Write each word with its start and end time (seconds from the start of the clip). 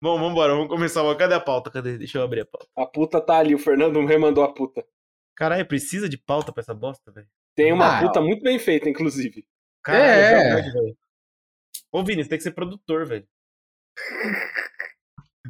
Bom, 0.00 0.18
vambora, 0.18 0.52
vamos 0.54 0.68
começar. 0.68 1.02
Cadê 1.16 1.34
a 1.34 1.40
pauta? 1.40 1.70
Cadê? 1.70 1.96
Deixa 1.96 2.18
eu 2.18 2.22
abrir 2.22 2.40
a 2.42 2.46
pauta. 2.46 2.66
A 2.76 2.86
puta 2.86 3.20
tá 3.20 3.38
ali, 3.38 3.54
o 3.54 3.58
Fernando 3.58 4.04
remandou 4.04 4.44
a 4.44 4.52
puta. 4.52 4.84
Caralho, 5.34 5.66
precisa 5.66 6.08
de 6.08 6.18
pauta 6.18 6.52
pra 6.52 6.60
essa 6.60 6.74
bosta, 6.74 7.10
velho? 7.10 7.26
Tem 7.54 7.72
uma 7.72 7.98
Ah, 7.98 8.02
puta 8.02 8.20
muito 8.20 8.42
bem 8.42 8.58
feita, 8.58 8.88
inclusive. 8.88 9.46
Caralho, 9.82 10.04
É. 10.22 10.44
verdade, 10.44 10.72
velho. 10.72 10.96
Ô, 11.90 12.04
Vini, 12.04 12.22
você 12.22 12.28
tem 12.28 12.38
que 12.38 12.44
ser 12.44 12.52
produtor, 12.52 13.06
velho. 13.06 13.26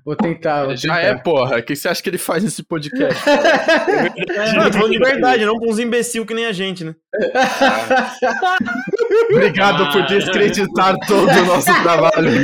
Vou 0.06 0.14
tentar, 0.14 0.66
vou 0.66 0.76
Já 0.76 0.94
tentar. 0.94 1.02
é, 1.02 1.14
porra. 1.16 1.58
O 1.58 1.62
que 1.64 1.74
você 1.74 1.88
acha 1.88 2.00
que 2.00 2.08
ele 2.08 2.16
faz 2.16 2.44
nesse 2.44 2.62
podcast? 2.62 3.20
Não, 4.54 4.62
eu 4.62 4.70
tô 4.70 4.78
falando 4.78 4.92
de 4.92 4.98
verdade, 5.02 5.44
não 5.44 5.58
com 5.58 5.68
uns 5.68 5.80
imbecil 5.80 6.24
que 6.24 6.32
nem 6.32 6.46
a 6.46 6.52
gente, 6.52 6.84
né? 6.84 6.94
Obrigado 9.32 9.90
por 9.90 10.06
descreditar 10.06 10.94
todo 11.08 11.28
o 11.28 11.44
nosso 11.46 11.82
trabalho. 11.82 12.40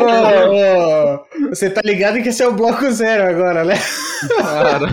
Ô, 0.00 1.44
ô, 1.44 1.48
Você 1.50 1.68
tá 1.68 1.82
ligado 1.84 2.22
que 2.22 2.30
esse 2.30 2.42
é 2.42 2.48
o 2.48 2.54
bloco 2.54 2.90
zero 2.90 3.24
agora, 3.24 3.64
né? 3.64 3.74
Cara. 4.38 4.88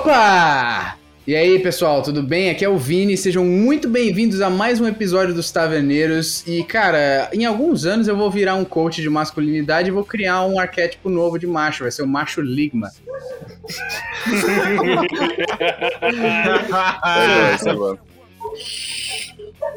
Opa! 0.00 0.96
E 1.26 1.36
aí, 1.36 1.58
pessoal, 1.58 2.00
tudo 2.02 2.22
bem? 2.22 2.48
Aqui 2.48 2.64
é 2.64 2.68
o 2.70 2.78
Vini, 2.78 3.18
sejam 3.18 3.44
muito 3.44 3.86
bem-vindos 3.86 4.40
a 4.40 4.48
mais 4.48 4.80
um 4.80 4.86
episódio 4.88 5.34
dos 5.34 5.52
Taverneiros. 5.52 6.42
E, 6.46 6.64
cara, 6.64 7.28
em 7.34 7.44
alguns 7.44 7.84
anos 7.84 8.08
eu 8.08 8.16
vou 8.16 8.30
virar 8.30 8.54
um 8.54 8.64
coach 8.64 9.02
de 9.02 9.10
masculinidade 9.10 9.88
e 9.88 9.92
vou 9.92 10.02
criar 10.02 10.46
um 10.46 10.58
arquétipo 10.58 11.10
novo 11.10 11.38
de 11.38 11.46
macho, 11.46 11.84
vai 11.84 11.92
ser 11.92 12.02
o 12.02 12.06
macho 12.06 12.40
Ligma. 12.40 12.90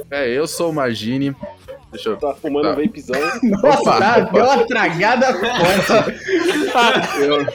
É, 0.09 0.19
é. 0.19 0.25
É, 0.25 0.29
eu 0.29 0.47
sou 0.47 0.69
o 0.69 0.73
Margini. 0.73 1.35
Deixa 1.93 2.09
eu. 2.09 2.17
Tá 2.17 2.33
fumando 2.33 2.63
Tá. 2.65 2.71
um 2.73 2.75
vapezão. 2.85 3.19
Nossa, 3.43 3.79
Opa, 3.81 3.97
tá, 3.99 4.17
opa. 4.23 4.31
deu 4.33 4.43
uma 4.45 4.67
tragada 4.67 5.33
forte. 5.33 5.91
Eu, 7.19 7.45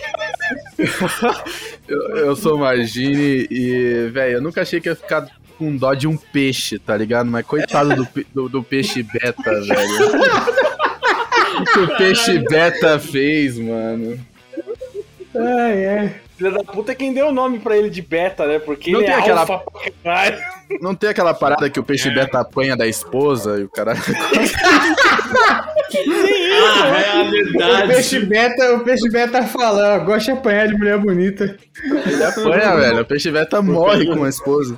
eu, 1.88 2.16
eu 2.26 2.36
sou 2.36 2.56
o 2.56 2.58
Margini 2.60 3.46
e, 3.50 4.08
velho, 4.12 4.34
eu 4.36 4.40
nunca 4.42 4.62
achei 4.62 4.80
que 4.80 4.88
ia 4.88 4.96
ficar 4.96 5.26
com 5.58 5.76
dó 5.76 5.92
de 5.94 6.06
um 6.06 6.16
peixe, 6.16 6.78
tá 6.78 6.96
ligado? 6.96 7.26
Mas 7.28 7.44
coitado 7.44 7.94
do, 7.96 8.06
pe- 8.06 8.26
do, 8.34 8.48
do 8.48 8.62
peixe 8.62 9.02
beta, 9.02 9.42
velho. 9.42 10.20
O 11.60 11.64
que 11.64 11.78
o 11.80 11.96
peixe 11.96 12.38
beta 12.38 12.98
fez, 12.98 13.58
mano? 13.58 14.18
Ai, 15.34 15.86
ai. 15.86 16.14
Filha 16.38 16.52
da 16.52 16.62
puta 16.62 16.92
é 16.92 16.94
quem 16.94 17.12
deu 17.12 17.26
o 17.28 17.32
nome 17.32 17.58
pra 17.58 17.76
ele 17.76 17.90
de 17.90 18.00
beta, 18.00 18.46
né? 18.46 18.60
Porque 18.60 18.92
Não 18.92 19.00
ele 19.00 19.06
tem 19.08 19.16
é 19.16 19.18
aquela- 19.18 19.40
alfa. 19.40 19.60
Não 20.80 20.94
tem 20.94 21.10
aquela 21.10 21.34
parada 21.34 21.68
que 21.68 21.80
o 21.80 21.82
peixe 21.82 22.08
beta 22.10 22.38
apanha 22.38 22.76
da 22.76 22.86
esposa 22.86 23.58
e 23.58 23.64
o 23.64 23.68
cara. 23.68 23.94
Ah, 25.90 26.98
é 26.98 27.10
a 27.10 27.22
O 27.22 27.30
verdade. 27.30 27.88
peixe 27.94 28.20
beta, 28.20 28.74
o 28.74 28.80
peixe 28.80 29.08
beta 29.10 29.42
fala, 29.44 29.96
ó, 29.96 29.98
gosta 30.04 30.32
de 30.32 30.38
apanhar 30.38 30.68
de 30.68 30.74
mulher 30.76 30.98
bonita. 30.98 31.56
Ele 31.82 32.24
apanha, 32.24 32.76
velho. 32.76 33.00
O 33.00 33.04
peixe 33.04 33.30
beta 33.30 33.62
morre 33.62 34.06
com 34.06 34.24
a 34.24 34.28
esposa. 34.28 34.76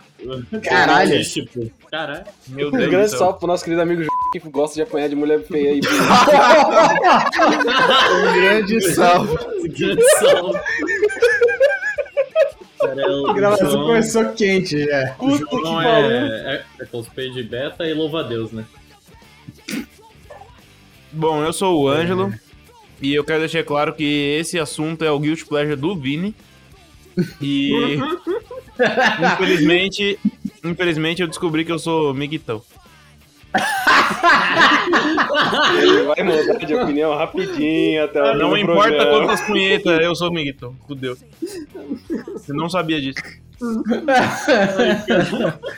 Caralho. 0.63 1.23
Tipo, 1.25 1.71
caralho. 1.91 2.25
Meu 2.49 2.69
Um 2.69 2.71
Deus 2.71 2.85
do 2.85 2.91
grande 2.91 3.11
salve 3.11 3.39
pro 3.39 3.49
nosso 3.49 3.65
querido 3.65 3.83
amigo 3.83 4.03
que 4.33 4.39
gosta 4.51 4.75
de 4.77 4.83
apanhar 4.83 5.09
de 5.09 5.17
mulher 5.17 5.41
feia 5.43 5.71
bonita. 5.73 5.89
Um 8.15 8.33
grande 8.41 8.81
salve. 8.95 9.37
Grande 9.69 10.03
salve. 10.21 10.61
Cara, 12.81 13.03
é 13.03 13.07
o 13.11 13.27
A 13.29 13.35
gravação 13.35 13.71
João- 13.71 13.87
começou 13.87 14.33
quente 14.33 14.85
já. 14.85 15.15
O 15.19 15.37
João 15.37 15.81
é, 15.83 16.55
é, 16.79 16.83
é 16.83 16.85
cosplay 16.87 17.31
de 17.31 17.43
beta 17.43 17.87
e 17.87 17.95
louva 17.95 18.21
a 18.21 18.23
Deus, 18.23 18.53
né? 18.53 18.65
Bom, 21.13 21.43
eu 21.45 21.53
sou 21.53 21.83
o 21.83 21.89
Ângelo. 21.89 22.33
E 23.03 23.15
eu 23.15 23.25
quero 23.25 23.41
deixar 23.41 23.65
claro 23.65 23.95
que 23.95 24.05
esse 24.39 24.59
assunto 24.59 25.05
é 25.05 25.11
o 25.11 25.19
Guilty 25.19 25.45
Pleasure 25.47 25.77
do 25.77 25.97
Vini. 25.97 26.35
E. 27.41 27.99
infelizmente. 29.35 30.19
Infelizmente 30.65 31.23
eu 31.23 31.29
descobri 31.29 31.65
que 31.65 31.73
eu 31.73 31.79
sou 31.79 32.13
miguitão. 32.15 32.63
Ele 35.83 36.03
vai 36.05 36.23
mudar 36.23 36.67
de 36.67 36.75
opinião 36.75 37.17
rapidinho 37.17 38.05
até 38.05 38.23
o 38.23 38.35
Não 38.37 38.57
importa 38.57 38.97
programa. 38.97 39.27
quantas 39.27 39.41
punhetas, 39.43 40.01
eu 40.01 40.15
sou 40.15 40.33
miguitão. 40.33 40.75
Fudeu. 40.87 41.17
Você 42.33 42.53
não 42.53 42.69
sabia 42.69 43.01
disso. 43.01 43.21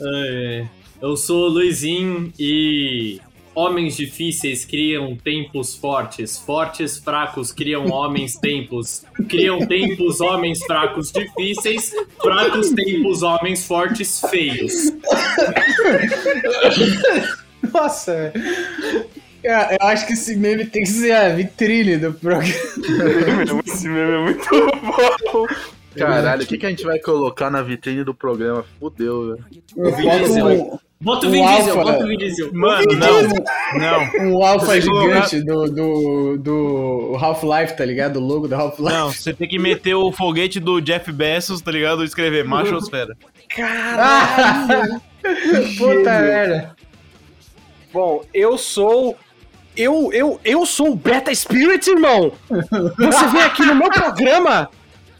É, 0.00 0.66
eu 1.02 1.16
sou 1.16 1.46
o 1.46 1.48
Luizinho 1.48 2.32
e 2.38 3.20
homens 3.54 3.96
difíceis 3.96 4.64
criam 4.64 5.16
tempos 5.16 5.74
fortes. 5.74 6.38
Fortes, 6.38 6.98
fracos 6.98 7.52
criam 7.52 7.86
homens 7.86 8.36
tempos. 8.40 9.04
Criam 9.28 9.66
tempos, 9.66 10.20
homens 10.20 10.62
fracos 10.64 11.12
difíceis. 11.12 11.92
Fracos 12.20 12.70
tempos, 12.70 13.22
homens 13.22 13.66
fortes 13.66 14.20
feios. 14.28 14.92
Nossa, 17.72 18.32
velho. 18.32 18.44
Eu, 19.42 19.52
eu 19.52 19.86
acho 19.88 20.06
que 20.06 20.14
esse 20.14 20.36
meme 20.36 20.64
tem 20.64 20.82
que 20.82 20.88
ser 20.88 21.12
a 21.12 21.28
vitrine 21.28 21.98
do 21.98 22.14
programa. 22.14 22.48
Esse 23.66 23.88
meme 23.88 24.12
é 24.12 24.22
muito 24.22 24.48
bom. 24.50 25.46
Caralho, 25.96 26.42
o 26.42 26.46
que, 26.46 26.58
que 26.58 26.66
a 26.66 26.70
gente 26.70 26.84
vai 26.84 26.98
colocar 26.98 27.50
na 27.50 27.62
vitrine 27.62 28.02
do 28.02 28.14
programa? 28.14 28.64
Fudeu, 28.80 29.36
velho. 29.36 29.92
Diesel. 29.96 30.46
um, 30.46 30.78
Bota 31.00 31.26
o 31.26 31.30
Vin 31.30 31.44
Diesel, 31.44 31.74
bota 31.74 32.04
o 32.04 32.06
Vin 32.06 32.16
Diesel. 32.16 32.50
Mano, 32.52 32.86
não. 32.94 33.22
Não. 33.78 34.30
um 34.30 34.44
alfa 34.44 34.80
gigante 34.80 35.40
do, 35.42 35.66
do, 35.70 36.38
do 36.38 37.16
Half-Life, 37.20 37.76
tá 37.76 37.84
ligado? 37.84 38.16
O 38.16 38.20
logo 38.20 38.48
do 38.48 38.54
Half-Life. 38.54 38.94
Não, 38.94 39.12
você 39.12 39.34
tem 39.34 39.48
que 39.48 39.58
meter 39.58 39.94
o 39.94 40.10
foguete 40.12 40.58
do 40.58 40.80
Jeff 40.80 41.10
Bezos, 41.12 41.60
tá 41.60 41.70
ligado? 41.70 42.02
E 42.02 42.06
escrever 42.06 42.44
machosfera. 42.44 43.16
Puta 45.78 46.20
merda. 46.20 46.74
Bom, 47.92 48.24
eu 48.32 48.56
sou. 48.56 49.16
Eu, 49.76 50.10
eu, 50.12 50.40
eu 50.44 50.64
sou 50.64 50.92
o 50.92 50.96
Beta 50.96 51.34
Spirit, 51.34 51.90
irmão! 51.90 52.32
Você 52.48 53.26
vem 53.26 53.42
aqui 53.42 53.66
no 53.66 53.74
meu 53.74 53.90
programa, 53.90 54.70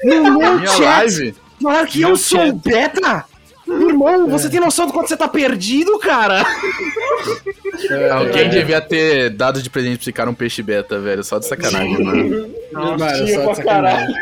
no 0.05 0.39
meu 0.39 0.67
chat, 0.69 0.81
live? 0.81 1.35
falar 1.61 1.87
que 1.87 1.99
Meu 1.99 2.11
eu 2.11 2.17
sou 2.17 2.49
o 2.49 2.53
Beta? 2.53 3.25
Irmão, 3.67 4.29
você 4.29 4.51
tem 4.51 4.61
noção 4.61 4.87
do 4.87 4.93
quanto 4.93 5.09
você 5.09 5.17
tá 5.17 5.27
perdido, 5.27 5.99
cara? 5.99 6.45
Alguém 8.13 8.51
devia 8.51 8.81
ter 8.81 9.31
dado 9.31 9.63
de 9.63 9.71
presente 9.71 9.97
pra 9.97 10.03
esse 10.03 10.13
cara 10.13 10.31
um 10.31 10.35
peixe 10.35 10.63
beta, 10.63 11.01
velho. 11.01 11.25
Só 11.25 11.39
de 11.39 11.47
sacanagem, 11.47 12.03
mano. 12.03 12.51
Mano, 12.73 13.25
tinha 13.27 13.35
só 13.35 13.43
pra 13.43 13.53
de 13.53 13.57
sacanagem. 13.57 14.15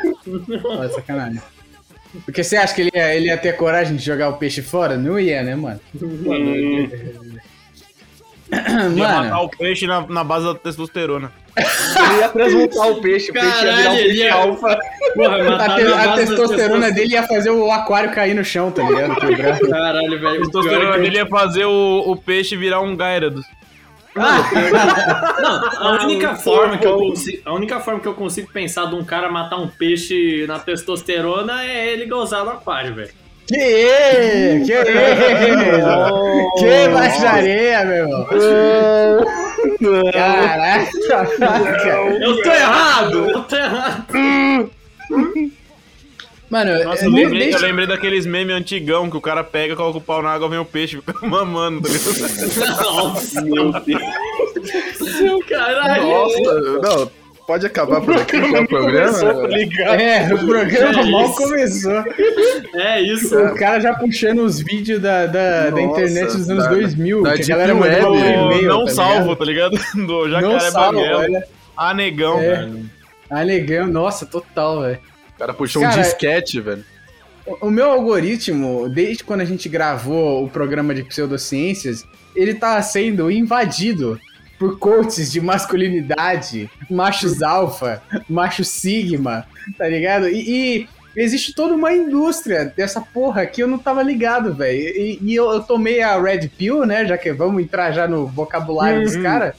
Só 0.63 0.87
de 0.87 0.95
sacanagem. 0.95 1.43
Porque 2.25 2.45
você 2.45 2.57
acha 2.57 2.75
que 2.75 2.83
ele 2.83 2.91
ia, 2.95 3.15
ele 3.15 3.27
ia 3.27 3.39
ter 3.39 3.57
coragem 3.57 3.97
de 3.97 4.05
jogar 4.05 4.29
o 4.29 4.37
peixe 4.37 4.61
fora? 4.63 4.97
Não 4.97 5.19
ia, 5.19 5.43
né, 5.43 5.55
mano? 5.57 5.81
Ia 8.53 9.09
matar 9.09 9.25
Mano, 9.31 9.45
o 9.45 9.49
peixe 9.49 9.87
na, 9.87 10.07
na 10.07 10.23
base 10.23 10.45
da 10.45 10.55
testosterona. 10.55 11.33
Ele 11.57 12.19
ia 12.21 12.29
transmutar 12.29 12.89
o 12.91 13.01
peixe, 13.01 13.31
o 13.31 13.35
peixe 13.35 13.65
ia 13.65 13.73
virar 13.77 13.91
um 13.91 13.97
peixe 13.97 14.17
ia- 14.19 14.35
alfa. 14.35 14.79
Porra, 15.15 15.57
a, 15.65 15.75
te- 15.75 15.83
a 15.93 16.13
testosterona 16.15 16.91
dele 16.91 17.13
ia 17.15 17.23
fazer 17.23 17.51
o 17.51 17.71
aquário 17.71 18.13
cair 18.13 18.35
no 18.35 18.45
chão, 18.45 18.71
tá 18.71 18.83
ligado? 18.83 19.17
Caralho, 19.69 20.11
velho. 20.21 20.29
A 20.29 20.35
é 20.35 20.39
testosterona 20.41 20.99
dele 20.99 21.17
ia 21.17 21.27
fazer 21.27 21.65
o, 21.65 22.05
o 22.11 22.17
peixe 22.17 22.57
virar 22.57 22.81
um 22.81 22.95
Gyarados. 22.97 23.45
Não, 24.15 25.89
a 25.89 26.03
única 26.03 26.35
forma 26.35 26.77
que 26.77 26.87
eu 26.87 26.99
consigo, 26.99 27.43
a 27.47 27.55
única 27.55 27.81
forma 27.81 28.01
que 28.01 28.09
eu 28.09 28.15
consigo 28.15 28.53
pensar 28.53 28.85
de 28.87 28.95
um 28.95 29.05
cara 29.05 29.31
matar 29.31 29.57
um 29.57 29.67
peixe 29.69 30.45
na 30.47 30.59
testosterona 30.59 31.65
é 31.65 31.91
ele 31.93 32.05
gozar 32.07 32.45
no 32.45 32.51
aquário, 32.51 32.95
velho. 32.95 33.22
Que 33.47 34.63
que 34.65 34.77
Que 36.59 36.89
baixaria, 36.93 37.85
meu 37.85 37.97
irmão. 37.97 38.27
Caraca. 40.13 40.89
Eu 42.21 42.43
tô 42.43 42.51
errado! 42.51 43.31
Eu 43.31 43.43
tô 43.43 43.57
errado! 43.57 44.71
Mano, 46.51 46.85
Nossa, 46.85 47.07
eu 47.07 47.11
lembrei, 47.11 47.39
desde- 47.47 47.55
eu 47.55 47.61
lembrei 47.69 47.87
daqueles 47.87 48.27
memes 48.27 48.55
antigão 48.55 49.09
que 49.11 49.17
o 49.17 49.21
cara 49.23 49.43
pega, 49.43 49.75
coloca 49.75 49.97
o 49.97 50.03
pau 50.03 50.21
na 50.23 50.31
água, 50.31 50.51
vem 50.51 50.59
o 50.59 50.65
peixe, 50.67 50.97
fica 51.01 51.15
mamando, 51.27 51.81
tá? 51.89 52.83
Nossa, 52.85 53.41
Meu 53.41 53.73
Deus. 53.73 54.03
caralho. 55.49 56.03
Nossa, 56.07 56.61
não, 56.83 57.11
pode 57.47 57.67
acabar 57.67 58.01
por 58.01 58.15
aqui 58.15 58.25
que 58.25 58.37
é 58.37 58.61
o 58.61 58.67
Começou, 58.67 59.29
tá 59.29 59.35
programa. 59.35 59.49
ligado? 59.49 60.01
É, 60.01 60.35
o 60.35 60.47
programa 60.47 61.01
É 61.01 61.11
mal 61.11 61.25
isso. 61.27 61.35
começou. 61.37 62.05
É 62.75 63.01
isso. 63.03 63.39
O 63.39 63.55
cara 63.55 63.81
já 63.81 63.95
puxando 63.95 64.41
os 64.41 64.61
vídeos 64.61 65.01
da, 65.01 65.27
da, 65.27 65.71
da 65.71 65.71
Nossa, 65.71 65.83
internet 66.03 66.37
dos 66.37 66.49
anos 66.51 66.65
da- 66.65 66.71
2000, 66.71 67.23
da 67.23 67.37
que 67.37 67.43
a 67.53 67.57
galera 67.57 67.75
por 67.77 67.87
Ô, 67.87 68.15
e-mail, 68.17 68.69
não 68.69 68.85
tá 68.87 68.91
salvo, 68.93 69.37
tá 69.37 69.45
ligado? 69.45 69.77
Do 69.95 70.01
Não 70.01 70.31
Jacaré 70.31 70.71
salvo, 70.71 70.99
Banguela. 70.99 71.19
olha. 71.23 71.45
Ah, 71.77 71.95
negão, 71.95 72.39
É. 72.41 72.57
velho. 72.57 72.91
Ah, 73.31 73.45
negão, 73.45 73.87
nossa, 73.87 74.27
total, 74.27 74.83
velho. 74.83 74.99
O 75.35 75.39
cara 75.39 75.55
puxou 75.55 75.83
Cara, 75.83 75.97
um 75.97 76.01
disquete, 76.03 76.61
velho. 76.61 76.85
O 77.47 77.67
o 77.67 77.71
meu 77.71 77.91
algoritmo, 77.91 78.89
desde 78.89 79.25
quando 79.25 79.41
a 79.41 79.45
gente 79.45 79.69
gravou 79.69 80.45
o 80.45 80.49
programa 80.49 80.95
de 80.95 81.03
pseudociências, 81.03 82.05
ele 82.37 82.55
tá 82.55 82.81
sendo 82.83 83.29
invadido 83.31 84.19
por 84.63 84.79
coaches 84.79 85.33
de 85.33 85.41
masculinidade, 85.41 86.71
machos 86.89 87.43
alfa, 87.43 88.01
macho 88.29 88.63
sigma, 88.63 89.45
tá 89.77 89.89
ligado? 89.89 90.29
E, 90.29 90.39
e 90.77 90.89
existe 91.17 91.53
toda 91.53 91.75
uma 91.75 91.93
indústria 91.93 92.73
dessa 92.77 93.01
porra 93.01 93.45
que 93.45 93.61
eu 93.61 93.67
não 93.67 93.77
tava 93.77 94.05
ligado, 94.05 94.55
velho. 94.55 94.79
E, 94.79 95.19
e 95.21 95.35
eu, 95.35 95.51
eu 95.51 95.63
tomei 95.65 96.01
a 96.01 96.17
Red 96.21 96.47
Pill, 96.57 96.87
né? 96.87 97.05
Já 97.05 97.19
que 97.19 97.33
vamos 97.33 97.61
entrar 97.61 97.91
já 97.91 98.07
no 98.07 98.25
vocabulário 98.29 99.03
dos 99.03 99.17
caras. 99.23 99.55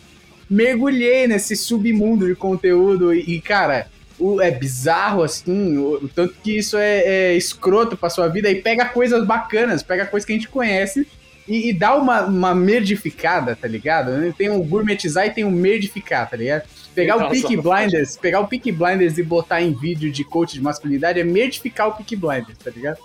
Mergulhei 0.50 1.27
nesse 1.27 1.55
submundo 1.57 2.25
de 2.25 2.35
conteúdo 2.35 3.13
e, 3.13 3.35
e, 3.35 3.41
cara, 3.41 3.88
o- 4.17 4.39
é 4.41 4.51
bizarro, 4.51 5.21
assim, 5.21 5.77
o, 5.77 5.95
o 6.05 6.07
tanto 6.07 6.33
que 6.41 6.57
isso 6.59 6.77
é, 6.77 7.00
é 7.00 7.33
escroto 7.35 7.97
pra 7.97 8.09
sua 8.09 8.29
vida 8.29 8.50
e 8.50 8.61
pega 8.61 8.85
coisas 8.85 9.25
bacanas, 9.25 9.83
pega 9.83 10.05
coisas 10.05 10.25
que 10.25 10.31
a 10.31 10.35
gente 10.35 10.47
conhece 10.47 11.05
e, 11.48 11.69
e 11.69 11.74
dá 11.74 11.95
uma, 11.95 12.22
uma 12.22 12.56
merdificada, 12.56 13.56
tá 13.56 13.68
ligado? 13.68 14.12
Tem 14.34 14.50
um 14.50 14.62
gourmetizar 14.63 15.25
e 15.28 15.31
tem 15.31 15.44
um 15.44 15.51
merdificar, 15.51 16.30
tá 16.30 16.38
ligado? 16.38 16.63
Pegar 16.95 17.18
o 17.18 17.30
Peaky 17.30 17.57
Blinders, 17.57 18.18
pegar 18.18 18.40
o 18.40 18.48
Peaky 18.48 18.72
Blinders 18.72 19.18
e 19.18 19.24
botar 19.24 19.62
em 19.62 19.74
vídeo 19.74 20.12
de 20.12 20.24
coach 20.24 20.54
de 20.54 20.62
masculinidade 20.62 21.19
é 21.19 21.24
merdificar 21.24 21.88
o 21.88 21.94
Peaky 21.94 22.16
Blinders, 22.16 22.57
tá 22.63 22.69
ligado? 22.69 22.98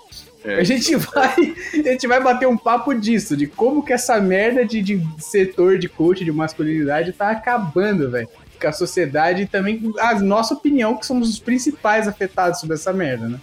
É. 0.45 0.57
A 0.57 0.65
gente 0.65 0.95
vai, 0.95 1.35
a 1.73 1.91
gente 1.91 2.07
vai 2.07 2.23
bater 2.23 2.47
um 2.47 2.57
papo 2.57 2.95
disso, 2.95 3.37
de 3.37 3.47
como 3.47 3.83
que 3.83 3.93
essa 3.93 4.21
merda 4.21 4.65
de, 4.65 4.83
de 4.83 5.03
setor 5.19 5.79
de 5.79 5.89
coach 5.89 6.25
de 6.25 6.31
masculinidade 6.31 7.13
tá 7.13 7.31
acabando, 7.31 8.11
velho. 8.11 8.29
Com 8.61 8.67
a 8.67 8.73
sociedade 8.73 9.43
e 9.43 9.47
também 9.47 9.81
a 10.01 10.19
nossa 10.19 10.53
opinião, 10.53 10.97
que 10.97 11.07
somos 11.07 11.29
os 11.29 11.39
principais 11.39 12.09
afetados 12.09 12.61
sobre 12.61 12.75
essa 12.75 12.93
merda, 12.93 13.29
né? 13.29 13.41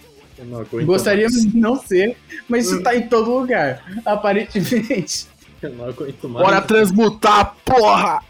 Gostaríamos 0.84 1.36
mais. 1.36 1.52
de 1.52 1.58
não 1.58 1.76
ser, 1.80 2.16
mas 2.48 2.66
isso 2.66 2.82
tá 2.82 2.96
em 2.96 3.08
todo 3.08 3.30
lugar, 3.30 3.82
aparentemente. 4.04 5.26
Eu 5.62 5.70
não 5.70 5.86
aguento 5.86 6.28
mais. 6.28 6.44
Bora 6.44 6.60
transmutar, 6.60 7.56
porra! 7.64 8.22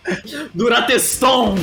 Durateston! 0.54 1.56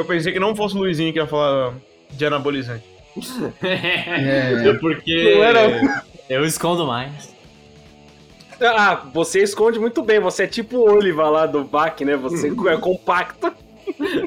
Eu 0.00 0.04
pensei 0.06 0.32
que 0.32 0.40
não 0.40 0.56
fosse 0.56 0.74
o 0.74 0.78
Luizinho 0.78 1.12
que 1.12 1.18
ia 1.18 1.26
falar 1.26 1.74
de 2.10 2.24
anabolizante. 2.24 2.84
É 3.62 4.72
porque 4.80 5.34
Não 5.34 5.44
era- 5.44 6.02
eu 6.28 6.44
escondo 6.44 6.86
mais. 6.86 7.28
Ah, 8.62 9.02
você 9.12 9.42
esconde 9.42 9.78
muito 9.78 10.02
bem. 10.02 10.18
Você 10.20 10.44
é 10.44 10.46
tipo 10.46 10.76
o 10.78 10.90
Oliva 10.90 11.28
lá 11.28 11.44
do 11.46 11.62
Bach, 11.64 12.00
né? 12.00 12.16
Você 12.16 12.48
é 12.48 12.76
compacto. 12.78 13.52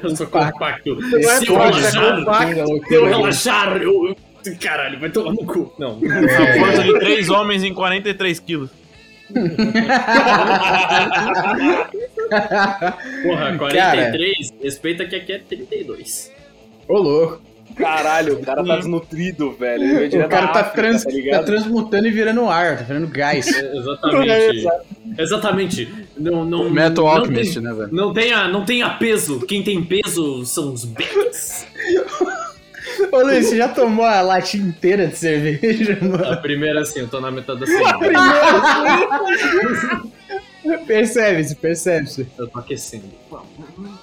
Eu 0.02 0.14
sou 0.16 0.26
compacto. 0.26 0.94
Não 0.94 1.18
é 1.18 1.22
Se 1.38 1.48
eu 1.48 1.60
é 1.60 1.66
relaxar, 1.70 2.16
compacto. 2.18 2.86
se 2.86 2.94
eu 2.94 3.04
relaxar, 3.06 3.76
eu... 3.82 4.16
Caralho, 4.60 5.00
vai 5.00 5.08
tomar 5.10 5.32
no 5.32 5.44
cu. 5.46 5.72
Não. 5.78 5.98
A 5.98 6.58
força 6.58 6.82
de 6.84 6.98
três 7.00 7.30
homens 7.30 7.64
em 7.64 7.72
43 7.72 8.38
quilos. 8.40 8.70
Porra, 13.22 13.56
43, 13.58 14.52
respeita 14.62 15.04
que 15.06 15.16
aqui 15.16 15.32
é 15.32 15.38
32. 15.38 16.32
Ô, 16.88 16.98
louco. 16.98 17.40
Caralho, 17.76 18.34
o 18.34 18.42
cara 18.44 18.62
tá 18.62 18.76
desnutrido, 18.76 19.50
velho. 19.52 20.06
O 20.24 20.28
cara 20.28 20.48
tá, 20.48 20.60
África, 20.60 20.76
trans, 20.82 21.02
tá 21.02 21.10
tá 21.30 21.42
transmutando 21.42 22.06
e 22.06 22.10
virando 22.10 22.48
ar, 22.48 22.78
tá 22.78 22.84
virando 22.84 23.08
gás. 23.08 23.48
É, 23.48 23.76
Exatamente. 23.76 24.66
Exatamente. 25.18 25.94
Não, 26.16 26.44
não, 26.44 26.70
Metal 26.70 27.04
não 27.04 27.10
Alchemist, 27.12 27.54
tem- 27.54 27.62
né, 27.62 27.72
velho? 27.72 27.88
Não 27.90 28.12
tenha, 28.12 28.46
não 28.48 28.64
tenha 28.64 28.90
peso. 28.90 29.40
Quem 29.40 29.62
tem 29.62 29.82
peso 29.82 30.44
são 30.46 30.72
os 30.72 30.84
becks. 30.84 31.66
Ô, 33.12 33.18
Luiz, 33.22 33.46
você 33.46 33.56
já 33.56 33.68
tomou 33.68 34.04
a 34.04 34.20
latinha 34.20 34.64
inteira 34.66 35.06
de 35.06 35.16
cerveja, 35.16 35.98
mano? 36.02 36.24
A 36.32 36.36
primeira, 36.36 36.80
assim, 36.80 37.00
eu 37.00 37.08
tô 37.08 37.20
na 37.20 37.30
metade 37.30 37.60
da 37.60 37.66
semana. 37.66 37.98
Percebe-se, 40.86 41.54
percebe-se. 41.56 42.26
Eu 42.38 42.46
tô 42.48 42.58
aquecendo. 42.58 43.04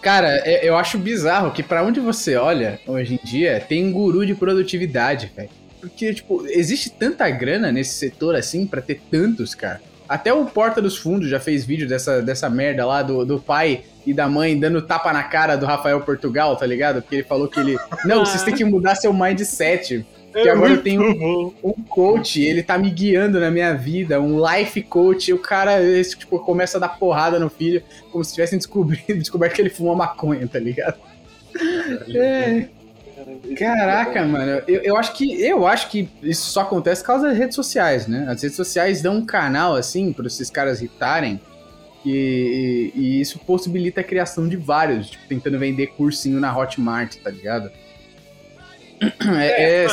Cara, 0.02 0.28
é- 0.46 0.68
eu 0.68 0.76
acho 0.78 0.98
bizarro 1.00 1.52
que 1.52 1.64
pra 1.64 1.84
onde 1.84 2.00
você 2.00 2.36
olha 2.36 2.80
hoje 2.86 3.20
em 3.22 3.26
dia 3.28 3.60
tem 3.68 3.84
um 3.88 3.92
guru 3.92 4.26
de 4.26 4.36
produtividade, 4.36 5.32
velho. 5.36 5.50
Porque, 5.80 6.14
tipo, 6.14 6.46
existe 6.48 6.92
tanta 6.92 7.28
grana 7.32 7.72
nesse 7.72 7.96
setor 7.96 8.36
assim 8.36 8.68
pra 8.68 8.80
ter 8.82 9.02
tantos, 9.10 9.56
cara. 9.56 9.82
Até 10.08 10.32
o 10.32 10.46
Porta 10.46 10.80
dos 10.82 10.98
Fundos 10.98 11.30
já 11.30 11.40
fez 11.40 11.66
vídeo 11.66 11.88
dessa, 11.88 12.22
dessa 12.22 12.48
merda 12.50 12.86
lá 12.86 13.02
do, 13.02 13.26
do 13.26 13.40
pai 13.40 13.82
e 14.06 14.14
da 14.14 14.28
mãe 14.28 14.60
dando 14.60 14.82
tapa 14.82 15.14
na 15.14 15.24
cara 15.24 15.56
do 15.56 15.66
Rafael 15.66 16.02
Portugal, 16.02 16.56
tá 16.56 16.66
ligado? 16.66 17.02
Porque 17.02 17.18
ele 17.18 17.24
falou 17.24 17.48
que 17.48 17.60
ele. 17.60 17.78
Não, 18.06 18.26
vocês 18.26 18.44
têm 18.44 18.54
que 18.54 18.64
mudar 18.64 18.96
seu 18.96 19.14
mindset. 19.14 20.06
Que 20.32 20.48
agora 20.48 20.72
eu 20.72 20.82
tenho 20.82 21.02
um, 21.02 21.54
um 21.62 21.74
coach, 21.90 22.42
ele 22.42 22.64
tá 22.64 22.78
me 22.78 22.90
guiando 22.90 23.38
na 23.38 23.52
minha 23.52 23.74
vida, 23.74 24.22
um 24.22 24.40
life 24.42 24.82
coach, 24.84 25.30
e 25.30 25.34
o 25.34 25.38
cara 25.38 25.84
esse, 25.84 26.18
tipo, 26.18 26.40
começa 26.40 26.78
a 26.78 26.80
dar 26.80 26.88
porrada 26.88 27.38
no 27.38 27.50
filho, 27.50 27.84
como 28.10 28.24
se 28.24 28.34
tivessem 28.34 28.58
descobrido, 28.58 29.04
descoberto 29.20 29.56
que 29.56 29.62
ele 29.62 29.70
fuma 29.70 29.94
maconha, 29.94 30.48
tá 30.48 30.58
ligado? 30.58 30.98
É. 32.16 32.66
Caraca, 33.58 34.26
mano, 34.26 34.64
eu, 34.68 34.82
eu 34.82 34.98
acho 34.98 35.14
que 35.14 35.42
eu 35.44 35.68
acho 35.68 35.90
que 35.90 36.10
isso 36.24 36.50
só 36.50 36.62
acontece 36.62 37.02
por 37.02 37.08
causa 37.08 37.28
das 37.28 37.38
redes 37.38 37.56
sociais, 37.56 38.08
né? 38.08 38.26
As 38.30 38.42
redes 38.42 38.56
sociais 38.56 39.02
dão 39.02 39.18
um 39.18 39.26
canal 39.26 39.76
assim 39.76 40.14
para 40.14 40.28
esses 40.28 40.50
caras 40.50 40.80
irritarem 40.80 41.40
e, 42.06 42.92
e- 42.96 43.00
e 43.00 43.22
isso 43.22 43.40
possibilita 43.40 44.02
a 44.02 44.04
criação 44.04 44.48
de 44.48 44.58
vários, 44.58 45.10
tipo, 45.10 45.28
tentando 45.28 45.58
vender 45.60 45.88
cursinho 45.88 46.40
na 46.40 46.56
Hotmart, 46.56 47.16
tá 47.18 47.30
ligado? 47.30 47.72
É, 49.40 49.86
é- 49.86 49.88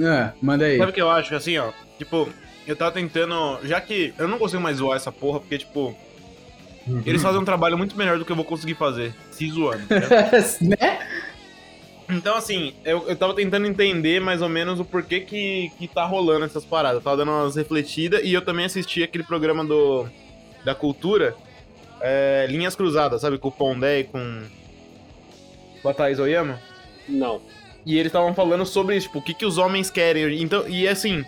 Ah, 0.00 0.32
manda 0.42 0.64
aí. 0.66 0.76
Sabe 0.78 0.90
o 0.90 0.94
que 0.94 1.00
eu 1.02 1.10
acho? 1.10 1.34
Assim, 1.34 1.56
ó. 1.58 1.72
Tipo, 1.98 2.28
eu 2.66 2.76
tava 2.76 2.92
tentando. 2.92 3.58
Já 3.64 3.80
que 3.80 4.12
eu 4.18 4.28
não 4.28 4.38
consigo 4.38 4.62
mais 4.62 4.76
zoar 4.76 4.96
essa 4.96 5.10
porra, 5.10 5.40
porque, 5.40 5.58
tipo. 5.58 5.96
Eles 7.04 7.20
fazem 7.20 7.38
um 7.38 7.44
trabalho 7.44 7.76
muito 7.76 7.96
melhor 7.98 8.18
do 8.18 8.24
que 8.24 8.32
eu 8.32 8.36
vou 8.36 8.44
conseguir 8.46 8.74
fazer, 8.74 9.12
se 9.30 9.50
zoando. 9.50 9.86
tá 9.86 9.96
né? 10.62 11.06
Então, 12.08 12.34
assim, 12.34 12.72
eu, 12.82 13.06
eu 13.08 13.14
tava 13.14 13.34
tentando 13.34 13.66
entender 13.66 14.20
mais 14.22 14.40
ou 14.40 14.48
menos 14.48 14.80
o 14.80 14.84
porquê 14.86 15.20
que, 15.20 15.70
que 15.78 15.86
tá 15.86 16.06
rolando 16.06 16.46
essas 16.46 16.64
paradas. 16.64 16.96
Eu 16.96 17.02
tava 17.02 17.18
dando 17.18 17.30
umas 17.30 17.56
refletidas 17.56 18.22
e 18.24 18.32
eu 18.32 18.40
também 18.40 18.64
assisti 18.64 19.02
aquele 19.02 19.22
programa 19.24 19.62
do 19.62 20.06
da 20.68 20.74
cultura, 20.74 21.34
é, 21.98 22.46
Linhas 22.50 22.76
Cruzadas, 22.76 23.22
sabe? 23.22 23.38
Com 23.38 23.48
o 23.48 23.52
Pondé 23.52 24.00
e 24.00 24.04
com, 24.04 24.42
Thaís 25.96 26.18
Oyama. 26.18 26.60
Não. 27.08 27.40
E 27.86 27.94
eles 27.94 28.08
estavam 28.08 28.34
falando 28.34 28.66
sobre 28.66 29.00
tipo, 29.00 29.18
o 29.18 29.22
que, 29.22 29.32
que 29.32 29.46
os 29.46 29.56
homens 29.56 29.90
querem. 29.90 30.42
Então, 30.42 30.68
e 30.68 30.86
assim, 30.86 31.24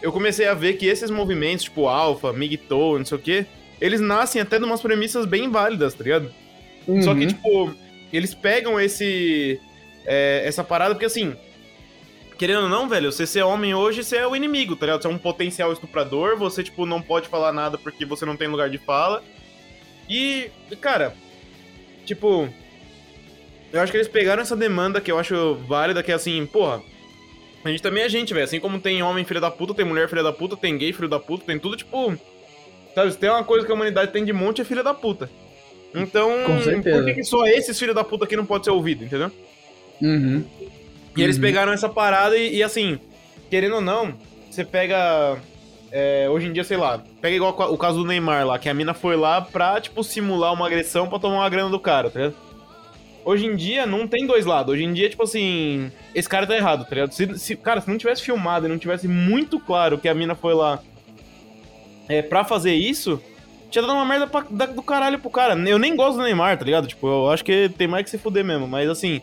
eu 0.00 0.12
comecei 0.12 0.46
a 0.46 0.54
ver 0.54 0.74
que 0.74 0.86
esses 0.86 1.10
movimentos, 1.10 1.64
tipo 1.64 1.88
Alpha, 1.88 2.32
Migtou, 2.32 2.96
não 2.98 3.04
sei 3.04 3.18
o 3.18 3.20
quê, 3.20 3.46
eles 3.80 4.00
nascem 4.00 4.40
até 4.40 4.58
de 4.60 4.64
umas 4.64 4.80
premissas 4.80 5.26
bem 5.26 5.50
válidas, 5.50 5.94
tá 5.94 6.04
ligado? 6.04 6.30
Só 7.02 7.12
que, 7.14 7.22
Uhum. 7.22 7.26
tipo, 7.26 7.74
eles 8.12 8.32
pegam 8.34 8.78
esse. 8.80 9.60
é, 10.06 10.42
essa 10.46 10.62
parada, 10.62 10.94
porque 10.94 11.06
assim. 11.06 11.34
Querendo 12.38 12.62
ou 12.62 12.68
não, 12.68 12.88
velho, 12.88 13.10
você 13.10 13.26
ser 13.26 13.42
homem 13.42 13.74
hoje, 13.74 14.04
você 14.04 14.18
é 14.18 14.26
o 14.26 14.36
inimigo, 14.36 14.76
tá 14.76 14.86
ligado? 14.86 15.02
Você 15.02 15.08
é 15.08 15.10
um 15.10 15.18
potencial 15.18 15.72
estuprador, 15.72 16.38
você, 16.38 16.62
tipo, 16.62 16.86
não 16.86 17.02
pode 17.02 17.28
falar 17.28 17.52
nada 17.52 17.76
porque 17.76 18.06
você 18.06 18.24
não 18.24 18.36
tem 18.36 18.46
lugar 18.46 18.70
de 18.70 18.78
fala. 18.78 19.24
E, 20.08 20.48
cara, 20.80 21.14
tipo. 22.06 22.48
eu 23.72 23.80
acho 23.80 23.90
que 23.90 23.98
eles 23.98 24.06
pegaram 24.06 24.40
essa 24.40 24.54
demanda 24.54 25.00
que 25.00 25.10
eu 25.10 25.18
acho 25.18 25.56
válida, 25.66 26.00
que 26.00 26.12
é 26.12 26.14
assim, 26.14 26.46
porra, 26.46 26.80
a 27.64 27.68
gente 27.70 27.82
também 27.82 28.04
é 28.04 28.08
gente, 28.08 28.32
velho. 28.32 28.44
Assim 28.44 28.60
como 28.60 28.80
tem 28.80 29.02
homem 29.02 29.24
filho 29.24 29.40
da 29.40 29.50
puta, 29.50 29.74
tem 29.74 29.84
mulher 29.84 30.08
filha 30.08 30.22
da 30.22 30.32
puta, 30.32 30.56
tem 30.56 30.78
gay 30.78 30.92
filho 30.92 31.08
da 31.08 31.18
puta, 31.18 31.44
tem 31.44 31.58
tudo, 31.58 31.76
tipo. 31.76 32.16
Sabe, 32.94 33.10
se 33.10 33.18
tem 33.18 33.30
uma 33.30 33.42
coisa 33.42 33.66
que 33.66 33.72
a 33.72 33.74
humanidade 33.74 34.12
tem 34.12 34.24
de 34.24 34.32
monte, 34.32 34.60
é 34.60 34.64
filha 34.64 34.84
da 34.84 34.94
puta. 34.94 35.28
Então, 35.92 36.30
por 36.82 37.04
que, 37.04 37.14
que 37.14 37.24
só 37.24 37.46
esses 37.46 37.76
filhos 37.76 37.94
da 37.94 38.04
puta 38.04 38.24
aqui 38.24 38.36
não 38.36 38.46
pode 38.46 38.64
ser 38.64 38.70
ouvido, 38.70 39.04
entendeu? 39.04 39.32
Uhum. 40.00 40.44
E 41.16 41.22
eles 41.22 41.36
Uhum. 41.36 41.42
pegaram 41.42 41.72
essa 41.72 41.88
parada 41.88 42.36
e, 42.36 42.56
e, 42.56 42.62
assim, 42.62 42.98
querendo 43.50 43.76
ou 43.76 43.80
não, 43.80 44.14
você 44.50 44.64
pega. 44.64 45.36
é, 45.90 46.28
hoje 46.30 46.46
em 46.46 46.52
dia, 46.52 46.62
sei 46.64 46.76
lá, 46.76 47.02
pega 47.20 47.34
igual 47.34 47.56
o 47.72 47.78
caso 47.78 47.98
do 47.98 48.04
Neymar 48.04 48.46
lá, 48.46 48.58
que 48.58 48.68
a 48.68 48.74
mina 48.74 48.92
foi 48.92 49.16
lá 49.16 49.40
pra, 49.40 49.80
tipo, 49.80 50.04
simular 50.04 50.52
uma 50.52 50.66
agressão 50.66 51.08
pra 51.08 51.18
tomar 51.18 51.36
uma 51.36 51.48
grana 51.48 51.70
do 51.70 51.80
cara, 51.80 52.10
tá 52.10 52.18
ligado? 52.20 52.36
Hoje 53.24 53.46
em 53.46 53.56
dia 53.56 53.86
não 53.86 54.06
tem 54.06 54.26
dois 54.26 54.44
lados. 54.44 54.72
Hoje 54.74 54.84
em 54.84 54.92
dia, 54.92 55.08
tipo 55.08 55.22
assim, 55.22 55.90
esse 56.14 56.28
cara 56.28 56.46
tá 56.46 56.54
errado, 56.54 56.84
tá 56.84 56.94
ligado? 56.94 57.12
Se, 57.12 57.38
se- 57.38 57.56
cara, 57.56 57.80
se 57.80 57.88
não 57.88 57.96
tivesse 57.98 58.22
filmado 58.22 58.66
e 58.66 58.68
não 58.68 58.76
tivesse 58.78 59.08
muito 59.08 59.58
claro 59.58 59.96
que 59.98 60.08
a 60.08 60.14
mina 60.14 60.34
foi 60.34 60.52
lá 60.54 60.78
é, 62.08 62.22
pra 62.22 62.44
fazer 62.44 62.74
isso, 62.74 63.20
tinha 63.70 63.82
dado 63.82 63.94
uma 63.94 64.04
merda 64.04 64.26
pra- 64.26 64.44
da- 64.48 64.66
do 64.66 64.82
caralho 64.82 65.18
pro 65.18 65.30
cara. 65.30 65.54
Eu 65.54 65.78
nem 65.78 65.94
gosto 65.96 66.16
do 66.18 66.22
Neymar, 66.22 66.56
tá 66.58 66.64
ligado? 66.64 66.86
Tipo, 66.86 67.06
eu 67.06 67.30
acho 67.30 67.44
que 67.44 67.68
tem 67.76 67.86
mais 67.88 68.04
que 68.04 68.10
se 68.10 68.18
fuder 68.18 68.44
mesmo. 68.44 68.66
Mas 68.68 68.88
assim, 68.88 69.20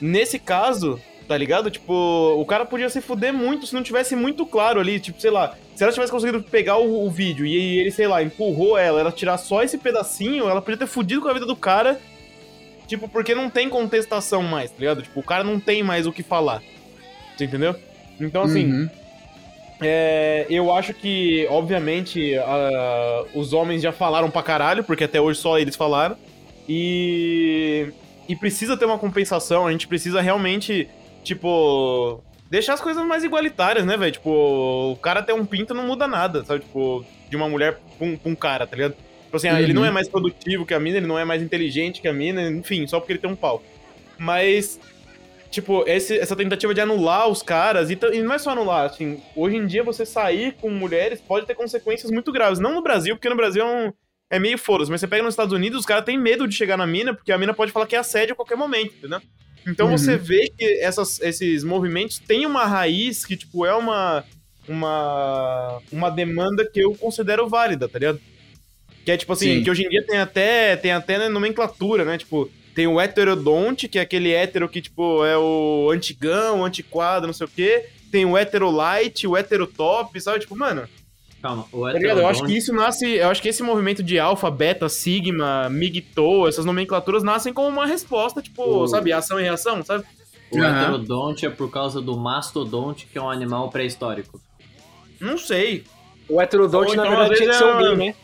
nesse 0.00 0.38
caso, 0.38 1.00
tá 1.26 1.36
ligado? 1.36 1.70
Tipo, 1.70 1.92
o 2.38 2.44
cara 2.46 2.64
podia 2.64 2.88
se 2.88 3.00
fuder 3.00 3.32
muito 3.34 3.66
se 3.66 3.74
não 3.74 3.82
tivesse 3.82 4.14
muito 4.16 4.44
claro 4.46 4.80
ali. 4.80 4.98
Tipo, 4.98 5.20
sei 5.20 5.30
lá, 5.30 5.54
se 5.74 5.82
ela 5.82 5.92
tivesse 5.92 6.10
conseguido 6.12 6.42
pegar 6.42 6.78
o, 6.78 7.06
o 7.06 7.10
vídeo 7.10 7.44
e 7.46 7.78
ele, 7.80 7.90
sei 7.90 8.06
lá, 8.06 8.22
empurrou 8.22 8.76
ela, 8.78 9.00
ela 9.00 9.12
tirar 9.12 9.36
só 9.38 9.62
esse 9.62 9.76
pedacinho, 9.78 10.48
ela 10.48 10.62
podia 10.62 10.78
ter 10.78 10.86
fudido 10.86 11.20
com 11.22 11.28
a 11.28 11.34
vida 11.34 11.46
do 11.46 11.56
cara. 11.56 12.00
Tipo, 12.86 13.06
porque 13.08 13.34
não 13.34 13.50
tem 13.50 13.68
contestação 13.68 14.42
mais, 14.42 14.70
tá 14.70 14.76
ligado? 14.78 15.02
Tipo, 15.02 15.20
o 15.20 15.22
cara 15.22 15.44
não 15.44 15.60
tem 15.60 15.82
mais 15.82 16.06
o 16.06 16.12
que 16.12 16.22
falar. 16.22 16.62
Você 17.36 17.44
entendeu? 17.44 17.74
Então, 18.18 18.42
assim, 18.42 18.64
Uhum. 18.64 18.88
é, 19.82 20.46
eu 20.48 20.72
acho 20.72 20.94
que, 20.94 21.46
obviamente, 21.50 22.34
a- 22.38 23.24
os 23.34 23.52
homens 23.52 23.82
já 23.82 23.92
falaram 23.92 24.30
pra 24.30 24.42
caralho, 24.42 24.82
porque 24.82 25.04
até 25.04 25.20
hoje 25.20 25.38
só 25.38 25.58
eles 25.58 25.76
falaram. 25.76 26.16
E. 26.66 27.88
E 28.28 28.36
precisa 28.36 28.76
ter 28.76 28.84
uma 28.84 28.98
compensação, 28.98 29.66
a 29.66 29.72
gente 29.72 29.88
precisa 29.88 30.20
realmente, 30.20 30.88
tipo. 31.24 32.22
Deixar 32.50 32.74
as 32.74 32.80
coisas 32.80 33.04
mais 33.04 33.24
igualitárias, 33.24 33.84
né, 33.84 33.96
velho? 33.96 34.12
Tipo, 34.12 34.30
o 34.92 34.96
cara 34.96 35.22
ter 35.22 35.34
um 35.34 35.44
pinto 35.44 35.74
não 35.74 35.86
muda 35.86 36.06
nada, 36.08 36.42
sabe? 36.44 36.60
Tipo, 36.60 37.04
de 37.28 37.36
uma 37.36 37.46
mulher 37.48 37.78
pra 37.98 38.06
um, 38.06 38.16
pra 38.16 38.30
um 38.30 38.34
cara, 38.34 38.66
tá 38.66 38.74
ligado? 38.74 38.94
Tipo 39.24 39.36
assim, 39.36 39.48
ah, 39.48 39.60
ele 39.60 39.72
Uhum. 39.74 39.80
não 39.80 39.84
é 39.84 39.90
mais 39.90 40.08
produtivo 40.08 40.64
que 40.64 40.72
a 40.72 40.80
mina, 40.80 40.96
ele 40.96 41.06
não 41.06 41.18
é 41.18 41.24
mais 41.26 41.42
inteligente 41.42 42.00
que 42.00 42.08
a 42.08 42.12
mina, 42.14 42.48
enfim, 42.48 42.86
só 42.86 42.98
porque 43.00 43.12
ele 43.12 43.18
tem 43.18 43.30
um 43.30 43.36
pau. 43.36 43.62
Mas 44.18 44.80
tipo, 45.50 45.82
esse- 45.86 46.18
essa 46.18 46.34
tentativa 46.36 46.72
de 46.74 46.80
anular 46.80 47.28
os 47.28 47.42
caras, 47.42 47.90
e, 47.90 47.98
e 48.12 48.22
não 48.22 48.34
é 48.34 48.38
só 48.38 48.50
anular, 48.50 48.86
assim, 48.86 49.20
hoje 49.36 49.56
em 49.56 49.66
dia 49.66 49.82
você 49.82 50.04
sair 50.06 50.52
com 50.60 50.70
mulheres 50.70 51.20
pode 51.20 51.46
ter 51.46 51.54
consequências 51.54 52.10
muito 52.10 52.30
graves. 52.32 52.58
Não 52.58 52.74
no 52.74 52.82
Brasil, 52.82 53.14
porque 53.16 53.28
no 53.30 53.36
Brasil 53.36 53.62
é, 53.62 53.66
um- 53.88 53.92
é 54.30 54.38
meio 54.38 54.58
foda 54.58 54.84
mas 54.88 55.00
você 55.00 55.06
pega 55.06 55.22
nos 55.22 55.32
Estados 55.32 55.52
Unidos, 55.54 55.80
os 55.80 55.86
caras 55.86 56.04
têm 56.04 56.18
medo 56.18 56.46
de 56.46 56.54
chegar 56.54 56.76
na 56.76 56.86
mina, 56.86 57.14
porque 57.14 57.32
a 57.32 57.38
mina 57.38 57.54
pode 57.54 57.72
falar 57.72 57.86
que 57.86 57.96
é 57.96 57.98
assédio 57.98 58.32
a 58.32 58.36
qualquer 58.36 58.56
momento, 58.56 58.94
entendeu? 58.96 59.20
Então 59.66 59.86
Uhum. 59.90 59.98
você 59.98 60.16
vê 60.16 60.50
que 60.56 60.64
essas- 60.80 61.20
esses 61.20 61.64
movimentos 61.64 62.18
têm 62.18 62.46
uma 62.46 62.64
raiz 62.64 63.24
que, 63.26 63.36
tipo, 63.36 63.66
é 63.66 63.74
uma, 63.74 64.24
uma, 64.66 65.80
uma 65.90 66.10
demanda 66.10 66.64
que 66.64 66.80
eu 66.80 66.94
considero 66.94 67.48
válida, 67.48 67.88
tá 67.88 67.98
ligado? 67.98 68.20
Que 69.04 69.10
é 69.12 69.16
tipo 69.16 69.32
assim, 69.32 69.56
Sim. 69.58 69.64
que 69.64 69.70
hoje 69.70 69.84
em 69.84 69.88
dia 69.88 70.04
tem 70.06 70.18
até, 70.18 70.76
tem 70.76 70.92
até 70.92 71.18
né, 71.18 71.28
nomenclatura, 71.28 72.04
né? 72.04 72.18
Tipo, 72.18 72.50
tem 72.74 72.86
o 72.86 73.00
heterodonte, 73.00 73.88
que 73.88 73.98
é 73.98 74.02
aquele 74.02 74.32
hétero 74.32 74.68
que, 74.68 74.80
tipo, 74.80 75.24
é 75.24 75.36
o 75.36 75.90
antigão, 75.92 76.60
o 76.60 76.64
antiquado, 76.64 77.26
não 77.26 77.34
sei 77.34 77.46
o 77.46 77.50
quê. 77.50 77.86
Tem 78.12 78.24
o 78.24 78.36
heterolight, 78.38 79.26
o 79.26 79.36
heterotop, 79.36 80.18
sabe? 80.20 80.40
Tipo, 80.40 80.56
mano, 80.56 80.88
Calma, 81.40 81.66
o 81.72 81.82
tá 81.86 81.92
ligado? 81.92 82.18
Eu 82.18 82.26
acho 82.26 82.38
heterodonte- 82.40 82.52
que 82.52 82.58
isso 82.58 82.72
nasce. 82.72 83.06
Eu 83.16 83.28
acho 83.30 83.40
que 83.40 83.48
esse 83.48 83.62
movimento 83.62 84.02
de 84.02 84.18
alfa, 84.18 84.50
beta, 84.50 84.88
sigma, 84.88 85.68
migto, 85.70 86.48
essas 86.48 86.64
nomenclaturas 86.64 87.22
nascem 87.22 87.52
como 87.52 87.68
uma 87.68 87.86
resposta, 87.86 88.42
tipo, 88.42 88.62
O- 88.62 88.88
sabe, 88.88 89.12
ação 89.12 89.38
e 89.38 89.42
reação, 89.44 89.82
sabe? 89.84 90.04
O 90.50 90.58
Aham. 90.60 90.80
heterodonte 90.82 91.46
é 91.46 91.50
por 91.50 91.70
causa 91.70 92.00
do 92.00 92.16
mastodonte, 92.16 93.06
que 93.06 93.16
é 93.18 93.22
um 93.22 93.30
animal 93.30 93.68
pré-histórico. 93.70 94.40
Não 95.20 95.36
sei. 95.38 95.84
O 96.28 96.40
heterodonte, 96.40 96.90
Ou 96.90 96.96
na 96.96 97.06
então, 97.06 97.16
verdade, 97.18 97.36
tinha 97.36 97.50
que 97.50 97.56
ser 97.56 97.64
um 97.64 97.78
é- 97.80 97.82
gay, 97.82 97.96
né? 97.96 98.14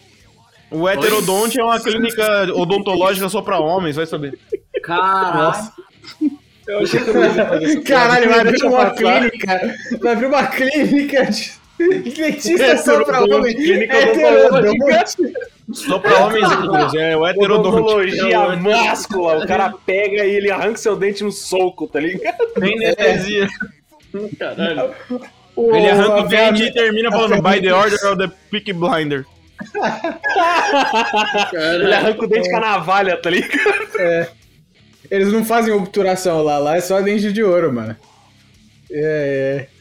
O 0.71 0.89
heterodonte 0.89 1.61
é 1.61 1.65
uma 1.65 1.79
clínica 1.79 2.53
odontológica 2.55 3.29
só 3.29 3.41
pra 3.43 3.61
homens, 3.61 3.95
vai 3.97 4.07
saber. 4.07 4.37
Caralho! 4.83 5.71
Eu 6.67 6.79
achei 6.81 6.99
que 7.01 7.11
eu 7.11 7.23
ia 7.23 7.31
fazer 7.47 7.65
essa 7.67 7.81
Caralho, 7.83 8.29
vai 8.31 8.41
abrir 8.41 8.65
uma 8.65 8.87
passar. 8.87 8.95
clínica. 9.21 9.61
Vai 10.01 10.13
abrir 10.15 10.27
uma 10.27 10.47
clínica 10.47 11.31
de 11.31 11.53
dentista 11.79 12.77
só 12.79 13.05
pra 13.05 13.23
homem. 13.25 13.55
clínica 13.55 13.97
Heterodonte. 13.97 15.35
Só 15.73 15.99
pra 15.99 16.27
homens 16.27 16.51
héteros, 16.51 16.95
é 16.95 17.17
o 17.17 17.27
heterodonte. 17.27 17.69
Odontologia 17.69 18.57
máscula. 18.57 19.39
O 19.39 19.47
cara 19.47 19.73
pega 19.85 20.25
e 20.25 20.37
ele 20.37 20.51
arranca 20.51 20.77
seu 20.77 20.95
dente 20.97 21.25
no 21.25 21.33
soco, 21.33 21.87
tá 21.87 21.99
ligado? 22.01 22.37
Nem 22.59 22.75
anestesia. 22.77 23.49
Caralho. 24.39 24.95
O- 25.57 25.75
Ele 25.75 25.89
arranca 25.89 26.17
o 26.21 26.23
dente 26.29 26.63
e 26.65 26.73
termina 26.73 27.11
falando 27.11 27.41
by 27.43 27.61
the 27.61 27.73
order 27.73 27.99
of 28.07 28.19
the 28.19 28.31
Peaky 28.51 28.73
Blinder. 28.73 29.25
Ele 31.53 31.95
arranca 31.95 32.25
o 32.25 32.29
dente 32.29 32.51
com 32.51 32.57
a 32.57 32.61
navalha, 32.61 33.17
tá 33.17 33.31
ligado? 33.31 34.29
Eles 35.11 35.33
não 35.33 35.45
fazem 35.45 35.73
obturação 35.73 36.43
lá, 36.43 36.59
lá 36.59 36.77
é 36.77 36.81
só 36.81 37.01
dente 37.01 37.33
de 37.33 37.43
ouro, 37.43 37.73
mano. 37.73 37.97
É, 38.91 39.67
é. 39.71 39.74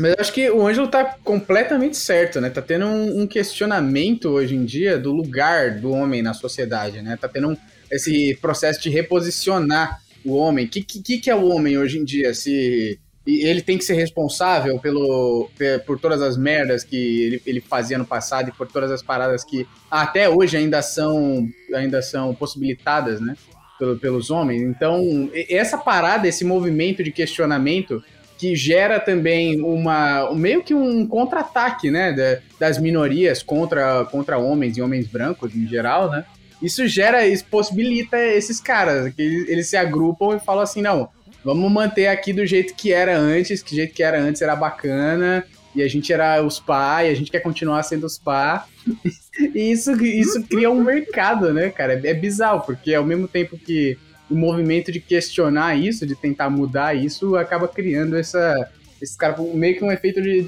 Mas 0.00 0.14
acho 0.18 0.32
que 0.32 0.50
o 0.50 0.66
Ângelo 0.66 0.88
tá 0.88 1.16
completamente 1.22 1.96
certo, 1.96 2.40
né? 2.40 2.48
Tá 2.50 2.62
tendo 2.62 2.86
um, 2.86 3.22
um 3.22 3.26
questionamento 3.26 4.28
hoje 4.30 4.54
em 4.56 4.64
dia 4.64 4.98
do 4.98 5.12
lugar 5.12 5.78
do 5.78 5.90
homem 5.92 6.22
na 6.22 6.32
sociedade, 6.34 7.02
né? 7.02 7.18
Tá 7.20 7.28
tendo 7.28 7.48
um- 7.50 7.56
esse 7.90 8.36
processo 8.40 8.80
de 8.80 8.88
reposicionar 8.88 10.00
o 10.24 10.34
homem. 10.36 10.66
O 10.66 10.68
que, 10.68 10.82
que, 10.82 11.18
que 11.18 11.30
é 11.30 11.34
o 11.34 11.46
homem 11.48 11.76
hoje 11.78 11.98
em 11.98 12.04
dia? 12.04 12.32
Se 12.34 12.98
ele 13.26 13.60
tem 13.62 13.76
que 13.78 13.84
ser 13.84 13.94
responsável 13.94 14.78
pelo, 14.78 15.48
pe- 15.56 15.78
por 15.80 16.00
todas 16.00 16.22
as 16.22 16.36
merdas 16.36 16.82
que 16.82 16.96
ele, 17.24 17.42
ele 17.46 17.60
fazia 17.60 17.98
no 17.98 18.04
passado 18.06 18.48
e 18.48 18.52
por 18.52 18.66
todas 18.66 18.90
as 18.90 19.02
paradas 19.02 19.44
que 19.44 19.66
até 19.90 20.28
hoje 20.28 20.56
ainda 20.56 20.80
são, 20.82 21.46
ainda 21.74 22.00
são 22.02 22.34
possibilitadas, 22.34 23.20
né? 23.20 23.34
pelo- 23.78 23.98
pelos 23.98 24.30
homens. 24.30 24.62
Então, 24.62 25.30
essa 25.48 25.78
parada, 25.78 26.28
esse 26.28 26.44
movimento 26.44 27.02
de 27.02 27.10
questionamento 27.10 28.02
que 28.40 28.56
gera 28.56 28.98
também 28.98 29.60
uma 29.60 30.34
meio 30.34 30.62
que 30.64 30.72
um 30.72 31.06
contra-ataque, 31.06 31.90
né, 31.90 32.10
da- 32.12 32.38
das 32.58 32.78
minorias 32.78 33.42
contra, 33.42 34.06
contra 34.06 34.38
homens 34.38 34.78
e 34.78 34.80
homens 34.82 35.06
brancos 35.06 35.54
em 35.54 35.66
geral, 35.66 36.10
né? 36.10 36.24
Isso 36.62 36.88
gera, 36.88 37.26
isso 37.26 37.44
possibilita 37.44 38.16
esses 38.18 38.58
caras 38.58 39.12
que 39.14 39.20
eles, 39.20 39.48
eles 39.48 39.66
se 39.68 39.76
agrupam 39.76 40.36
e 40.36 40.40
falam 40.40 40.62
assim, 40.62 40.80
não, 40.80 41.10
vamos 41.44 41.70
manter 41.70 42.06
aqui 42.06 42.32
do 42.32 42.46
jeito 42.46 42.74
que 42.74 42.92
era 42.94 43.14
antes, 43.18 43.62
que 43.62 43.72
o 43.72 43.76
jeito 43.76 43.92
que 43.92 44.02
era 44.02 44.18
antes 44.18 44.40
era 44.40 44.56
bacana. 44.56 45.44
E 45.72 45.82
a 45.82 45.88
gente 45.88 46.12
era 46.12 46.42
os 46.42 46.58
pá, 46.58 47.04
e 47.04 47.10
a 47.10 47.14
gente 47.14 47.30
quer 47.30 47.38
continuar 47.40 47.82
sendo 47.84 48.04
os 48.06 48.18
pá. 48.18 48.66
E 49.54 49.70
isso, 49.70 49.92
isso 50.04 50.42
cria 50.42 50.68
um 50.70 50.82
mercado, 50.82 51.52
né, 51.54 51.70
cara? 51.70 51.98
É 52.04 52.12
bizarro, 52.12 52.62
porque 52.62 52.92
ao 52.92 53.04
mesmo 53.04 53.26
tempo 53.28 53.56
que 53.56 53.96
o 54.30 54.34
movimento 54.34 54.92
de 54.92 55.00
questionar 55.00 55.74
isso, 55.76 56.06
de 56.06 56.14
tentar 56.14 56.48
mudar 56.50 56.94
isso, 56.94 57.36
acaba 57.36 57.66
criando 57.68 58.16
essa. 58.16 58.70
Esse 59.02 59.16
cara, 59.16 59.34
meio 59.54 59.78
que 59.78 59.82
um 59.84 59.90
efeito 59.90 60.20
de, 60.20 60.42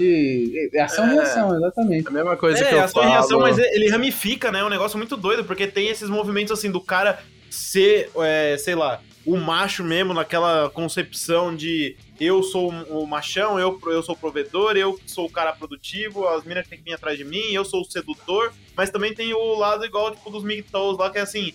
de 0.70 0.78
ação 0.78 1.06
e 1.06 1.10
É. 1.10 1.14
reação, 1.14 1.56
exatamente. 1.56 2.06
A 2.06 2.10
mesma 2.10 2.36
coisa 2.36 2.58
que 2.62 2.64
É, 2.64 2.74
eu 2.74 2.82
ação 2.82 3.00
e 3.02 3.04
falo. 3.06 3.14
reação, 3.14 3.40
mas 3.40 3.58
ele 3.58 3.88
ramifica, 3.88 4.52
né? 4.52 4.60
É 4.60 4.64
um 4.64 4.68
negócio 4.68 4.98
muito 4.98 5.16
doido, 5.16 5.42
porque 5.42 5.66
tem 5.66 5.88
esses 5.88 6.10
movimentos 6.10 6.52
assim 6.52 6.70
do 6.70 6.78
cara 6.80 7.18
ser, 7.48 8.10
é, 8.16 8.56
sei 8.58 8.74
lá, 8.74 9.00
o 9.24 9.38
macho 9.38 9.82
mesmo, 9.82 10.12
naquela 10.12 10.68
concepção 10.68 11.54
de 11.56 11.96
eu 12.20 12.42
sou 12.42 12.70
o 12.70 13.06
machão, 13.06 13.58
eu, 13.58 13.80
eu 13.86 14.02
sou 14.02 14.14
o 14.14 14.18
provedor, 14.18 14.76
eu 14.76 14.98
sou 15.06 15.24
o 15.26 15.30
cara 15.30 15.52
produtivo, 15.54 16.28
as 16.28 16.44
minas 16.44 16.66
têm 16.68 16.76
que 16.78 16.84
vir 16.84 16.92
atrás 16.92 17.16
de 17.16 17.24
mim, 17.24 17.52
eu 17.52 17.64
sou 17.64 17.80
o 17.80 17.84
sedutor, 17.84 18.52
mas 18.76 18.90
também 18.90 19.14
tem 19.14 19.32
o 19.32 19.54
lado 19.54 19.84
igual, 19.86 20.10
tipo, 20.14 20.28
dos 20.30 20.44
migtos 20.44 20.98
lá, 20.98 21.08
que 21.08 21.16
é 21.18 21.22
assim, 21.22 21.54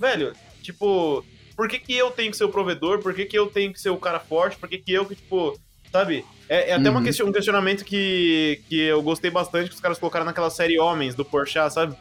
velho, 0.00 0.32
tipo, 0.60 1.24
por 1.56 1.68
que 1.68 1.78
que 1.78 1.94
eu 1.96 2.10
tenho 2.10 2.30
que 2.30 2.36
ser 2.36 2.44
o 2.44 2.48
provedor? 2.48 3.00
Por 3.00 3.14
que 3.14 3.24
que 3.26 3.38
eu 3.38 3.46
tenho 3.46 3.72
que 3.72 3.80
ser 3.80 3.90
o 3.90 3.96
cara 3.96 4.18
forte? 4.20 4.56
Por 4.56 4.68
que 4.68 4.78
que 4.78 4.92
eu 4.92 5.04
que, 5.04 5.14
tipo, 5.14 5.58
sabe? 5.90 6.24
É, 6.48 6.70
é 6.70 6.74
até 6.74 6.90
uma 6.90 6.98
Uhum. 7.00 7.04
question- 7.04 7.26
um 7.28 7.32
questionamento 7.32 7.84
que, 7.84 8.60
que 8.68 8.80
eu 8.80 9.02
gostei 9.02 9.30
bastante 9.30 9.68
que 9.68 9.74
os 9.74 9.80
caras 9.80 9.98
colocaram 9.98 10.24
naquela 10.26 10.50
série 10.50 10.78
Homens, 10.78 11.14
do 11.14 11.24
Porchat, 11.24 11.72
sabe? 11.72 11.96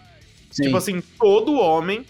Sim. 0.52 0.64
Tipo 0.64 0.78
assim, 0.78 1.02
todo 1.20 1.54
homem, 1.54 2.06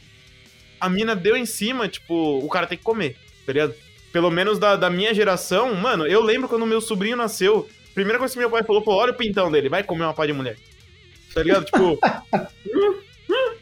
a 0.79 0.89
mina 0.89 1.15
deu 1.15 1.35
em 1.37 1.45
cima, 1.45 1.87
tipo, 1.87 2.39
o 2.39 2.47
cara 2.49 2.65
tem 2.67 2.77
que 2.77 2.83
comer, 2.83 3.15
tá 3.45 3.53
ligado? 3.53 3.73
Pelo 4.11 4.31
menos 4.31 4.57
da, 4.59 4.75
da 4.75 4.89
minha 4.89 5.13
geração, 5.13 5.73
mano, 5.75 6.05
eu 6.07 6.21
lembro 6.21 6.49
quando 6.49 6.65
meu 6.65 6.81
sobrinho 6.81 7.15
nasceu, 7.15 7.69
a 7.91 7.93
primeira 7.93 8.17
coisa 8.19 8.33
que 8.33 8.39
meu 8.39 8.49
pai 8.49 8.63
falou 8.63 8.83
foi, 8.83 8.93
olha 8.93 9.11
o 9.11 9.15
pintão 9.17 9.51
dele, 9.51 9.69
vai 9.69 9.83
comer 9.83 10.03
uma 10.05 10.13
pá 10.13 10.25
de 10.25 10.33
mulher. 10.33 10.57
Tá 11.33 11.43
ligado? 11.43 11.65
Tipo, 11.65 11.97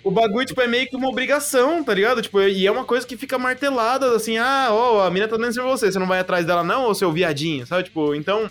o 0.10 0.12
bagulho, 0.12 0.44
tipo, 0.44 0.60
é 0.60 0.66
meio 0.66 0.88
que 0.88 0.96
uma 0.96 1.08
obrigação, 1.08 1.84
tá 1.84 1.94
ligado? 1.94 2.20
Tipo, 2.20 2.42
e 2.42 2.66
é 2.66 2.72
uma 2.72 2.84
coisa 2.84 3.06
que 3.06 3.16
fica 3.16 3.38
martelada, 3.38 4.16
assim, 4.16 4.40
ah, 4.40 4.70
ó, 4.72 5.06
a 5.06 5.12
mina 5.12 5.28
tá 5.28 5.38
dando 5.38 5.52
isso 5.52 5.62
pra 5.62 5.70
você, 5.70 5.92
você 5.92 6.00
não 6.00 6.08
vai 6.08 6.20
atrás 6.20 6.48
dela 6.48 6.64
não, 6.64 6.86
ou 6.86 6.96
seu 6.96 7.12
viadinho, 7.12 7.68
sabe? 7.68 7.84
Tipo, 7.84 8.16
então, 8.16 8.50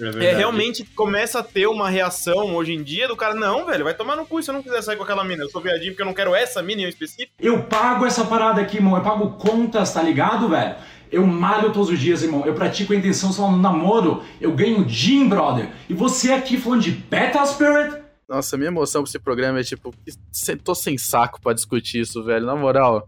é, 0.00 0.34
realmente 0.34 0.84
começa 0.96 1.40
a 1.40 1.42
ter 1.42 1.66
uma 1.66 1.90
reação 1.90 2.56
hoje 2.56 2.72
em 2.72 2.82
dia 2.82 3.06
do 3.06 3.14
cara, 3.14 3.34
não, 3.34 3.66
velho, 3.66 3.84
vai 3.84 3.92
tomar 3.92 4.16
no 4.16 4.24
cu 4.24 4.42
se 4.42 4.48
eu 4.48 4.54
não 4.54 4.62
quiser 4.62 4.80
sair 4.80 4.96
com 4.96 5.02
aquela 5.02 5.22
mina. 5.22 5.44
Eu 5.44 5.50
sou 5.50 5.60
viadinho 5.60 5.92
porque 5.92 6.00
eu 6.00 6.06
não 6.06 6.14
quero 6.14 6.34
essa 6.34 6.62
mina 6.62 6.80
em 6.80 6.88
específico. 6.88 7.30
Eu 7.38 7.64
pago 7.64 8.06
essa 8.06 8.24
parada 8.24 8.62
aqui, 8.62 8.78
irmão. 8.78 8.96
Eu 8.96 9.02
pago 9.02 9.32
contas, 9.32 9.92
tá 9.92 10.02
ligado, 10.02 10.48
velho? 10.48 10.76
Eu 11.12 11.26
malho 11.26 11.74
todos 11.74 11.90
os 11.90 12.00
dias, 12.00 12.22
irmão. 12.22 12.44
Eu 12.46 12.54
pratico 12.54 12.94
a 12.94 12.96
intenção 12.96 13.32
só 13.32 13.50
no 13.50 13.58
namoro. 13.58 14.22
Eu 14.40 14.52
ganho 14.52 14.88
gym, 14.88 15.28
brother. 15.28 15.68
E 15.90 15.94
você 15.94 16.32
aqui 16.32 16.56
falando 16.56 16.80
de 16.80 16.90
Beta 16.90 17.44
Spirit? 17.44 18.05
Nossa, 18.28 18.56
minha 18.56 18.68
emoção 18.68 19.02
pra 19.02 19.08
esse 19.08 19.18
programa 19.20 19.60
é 19.60 19.62
tipo, 19.62 19.94
tô 20.64 20.74
sem 20.74 20.98
saco 20.98 21.40
pra 21.40 21.52
discutir 21.52 22.00
isso, 22.00 22.24
velho. 22.24 22.44
Na 22.44 22.56
moral, 22.56 23.06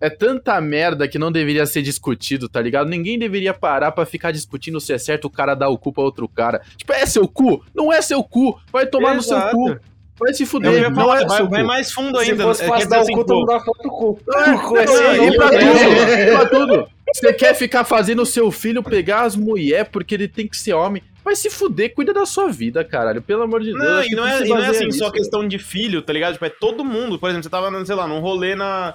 é 0.00 0.08
tanta 0.08 0.60
merda 0.60 1.08
que 1.08 1.18
não 1.18 1.32
deveria 1.32 1.66
ser 1.66 1.82
discutido, 1.82 2.48
tá 2.48 2.60
ligado? 2.60 2.88
Ninguém 2.88 3.18
deveria 3.18 3.52
parar 3.52 3.90
para 3.90 4.06
ficar 4.06 4.30
discutindo 4.30 4.80
se 4.80 4.92
é 4.92 4.98
certo 4.98 5.24
o 5.24 5.30
cara 5.30 5.56
dar 5.56 5.70
o 5.70 5.78
cu 5.78 5.92
pra 5.92 6.04
outro 6.04 6.28
cara. 6.28 6.62
Tipo, 6.76 6.92
é 6.92 7.04
seu 7.04 7.26
cu? 7.26 7.64
Não 7.74 7.92
é 7.92 8.00
seu 8.00 8.22
cu. 8.22 8.60
Vai 8.72 8.86
tomar 8.86 9.16
Exato. 9.16 9.56
no 9.56 9.66
seu 9.66 9.76
cu. 9.76 9.80
Vai 10.20 10.34
se 10.34 10.44
fuder, 10.44 10.90
não 10.90 11.14
é 11.14 11.24
vai, 11.24 11.46
vai 11.48 11.62
mais 11.62 11.90
fundo 11.90 12.18
ainda. 12.18 12.36
Se 12.36 12.42
fosse 12.42 12.66
fácil 12.66 12.88
dar 12.90 13.02
o 13.02 13.06
cu, 13.06 13.24
todo 13.24 13.38
mundo 13.38 13.46
dá 13.46 13.60
foto 13.60 13.82
do 13.82 13.88
cu. 13.88 14.20
É, 14.36 15.16
é, 15.16 15.26
e 15.26 15.36
pra 15.36 15.48
tudo, 15.48 16.32
pra 16.36 16.46
tudo. 16.46 16.88
Você 17.12 17.32
quer 17.32 17.54
ficar 17.54 17.84
fazendo 17.84 18.22
o 18.22 18.26
seu 18.26 18.52
filho 18.52 18.82
pegar 18.82 19.22
as 19.22 19.34
mulheres 19.34 19.88
porque 19.90 20.14
ele 20.14 20.28
tem 20.28 20.46
que 20.46 20.56
ser 20.56 20.74
homem? 20.74 21.02
Vai 21.24 21.36
se 21.36 21.50
fuder, 21.50 21.94
cuida 21.94 22.12
da 22.14 22.24
sua 22.24 22.50
vida, 22.50 22.82
caralho. 22.82 23.20
Pelo 23.20 23.42
amor 23.42 23.60
de 23.60 23.72
Deus. 23.72 23.78
Não, 23.78 24.02
e 24.02 24.10
não 24.10 24.26
é, 24.26 24.44
e 24.44 24.48
não 24.48 24.58
é 24.58 24.68
assim 24.68 24.86
nisso. 24.86 24.98
só 24.98 25.10
questão 25.10 25.46
de 25.46 25.58
filho, 25.58 26.00
tá 26.00 26.12
ligado? 26.12 26.32
Tipo, 26.34 26.46
é 26.46 26.50
todo 26.50 26.84
mundo. 26.84 27.18
Por 27.18 27.28
exemplo, 27.28 27.44
você 27.44 27.50
tava, 27.50 27.84
sei 27.84 27.94
lá, 27.94 28.08
num 28.08 28.20
rolê 28.20 28.54
na, 28.54 28.94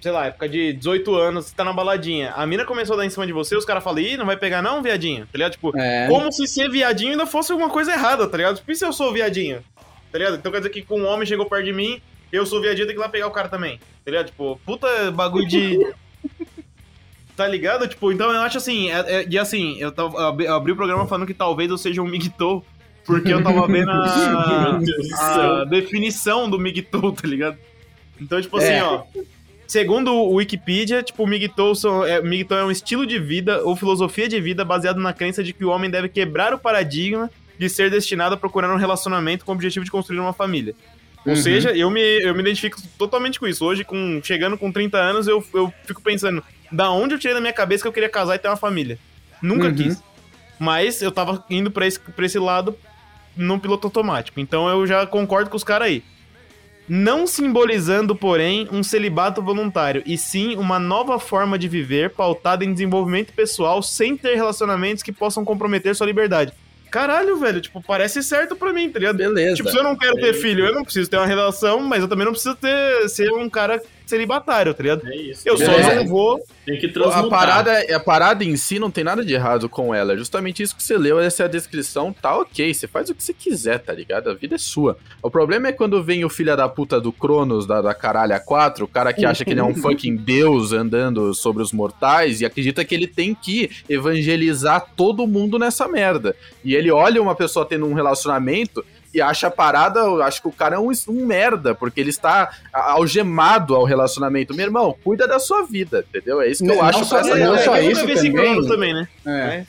sei 0.00 0.12
lá, 0.12 0.26
época 0.26 0.48
de 0.48 0.72
18 0.74 1.14
anos, 1.14 1.46
você 1.46 1.54
tá 1.54 1.64
na 1.64 1.72
baladinha. 1.72 2.32
A 2.32 2.46
mina 2.46 2.64
começou 2.64 2.94
a 2.94 2.98
dar 2.98 3.06
em 3.06 3.10
cima 3.10 3.26
de 3.26 3.32
você, 3.32 3.56
os 3.56 3.64
caras 3.64 3.82
falam, 3.82 4.00
ih, 4.00 4.16
não 4.16 4.26
vai 4.26 4.36
pegar 4.36 4.62
não, 4.62 4.82
viadinho? 4.82 5.26
Tá 5.26 5.32
ligado? 5.34 5.52
Tipo, 5.52 5.76
é. 5.76 6.06
como 6.08 6.30
se 6.32 6.46
ser 6.46 6.70
viadinho 6.70 7.12
ainda 7.12 7.26
fosse 7.26 7.50
alguma 7.50 7.70
coisa 7.70 7.92
errada, 7.92 8.26
tá 8.26 8.36
ligado? 8.36 8.56
Tipo, 8.56 8.70
e 8.70 8.76
se 8.76 8.84
eu 8.84 8.92
sou 8.92 9.12
viadinho? 9.12 9.62
Tá 10.12 10.18
ligado? 10.18 10.36
Então 10.36 10.52
quer 10.52 10.58
dizer 10.58 10.70
que 10.70 10.82
com 10.82 11.00
um 11.00 11.06
homem 11.06 11.26
chegou 11.26 11.46
perto 11.46 11.64
de 11.64 11.72
mim, 11.72 12.00
eu 12.32 12.46
sou 12.46 12.60
viadinho, 12.60 12.86
tem 12.86 12.94
que 12.94 13.00
ir 13.00 13.04
lá 13.04 13.08
pegar 13.08 13.26
o 13.26 13.32
cara 13.32 13.48
também. 13.48 13.78
Tá 14.04 14.10
ligado? 14.10 14.26
Tipo, 14.26 14.60
puta 14.64 15.10
bagulho 15.10 15.46
de... 15.46 15.78
tá 17.38 17.46
ligado? 17.46 17.86
Tipo, 17.86 18.10
então 18.10 18.32
eu 18.32 18.40
acho 18.40 18.58
assim, 18.58 18.90
é, 18.90 18.98
é, 18.98 19.26
e 19.30 19.38
assim, 19.38 19.76
eu, 19.78 19.92
tava, 19.92 20.34
eu 20.42 20.54
abri 20.54 20.72
o 20.72 20.76
programa 20.76 21.06
falando 21.06 21.24
que 21.24 21.32
talvez 21.32 21.70
eu 21.70 21.78
seja 21.78 22.02
um 22.02 22.04
migtou, 22.04 22.66
porque 23.04 23.32
eu 23.32 23.40
tava 23.40 23.64
vendo 23.68 23.92
a, 23.92 24.80
a 25.62 25.64
definição 25.64 26.50
do 26.50 26.58
migtou, 26.58 27.12
tá 27.12 27.28
ligado? 27.28 27.56
Então, 28.20 28.42
tipo 28.42 28.56
assim, 28.56 28.72
é. 28.72 28.82
ó, 28.82 29.04
Segundo 29.68 30.14
o 30.14 30.36
Wikipedia, 30.36 31.02
tipo, 31.02 31.22
o 31.22 31.26
Migtou, 31.26 31.74
é, 32.06 32.22
é 32.22 32.64
um 32.64 32.70
estilo 32.70 33.06
de 33.06 33.18
vida 33.18 33.62
ou 33.62 33.76
filosofia 33.76 34.26
de 34.26 34.40
vida 34.40 34.64
baseado 34.64 34.98
na 34.98 35.12
crença 35.12 35.44
de 35.44 35.52
que 35.52 35.62
o 35.62 35.68
homem 35.68 35.90
deve 35.90 36.08
quebrar 36.08 36.54
o 36.54 36.58
paradigma 36.58 37.30
de 37.58 37.68
ser 37.68 37.90
destinado 37.90 38.34
a 38.34 38.38
procurar 38.38 38.72
um 38.72 38.78
relacionamento 38.78 39.44
com 39.44 39.52
o 39.52 39.54
objetivo 39.54 39.84
de 39.84 39.90
construir 39.90 40.20
uma 40.20 40.32
família. 40.32 40.74
Ou 41.26 41.32
uhum. 41.32 41.36
seja, 41.36 41.76
eu 41.76 41.90
me, 41.90 42.00
eu 42.00 42.34
me 42.34 42.40
identifico 42.40 42.80
totalmente 42.96 43.38
com 43.38 43.46
isso. 43.46 43.62
Hoje, 43.62 43.84
com, 43.84 44.20
chegando 44.24 44.56
com 44.56 44.72
30 44.72 44.96
anos, 44.96 45.28
eu, 45.28 45.44
eu 45.52 45.70
fico 45.84 46.00
pensando, 46.00 46.42
da 46.70 46.90
onde 46.90 47.14
eu 47.14 47.18
tirei 47.18 47.34
da 47.34 47.40
minha 47.40 47.52
cabeça 47.52 47.82
que 47.82 47.88
eu 47.88 47.92
queria 47.92 48.08
casar 48.08 48.34
e 48.34 48.38
ter 48.38 48.48
uma 48.48 48.56
família? 48.56 48.98
Nunca 49.40 49.68
uhum. 49.68 49.74
quis. 49.74 50.02
Mas 50.58 51.00
eu 51.02 51.12
tava 51.12 51.44
indo 51.48 51.70
pra 51.70 51.86
esse, 51.86 51.98
pra 52.00 52.26
esse 52.26 52.38
lado 52.38 52.76
no 53.36 53.58
piloto 53.58 53.86
automático. 53.86 54.40
Então 54.40 54.68
eu 54.68 54.86
já 54.86 55.06
concordo 55.06 55.50
com 55.50 55.56
os 55.56 55.64
caras 55.64 55.88
aí 55.88 56.02
não 56.88 57.26
simbolizando, 57.26 58.16
porém, 58.16 58.66
um 58.72 58.82
celibato 58.82 59.42
voluntário, 59.42 60.02
e 60.06 60.16
sim 60.16 60.56
uma 60.56 60.78
nova 60.78 61.18
forma 61.18 61.58
de 61.58 61.68
viver 61.68 62.10
pautada 62.10 62.64
em 62.64 62.72
desenvolvimento 62.72 63.32
pessoal 63.34 63.82
sem 63.82 64.16
ter 64.16 64.34
relacionamentos 64.36 65.02
que 65.02 65.12
possam 65.12 65.44
comprometer 65.44 65.94
sua 65.94 66.06
liberdade. 66.06 66.52
Caralho, 66.90 67.36
velho, 67.36 67.60
tipo, 67.60 67.82
parece 67.82 68.22
certo 68.22 68.56
pra 68.56 68.72
mim, 68.72 68.88
tá 68.88 68.98
ligado? 68.98 69.16
Beleza. 69.16 69.56
Tipo, 69.56 69.70
se 69.70 69.76
eu 69.76 69.82
não 69.82 69.94
quero 69.94 70.14
ter 70.14 70.32
filho, 70.32 70.64
eu 70.64 70.74
não 70.74 70.82
preciso 70.82 71.10
ter 71.10 71.18
uma 71.18 71.26
relação, 71.26 71.80
mas 71.80 72.00
eu 72.00 72.08
também 72.08 72.24
não 72.24 72.32
preciso 72.32 72.56
ter 72.56 73.06
ser 73.10 73.30
um 73.30 73.50
cara 73.50 73.82
celibatário, 74.08 74.74
tá 74.74 74.82
ligado? 74.82 75.06
É 75.06 75.16
isso. 75.16 75.42
Eu 75.44 75.56
só 75.56 75.72
é. 75.72 75.96
não 75.96 76.06
vou. 76.06 76.40
Tem 76.64 76.78
que 76.78 76.88
transmutar. 76.88 77.24
A 77.24 77.28
parada, 77.28 77.96
a 77.96 78.00
parada 78.00 78.44
em 78.44 78.56
si 78.56 78.78
não 78.78 78.90
tem 78.90 79.04
nada 79.04 79.24
de 79.24 79.32
errado 79.32 79.68
com 79.68 79.94
ela. 79.94 80.14
É 80.14 80.16
justamente 80.16 80.62
isso 80.62 80.76
que 80.76 80.82
você 80.82 80.96
leu, 80.96 81.18
essa 81.18 81.42
é 81.42 81.46
a 81.46 81.48
descrição, 81.48 82.12
tá 82.12 82.36
ok. 82.36 82.72
Você 82.72 82.86
faz 82.86 83.08
o 83.10 83.14
que 83.14 83.22
você 83.22 83.32
quiser, 83.32 83.78
tá 83.78 83.92
ligado? 83.92 84.30
A 84.30 84.34
vida 84.34 84.56
é 84.56 84.58
sua. 84.58 84.98
O 85.22 85.30
problema 85.30 85.68
é 85.68 85.72
quando 85.72 86.02
vem 86.02 86.24
o 86.24 86.28
filho 86.28 86.56
da 86.56 86.68
puta 86.68 87.00
do 87.00 87.12
Cronos, 87.12 87.66
da, 87.66 87.80
da 87.80 87.94
caralha 87.94 88.38
4, 88.40 88.84
o 88.84 88.88
cara 88.88 89.12
que 89.12 89.26
acha 89.26 89.44
que 89.44 89.50
ele 89.50 89.60
é 89.60 89.64
um 89.64 89.74
fucking 89.76 90.16
deus 90.16 90.72
andando 90.72 91.34
sobre 91.34 91.62
os 91.62 91.72
mortais 91.72 92.40
e 92.40 92.46
acredita 92.46 92.84
que 92.84 92.94
ele 92.94 93.06
tem 93.06 93.34
que 93.34 93.70
evangelizar 93.88 94.86
todo 94.96 95.26
mundo 95.26 95.58
nessa 95.58 95.88
merda. 95.88 96.34
E 96.64 96.74
ele 96.74 96.90
olha 96.90 97.20
uma 97.20 97.34
pessoa 97.34 97.66
tendo 97.66 97.86
um 97.86 97.94
relacionamento 97.94 98.84
e 99.12 99.20
acha 99.20 99.46
a 99.46 99.50
parada, 99.50 100.00
eu 100.00 100.22
acho 100.22 100.42
que 100.42 100.48
o 100.48 100.52
cara 100.52 100.76
é 100.76 100.78
um, 100.78 100.90
um 101.08 101.26
merda, 101.26 101.74
porque 101.74 102.00
ele 102.00 102.10
está 102.10 102.50
algemado 102.72 103.74
ao 103.74 103.84
relacionamento. 103.84 104.54
Meu 104.54 104.66
irmão, 104.66 104.96
cuida 105.02 105.26
da 105.26 105.38
sua 105.38 105.64
vida, 105.64 106.04
entendeu? 106.08 106.40
É 106.40 106.48
isso 106.48 106.64
que 106.64 106.70
eu 106.70 106.76
não, 106.76 106.82
acho. 106.82 106.98
Não 106.98 107.06
só, 107.06 107.18
essa 107.20 107.36
não 107.36 107.58
só 107.58 107.78
isso 107.78 108.06
também. 108.06 108.66
também 108.66 108.94
né? 108.94 109.08
É. 109.26 109.30
é. 109.30 109.66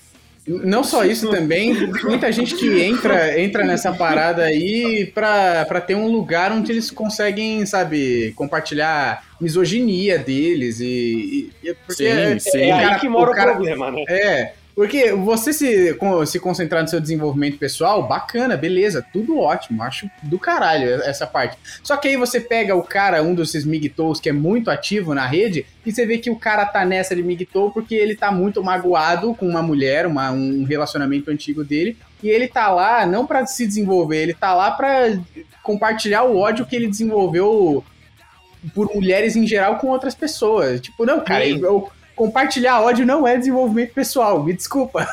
Não 0.48 0.84
só 0.84 1.06
isso 1.06 1.30
também, 1.30 1.76
muita 2.04 2.32
gente 2.32 2.56
que 2.56 2.82
entra, 2.82 3.40
entra 3.40 3.64
nessa 3.64 3.92
parada 3.94 4.46
aí 4.46 5.06
pra, 5.14 5.64
pra 5.66 5.80
ter 5.80 5.94
um 5.94 6.08
lugar 6.08 6.52
onde 6.52 6.72
eles 6.72 6.90
conseguem, 6.90 7.64
sabe, 7.68 8.34
compartilhar 8.36 9.24
misoginia 9.40 10.18
deles 10.18 10.80
e. 10.80 11.52
e 11.64 11.74
porque 11.86 12.04
sim, 12.04 12.08
é, 12.08 12.40
sim. 12.40 12.62
é, 12.62 12.72
aí 12.72 13.00
que 13.00 13.08
mora 13.08 13.30
o, 13.30 13.36
cara, 13.36 13.52
o 13.52 13.56
problema, 13.56 13.92
né? 13.92 14.04
É, 14.10 14.54
porque 14.80 15.12
você 15.12 15.52
se, 15.52 16.00
se 16.26 16.40
concentrar 16.40 16.82
no 16.82 16.88
seu 16.88 17.02
desenvolvimento 17.02 17.58
pessoal, 17.58 18.08
bacana, 18.08 18.56
beleza, 18.56 19.06
tudo 19.12 19.38
ótimo, 19.38 19.84
acho 19.84 20.10
do 20.24 20.40
caralho 20.40 21.04
essa 21.04 21.28
parte. 21.28 21.58
Só 21.84 21.98
que 21.98 22.08
aí 22.08 22.16
você 22.16 22.40
pega 22.40 22.74
o 22.74 22.82
cara, 22.82 23.22
um 23.22 23.36
desses 23.36 23.66
migtous 23.66 24.22
que 24.22 24.30
é 24.30 24.32
muito 24.32 24.72
ativo 24.72 25.14
na 25.14 25.28
rede, 25.28 25.66
e 25.86 25.92
você 25.92 26.06
vê 26.06 26.18
que 26.18 26.30
o 26.30 26.38
cara 26.38 26.66
tá 26.66 26.86
nessa 26.86 27.14
de 27.14 27.22
migtou 27.22 27.72
porque 27.72 27.94
ele 27.94 28.16
tá 28.16 28.32
muito 28.32 28.64
magoado 28.64 29.36
com 29.36 29.50
uma 29.50 29.62
mulher, 29.62 30.08
uma, 30.08 30.32
um 30.32 30.64
relacionamento 30.64 31.30
antigo 31.30 31.62
dele, 31.62 31.98
e 32.24 32.30
ele 32.30 32.48
tá 32.48 32.70
lá 32.70 33.06
não 33.06 33.28
para 33.28 33.46
se 33.46 33.68
desenvolver, 33.68 34.22
ele 34.22 34.34
tá 34.34 34.56
lá 34.56 34.72
para 34.72 35.20
compartilhar 35.62 36.24
o 36.24 36.38
ódio 36.38 36.66
que 36.66 36.78
ele 36.78 36.88
desenvolveu 36.88 37.84
por 38.74 38.96
mulheres 38.96 39.36
em 39.36 39.46
geral 39.46 39.76
com 39.76 39.88
outras 39.88 40.16
pessoas. 40.16 40.80
Tipo, 40.80 41.06
não, 41.06 41.20
cara, 41.20 41.46
eu, 41.46 41.92
compartilhar 42.20 42.82
ódio 42.82 43.06
não 43.06 43.26
é 43.26 43.38
desenvolvimento 43.38 43.94
pessoal, 43.94 44.44
me 44.44 44.52
desculpa. 44.52 45.08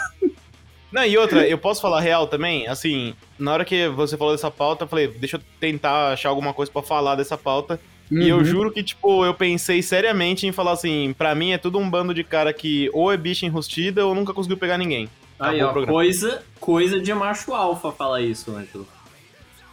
Não, 0.90 1.04
e 1.04 1.16
outra, 1.16 1.46
eu 1.46 1.56
posso 1.56 1.80
falar 1.80 2.00
real 2.00 2.26
também? 2.26 2.66
Assim, 2.66 3.14
na 3.38 3.52
hora 3.52 3.64
que 3.64 3.86
você 3.88 4.16
falou 4.16 4.32
dessa 4.32 4.50
pauta, 4.50 4.84
eu 4.84 4.88
falei, 4.88 5.06
deixa 5.06 5.36
eu 5.36 5.40
tentar 5.60 6.12
achar 6.12 6.30
alguma 6.30 6.52
coisa 6.52 6.72
para 6.72 6.82
falar 6.82 7.14
dessa 7.14 7.38
pauta. 7.38 7.78
Uhum. 8.10 8.22
E 8.22 8.28
eu 8.28 8.38
uhum. 8.38 8.44
juro 8.44 8.72
que, 8.72 8.82
tipo, 8.82 9.24
eu 9.24 9.34
pensei 9.34 9.82
seriamente 9.82 10.48
em 10.48 10.52
falar 10.52 10.72
assim, 10.72 11.14
pra 11.16 11.32
mim 11.34 11.52
é 11.52 11.58
tudo 11.58 11.78
um 11.78 11.88
bando 11.88 12.12
de 12.12 12.24
cara 12.24 12.52
que 12.52 12.90
ou 12.92 13.12
é 13.12 13.16
bicha 13.16 13.46
enrustida 13.46 14.04
ou 14.04 14.14
nunca 14.14 14.34
conseguiu 14.34 14.56
pegar 14.56 14.78
ninguém. 14.78 15.08
Aí, 15.38 15.62
ó, 15.62 15.72
coisa, 15.86 16.42
coisa 16.58 16.98
de 17.00 17.12
macho 17.14 17.54
alfa 17.54 17.92
falar 17.92 18.22
isso, 18.22 18.50
Ângelo. 18.50 18.86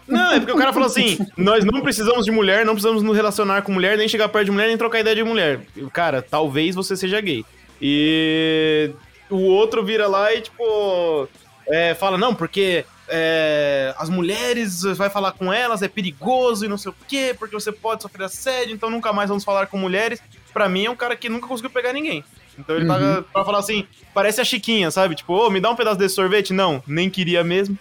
Não, 0.08 0.34
é 0.34 0.40
porque 0.40 0.52
o 0.52 0.58
cara 0.58 0.74
falou 0.74 0.88
assim: 0.88 1.18
nós 1.38 1.64
não 1.64 1.82
precisamos 1.82 2.26
de 2.26 2.32
mulher, 2.32 2.66
não 2.66 2.74
precisamos 2.74 3.04
nos 3.04 3.16
relacionar 3.16 3.62
com 3.62 3.72
mulher, 3.72 3.98
nem 3.98 4.08
chegar 4.08 4.30
perto 4.30 4.46
de 4.46 4.52
mulher, 4.52 4.68
nem 4.68 4.78
trocar 4.78 5.00
ideia 5.00 5.16
de 5.16 5.24
mulher. 5.24 5.62
Cara, 5.92 6.22
talvez 6.22 6.76
você 6.76 6.96
seja 6.96 7.22
gay. 7.22 7.46
E 7.82 8.92
o 9.30 9.38
outro 9.38 9.84
vira 9.84 10.08
lá 10.08 10.34
e, 10.34 10.42
tipo, 10.42 11.28
é, 11.68 11.94
fala: 11.96 12.18
não, 12.18 12.36
porque 12.36 12.86
é, 13.08 13.94
as 13.98 14.10
mulheres, 14.10 14.84
vai 14.96 15.10
falar 15.10 15.34
com 15.34 15.52
elas, 15.52 15.82
é 15.82 15.88
perigoso 15.88 16.66
e 16.66 16.68
não 16.68 16.78
sei 16.78 16.92
o 16.92 16.96
quê, 17.08 17.36
porque 17.38 17.56
você 17.56 17.72
pode 17.72 18.02
sofrer 18.02 18.26
assédio, 18.26 18.74
então 18.74 18.90
nunca 18.90 19.12
mais 19.12 19.30
vamos 19.30 19.44
falar 19.44 19.68
com 19.68 19.78
mulheres. 19.78 20.22
Pra 20.54 20.70
mim 20.70 20.86
é 20.86 20.90
um 20.90 20.96
cara 20.96 21.16
que 21.16 21.30
nunca 21.30 21.48
conseguiu 21.48 21.72
pegar 21.72 21.94
ninguém. 21.94 22.24
Então 22.58 22.76
ele 22.76 22.88
uhum. 22.88 23.16
tá 23.16 23.24
pra 23.34 23.46
falar 23.46 23.60
assim, 23.60 23.88
parece 24.14 24.40
a 24.40 24.44
Chiquinha, 24.44 24.92
sabe? 24.92 25.16
Tipo, 25.16 25.34
ô, 25.34 25.48
oh, 25.48 25.50
me 25.50 25.60
dá 25.60 25.70
um 25.70 25.76
pedaço 25.76 25.98
desse 25.98 26.16
sorvete? 26.16 26.54
Não, 26.54 26.84
nem 26.86 27.10
queria 27.10 27.44
mesmo. 27.44 27.78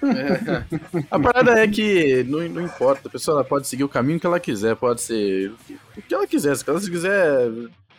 A 1.10 1.18
parada 1.18 1.58
é 1.58 1.68
que 1.68 2.24
não, 2.24 2.40
não 2.48 2.62
importa, 2.62 3.08
a 3.08 3.10
pessoa 3.10 3.44
pode 3.44 3.66
seguir 3.66 3.84
o 3.84 3.88
caminho 3.88 4.18
que 4.18 4.26
ela 4.26 4.40
quiser, 4.40 4.76
pode 4.76 5.02
ser 5.02 5.52
o 5.96 6.02
que 6.02 6.14
ela 6.14 6.26
quiser. 6.26 6.56
Se 6.56 6.68
ela 6.68 6.80
quiser, 6.80 7.50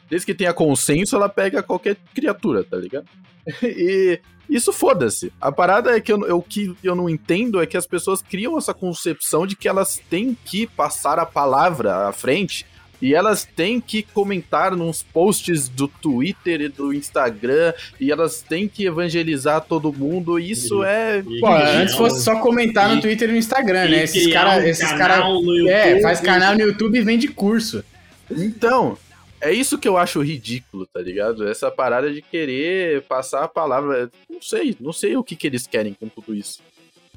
desde 0.10 0.26
que 0.26 0.34
tenha 0.34 0.54
consenso, 0.54 1.16
ela 1.16 1.30
pega 1.30 1.64
qualquer 1.64 1.98
criatura, 2.14 2.64
tá 2.64 2.78
ligado? 2.78 3.06
E 3.64 4.20
isso 4.50 4.74
foda-se. 4.74 5.32
A 5.40 5.50
parada 5.50 5.96
é 5.96 6.02
que 6.02 6.12
eu, 6.12 6.42
que 6.42 6.76
eu 6.84 6.94
não 6.94 7.10
entendo 7.10 7.62
é 7.62 7.66
que 7.66 7.78
as 7.78 7.88
pessoas 7.88 8.22
criam 8.22 8.58
essa 8.58 8.74
concepção 8.74 9.48
de 9.48 9.56
que 9.56 9.68
elas 9.68 10.02
têm 10.10 10.38
que 10.44 10.68
passar 10.68 11.18
a 11.20 11.26
palavra 11.26 12.10
à 12.10 12.12
frente 12.12 12.66
E 13.02 13.16
elas 13.16 13.44
têm 13.56 13.82
que 13.82 14.04
comentar 14.04 14.76
nos 14.76 15.02
posts 15.02 15.68
do 15.68 15.88
Twitter 15.88 16.62
e 16.62 16.68
do 16.70 16.94
Instagram, 16.94 17.74
e 18.00 18.12
elas 18.12 18.42
têm 18.42 18.68
que 18.68 18.86
evangelizar 18.86 19.62
todo 19.62 19.92
mundo. 19.92 20.40
E 20.40 20.52
isso 20.52 20.84
é. 20.84 21.24
Pô, 21.40 21.48
antes 21.48 21.96
fosse 21.96 22.24
só 22.24 22.40
comentar 22.40 22.90
no 22.90 22.98
E- 22.98 23.02
Twitter 23.02 23.30
e 23.30 23.32
no 23.32 23.38
Instagram, 23.38 23.86
né? 23.90 24.00
E 24.02 24.04
Esses 24.04 24.32
caras. 24.32 24.64
um 24.64 24.68
esses 24.68 24.92
canal 24.92 24.98
cara, 24.98 25.30
no 25.30 25.70
é, 25.70 25.88
YouTube. 25.90 26.02
faz 26.04 26.20
canal 26.20 26.54
no 26.54 26.62
YouTube 26.62 26.98
e 26.98 27.02
vende 27.02 27.28
curso. 27.28 27.84
Então, 28.30 28.98
é 29.42 29.52
isso 29.52 29.78
que 29.78 29.88
eu 29.88 29.98
acho 29.98 30.22
ridículo, 30.22 30.86
tá 30.86 31.02
ligado? 31.02 31.48
Essa 31.48 31.72
parada 31.72 32.12
de 32.14 32.22
querer 32.22 33.02
passar 33.04 33.44
a 33.44 33.48
palavra. 33.48 34.10
Não 34.30 34.42
sei, 34.42 34.76
não 34.80 34.94
sei 34.94 35.18
o 35.18 35.24
que, 35.24 35.36
que 35.36 35.48
eles 35.48 35.66
querem 35.66 35.94
com 35.94 36.08
tudo 36.08 36.36
isso. 36.36 36.60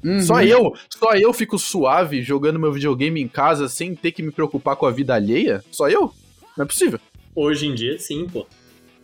Uhum. 0.03 0.21
Só 0.21 0.41
eu, 0.43 0.73
só 0.89 1.13
eu 1.15 1.33
fico 1.33 1.57
suave 1.57 2.21
jogando 2.21 2.59
meu 2.59 2.71
videogame 2.71 3.21
em 3.21 3.27
casa 3.27 3.67
sem 3.67 3.95
ter 3.95 4.11
que 4.11 4.21
me 4.21 4.31
preocupar 4.31 4.75
com 4.75 4.85
a 4.85 4.91
vida 4.91 5.13
alheia? 5.15 5.63
Só 5.71 5.89
eu? 5.89 6.13
Não 6.57 6.63
é 6.63 6.67
possível. 6.67 6.99
Hoje 7.35 7.67
em 7.67 7.73
dia, 7.73 7.97
sim, 7.99 8.27
pô. 8.27 8.45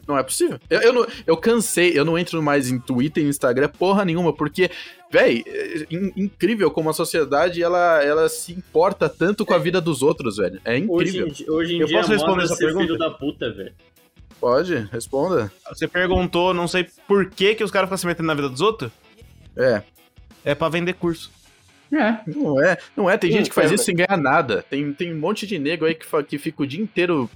Não 0.07 0.17
é 0.17 0.23
possível. 0.23 0.59
Eu, 0.69 0.81
eu, 0.81 0.93
não- 0.93 1.07
eu 1.27 1.37
cansei, 1.37 1.97
eu 1.97 2.03
não 2.03 2.17
entro 2.17 2.41
mais 2.41 2.69
em 2.69 2.79
Twitter 2.79 3.23
e 3.23 3.27
Instagram 3.27 3.69
porra 3.69 4.03
nenhuma, 4.03 4.33
porque, 4.33 4.69
véi, 5.11 5.43
é 5.47 5.85
in- 5.91 6.11
incrível 6.17 6.69
como 6.71 6.89
a 6.89 6.93
sociedade 6.93 7.61
ela, 7.63 8.03
ela 8.03 8.27
se 8.27 8.51
importa 8.51 9.07
tanto 9.07 9.45
com 9.45 9.53
a 9.53 9.57
vida 9.59 9.79
dos 9.79 10.01
outros, 10.01 10.37
velho. 10.37 10.59
É 10.65 10.73
Hoje 10.75 10.83
incrível. 10.85 11.27
em, 11.27 11.31
di- 11.31 11.49
hoje 11.49 11.75
em 11.75 11.79
Eu 11.81 11.87
dia 11.87 11.97
posso 11.97 12.11
responder 12.11 12.41
é 12.41 12.45
essa 12.45 12.57
pergunta? 12.57 12.85
filho 12.85 12.97
da 12.97 13.09
puta, 13.11 13.51
velho. 13.53 13.73
Pode, 14.39 14.75
responda. 14.91 15.51
Você 15.69 15.87
perguntou, 15.87 16.51
não 16.53 16.67
sei 16.67 16.87
por 17.07 17.29
que, 17.29 17.53
que 17.55 17.63
os 17.63 17.69
caras 17.69 17.87
ficam 17.87 17.97
se 17.97 18.07
metendo 18.07 18.27
na 18.27 18.33
vida 18.33 18.49
dos 18.49 18.59
outros? 18.61 18.91
É. 19.55 19.83
É 20.43 20.55
pra 20.55 20.69
vender 20.69 20.93
curso. 20.93 21.31
É. 21.91 22.19
Não 22.25 22.61
é, 22.63 22.77
não 22.95 23.09
é. 23.09 23.17
Tem 23.17 23.31
gente 23.31 23.49
que 23.49 23.55
faz 23.55 23.71
é, 23.71 23.75
isso 23.75 23.83
sem 23.83 23.95
ganhar 23.95 24.17
nada. 24.17 24.63
Tem, 24.69 24.93
tem 24.93 25.13
um 25.13 25.19
monte 25.19 25.45
de 25.45 25.59
nego 25.59 25.85
aí 25.85 25.93
que, 25.93 26.05
que 26.23 26.37
fica 26.37 26.63
o 26.63 26.67
dia 26.67 26.81
inteiro 26.81 27.29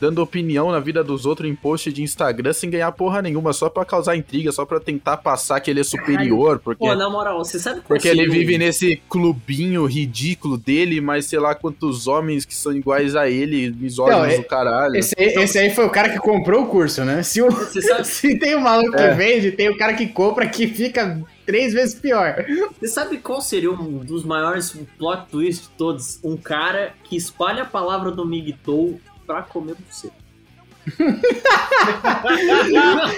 dando 0.00 0.22
opinião 0.22 0.70
na 0.72 0.80
vida 0.80 1.04
dos 1.04 1.26
outros 1.26 1.48
em 1.48 1.54
post 1.54 1.92
de 1.92 2.02
Instagram 2.02 2.52
sem 2.52 2.70
ganhar 2.70 2.90
porra 2.92 3.20
nenhuma, 3.20 3.52
só 3.52 3.68
pra 3.68 3.84
causar 3.84 4.16
intriga, 4.16 4.50
só 4.50 4.64
pra 4.64 4.80
tentar 4.80 5.18
passar 5.18 5.60
que 5.60 5.70
ele 5.70 5.80
é 5.80 5.84
superior, 5.84 6.58
porque, 6.58 6.84
Pô, 6.86 6.94
na 6.94 7.10
moral, 7.10 7.38
você 7.44 7.58
sabe 7.58 7.80
qual 7.80 7.88
porque 7.88 8.08
ele 8.08 8.22
seria 8.22 8.30
o- 8.30 8.32
vive 8.32 8.58
nesse 8.58 8.96
clubinho 9.08 9.84
ridículo 9.84 10.56
dele, 10.56 11.00
mas 11.00 11.26
sei 11.26 11.38
lá 11.38 11.54
quantos 11.54 12.06
homens 12.06 12.44
que 12.44 12.54
são 12.54 12.72
iguais 12.72 13.14
a 13.14 13.28
ele, 13.28 13.70
misóginos 13.78 14.34
é- 14.34 14.36
do 14.38 14.44
caralho. 14.44 14.96
Esse, 14.96 15.14
aí- 15.18 15.26
esse 15.34 15.58
aí 15.58 15.70
foi 15.74 15.84
o 15.84 15.90
cara 15.90 16.08
que 16.08 16.18
comprou 16.18 16.62
o 16.62 16.66
curso, 16.66 17.04
né? 17.04 17.22
Se, 17.22 17.42
o, 17.42 17.50
Você 17.50 17.82
sabe, 17.82 18.04
se 18.08 18.38
tem 18.38 18.54
o 18.54 18.60
maluco 18.60 18.96
É. 18.98 19.10
que 19.10 19.14
vende, 19.16 19.52
tem 19.52 19.68
o 19.68 19.76
cara 19.76 19.92
que 19.94 20.06
compra 20.06 20.48
que 20.48 20.66
fica 20.66 21.20
três 21.46 21.72
vezes 21.72 21.94
pior. 21.94 22.44
você 22.78 22.86
sabe 22.88 23.18
qual 23.18 23.40
seria 23.40 23.70
um 23.70 23.98
dos 23.98 24.24
maiores 24.24 24.74
plot 24.98 25.26
twists 25.30 25.68
de 25.68 25.74
todos? 25.76 26.18
Um 26.24 26.36
cara 26.36 26.92
que 27.04 27.16
espalha 27.16 27.62
a 27.64 27.66
palavra 27.66 28.10
do 28.10 28.24
Migtou 28.24 28.98
pra 29.32 29.42
comer 29.42 29.76
você. 29.88 30.10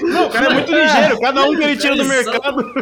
Não, 0.03 0.27
o 0.27 0.31
cara 0.31 0.46
é 0.46 0.55
muito 0.55 0.72
ligeiro, 0.75 1.20
cada 1.20 1.44
um 1.44 1.57
que 1.57 1.62
ele 1.62 1.77
tira 1.77 1.96
do 1.96 2.05
mercado. 2.05 2.75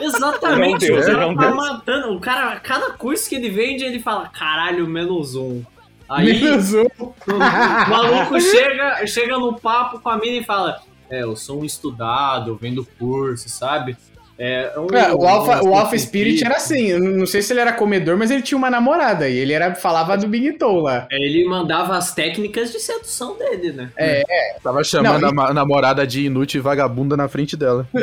Exatamente, 0.00 0.86
Deus, 0.86 1.06
o 1.06 1.10
cara 1.10 1.26
meu 1.28 1.36
tá 1.36 1.42
Deus. 1.42 1.56
matando. 1.56 2.14
O 2.16 2.20
cara, 2.20 2.60
cada 2.60 2.90
curso 2.92 3.28
que 3.28 3.34
ele 3.34 3.50
vende, 3.50 3.84
ele 3.84 4.00
fala, 4.00 4.28
caralho, 4.28 4.86
menos 4.86 5.34
um. 5.34 5.62
Aí 6.08 6.40
Menos 6.40 6.72
um. 6.72 6.86
o 6.86 7.88
maluco 7.90 8.40
chega, 8.40 9.06
chega 9.06 9.36
no 9.38 9.58
papo 9.60 10.00
com 10.00 10.08
a 10.08 10.16
mina 10.16 10.38
e 10.38 10.44
fala: 10.44 10.80
É, 11.10 11.22
eu 11.22 11.36
sou 11.36 11.60
um 11.60 11.64
estudado, 11.66 12.52
eu 12.52 12.56
vendo 12.56 12.86
curso, 12.98 13.46
sabe? 13.50 13.94
É, 14.38 14.72
um- 14.78 14.96
É, 14.96 15.12
o 15.12 15.26
Alpha, 15.26 15.62
o 15.64 15.70
um 15.70 15.76
Alpha 15.76 15.98
Spirit 15.98 16.44
era 16.44 16.56
assim, 16.56 16.96
não 16.98 17.26
sei 17.26 17.42
se 17.42 17.52
ele 17.52 17.58
era 17.60 17.72
comedor, 17.72 18.16
mas 18.16 18.30
ele 18.30 18.40
tinha 18.40 18.56
uma 18.56 18.70
namorada 18.70 19.28
e 19.28 19.36
ele 19.36 19.52
era, 19.52 19.74
falava 19.74 20.16
do 20.16 20.28
Big 20.28 20.52
Toe 20.52 20.80
lá. 20.82 21.08
É, 21.10 21.16
Ele 21.16 21.44
mandava 21.48 21.96
as 21.96 22.14
técnicas 22.14 22.70
de 22.70 22.78
sedução 22.78 23.36
dele, 23.36 23.72
né? 23.72 23.90
Tava 24.62 24.84
chamando 24.84 25.32
Não, 25.32 25.42
a 25.44 25.52
namorada 25.52 26.06
de 26.06 26.26
inútil 26.26 26.60
e 26.60 26.62
vagabunda 26.62 27.16
na 27.16 27.26
frente 27.28 27.56
dela. 27.56 27.86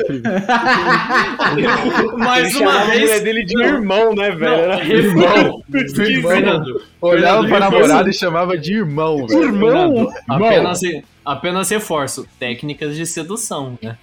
Mais 2.18 2.54
Ele 2.56 2.64
uma 2.64 2.72
chamava 2.72 2.92
a 2.92 2.96
vez. 2.96 3.24
dele 3.24 3.46
de 3.46 3.62
irmão, 3.64 4.14
né, 4.14 4.32
velho? 4.32 4.40
Não, 4.42 4.50
Era- 4.74 4.86
irmão. 4.86 5.62
Irmão. 5.74 6.32
Fernando, 6.32 6.82
Olhava 7.02 7.48
pra 7.48 7.60
namorada 7.60 8.10
e 8.10 8.14
chamava 8.14 8.58
de 8.58 8.74
irmão, 8.74 9.28
velho. 9.28 9.40
Fernando, 9.42 10.10
apenas, 10.28 10.82
apenas 11.24 11.70
reforço: 11.70 12.26
técnicas 12.40 12.96
de 12.96 13.06
sedução, 13.06 13.78
né? 13.82 13.98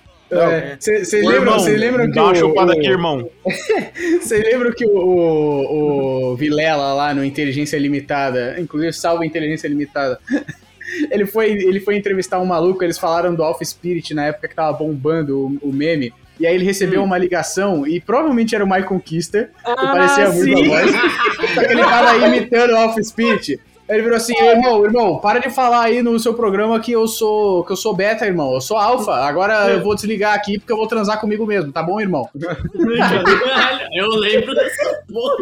Vocês 0.79 1.13
Ô, 1.13 1.29
lembram, 1.29 1.55
irmão, 1.55 1.65
lembram 1.67 2.07
que 2.07 2.13
dá 2.13 2.23
uma 2.23 2.33
o, 2.33 2.37
chupada 2.37 2.73
o- 2.73 2.79
aqui, 2.79 2.89
irmão. 2.89 3.31
Vocês 4.21 4.45
lembram 4.45 4.73
que 4.73 4.87
o, 4.87 4.97
o, 4.97 6.33
o 6.33 6.37
Vilela 6.37 6.95
lá 6.95 7.13
no 7.15 7.25
Inteligência 7.25 7.77
Limitada, 7.79 8.57
inclusive 8.59 8.93
salvo 8.93 9.25
Inteligência 9.25 9.69
Limitada, 9.69 10.19
ele 11.11 11.27
foi, 11.27 11.51
ele 11.51 11.81
foi 11.81 11.97
entrevistar 11.97 12.41
um 12.41 12.47
maluco, 12.47 12.83
eles 12.83 12.99
falaram 12.99 13.35
do 13.35 13.43
Alpha 13.43 13.65
Spirit 13.65 14.15
na 14.15 14.27
época 14.27 14.49
que 14.49 14.55
tava 14.55 14.73
bombando 14.73 15.59
o, 15.63 15.69
o 15.69 15.73
meme, 15.73 16.13
e 16.41 16.47
aí 16.47 16.55
ele 16.55 16.65
recebeu 16.65 17.05
uma 17.05 17.19
ligação, 17.19 17.87
e 17.87 18.01
provavelmente 18.01 18.55
era 18.55 18.65
o 18.65 18.69
Mike 18.69 18.89
Conquista, 18.89 19.51
que 19.65 19.75
parecia 19.75 20.31
muito 20.31 20.59
a 20.59 20.65
voz, 20.67 20.91
só 21.55 21.61
que 21.61 21.73
ele 21.73 21.83
tava 21.83 22.27
imitando 22.27 22.71
o 22.73 22.77
Alpha 22.77 23.03
Spirit. 23.03 23.61
Aí 23.93 23.97
Ele 23.99 24.05
virou 24.05 24.17
assim, 24.17 24.33
irmão, 24.43 24.85
irmão, 24.87 25.19
para 25.19 25.39
de 25.39 25.51
falar 25.51 25.83
aí 25.83 26.03
no 26.03 26.19
seu 26.19 26.33
programa 26.33 26.81
que 26.81 26.93
eu 26.93 27.07
sou 27.07 27.63
que 27.63 27.73
eu 27.73 27.77
sou 27.77 27.95
beta, 27.95 28.25
irmão. 28.25 28.55
Eu 28.55 28.61
sou 28.63 28.79
alfa. 28.79 29.13
Agora 29.13 29.69
eu 29.69 29.83
vou 29.83 29.95
desligar 29.95 30.33
aqui 30.35 30.59
porque 30.59 30.73
eu 30.73 30.79
vou 30.79 30.87
transar 30.87 31.21
comigo 31.21 31.45
mesmo, 31.45 31.71
tá 31.71 31.83
bom, 31.83 32.01
irmão? 32.01 32.27
Eu 33.95 34.09
lembro 34.09 34.55
dessa 34.55 35.03
porra. 35.13 35.37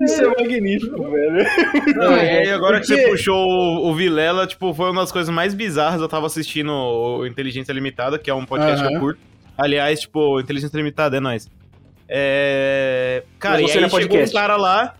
Isso 0.00 0.22
é 0.22 0.26
magnífico, 0.28 1.10
velho. 1.10 1.46
Não, 1.94 2.16
É, 2.16 2.44
e 2.44 2.48
aí 2.48 2.50
agora 2.50 2.80
que 2.80 2.86
porque- 2.86 3.02
você 3.02 3.10
puxou 3.10 3.46
o, 3.46 3.90
o 3.90 3.94
Vilela, 3.94 4.46
tipo, 4.46 4.72
foi 4.72 4.90
uma 4.90 5.02
das 5.02 5.12
coisas 5.12 5.32
mais 5.32 5.52
bizarras. 5.52 6.00
Eu 6.00 6.08
tava 6.08 6.24
assistindo 6.26 6.72
o 6.72 7.26
Inteligência 7.26 7.72
Limitada, 7.72 8.18
que 8.18 8.30
é 8.30 8.34
um 8.34 8.46
podcast 8.46 8.80
que 8.80 8.86
Aham. 8.86 8.94
eu 8.94 9.00
curto. 9.00 9.20
Aliás, 9.58 10.00
tipo, 10.00 10.40
Inteligência 10.40 10.76
Limitada, 10.78 11.18
é 11.18 11.20
nóis. 11.20 11.48
É... 12.08 13.22
Cara, 13.38 13.60
e 13.60 13.68
você 13.68 13.78
aí 13.78 13.84
é 13.84 13.88
chegou 13.90 14.18
um 14.18 14.30
cara 14.30 14.56
lá, 14.56 14.94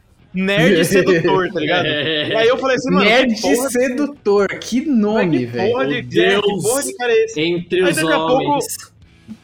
nerd 0.44 0.84
sedutor, 0.86 1.50
tá 1.52 1.60
ligado? 1.60 1.86
E 1.86 2.34
aí 2.36 2.48
eu 2.48 2.56
falei 2.58 2.76
assim, 2.76 2.90
mano, 2.90 3.04
Nerd 3.04 3.34
que 3.34 3.40
porra, 3.42 3.70
sedutor, 3.70 4.48
que 4.58 4.80
nome, 4.86 5.38
que 5.40 5.46
velho. 5.46 5.70
porra 5.72 5.86
de, 5.86 6.20
é, 6.20 6.34
que 6.40 6.40
porra 6.62 6.82
de 6.82 6.94
cara 6.96 7.12
é 7.12 7.24
esse? 7.24 7.40
Entre 7.40 7.82
Aí 7.84 7.90
os 7.90 7.96
daqui 7.96 8.12
a 8.12 8.16
pouco- 8.16 8.34
homens. 8.44 8.66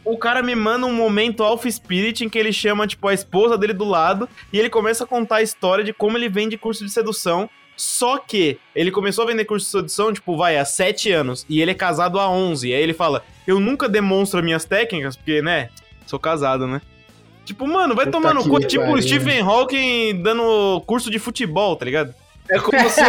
O 0.03 0.17
cara 0.17 0.43
me 0.43 0.55
manda 0.55 0.87
um 0.87 0.95
momento 0.95 1.43
Alpha 1.43 1.71
Spirit 1.71 2.25
em 2.25 2.29
que 2.29 2.39
ele 2.39 2.53
chama, 2.53 2.87
tipo, 2.87 3.07
a 3.07 3.13
esposa 3.13 3.59
dele 3.59 3.75
do 3.75 3.85
lado 3.85 4.27
e 4.51 4.59
ele 4.59 4.71
começa 4.71 5.05
a 5.05 5.07
contar 5.07 5.37
a 5.37 5.43
história 5.43 5.85
de 5.85 5.93
como 5.93 6.17
ele 6.17 6.29
vende 6.29 6.57
curso 6.57 6.85
de 6.85 6.91
sedução. 6.91 7.51
Só 7.77 8.17
que 8.19 8.57
ele 8.75 8.91
começou 8.91 9.25
a 9.25 9.27
vender 9.27 9.45
curso 9.45 9.67
de 9.67 9.73
sedução, 9.73 10.13
tipo, 10.13 10.37
vai, 10.37 10.57
há 10.57 10.65
7 10.65 11.11
anos. 11.13 11.45
E 11.51 11.61
ele 11.61 11.73
é 11.73 11.75
casado 11.75 12.19
há 12.19 12.31
11. 12.31 12.69
E 12.69 12.73
aí 12.75 12.83
ele 12.83 12.95
fala, 12.95 13.23
eu 13.47 13.59
nunca 13.61 13.89
demonstro 13.89 14.43
minhas 14.43 14.65
técnicas, 14.65 15.17
porque, 15.17 15.43
né, 15.43 15.69
sou 16.07 16.19
casado, 16.19 16.67
né? 16.67 16.81
Tipo, 17.45 17.67
mano, 17.67 17.95
vai 17.95 18.07
Puta 18.07 18.19
tomar 18.19 18.35
no 18.35 18.49
cu. 18.49 18.63
é 18.63 18.67
Tipo 18.67 18.93
o 18.93 19.03
Stephen 19.03 19.41
Hawking 19.41 20.23
dando 20.23 20.83
curso 20.87 21.11
de 21.11 21.19
futebol, 21.19 21.77
tá 21.77 21.85
ligado? 21.85 22.15
É 22.49 22.59
como 22.59 22.91
se 22.91 23.01
o. 23.01 23.05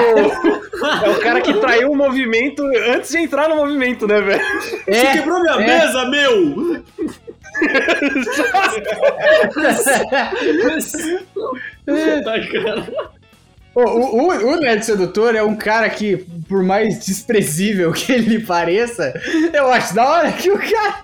É 1.06 1.10
o 1.10 1.20
cara 1.20 1.42
que 1.42 1.54
traiu 1.56 1.92
o 1.92 1.96
movimento 1.96 2.64
antes 2.90 3.12
de 3.12 3.18
entrar 3.18 3.50
no 3.50 3.58
movimento, 3.58 4.08
né, 4.08 4.22
velho? 4.22 4.42
Você 4.88 5.12
quebrou 5.14 5.42
minha 5.42 5.56
é. 5.56 5.66
mesa, 5.66 6.06
meu! 6.10 6.86
Tá, 11.86 12.40
cara. 12.52 13.15
O, 13.76 13.82
o, 13.82 14.28
o- 14.30 14.54
o 14.54 14.56
Nerd 14.58 14.86
Sedutor 14.86 15.36
é 15.36 15.44
um 15.44 15.56
cara 15.56 15.90
que, 15.90 16.26
por 16.48 16.64
mais 16.64 17.06
desprezível 17.06 17.92
que 17.92 18.10
ele 18.12 18.40
pareça, 18.40 19.14
eu 19.54 19.68
acho 19.68 19.94
da 19.94 20.10
hora 20.10 20.32
que 20.32 20.50
o 20.50 20.58
cara, 20.58 21.04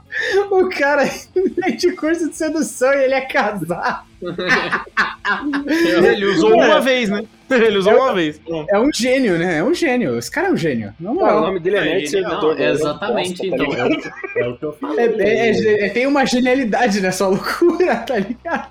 o 0.49 0.69
cara 0.69 1.03
vende 1.35 1.91
curso 1.91 2.29
de 2.29 2.35
sedução 2.35 2.93
e 2.93 3.03
ele 3.03 3.13
é 3.13 3.21
casado. 3.21 4.09
Ele 6.05 6.25
usou 6.25 6.53
uma 6.53 6.79
vez, 6.79 7.09
né? 7.09 7.23
Ele 7.49 7.77
usou 7.77 7.93
uma 7.95 8.13
vez. 8.13 8.39
É 8.69 8.79
um 8.79 8.91
gênio, 8.93 9.37
né? 9.37 9.57
É 9.57 9.63
um 9.63 9.73
gênio. 9.73 10.17
Esse 10.17 10.29
cara 10.29 10.49
é 10.49 10.51
um 10.51 10.57
gênio. 10.57 10.93
Na 10.99 11.09
Pô, 11.09 11.15
o 11.17 11.19
moral. 11.21 11.41
nome 11.41 11.59
dele 11.59 11.77
é 11.77 11.81
Nerd 11.81 12.03
Não, 12.03 12.09
Sedutor. 12.29 12.55
velho. 12.55 12.71
exatamente, 12.73 13.49
tá 13.49 13.55
então. 13.55 13.65
É 13.73 13.83
o, 13.85 14.39
é 14.43 14.47
o 14.49 14.57
que 14.57 14.63
eu 14.65 14.73
falo. 14.73 14.99
É- 14.99 15.05
é- 15.05 15.49
é- 15.49 15.85
é- 15.85 15.89
tem 15.89 16.05
uma 16.07 16.25
genialidade 16.25 17.01
nessa 17.01 17.25
loucura, 17.27 17.95
tá 17.97 18.17
ligado? 18.17 18.69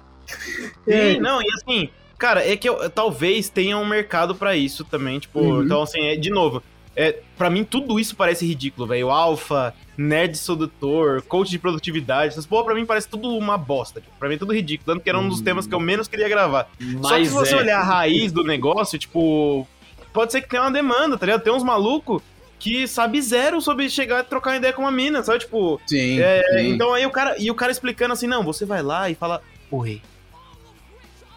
É. 0.86 1.14
Sim, 1.14 1.20
não, 1.20 1.40
e 1.42 1.46
assim, 1.54 1.90
cara, 2.20 2.46
é 2.48 2.56
que 2.56 2.68
eu, 2.68 2.88
talvez 2.90 3.48
tenha 3.48 3.76
um 3.78 3.84
mercado 3.86 4.34
pra 4.34 4.54
isso 4.54 4.84
também, 4.84 5.18
tipo, 5.18 5.40
Uhum. 5.40 5.64
então 5.64 5.82
assim, 5.82 6.00
é, 6.06 6.14
de 6.16 6.30
novo, 6.30 6.62
é, 6.94 7.18
para 7.38 7.48
mim 7.50 7.64
tudo 7.64 7.98
isso 7.98 8.14
parece 8.14 8.46
ridículo, 8.46 8.86
velho, 8.86 9.10
alfa, 9.10 9.74
nerd 9.96 10.36
sedutor, 10.36 11.22
coach 11.22 11.50
de 11.50 11.58
produtividade, 11.58 12.32
essas 12.32 12.46
porra 12.46 12.64
pra 12.66 12.74
mim 12.74 12.84
parece 12.86 13.08
tudo 13.08 13.28
uma 13.36 13.56
bosta, 13.58 14.00
tipo, 14.00 14.12
pra 14.18 14.28
mim 14.28 14.34
é 14.34 14.38
tudo 14.38 14.52
ridículo, 14.54 14.86
tanto 14.94 15.02
que 15.02 15.08
era 15.08 15.18
um 15.18 15.28
dos 15.28 15.40
temas 15.40 15.66
que 15.66 15.74
eu 15.74 15.80
menos 15.80 16.06
queria 16.06 16.28
gravar. 16.28 16.68
Só 16.78 16.84
que 16.86 16.96
Mas 17.00 17.28
se 17.28 17.34
você 17.34 17.54
é. 17.54 17.58
olhar 17.58 17.80
a 17.80 17.84
raiz 17.84 18.30
do 18.32 18.44
negócio, 18.44 18.98
tipo, 18.98 19.66
pode 20.12 20.30
ser 20.32 20.42
que 20.42 20.48
tenha 20.48 20.62
uma 20.62 20.70
demanda, 20.70 21.16
tá 21.16 21.24
ligado? 21.26 21.42
Tem 21.42 21.52
uns 21.52 21.62
malucos 21.64 22.22
que 22.58 22.86
sabe 22.86 23.22
zero 23.22 23.58
sobre 23.62 23.88
chegar 23.88 24.20
e 24.20 24.24
trocar 24.24 24.50
uma 24.50 24.56
ideia 24.58 24.72
com 24.74 24.82
uma 24.82 24.90
mina, 24.92 25.22
sabe? 25.22 25.38
Tipo, 25.38 25.80
Sim. 25.86 26.20
é, 26.20 26.42
sim. 26.58 26.68
então 26.72 26.92
aí 26.92 27.06
o 27.06 27.10
cara, 27.10 27.34
e 27.38 27.50
o 27.50 27.54
cara 27.54 27.72
explicando 27.72 28.12
assim, 28.12 28.26
não, 28.26 28.42
você 28.42 28.66
vai 28.66 28.82
lá 28.82 29.08
e 29.08 29.14
fala, 29.14 29.40
oi. 29.70 30.02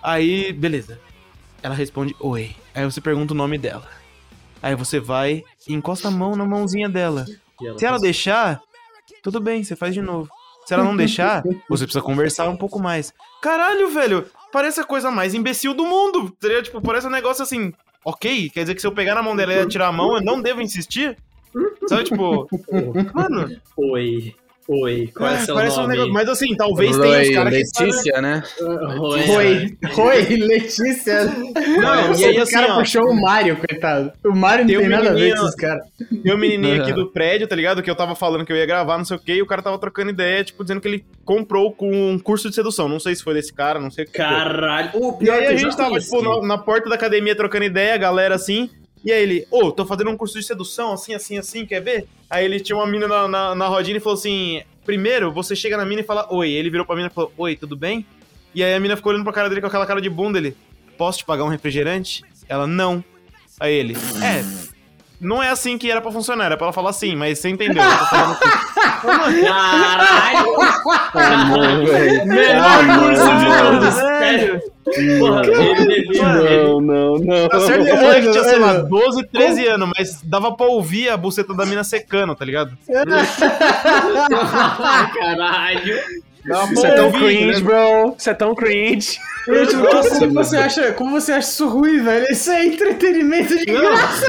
Aí, 0.03 0.51
beleza. 0.51 0.99
Ela 1.61 1.73
responde, 1.75 2.13
oi. 2.19 2.55
Aí 2.75 2.83
você 2.83 2.99
pergunta 2.99 3.33
o 3.33 3.37
nome 3.37 3.57
dela. 3.57 3.87
Aí 4.61 4.75
você 4.75 4.99
vai 4.99 5.43
e 5.67 5.73
encosta 5.73 6.09
a 6.09 6.11
mão 6.11 6.35
na 6.35 6.45
mãozinha 6.45 6.89
dela. 6.89 7.25
Ela 7.61 7.79
Se 7.79 7.85
ela 7.85 7.93
faz- 7.93 8.01
deixar, 8.01 8.61
tudo 9.21 9.39
bem, 9.39 9.63
você 9.63 9.75
faz 9.75 9.93
de 9.93 10.01
novo. 10.01 10.29
Se 10.65 10.73
ela 10.73 10.83
não 10.83 10.95
deixar, 10.95 11.41
você 11.69 11.85
precisa 11.85 12.01
conversar 12.03 12.49
um 12.49 12.57
pouco 12.57 12.79
mais. 12.81 13.13
Caralho, 13.41 13.89
velho, 13.89 14.25
parece 14.51 14.79
a 14.79 14.83
coisa 14.83 15.09
mais 15.11 15.33
imbecil 15.33 15.73
do 15.73 15.85
mundo. 15.85 16.29
tá 16.39 16.47
ligado? 16.47 16.63
Tipo, 16.65 16.81
parece 16.81 17.07
um 17.07 17.11
negócio 17.11 17.43
assim, 17.43 17.73
ok, 18.03 18.49
quer 18.49 18.61
dizer 18.61 18.75
que 18.75 18.81
se 18.81 18.87
eu 18.87 18.91
pegar 18.93 19.15
na 19.15 19.23
mão 19.23 19.35
dela 19.35 19.53
e 19.53 19.57
ela 19.57 19.67
tirar 19.67 19.87
a 19.87 19.91
mão, 19.91 20.15
eu 20.15 20.21
não 20.21 20.41
devo 20.41 20.61
insistir? 20.61 21.17
Sabe, 21.87 22.05
tipo, 22.05 22.47
mano, 23.13 23.55
Oi, 23.77 24.33
oi, 24.67 25.09
qual 25.15 25.31
é 25.31 25.37
seu 25.39 25.55
parece 25.55 25.79
um 25.79 25.87
negócio. 25.87 26.13
Mas 26.13 26.29
assim, 26.29 26.55
talvez 26.55 26.97
tenha 26.97 27.21
uns 27.21 27.35
caras 27.35 27.71
que. 27.71 27.83
Letícia, 27.83 28.21
né? 28.21 28.43
Oi. 28.59 29.77
Oi, 29.97 30.37
Letícia. 30.37 31.25
Não, 31.25 32.13
e 32.15 32.25
aí 32.25 32.37
o 32.37 32.41
assim, 32.43 32.51
cara 32.53 32.73
ó, 32.73 32.79
puxou 32.79 33.09
o 33.09 33.21
Mario, 33.21 33.57
coitado. 33.57 34.11
O 34.25 34.35
Mario 34.35 34.65
não 34.65 34.71
Tem 34.71 34.79
tem, 34.79 34.89
nada 34.89 35.09
a 35.09 35.13
ver 35.13 35.35
com 35.35 35.43
esses 35.43 35.55
caras. 35.55 35.83
Tem 36.23 36.33
um 36.33 36.37
menininho 36.37 36.81
aqui 36.81 36.93
do 36.93 37.11
prédio, 37.11 37.47
tá 37.47 37.55
ligado? 37.55 37.81
Que 37.81 37.89
eu 37.89 37.95
tava 37.95 38.15
falando 38.15 38.45
que 38.45 38.51
eu 38.51 38.57
ia 38.57 38.65
gravar, 38.65 38.97
não 38.97 39.05
sei 39.05 39.17
o 39.17 39.19
quê, 39.19 39.35
e 39.35 39.41
o 39.41 39.45
cara 39.45 39.61
tava 39.61 39.77
trocando 39.77 40.11
ideia, 40.11 40.43
tipo, 40.43 40.63
dizendo 40.63 40.81
que 40.81 40.87
ele 40.87 41.05
comprou 41.25 41.71
com 41.71 41.91
um 42.11 42.19
curso 42.19 42.49
de 42.49 42.55
sedução. 42.55 42.87
Não 42.87 42.99
sei 42.99 43.15
se 43.15 43.23
foi 43.23 43.33
desse 43.33 43.53
cara, 43.53 43.79
não 43.79 43.91
sei 43.91 44.05
o 44.05 44.07
que. 44.07 44.17
foi. 44.17 44.25
Caralho. 44.25 44.89
O 44.93 45.15
E 45.15 45.25
pior 45.25 45.39
aí 45.39 45.47
que 45.47 45.53
a 45.53 45.57
gente 45.57 45.75
tava, 45.75 45.99
tipo, 45.99 46.21
na, 46.21 46.47
na 46.47 46.57
porta 46.57 46.89
da 46.89 46.95
academia 46.95 47.35
trocando 47.35 47.65
ideia, 47.65 47.95
a 47.95 47.97
galera 47.97 48.35
assim. 48.35 48.69
E 49.03 49.11
aí 49.11 49.21
ele, 49.21 49.47
ô, 49.51 49.71
tô 49.71 49.85
fazendo 49.85 50.09
um 50.09 50.17
curso 50.17 50.39
de 50.39 50.45
sedução, 50.45 50.93
assim, 50.93 51.13
assim, 51.13 51.37
assim, 51.37 51.65
quer 51.65 51.81
ver? 51.81 52.07
Aí 52.29 52.45
ele 52.45 52.59
tinha 52.59 52.75
uma 52.75 52.87
mina 52.87 53.07
na, 53.07 53.27
na, 53.27 53.55
na 53.55 53.67
rodinha 53.67 53.97
e 53.97 53.99
falou 53.99 54.17
assim: 54.17 54.61
primeiro, 54.85 55.31
você 55.31 55.55
chega 55.55 55.75
na 55.75 55.85
mina 55.85 56.01
e 56.01 56.05
fala 56.05 56.27
oi. 56.31 56.51
Ele 56.51 56.69
virou 56.69 56.85
pra 56.85 56.95
mina 56.95 57.09
e 57.09 57.13
falou, 57.13 57.31
oi, 57.37 57.55
tudo 57.55 57.75
bem? 57.75 58.05
E 58.55 58.63
aí 58.63 58.73
a 58.73 58.79
mina 58.79 58.95
ficou 58.95 59.11
olhando 59.11 59.23
pra 59.23 59.33
cara 59.33 59.49
dele 59.49 59.61
com 59.61 59.67
aquela 59.67 59.85
cara 59.85 60.01
de 60.01 60.09
bunda, 60.09 60.37
ele, 60.37 60.55
posso 60.97 61.17
te 61.19 61.25
pagar 61.25 61.43
um 61.43 61.49
refrigerante? 61.49 62.23
Ela, 62.47 62.65
não. 62.65 63.03
Aí 63.59 63.73
ele, 63.73 63.97
é. 64.21 64.43
Não 65.19 65.41
é 65.41 65.49
assim 65.49 65.77
que 65.77 65.89
era 65.89 66.01
pra 66.01 66.11
funcionar, 66.11 66.45
era 66.45 66.57
pra 66.57 66.65
ela 66.65 66.73
falar 66.73 66.91
sim, 66.91 67.15
mas 67.15 67.39
você 67.39 67.49
entendeu. 67.49 67.81
Eu 67.81 67.97
tô 67.97 68.05
falando 68.05 68.31
assim. 68.33 69.41
Caralho! 69.43 70.57
Melhor 72.25 72.85
curso 72.99 73.23
de 73.37 73.45
todos. 73.57 74.12
Sério. 74.23 74.61
Porra, 75.19 75.41
ele 75.45 75.85
devia. 76.03 76.21
ele- 76.23 76.63
Não, 76.67 76.81
não, 76.81 77.17
não. 77.17 77.47
Tá 77.49 77.59
certo 77.61 77.85
que 77.85 77.91
o 77.91 77.95
moleque 78.01 78.31
tinha, 78.31 78.43
sei 78.43 78.59
lá, 78.59 78.71
Olha, 78.71 78.83
12, 78.83 79.27
13 79.27 79.67
anos, 79.67 79.89
mas 79.97 80.21
dava 80.23 80.55
pra 80.55 80.65
ouvir 80.67 81.09
a 81.09 81.17
buceta 81.17 81.53
da 81.53 81.65
mina 81.65 81.83
secando, 81.83 82.35
tá 82.35 82.43
ligado? 82.45 82.77
Caralho. 85.19 85.99
Isso 86.73 86.85
é 86.85 86.91
tão 86.95 87.11
cringe, 87.11 87.45
né? 87.45 87.59
bro. 87.61 88.15
Isso 88.17 88.29
é 88.29 88.33
tão 88.33 88.53
cringe. 88.55 89.17
Nossa, 89.47 90.19
como, 90.19 90.33
você 90.33 90.57
acha, 90.57 90.91
como 90.93 91.11
você 91.11 91.31
acha 91.33 91.47
isso 91.49 91.67
ruim, 91.67 92.01
velho? 92.03 92.25
Isso 92.31 92.51
é 92.51 92.65
entretenimento 92.65 93.57
de 93.57 93.65
graça. 93.65 94.27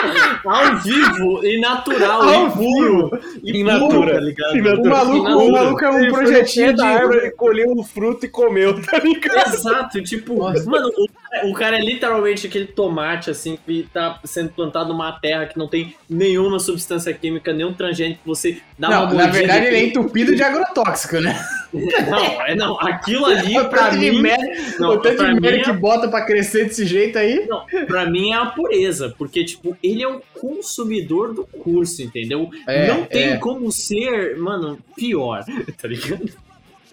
Ao 0.46 0.76
vivo 0.78 1.44
e 1.44 1.60
natural, 1.60 2.22
Ao 2.22 2.48
e 2.48 2.50
puro. 2.52 3.20
E 3.42 3.64
puro, 3.64 4.10
tá 4.10 4.20
ligado? 4.20 4.80
O 4.82 4.88
maluco, 4.88 5.28
o 5.30 5.52
maluco 5.52 5.84
é 5.84 5.90
um 5.90 6.08
projetinho 6.08 6.74
de... 6.74 6.82
árvore, 6.82 7.30
colheu 7.32 7.70
um 7.70 7.82
fruto 7.82 8.26
e 8.26 8.28
comeu, 8.28 8.80
tá 8.82 8.98
ligado? 8.98 9.54
Exato, 9.54 10.02
tipo, 10.02 10.38
mano, 10.38 10.90
o, 10.96 11.50
o 11.50 11.54
cara 11.54 11.78
é 11.78 11.80
literalmente 11.80 12.46
aquele 12.46 12.66
tomate, 12.66 13.30
assim, 13.30 13.58
que 13.66 13.88
tá 13.92 14.18
sendo 14.24 14.50
plantado 14.50 14.88
numa 14.88 15.12
terra 15.12 15.46
que 15.46 15.58
não 15.58 15.68
tem 15.68 15.94
nenhuma 16.08 16.58
substância 16.58 17.12
química, 17.12 17.52
nenhum 17.52 17.72
transgênico, 17.72 18.20
você 18.24 18.60
dá 18.78 18.88
uma 18.88 18.96
Não, 18.96 19.06
na 19.06 19.12
mordida 19.14 19.32
verdade 19.32 19.64
e- 19.64 19.68
ele 19.68 19.76
é 19.76 19.84
entupido 19.84 20.34
de 20.34 20.42
agrotóxico, 20.42 21.20
né? 21.20 21.38
Não, 22.10 22.42
é 22.46 22.54
não, 22.54 22.80
aquilo 22.80 23.26
ali, 23.26 23.58
O 23.58 23.68
pra 23.68 23.92
mim, 23.92 24.20
merda, 24.20 24.44
não, 24.78 24.90
o 24.90 24.98
tanto 24.98 25.24
de 25.24 25.40
merda 25.40 25.58
é- 25.58 25.62
que 25.62 25.72
bota 25.72 26.08
pra 26.08 26.24
crescer 26.24 26.64
desse 26.64 26.84
jeito 26.84 27.16
aí. 27.18 27.46
Não, 27.48 27.64
pra 27.86 28.08
mim 28.10 28.32
é 28.32 28.36
a 28.36 28.46
pureza, 28.46 29.14
porque, 29.16 29.44
tipo, 29.44 29.76
ele 29.82 30.02
é 30.02 30.08
o 30.08 30.20
consumidor 30.40 31.32
do 31.32 31.44
curso, 31.46 32.02
entendeu? 32.02 32.50
É, 32.66 32.88
não 32.88 33.04
tem 33.04 33.30
é. 33.30 33.36
como 33.36 33.70
ser, 33.70 34.36
mano, 34.36 34.78
pior, 34.96 35.44
tá 35.80 35.86
ligado? 35.88 36.28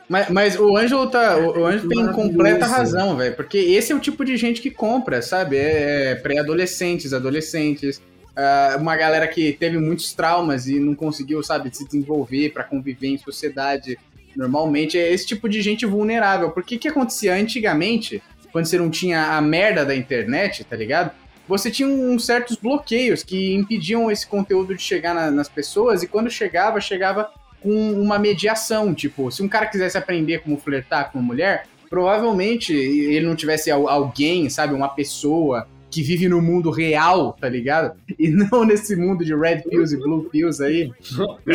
Mas, 0.08 0.30
mas 0.30 0.60
o 0.60 0.78
Ângelo 0.78 1.08
tá. 1.10 1.38
O, 1.38 1.60
o 1.62 1.66
Ângelo 1.66 1.90
tem 1.90 2.08
completa 2.14 2.66
razão, 2.66 3.18
velho. 3.18 3.36
Porque 3.36 3.58
esse 3.58 3.92
é 3.92 3.96
o 3.96 4.00
tipo 4.00 4.24
de 4.24 4.38
gente 4.38 4.62
que 4.62 4.72
compra, 4.72 5.22
sabe? 5.22 5.58
É, 5.58 6.12
é 6.12 6.16
pré-adolescentes, 6.16 7.12
adolescentes. 7.14 8.02
ah, 8.36 8.78
uma 8.80 8.96
galera 8.96 9.28
que 9.28 9.52
teve 9.54 9.78
muitos 9.78 10.14
traumas 10.14 10.66
e 10.68 10.80
não 10.80 10.96
conseguiu, 10.96 11.44
sabe, 11.44 11.76
se 11.76 11.84
desenvolver 11.86 12.52
pra 12.54 12.64
conviver 12.64 13.08
em 13.08 13.18
sociedade. 13.18 13.98
Normalmente 14.38 14.98
é 14.98 15.12
esse 15.12 15.26
tipo 15.26 15.50
de 15.50 15.62
gente 15.62 15.86
vulnerável. 15.86 16.52
Porque 16.52 16.76
o 16.76 16.80
que 16.80 16.88
acontecia 16.88 17.34
antigamente, 17.34 18.22
quando 18.52 18.66
você 18.68 18.78
não 18.78 18.90
tinha 18.90 19.36
a 19.36 19.42
merda 19.42 19.84
da 19.84 19.96
internet, 19.96 20.64
tá 20.64 20.76
ligado? 20.76 21.12
Você 21.48 21.72
tinha 21.72 21.88
uns 21.88 22.26
certos 22.26 22.56
bloqueios 22.58 23.24
que 23.24 23.54
impediam 23.56 24.12
esse 24.12 24.28
conteúdo 24.28 24.76
de 24.76 24.82
chegar 24.82 25.16
na- 25.16 25.32
nas 25.32 25.48
pessoas, 25.50 26.04
e 26.04 26.08
quando 26.08 26.30
chegava, 26.30 26.80
chegava 26.80 27.30
com 27.62 27.94
uma 27.94 28.20
mediação. 28.20 28.94
Tipo, 28.94 29.32
se 29.32 29.42
um 29.42 29.48
cara 29.48 29.66
quisesse 29.66 29.98
aprender 29.98 30.40
como 30.42 30.58
flertar 30.58 31.12
com 31.12 31.20
uma 31.20 31.26
mulher, 31.28 31.66
provavelmente 31.90 32.74
ele 32.74 33.26
não 33.26 33.36
tivesse 33.36 33.72
al- 33.72 33.88
alguém, 33.90 34.50
sabe, 34.50 34.74
uma 34.74 34.90
pessoa 34.90 35.68
que 35.90 36.02
vive 36.04 36.28
no 36.28 36.42
mundo 36.42 36.70
real, 36.70 37.34
tá 37.40 37.48
ligado? 37.48 37.98
E 38.20 38.28
não 38.30 38.66
nesse 38.66 38.96
mundo 38.96 39.24
de 39.24 39.34
red 39.36 39.62
pills 39.70 39.94
e 39.94 39.98
blue 39.98 40.30
pills 40.30 40.62
aí. 40.62 40.92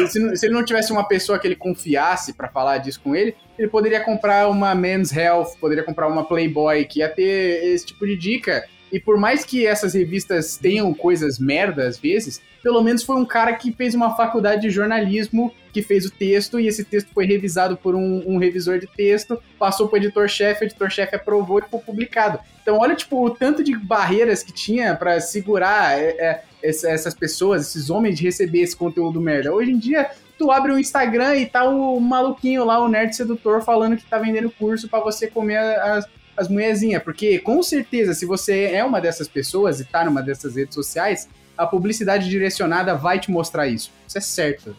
Se, 0.09 0.19
não- 0.19 0.35
se 0.35 0.47
ele 0.47 0.55
não 0.55 0.65
tivesse 0.65 0.91
uma 0.93 1.07
pessoa 1.07 1.39
que 1.39 1.47
ele 1.47 1.57
confiasse 1.57 2.33
pra 2.33 2.49
falar 2.49 2.79
disso 2.79 3.01
com 3.03 3.15
ele, 3.15 3.35
ele 3.59 3.69
poderia 3.69 4.01
comprar 4.01 4.49
uma 4.49 4.75
Men's 4.75 5.15
Health, 5.15 5.57
poderia 5.61 5.85
comprar 5.85 6.09
uma 6.09 6.25
Playboy, 6.25 6.85
que 6.87 7.01
ia 7.01 7.09
ter 7.09 7.65
esse 7.75 7.87
tipo 7.87 8.07
de 8.07 8.17
dica. 8.17 8.65
E 8.91 8.99
por 9.01 9.19
mais 9.19 9.45
que 9.45 9.67
essas 9.67 9.95
revistas 9.95 10.57
tenham 10.57 10.93
coisas 10.93 11.39
merda 11.39 11.87
às 11.87 11.99
vezes, 11.99 12.41
pelo 12.63 12.83
menos 12.83 13.03
foi 13.03 13.17
um 13.17 13.25
cara 13.25 13.53
que 13.55 13.73
fez 13.73 13.95
uma 13.95 14.15
faculdade 14.17 14.63
de 14.63 14.71
jornalismo, 14.71 15.53
que 15.73 15.81
fez 15.83 16.05
o 16.05 16.11
texto, 16.11 16.61
e 16.61 16.67
esse 16.67 16.85
texto 16.85 17.09
foi 17.15 17.25
revisado 17.25 17.77
por 17.77 17.95
um, 17.95 18.23
um 18.27 18.37
revisor 18.37 18.79
de 18.79 18.87
texto, 18.87 19.43
passou 19.59 19.89
pro 19.89 19.97
editor-chefe, 19.97 20.65
o 20.65 20.67
editor-chefe 20.67 21.17
aprovou 21.17 21.59
e 21.61 21.63
foi 21.71 21.81
publicado. 21.81 22.39
Então 22.63 22.79
olha, 22.79 22.95
tipo, 22.95 23.25
o 23.25 23.31
tanto 23.31 23.65
de 23.65 23.75
barreiras 23.77 24.43
que 24.43 24.53
tinha 24.53 24.95
pra 24.95 25.19
segurar 25.21 25.99
é, 25.99 26.11
é, 26.19 26.43
essa- 26.63 26.91
essas 26.91 27.15
pessoas, 27.15 27.63
esses 27.69 27.89
homens 27.91 28.19
de 28.19 28.25
receber 28.25 28.61
esse 28.61 28.77
conteúdo 28.77 29.21
merda. 29.21 29.53
Hoje 29.53 29.71
em 29.73 29.79
dia, 29.79 30.11
tu 30.39 30.51
abre 30.51 30.73
o 30.73 30.79
Instagram 30.79 31.37
e 31.37 31.47
tá 31.47 31.65
o 31.65 31.99
maluquinho 31.99 32.65
lá, 32.65 32.79
o 32.79 32.89
nerd 32.89 33.17
sedutor, 33.17 33.63
falando 33.63 33.97
que 33.97 34.05
tá 34.05 34.19
vendendo 34.19 34.51
curso 34.51 34.89
pra 34.89 35.01
você 35.01 35.27
comer 35.27 35.57
as, 35.59 36.07
as 36.37 36.49
mulherzinhas. 36.49 37.03
Porque, 37.03 37.39
com 37.39 37.63
certeza, 37.63 38.13
se 38.15 38.27
você 38.27 38.65
é 38.73 38.85
uma 38.85 39.01
dessas 39.01 39.27
pessoas 39.27 39.81
e 39.81 39.85
tá 39.85 40.05
numa 40.05 40.23
dessas 40.23 40.55
redes 40.55 40.75
sociais, 40.75 41.29
a 41.57 41.67
publicidade 41.67 42.29
direcionada 42.29 42.95
vai 42.95 43.19
te 43.19 43.31
mostrar 43.31 43.67
isso. 43.67 43.91
Isso 44.07 44.19
é 44.19 44.21
certo. 44.21 44.77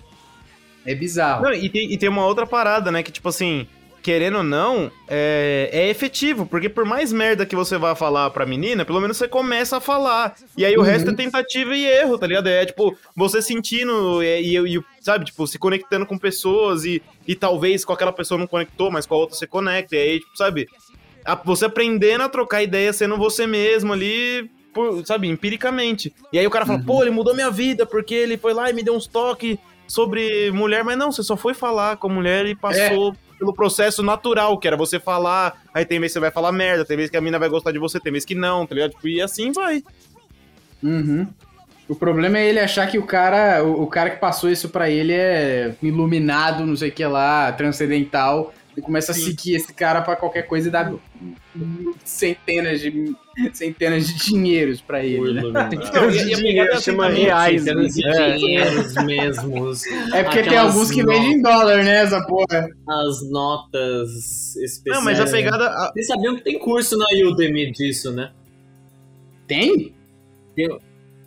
É 0.86 0.94
bizarro. 0.96 1.44
Não, 1.44 1.54
e, 1.54 1.70
tem, 1.70 1.92
e 1.92 1.98
tem 1.98 2.10
uma 2.10 2.26
outra 2.26 2.46
parada, 2.46 2.92
né? 2.92 3.02
Que, 3.04 3.12
tipo 3.12 3.30
assim, 3.30 3.66
querendo 4.02 4.38
ou 4.40 4.44
não, 4.44 4.92
é, 5.08 5.70
é 5.72 5.90
efetivo. 5.90 6.46
Porque 6.46 6.68
por 6.68 6.84
mais 6.86 7.14
merda 7.14 7.46
que 7.46 7.56
você 7.56 7.78
vá 7.78 7.96
falar 7.96 8.30
pra 8.32 8.46
menina, 8.46 8.84
pelo 8.84 9.00
menos 9.00 9.16
você 9.18 9.28
começa 9.28 9.78
a 9.78 9.80
falar. 9.80 10.36
E 10.58 10.66
aí 10.66 10.76
o 10.78 10.82
resto 10.82 11.10
é 11.12 11.16
tentativa 11.16 11.76
e 11.76 11.86
erro, 11.86 12.18
tá 12.18 12.28
ligado? 12.28 12.48
É 12.48 12.66
tipo, 12.66 12.96
você 13.16 13.42
sentindo 13.42 14.22
e, 14.22 14.58
e- 14.58 14.78
e, 14.78 14.82
sabe, 15.00 15.26
tipo, 15.26 15.48
se 15.48 15.58
conectando 15.58 16.06
com 16.06 16.18
pessoas 16.18 16.84
e, 16.86 17.02
e 17.28 17.34
talvez 17.34 17.86
com 17.86 17.94
aquela 17.94 18.12
pessoa 18.12 18.38
não 18.38 18.48
conectou, 18.48 18.92
mas 18.92 19.06
com 19.06 19.16
a 19.16 19.18
outra 19.18 19.36
você 19.38 19.48
conecta. 19.48 19.96
E 19.96 20.00
aí, 20.00 20.20
tipo, 20.20 20.36
sabe? 20.38 20.68
a- 21.26 21.36
você 21.36 21.64
aprendendo 21.66 22.22
a 22.26 22.28
trocar 22.30 22.62
ideia 22.62 22.92
sendo 22.92 23.16
você 23.18 23.48
mesmo 23.48 23.94
ali. 23.94 24.50
por- 24.74 25.06
sabe, 25.06 25.28
empiricamente. 25.30 26.12
E 26.34 26.40
aí 26.40 26.48
o 26.48 26.50
cara 26.50 26.66
fala, 26.66 26.82
pô, 26.84 27.02
ele 27.04 27.12
mudou 27.12 27.34
minha 27.36 27.52
vida 27.52 27.86
porque 27.86 28.14
ele 28.16 28.38
foi 28.38 28.54
lá 28.56 28.70
e 28.70 28.74
me 28.74 28.82
deu 28.84 28.96
uns 28.96 29.06
toques 29.06 29.56
sobre 29.94 30.50
mulher, 30.50 30.84
mas 30.84 30.98
não, 30.98 31.12
você 31.12 31.22
só 31.22 31.38
foi 31.38 31.54
falar 31.54 31.98
com 31.98 32.08
a 32.08 32.10
mulher 32.10 32.48
e 32.48 32.56
passou 32.56 33.16
pelo 33.38 33.54
processo 33.54 34.02
natural, 34.02 34.58
que 34.58 34.68
era 34.68 34.76
você 34.76 35.00
falar, 35.00 35.62
aí 35.72 35.86
tem 35.86 36.00
vez 36.00 36.12
que 36.12 36.14
você 36.14 36.20
vai 36.20 36.32
falar 36.32 36.52
merda, 36.52 36.84
tem 36.84 36.98
vez 36.98 37.12
que 37.12 37.18
a 37.18 37.22
mina 37.22 37.38
vai 37.38 37.48
gostar 37.48 37.72
de 37.72 37.78
você, 37.78 38.00
tem 38.00 38.12
vez 38.12 38.26
que 38.26 38.34
não, 38.34 38.66
tá 38.66 38.74
ligado? 38.74 38.92
Tipo, 38.92 39.08
e 39.08 39.22
assim 39.22 39.52
vai. 39.52 39.84
Uhum. 40.82 41.28
O 41.88 41.94
problema 41.94 42.40
é 42.40 42.50
ele 42.50 42.60
achar 42.60 42.88
que 42.88 42.98
o 42.98 43.06
cara, 43.06 43.64
o, 43.64 43.84
o 43.84 43.88
cara 43.88 44.10
que 44.10 44.20
passou 44.20 44.50
isso 44.50 44.68
pra 44.70 44.90
ele 44.90 45.14
é 45.14 45.76
iluminado, 45.84 46.66
não 46.66 46.76
sei 46.76 46.90
o 46.90 46.92
que 46.92 47.06
lá, 47.06 47.52
transcendental, 47.52 48.52
e 48.76 48.82
começa 48.82 49.12
a 49.12 49.16
seguir 49.16 49.54
esse 49.54 49.72
cara 49.74 50.02
pra 50.02 50.16
qualquer 50.16 50.48
coisa 50.48 50.70
e 50.70 50.72
dá 50.72 50.92
centenas 52.06 52.80
de 52.82 53.16
centenas 53.54 54.08
de 54.08 54.14
dinheiros 54.26 54.80
pra 54.82 55.04
ele, 55.04 55.34
né? 55.52 55.70
Não, 55.94 56.10
e- 56.12 56.34
a 56.34 56.38
pegada 56.38 56.70
é 56.70 56.74
assim 56.74 56.84
chama 56.84 57.08
também, 57.08 57.24
reais. 57.26 57.62
Centenas 57.64 57.94
de 57.96 58.08
É. 58.08 58.32
dinheiros 58.38 58.96
mesmos. 59.06 59.86
É 60.14 60.24
porque 60.24 60.44
tem 60.44 60.58
alguns 60.58 60.92
que 60.92 61.04
vendem 61.04 61.34
em 61.34 61.42
dólar, 61.42 61.84
né, 61.84 62.04
essa 62.04 62.22
porra. 62.28 62.70
As 62.88 63.30
notas 63.32 64.56
especiais. 64.58 64.98
Não, 65.00 65.02
mas 65.04 65.20
a 65.20 65.26
pegada. 65.26 65.66
a- 65.68 65.92
Vocês 65.94 66.08
sabiam 66.08 66.36
que 66.36 66.44
tem 66.44 66.60
curso 66.60 66.98
na 66.98 67.06
Udemy 67.30 67.72
disso, 67.72 68.12
né? 68.12 68.32
Tem? 69.48 69.94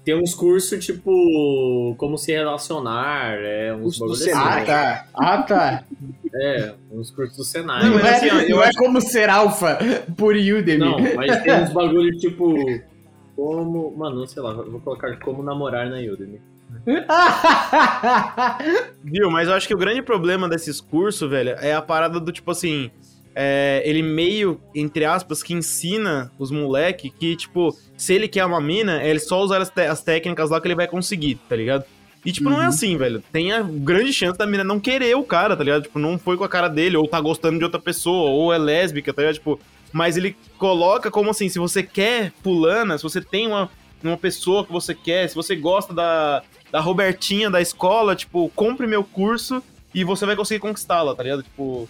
Tem 0.05 0.15
uns 0.15 0.35
cursos, 0.35 0.85
tipo, 0.85 1.95
como 1.99 2.17
se 2.17 2.31
relacionar, 2.31 3.39
é, 3.41 3.75
uns 3.75 3.99
bagulho 3.99 4.17
Senai. 4.17 4.41
Ah, 4.41 4.55
assim. 4.59 4.67
tá. 4.67 5.09
Ah, 5.15 5.43
tá. 5.43 5.85
É, 6.43 6.75
uns 6.91 7.11
cursos 7.11 7.37
do 7.37 7.45
Senai. 7.45 7.83
Não, 7.85 7.91
Não, 7.91 8.03
mas 8.03 8.05
é, 8.05 8.17
assim, 8.17 8.31
ó, 8.31 8.41
eu 8.41 8.57
não 8.57 8.63
é 8.63 8.69
acho- 8.69 8.79
como 8.79 9.01
ser 9.01 9.29
alfa 9.29 9.79
por 10.17 10.35
Udemy. 10.35 10.79
Não, 10.79 10.97
mas 11.15 11.43
tem 11.43 11.55
uns 11.63 11.73
bagulho, 11.73 12.11
tipo, 12.19 12.55
Como. 13.35 13.97
Mano, 13.97 14.27
sei 14.27 14.43
lá, 14.43 14.53
vou 14.53 14.81
colocar 14.81 15.17
como 15.21 15.43
namorar 15.43 15.89
na 15.89 15.97
Udemy. 15.99 16.41
Viu? 19.05 19.31
Mas 19.31 19.49
eu 19.49 19.55
acho 19.55 19.67
que 19.69 19.75
o 19.75 19.79
grande 19.79 20.03
problema 20.03 20.49
desses 20.49 20.81
cursos, 20.81 21.29
velho, 21.29 21.51
é 21.61 21.75
a 21.75 21.83
parada 21.83 22.19
do 22.21 22.33
tipo 22.33 22.51
assim. 22.51 22.91
É, 23.39 23.83
ele 23.85 24.03
meio, 24.03 24.59
entre 24.75 25.05
aspas, 25.05 25.43
que 25.43 25.53
ensina 25.53 26.33
os 26.39 26.51
moleque 26.51 27.11
que, 27.11 27.37
tipo, 27.37 27.77
se 27.95 28.15
ele 28.15 28.29
quer 28.29 28.47
uma 28.47 28.63
mina, 28.63 29.05
ele 29.05 29.21
só 29.21 29.43
usar 29.43 29.61
as, 29.61 29.71
as 29.77 30.03
técnicas 30.03 30.49
lá 30.49 30.59
que 30.59 30.67
ele 30.67 30.75
vai 30.75 30.89
conseguir, 30.89 31.35
tá 31.47 31.55
ligado? 31.55 31.85
E, 32.27 32.33
tipo, 32.33 32.49
uhum. 32.49 32.57
não 32.57 32.63
é 32.63 32.67
assim, 32.67 32.97
velho. 32.97 33.23
Tem 33.33 33.53
a 33.53 33.63
grande 33.63 34.13
chance 34.13 34.37
da 34.37 34.45
mina 34.45 34.65
não 34.65 34.81
querer 34.81 35.17
o 35.17 35.23
cara, 35.23 35.57
tá 35.57 35.63
ligado? 35.63 35.85
Tipo, 35.85 36.01
não 36.01 36.19
foi 36.19 36.37
com 36.37 36.43
a 36.43 36.49
cara 36.49 36.67
dele, 36.67 36.97
ou 36.97 37.07
tá 37.07 37.21
gostando 37.21 37.57
de 37.57 37.65
outra 37.65 37.81
pessoa, 37.81 38.31
ou 38.31 38.53
é 38.53 38.59
lésbica, 38.59 39.15
tá 39.15 39.23
ligado? 39.23 39.37
Tipo, 39.37 39.61
mas 39.93 40.17
ele 40.17 40.37
coloca 40.59 41.09
como 41.09 41.31
assim, 41.31 41.49
se 41.49 41.61
você 41.61 41.85
quer 41.85 42.33
fulana, 42.43 42.99
se 42.99 43.05
você 43.05 43.21
tem 43.21 43.47
uma, 43.47 43.71
uma 44.03 44.17
pessoa 44.17 44.67
que 44.67 44.73
você 44.73 44.93
quer, 44.93 45.29
se 45.29 45.37
você 45.37 45.55
gosta 45.55 45.95
da, 45.95 46.43
da 46.73 46.81
Robertinha 46.81 47.49
da 47.49 47.61
escola, 47.61 48.17
tipo, 48.17 48.51
compre 48.57 48.89
meu 48.89 49.05
curso 49.05 49.63
e 49.95 50.03
você 50.03 50.27
vai 50.27 50.35
conseguir 50.35 50.59
conquistá-la, 50.59 51.15
tá 51.15 51.23
ligado? 51.23 51.45
Tipo, 51.45 51.89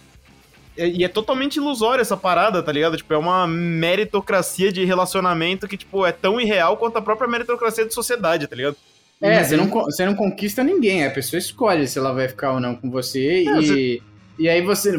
e 0.77 1.03
é 1.03 1.07
totalmente 1.07 1.55
ilusória 1.55 2.03
essa 2.03 2.15
parada, 2.15 2.61
tá 2.61 2.71
ligado? 2.71 2.95
Tipo, 2.95 3.11
é 3.11 3.17
uma 3.17 3.47
meritocracia 3.47 4.71
de 4.71 4.85
relacionamento 4.85 5.67
que, 5.67 5.77
tipo, 5.77 6.05
é 6.05 6.11
tão 6.11 6.39
irreal 6.39 6.77
quanto 6.77 6.97
a 6.97 7.01
própria 7.01 7.27
meritocracia 7.27 7.87
de 7.87 7.93
sociedade, 7.95 8.45
tá 8.45 8.55
ligado? 8.55 8.77
É, 9.21 9.43
você 9.43 9.57
não, 9.57 9.67
você 9.67 10.05
não 10.05 10.15
conquista 10.15 10.63
ninguém, 10.63 11.05
a 11.05 11.11
pessoa 11.11 11.39
escolhe 11.39 11.87
se 11.87 11.97
ela 11.97 12.13
vai 12.13 12.27
ficar 12.27 12.53
ou 12.53 12.59
não 12.59 12.75
com 12.75 12.89
você 12.89 13.19
é, 13.27 13.41
e... 13.41 13.45
Você... 13.45 14.01
E 14.39 14.47
aí 14.47 14.61
você. 14.61 14.95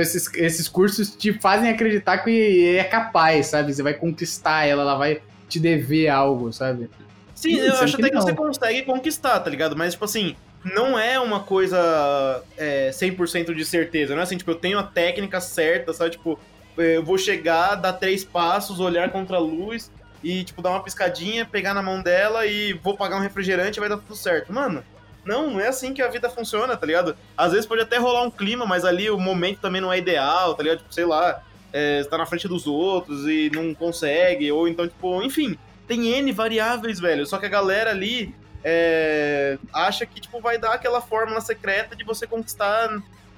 Esses, 0.00 0.32
esses 0.34 0.66
cursos 0.66 1.14
te 1.14 1.30
fazem 1.34 1.68
acreditar 1.68 2.16
que 2.18 2.74
é 2.74 2.84
capaz, 2.84 3.48
sabe? 3.48 3.70
Você 3.70 3.82
vai 3.82 3.92
conquistar 3.92 4.64
ela, 4.64 4.80
ela 4.80 4.94
vai 4.94 5.20
te 5.46 5.60
dever 5.60 6.08
algo, 6.08 6.50
sabe? 6.54 6.88
Sim, 7.34 7.58
eu 7.58 7.74
acho 7.74 7.96
até 7.96 8.04
que, 8.04 8.10
que 8.10 8.16
você 8.16 8.32
consegue 8.34 8.82
conquistar, 8.82 9.40
tá 9.40 9.50
ligado? 9.50 9.76
Mas, 9.76 9.92
tipo 9.92 10.06
assim, 10.06 10.34
não 10.64 10.98
é 10.98 11.20
uma 11.20 11.40
coisa 11.40 12.42
é, 12.56 12.90
100% 12.90 13.54
de 13.54 13.64
certeza. 13.64 14.14
Não 14.14 14.20
é 14.20 14.22
assim, 14.22 14.38
tipo, 14.38 14.50
eu 14.50 14.54
tenho 14.54 14.78
a 14.78 14.82
técnica 14.82 15.40
certa, 15.40 15.92
sabe? 15.92 16.12
Tipo, 16.12 16.38
eu 16.78 17.04
vou 17.04 17.18
chegar, 17.18 17.74
dar 17.74 17.92
três 17.92 18.24
passos, 18.24 18.80
olhar 18.80 19.10
contra 19.10 19.36
a 19.36 19.40
luz 19.40 19.90
e, 20.22 20.44
tipo, 20.44 20.62
dar 20.62 20.70
uma 20.70 20.82
piscadinha, 20.82 21.44
pegar 21.44 21.74
na 21.74 21.82
mão 21.82 22.02
dela 22.02 22.46
e 22.46 22.72
vou 22.72 22.96
pagar 22.96 23.16
um 23.16 23.20
refrigerante 23.20 23.78
e 23.78 23.80
vai 23.80 23.88
dar 23.88 23.96
tudo 23.96 24.14
certo. 24.16 24.52
Mano, 24.52 24.84
não, 25.24 25.50
não 25.50 25.60
é 25.60 25.68
assim 25.68 25.94
que 25.94 26.02
a 26.02 26.08
vida 26.08 26.28
funciona, 26.28 26.76
tá 26.76 26.86
ligado? 26.86 27.16
Às 27.36 27.52
vezes 27.52 27.66
pode 27.66 27.82
até 27.82 27.96
rolar 27.96 28.22
um 28.22 28.30
clima, 28.30 28.66
mas 28.66 28.84
ali 28.84 29.10
o 29.10 29.18
momento 29.18 29.60
também 29.60 29.80
não 29.80 29.92
é 29.92 29.98
ideal, 29.98 30.54
tá 30.54 30.62
ligado? 30.62 30.78
Tipo, 30.78 30.92
sei 30.92 31.04
lá, 31.04 31.42
é, 31.72 32.04
tá 32.04 32.18
na 32.18 32.26
frente 32.26 32.48
dos 32.48 32.66
outros 32.66 33.26
e 33.26 33.50
não 33.52 33.74
consegue, 33.74 34.50
ou 34.50 34.68
então, 34.68 34.86
tipo, 34.86 35.22
enfim, 35.22 35.56
tem 35.86 36.08
N 36.08 36.32
variáveis, 36.32 37.00
velho. 37.00 37.26
Só 37.26 37.38
que 37.38 37.46
a 37.46 37.48
galera 37.48 37.90
ali 37.90 38.34
é, 38.64 39.58
acha 39.72 40.04
que, 40.06 40.20
tipo, 40.20 40.40
vai 40.40 40.58
dar 40.58 40.72
aquela 40.72 41.00
fórmula 41.00 41.40
secreta 41.40 41.94
de 41.96 42.04
você 42.04 42.26
conquistar 42.26 42.90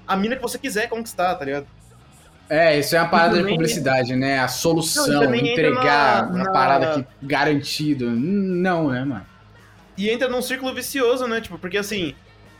a 0.07 0.17
mina 0.17 0.37
que 0.37 0.43
você 0.43 0.59
quiser 0.59 0.89
conquistar, 0.89 1.35
tá 1.35 1.45
ligado? 1.45 1.67
É, 2.49 2.79
isso 2.79 2.95
é 2.95 3.01
uma 3.01 3.09
parada 3.09 3.43
de 3.43 3.49
publicidade, 3.49 4.15
né? 4.15 4.39
A 4.39 4.49
solução, 4.49 5.07
não, 5.07 5.35
entregar 5.35 6.31
na, 6.31 6.45
na... 6.45 6.53
parada 6.53 6.95
que 6.95 7.27
garantido. 7.27 8.11
Não, 8.11 8.91
né, 8.91 9.05
mano? 9.05 9.27
E 9.97 10.11
entra 10.11 10.29
num 10.29 10.43
círculo 10.43 10.75
vicioso, 10.75 11.27
né? 11.27 11.41
Tipo, 11.41 11.59
porque 11.59 11.79
assim, 11.79 12.15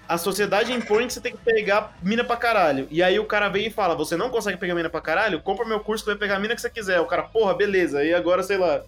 a 0.09 0.17
sociedade 0.17 0.73
impõe 0.73 1.07
que 1.07 1.13
você 1.13 1.21
tem 1.21 1.33
que 1.33 1.39
pegar 1.39 1.97
mina 2.03 2.25
pra 2.25 2.37
caralho. 2.37 2.87
E 2.91 3.03
aí 3.03 3.19
o 3.19 3.27
cara 3.27 3.49
vem 3.49 3.67
e 3.67 3.71
fala: 3.71 3.95
Você 3.95 4.17
não 4.17 4.31
consegue 4.31 4.57
pegar 4.57 4.75
mina 4.75 4.89
pra 4.89 5.01
caralho? 5.01 5.41
Compra 5.41 5.67
meu 5.67 5.81
curso 5.81 6.05
que 6.05 6.11
vai 6.11 6.19
pegar 6.19 6.37
a 6.37 6.41
mina 6.41 6.55
que 6.55 6.61
você 6.61 6.71
quiser. 6.71 7.01
O 7.01 7.07
cara, 7.07 7.23
porra, 7.23 7.55
beleza. 7.55 8.03
E 8.03 8.15
agora, 8.15 8.43
sei 8.43 8.57
lá, 8.57 8.83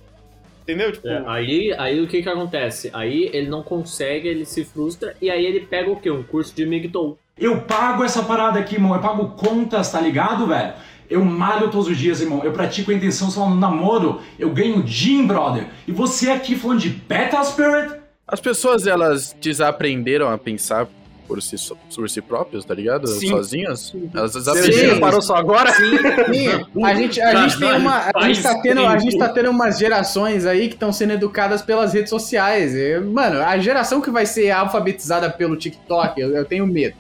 Entendeu? 0.67 0.91
Tipo... 0.91 1.07
É, 1.07 1.23
aí, 1.29 1.73
aí 1.79 2.01
o 2.01 2.09
que 2.09 2.21
que 2.21 2.29
acontece? 2.29 2.91
Aí 2.93 3.31
ele 3.33 3.49
não 3.49 3.63
consegue, 3.63 4.27
ele 4.27 4.45
se 4.45 4.65
frustra 4.65 5.15
e 5.23 5.31
aí 5.31 5.47
ele 5.47 5.61
pega 5.61 5.89
o 5.89 5.95
quê? 5.95 6.11
Um 6.11 6.25
curso 6.25 6.53
de 6.53 6.67
Migdol. 6.67 7.17
Eu 7.39 7.61
pago 7.61 8.03
essa 8.03 8.23
parada 8.23 8.59
aqui, 8.59 8.77
irmão. 8.77 8.95
Eu 8.95 9.01
pago 9.01 9.29
contas, 9.37 9.93
tá 9.93 10.01
ligado, 10.01 10.47
velho? 10.47 10.73
Eu 11.09 11.23
malho 11.23 11.71
todos 11.71 11.87
os 11.87 11.97
dias, 11.97 12.23
irmão. 12.23 12.43
Eu 12.43 12.51
pratico 12.51 12.91
a 12.91 12.95
intenção 12.95 13.31
só 13.31 13.47
no 13.47 13.55
namoro. 13.55 14.23
Eu 14.39 14.51
ganho 14.51 14.83
gym, 14.87 15.27
brother. 15.27 15.67
E 15.87 15.93
você 15.93 16.31
aqui 16.31 16.57
falando 16.57 16.81
de 16.81 16.89
Beta 16.89 17.45
Spirit? 17.45 17.95
As 18.27 18.41
pessoas, 18.41 18.87
elas 18.87 19.37
desaprenderam 19.39 20.31
a 20.31 20.39
pensar 20.39 20.89
por 21.29 21.43
si, 21.43 21.57
por 21.95 22.09
si 22.09 22.23
próprios, 22.23 22.65
tá 22.65 22.73
ligado? 22.73 23.07
Sim. 23.07 23.29
Sozinhas. 23.29 23.95
Elas 24.15 24.33
Você 24.33 24.99
parou 24.99 25.21
só 25.21 25.37
agora? 25.37 25.75
Sim. 25.75 25.99
Sim. 26.33 26.85
A 26.85 26.95
gente, 26.95 27.21
a 27.21 27.43
gente 27.43 27.59
tem 27.59 27.73
uma. 27.73 28.11
A 28.15 28.29
gente, 28.29 28.43
tá 28.43 28.61
tendo, 28.63 28.87
a 28.87 28.97
gente 28.97 29.19
tá 29.19 29.29
tendo 29.29 29.51
umas 29.51 29.79
gerações 29.79 30.47
aí 30.47 30.69
que 30.69 30.75
estão 30.75 30.91
sendo 30.91 31.13
educadas 31.13 31.61
pelas 31.61 31.93
redes 31.93 32.09
sociais. 32.09 32.73
Mano, 33.05 33.43
a 33.43 33.59
geração 33.59 34.01
que 34.01 34.11
vai 34.11 34.25
ser 34.25 34.51
alfabetizada 34.51 35.29
pelo 35.29 35.55
TikTok, 35.55 36.19
eu, 36.19 36.35
eu 36.35 36.45
tenho 36.47 36.67
medo. 36.67 36.97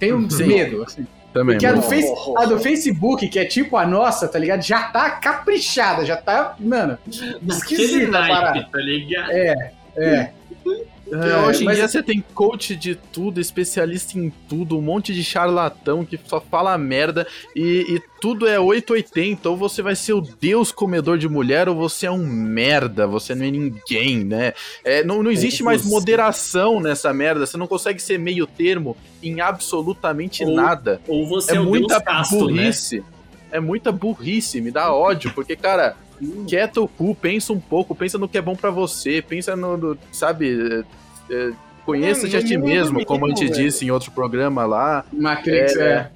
Tenho 0.00 0.28
Sim. 0.30 0.46
medo, 0.46 0.82
assim. 0.82 1.06
Também, 1.32 1.54
Porque 1.54 1.66
a 1.66 1.72
do, 1.72 1.82
face, 1.82 2.12
a 2.38 2.44
do, 2.44 2.58
Facebook, 2.58 3.28
que 3.28 3.38
é 3.38 3.44
tipo 3.44 3.76
a 3.76 3.86
nossa, 3.86 4.26
tá 4.26 4.36
ligado? 4.36 4.62
Já 4.62 4.88
tá 4.88 5.10
caprichada, 5.10 6.04
já 6.04 6.16
tá, 6.16 6.56
mano, 6.58 6.98
esquisita 7.46 8.18
a 8.18 8.26
parada. 8.26 8.68
Tá 8.72 8.78
ligado? 8.78 9.30
É, 9.30 9.72
é. 9.96 10.32
É, 11.12 11.46
hoje 11.46 11.64
em 11.64 11.70
dia 11.70 11.88
você 11.88 12.02
tem 12.02 12.24
coach 12.34 12.76
de 12.76 12.94
tudo, 12.94 13.40
especialista 13.40 14.18
em 14.18 14.30
tudo, 14.48 14.78
um 14.78 14.80
monte 14.80 15.12
de 15.12 15.24
charlatão 15.24 16.04
que 16.04 16.18
só 16.24 16.40
fala 16.40 16.76
merda 16.78 17.26
e, 17.54 17.86
e, 17.88 18.02
tudo 18.20 18.46
é 18.46 18.60
880. 18.60 19.48
Ou 19.48 19.56
você 19.56 19.82
vai 19.82 19.96
ser 19.96 20.12
o 20.12 20.20
deus 20.20 20.70
comedor 20.70 21.18
de 21.18 21.28
mulher, 21.28 21.68
ou 21.68 21.74
você 21.74 22.06
é 22.06 22.10
um 22.10 22.26
merda, 22.26 23.06
você 23.06 23.34
não 23.34 23.44
é 23.44 23.50
ninguém, 23.50 24.24
né? 24.24 24.52
É, 24.84 25.02
não, 25.02 25.22
não 25.22 25.30
existe 25.30 25.62
mais 25.62 25.84
moderação 25.84 26.80
nessa 26.80 27.12
merda, 27.12 27.46
você 27.46 27.56
não 27.56 27.66
consegue 27.66 28.00
ser 28.00 28.18
meio 28.18 28.46
termo 28.46 28.96
em 29.22 29.40
absolutamente 29.40 30.44
ou, 30.44 30.54
nada. 30.54 31.00
Ou 31.08 31.26
você 31.26 31.52
é, 31.52 31.56
é 31.56 31.60
muita 31.60 32.00
casto, 32.00 32.34
né? 32.34 32.40
burrice. 32.40 33.00
Né? 33.00 33.04
É 33.52 33.60
muita 33.60 33.90
burrice, 33.90 34.60
me 34.60 34.70
dá 34.70 34.94
ódio, 34.94 35.32
porque, 35.34 35.56
cara, 35.56 35.96
quieta 36.46 36.80
o 36.80 36.88
cu, 36.88 37.14
pensa 37.14 37.52
um 37.52 37.60
pouco, 37.60 37.94
pensa 37.94 38.18
no 38.18 38.28
que 38.28 38.38
é 38.38 38.42
bom 38.42 38.54
para 38.54 38.70
você, 38.70 39.22
pensa 39.22 39.56
no, 39.56 39.76
no 39.76 39.98
sabe, 40.12 40.84
é, 41.30 41.52
conheça-te 41.84 42.36
a 42.36 42.44
ti 42.44 42.56
mesmo, 42.56 43.04
como 43.04 43.26
a 43.26 43.28
gente 43.28 43.48
disse 43.50 43.84
em 43.84 43.90
outro 43.90 44.10
programa 44.10 44.64
lá. 44.64 45.04
Matrix, 45.12 45.76
é. 45.76 45.82
é. 45.82 46.10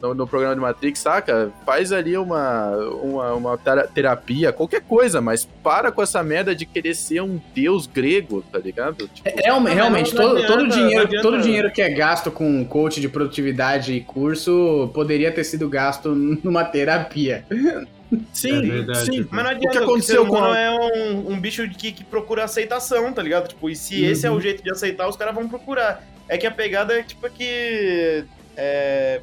No, 0.00 0.14
no, 0.14 0.28
programa 0.28 0.54
de 0.54 0.60
Matrix, 0.60 1.00
saca? 1.00 1.50
Faz 1.66 1.90
ali 1.90 2.16
uma, 2.16 2.70
uma, 3.02 3.34
uma, 3.34 3.58
terapia, 3.92 4.52
qualquer 4.52 4.80
coisa, 4.80 5.20
mas 5.20 5.44
para 5.44 5.90
com 5.90 6.00
essa 6.00 6.22
merda 6.22 6.54
de 6.54 6.64
querer 6.64 6.94
ser 6.94 7.20
um 7.20 7.40
deus 7.52 7.88
grego, 7.88 8.42
tá 8.42 8.60
ligado? 8.60 9.08
Tipo, 9.08 9.28
é, 9.28 9.42
realmente, 9.42 9.74
realmente 9.74 10.14
todo, 10.14 10.36
adianta, 10.36 10.52
todo, 10.52 10.68
dinheiro, 10.68 11.22
todo 11.22 11.40
dinheiro 11.40 11.72
que 11.72 11.82
é 11.82 11.90
gasto 11.90 12.30
com 12.30 12.64
coach 12.64 13.00
de 13.00 13.08
produtividade 13.08 13.92
e 13.92 14.00
curso 14.00 14.88
poderia 14.94 15.32
ter 15.32 15.42
sido 15.42 15.68
gasto 15.68 16.14
numa 16.14 16.64
terapia. 16.64 17.44
Sim, 18.32 18.90
é 18.90 18.94
sim. 18.94 19.26
Mas 19.30 19.44
não 19.44 19.50
adianta, 19.50 19.68
o 19.68 19.70
que 19.70 19.78
aconteceu 19.78 20.26
com 20.26 20.42
a... 20.42 20.58
é 20.58 20.70
um, 20.70 21.32
um 21.32 21.40
bicho 21.40 21.68
que, 21.68 21.92
que 21.92 22.04
procura 22.04 22.44
aceitação, 22.44 23.12
tá 23.12 23.22
ligado? 23.22 23.48
Tipo, 23.48 23.68
e 23.68 23.76
se 23.76 24.02
uhum. 24.02 24.10
esse 24.10 24.26
é 24.26 24.30
o 24.30 24.40
jeito 24.40 24.62
de 24.62 24.70
aceitar, 24.70 25.08
os 25.08 25.16
caras 25.16 25.34
vão 25.34 25.48
procurar. 25.48 26.02
É 26.28 26.38
que 26.38 26.46
a 26.46 26.50
pegada 26.50 26.98
é 26.98 27.02
tipo 27.02 27.28
que. 27.30 28.24
É, 28.56 29.20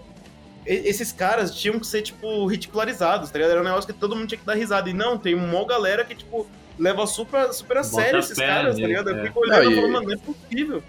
esses 0.66 1.12
caras 1.12 1.54
tinham 1.54 1.80
que 1.80 1.86
ser, 1.86 2.02
tipo, 2.02 2.46
ridicularizados, 2.48 3.30
tá 3.30 3.38
ligado? 3.38 3.52
Era 3.52 3.62
um 3.62 3.66
negócio 3.66 3.92
que 3.92 4.00
todo 4.00 4.16
mundo 4.16 4.28
tinha 4.28 4.40
que 4.40 4.46
dar 4.46 4.56
risada. 4.56 4.90
E 4.90 4.94
não, 4.94 5.18
tem 5.18 5.36
uma 5.36 5.66
galera 5.66 6.04
que, 6.04 6.16
tipo, 6.16 6.48
leva 6.78 7.06
super, 7.06 7.54
super 7.54 7.78
a 7.78 7.82
Bota 7.82 7.96
sério 7.96 8.20
esses 8.20 8.38
caras, 8.38 8.76
tá 8.76 8.88
ligado? 8.88 9.10
Eu 9.10 9.18
é. 9.18 9.24
fico 9.28 9.40
olhando 9.40 9.64
não, 9.64 9.72
e 9.72 9.76
falando, 9.76 9.92
mano, 9.94 10.08
não 10.08 10.14
é 10.14 10.18
possível. 10.18 10.84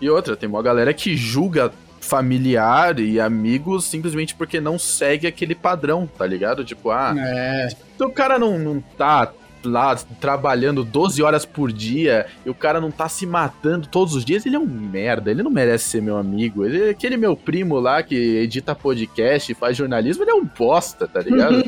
E 0.00 0.08
outra, 0.08 0.36
tem 0.36 0.48
uma 0.48 0.62
galera 0.62 0.94
que 0.94 1.16
julga 1.16 1.72
familiar 2.08 2.98
e 2.98 3.20
amigos 3.20 3.84
simplesmente 3.84 4.34
porque 4.34 4.60
não 4.60 4.78
segue 4.78 5.26
aquele 5.26 5.54
padrão, 5.54 6.06
tá 6.06 6.26
ligado? 6.26 6.64
Tipo, 6.64 6.90
ah, 6.90 7.14
é. 7.18 7.68
o 8.00 8.10
cara 8.10 8.38
não, 8.38 8.58
não 8.58 8.80
tá 8.80 9.30
lá 9.64 9.94
trabalhando 10.20 10.84
12 10.84 11.22
horas 11.22 11.44
por 11.44 11.72
dia 11.72 12.26
e 12.44 12.50
o 12.50 12.54
cara 12.54 12.80
não 12.80 12.90
tá 12.90 13.08
se 13.08 13.26
matando 13.26 13.88
todos 13.88 14.14
os 14.14 14.24
dias, 14.24 14.44
ele 14.46 14.56
é 14.56 14.58
um 14.58 14.66
merda, 14.66 15.30
ele 15.30 15.42
não 15.42 15.50
merece 15.50 15.84
ser 15.84 16.02
meu 16.02 16.16
amigo. 16.16 16.64
Ele, 16.64 16.90
aquele 16.90 17.16
meu 17.16 17.36
primo 17.36 17.78
lá 17.78 18.02
que 18.02 18.14
edita 18.14 18.74
podcast 18.74 19.50
e 19.50 19.54
faz 19.54 19.76
jornalismo, 19.76 20.24
ele 20.24 20.30
é 20.30 20.34
um 20.34 20.44
bosta, 20.44 21.06
tá 21.06 21.20
ligado? 21.20 21.62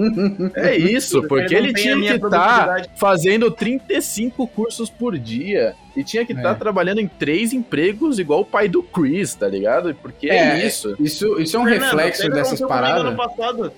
é 0.56 0.76
isso, 0.76 1.22
porque 1.28 1.54
ele, 1.54 1.68
ele 1.68 1.74
tinha 1.74 1.96
que 1.96 2.26
estar 2.26 2.66
tá 2.66 2.82
fazendo 2.96 3.50
35 3.50 4.46
cursos 4.48 4.90
por 4.90 5.18
dia. 5.18 5.74
E 5.94 6.02
tinha 6.02 6.24
que 6.24 6.32
estar 6.32 6.50
tá 6.50 6.50
é. 6.50 6.54
trabalhando 6.54 7.00
em 7.00 7.06
três 7.06 7.52
empregos 7.52 8.18
igual 8.18 8.40
o 8.40 8.44
pai 8.44 8.66
do 8.66 8.82
Chris, 8.82 9.34
tá 9.34 9.46
ligado? 9.46 9.94
Porque 9.94 10.30
é, 10.30 10.60
é 10.60 10.66
isso. 10.66 10.96
Isso, 10.98 11.38
isso 11.38 11.56
é 11.56 11.60
um 11.60 11.64
Fernando, 11.64 11.90
reflexo 11.90 12.30
dessas 12.30 12.60
paradas. 12.60 13.04
Ano 13.04 13.16
passado. 13.16 13.72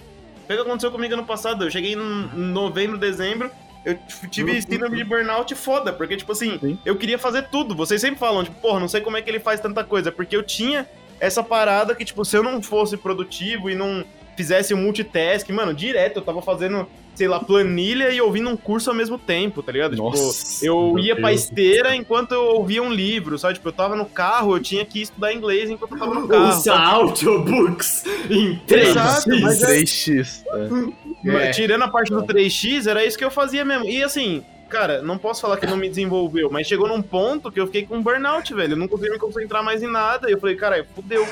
Foi 0.47 0.57
o 0.57 0.59
que 0.59 0.69
aconteceu 0.69 0.91
comigo 0.91 1.15
ano 1.15 1.25
passado. 1.25 1.65
Eu 1.65 1.71
cheguei 1.71 1.95
em 1.95 1.97
novembro, 2.37 2.99
dezembro, 2.99 3.51
eu 3.85 3.99
tive 4.31 4.53
uhum. 4.53 4.61
síndrome 4.63 4.97
de 4.97 5.05
burnout 5.05 5.55
foda, 5.55 5.93
porque, 5.93 6.17
tipo 6.17 6.33
assim, 6.33 6.59
Sim. 6.59 6.79
eu 6.85 6.97
queria 6.97 7.19
fazer 7.19 7.49
tudo. 7.49 7.75
Vocês 7.75 8.01
sempre 8.01 8.19
falam, 8.19 8.43
tipo, 8.45 8.59
porra, 8.61 8.81
não 8.81 8.89
sei 8.89 9.01
como 9.01 9.17
é 9.17 9.23
que 9.23 9.31
ele 9.31 9.41
faz 9.41 9.61
tanta 9.61 9.85
coisa, 9.85 10.11
porque 10.11 10.37
eu 10.37 10.43
tinha 10.43 10.89
essa 11.21 11.43
parada 11.43 11.95
que, 11.95 12.05
tipo, 12.05 12.25
se 12.25 12.37
eu 12.37 12.43
não 12.43 12.63
fosse 12.63 12.97
produtivo 12.97 13.69
e 13.71 13.75
não 13.75 14.05
fizesse 14.37 14.75
um 14.75 14.79
multitask. 14.79 15.49
Mano, 15.51 15.73
direto 15.73 16.17
eu 16.17 16.23
tava 16.23 16.43
fazendo, 16.43 16.87
sei 17.15 17.29
lá, 17.29 17.41
planilha 17.41 18.11
e 18.11 18.21
ouvindo 18.21 18.51
um 18.51 18.57
curso 18.57 18.91
ao 18.91 18.97
mesmo 18.97 19.19
tempo, 19.19 19.63
tá 19.63 19.73
ligado? 19.73 19.97
Nossa, 19.97 20.61
tipo, 20.61 20.67
eu 20.67 20.99
ia 20.99 21.15
pra 21.15 21.29
Deus. 21.29 21.43
esteira 21.43 21.95
enquanto 21.95 22.33
eu 22.33 22.43
ouvia 22.57 22.83
um 22.83 22.93
livro, 22.93 23.39
sabe? 23.39 23.55
Tipo, 23.55 23.69
eu 23.69 23.73
tava 23.73 23.97
no 23.97 24.07
carro, 24.07 24.57
eu 24.57 24.61
tinha 24.61 24.85
que 24.85 25.01
estudar 25.03 25.33
inglês 25.33 25.71
enquanto 25.71 25.93
eu 25.93 25.99
tava 25.99 26.15
no 26.15 26.29
carro. 26.29 26.49
Usa 26.49 26.75
audiobooks 26.75 28.05
em 28.31 28.61
Exato, 28.69 29.31
3x. 29.31 29.41
mas 29.41 29.63
é- 29.63 29.67
3x. 29.67 30.43
é. 30.53 31.04
É. 31.27 31.51
Tirando 31.51 31.83
a 31.83 31.89
parte 31.89 32.11
do 32.13 32.23
3x, 32.23 32.87
era 32.87 33.05
isso 33.05 33.17
que 33.19 33.25
eu 33.25 33.31
fazia 33.31 33.65
mesmo. 33.65 33.85
E 33.87 34.03
assim, 34.03 34.43
cara, 34.69 35.01
não 35.03 35.17
posso 35.19 35.41
falar 35.41 35.57
que 35.57 35.67
não 35.67 35.77
me 35.77 35.89
desenvolveu, 35.89 36.51
mas 36.51 36.67
chegou 36.67 36.87
num 36.89 37.01
ponto 37.03 37.51
que 37.51 37.61
eu 37.61 37.67
fiquei 37.67 37.87
com 37.87 38.03
burnout, 38.03 38.53
velho. 38.55 38.73
Eu 38.73 38.77
não 38.77 38.89
conseguia 38.89 39.13
me 39.13 39.19
concentrar 39.19 39.63
mais 39.65 39.83
em 39.83 39.91
nada. 39.91 40.29
E 40.29 40.33
eu 40.33 40.41
falei, 40.41 40.57
cara, 40.57 40.87
fudeu. 40.95 41.23
O 41.23 41.27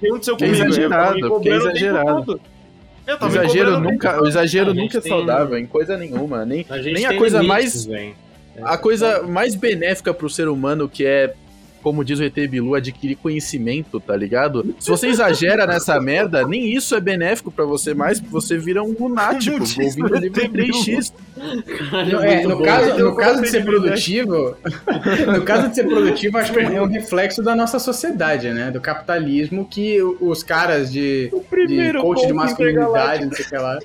que 0.00 0.06
aconteceu 0.08 0.36
Que 0.36 0.44
comigo? 0.46 0.64
Eu 0.64 0.88
tava 0.88 1.16
exagerado, 1.18 1.34
o 1.34 1.40
tempo 1.40 1.56
exagerado. 1.56 2.40
Eu 3.06 3.14
O 3.14 3.18
tava 3.18 3.32
exagero 3.32 3.74
o 3.76 3.80
nunca, 3.80 4.22
o 4.22 4.28
exagero 4.28 4.74
nunca 4.74 4.98
é 4.98 5.00
tem- 5.00 5.10
saudável 5.12 5.58
em 5.58 5.66
coisa 5.66 5.96
nenhuma, 5.96 6.44
nem 6.44 6.64
A 6.68 6.78
gente 6.80 6.94
Nem 6.94 7.06
a 7.06 7.08
tem 7.10 7.18
coisa 7.18 7.40
limites, 7.40 7.86
mais- 7.86 7.86
velho. 7.86 8.14
a 8.62 8.78
coisa 8.78 9.22
mais 9.24 9.54
benéfica 9.56 10.14
pro 10.14 10.30
ser 10.30 10.48
humano 10.48 10.88
que 10.88 11.04
é 11.04 11.34
como 11.82 12.04
diz 12.04 12.18
o 12.18 12.24
ET 12.24 12.34
Bilu, 12.48 12.74
adquirir 12.74 13.16
conhecimento, 13.16 13.98
tá 14.00 14.16
ligado? 14.16 14.74
Se 14.78 14.90
você 14.90 15.08
exagera 15.08 15.66
nessa 15.66 16.00
merda, 16.00 16.46
nem 16.46 16.72
isso 16.74 16.94
é 16.94 17.00
benéfico 17.00 17.50
pra 17.50 17.64
você 17.64 17.92
mais, 17.94 18.20
você 18.20 18.56
vira 18.56 18.82
um 18.82 18.94
lunático, 18.98 19.58
ouvindo 19.60 20.14
livro 20.14 20.16
em 20.18 20.26
ET 20.26 20.50
Bilu. 20.50 20.72
3x. 20.72 21.12
Caralho, 21.90 22.20
É, 22.20 22.42
no 22.44 22.56
bom. 22.58 22.64
caso, 22.64 22.90
Eu 22.98 23.10
no 23.10 23.16
caso 23.16 23.42
de 23.42 23.48
ser 23.48 23.64
produtivo, 23.64 24.56
no 25.34 25.42
caso 25.42 25.68
de 25.68 25.74
ser 25.74 25.84
produtivo, 25.84 26.38
acho 26.38 26.52
que 26.52 26.60
é 26.60 26.80
um 26.82 26.86
reflexo 26.86 27.42
da 27.42 27.54
nossa 27.56 27.78
sociedade, 27.78 28.50
né? 28.50 28.70
Do 28.70 28.80
capitalismo 28.80 29.66
que 29.68 30.00
os 30.02 30.42
caras 30.42 30.92
de, 30.92 31.30
de 31.30 31.40
primeiro 31.50 32.00
coach 32.00 32.26
de 32.26 32.32
masculinidade, 32.32 33.26
não 33.26 33.32
sei 33.32 33.44
o 33.44 33.48
que 33.48 33.56
lá. 33.56 33.78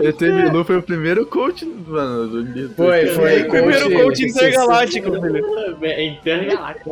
ET 0.00 0.18
Bilu 0.20 0.64
foi 0.64 0.78
o 0.78 0.82
primeiro 0.82 1.26
coach, 1.26 1.64
mano. 1.64 2.42
do- 2.44 2.68
Foi, 2.74 3.06
foi. 3.08 3.44
Primeiro 3.44 3.90
coach- 3.90 4.02
coach 4.02 4.24
intergaláctico, 4.24 5.10
velho. 5.20 5.76
É 5.82 6.04
intergaláctico. 6.06 6.90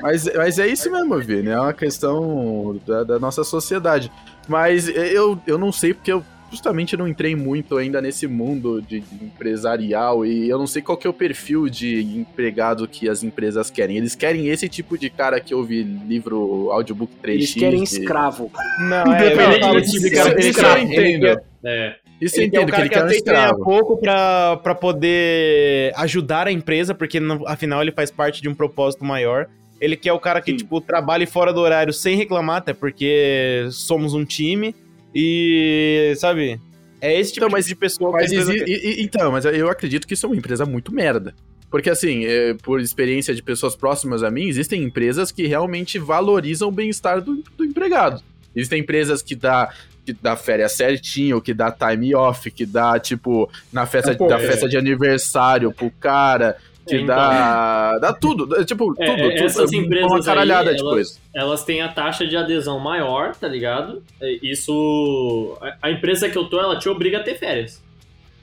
Mas, 0.00 0.30
mas 0.34 0.58
é 0.58 0.66
isso 0.66 0.90
mesmo, 0.90 1.18
Vini. 1.18 1.48
É 1.50 1.58
uma 1.60 1.72
questão 1.72 2.78
da, 2.86 3.04
da 3.04 3.18
nossa 3.18 3.42
sociedade. 3.44 4.10
Mas 4.46 4.88
eu, 4.88 5.38
eu 5.46 5.58
não 5.58 5.72
sei 5.72 5.92
porque 5.92 6.12
eu 6.12 6.24
justamente 6.50 6.96
não 6.96 7.06
entrei 7.06 7.34
muito 7.36 7.76
ainda 7.76 8.00
nesse 8.00 8.26
mundo 8.26 8.80
de, 8.80 9.02
empresarial 9.22 10.24
e 10.24 10.48
eu 10.48 10.58
não 10.58 10.66
sei 10.66 10.82
qual 10.82 10.96
que 10.96 11.06
é 11.06 11.10
o 11.10 11.12
perfil 11.12 11.68
de 11.68 12.00
empregado 12.16 12.86
que 12.88 13.08
as 13.08 13.22
empresas 13.22 13.70
querem. 13.70 13.96
Eles 13.96 14.14
querem 14.14 14.48
esse 14.48 14.68
tipo 14.68 14.96
de 14.98 15.10
cara 15.10 15.40
que 15.40 15.54
ouve 15.54 15.82
livro 15.82 16.70
audiobook 16.72 17.12
3x. 17.22 17.34
Eles 17.34 17.54
querem 17.54 17.82
de- 17.82 17.84
escravo. 17.84 18.50
Não, 18.80 19.14
é, 19.14 19.26
Independente 19.26 19.60
falo 19.60 19.80
disso, 19.80 20.00
que 20.00 20.06
isso 20.40 20.60
cara, 20.60 20.80
eu 20.80 20.84
ele 20.92 21.08
entendo. 21.16 21.20
quer- 21.22 21.44
É. 21.64 21.96
Isso 22.20 22.40
eu 22.40 22.44
entendo, 22.44 22.66
que 22.66 22.70
cara 22.72 22.82
ele 22.82 22.88
que 22.88 22.94
quer 22.96 23.04
um 23.04 23.08
escravo. 23.10 23.62
pouco 23.64 23.96
pra, 23.98 24.56
pra 24.56 24.74
poder 24.74 25.92
ajudar 25.96 26.46
a 26.48 26.52
empresa, 26.52 26.94
porque 26.94 27.20
no- 27.20 27.46
afinal 27.46 27.80
ele 27.82 27.92
faz 27.92 28.10
parte 28.10 28.42
de 28.42 28.48
um 28.48 28.54
propósito 28.54 29.04
maior. 29.04 29.46
Ele 29.80 29.96
quer 29.96 30.12
o 30.12 30.18
cara 30.18 30.40
que, 30.40 30.50
Sim. 30.50 30.56
tipo, 30.56 30.80
trabalhe 30.80 31.26
fora 31.26 31.52
do 31.52 31.60
horário 31.60 31.92
sem 31.92 32.16
reclamar, 32.16 32.56
até 32.56 32.72
porque 32.74 33.68
somos 33.70 34.14
um 34.14 34.24
time. 34.24 34.74
E, 35.20 36.14
sabe, 36.16 36.60
é 37.00 37.18
esse 37.18 37.32
tipo 37.32 37.46
Então, 37.46 37.56
mas- 37.56 37.66
de 37.66 37.74
pessoa 37.74 38.12
Mas 38.12 38.30
empresa 38.30 38.52
exi- 38.54 38.64
e- 38.70 39.00
e- 39.00 39.02
então, 39.02 39.32
mas 39.32 39.44
eu 39.44 39.68
acredito 39.68 40.06
que 40.06 40.14
isso 40.14 40.26
é 40.26 40.28
uma 40.28 40.36
empresa 40.36 40.64
muito 40.64 40.94
merda. 40.94 41.34
Porque, 41.70 41.90
assim, 41.90 42.24
é, 42.24 42.54
por 42.54 42.80
experiência 42.80 43.34
de 43.34 43.42
pessoas 43.42 43.74
próximas 43.76 44.22
a 44.22 44.30
mim, 44.30 44.46
existem 44.48 44.82
empresas 44.82 45.30
que 45.32 45.46
realmente 45.46 45.98
valorizam 45.98 46.68
o 46.68 46.72
bem-estar 46.72 47.20
do, 47.20 47.42
do 47.56 47.64
empregado. 47.64 48.22
Existem 48.56 48.80
empresas 48.80 49.20
que 49.20 49.34
dá, 49.34 49.70
que 50.06 50.12
dá 50.14 50.34
férias 50.34 50.72
certinho, 50.72 51.42
que 51.42 51.52
dá 51.52 51.70
time 51.70 52.14
off, 52.14 52.50
que 52.50 52.64
dá, 52.64 52.98
tipo, 52.98 53.50
na 53.70 53.84
festa, 53.84 54.14
Pô, 54.14 54.28
da 54.28 54.38
é. 54.40 54.46
festa 54.46 54.66
de 54.66 54.78
aniversário 54.78 55.70
pro 55.70 55.90
cara, 55.90 56.56
que 56.88 57.02
Então. 57.02 57.14
dá. 57.16 57.98
Dá 57.98 58.12
tudo. 58.12 58.46
dá, 58.46 58.64
Tipo, 58.64 58.94
É, 58.98 59.06
tudo. 59.06 59.22
é, 59.22 59.30
tudo 59.36 59.44
essas 59.46 59.70
uma 59.72 59.82
empresas 59.82 60.24
caralhada 60.26 60.70
aí, 60.70 60.76
de 60.76 60.82
elas- 60.82 60.92
coisa. 60.94 61.18
Elas 61.34 61.64
têm 61.64 61.80
a 61.82 61.88
taxa 61.88 62.26
de 62.26 62.36
adesão 62.36 62.78
maior, 62.78 63.34
tá 63.34 63.46
ligado? 63.48 64.02
É, 64.20 64.38
Isso. 64.42 65.56
a- 65.60 65.76
A 65.88 65.90
empresa 65.90 66.28
que 66.28 66.36
eu 66.36 66.44
tô, 66.44 66.58
ela 66.60 66.78
te 66.78 66.88
obriga 66.88 67.18
a 67.18 67.22
ter 67.22 67.34
férias. 67.36 67.82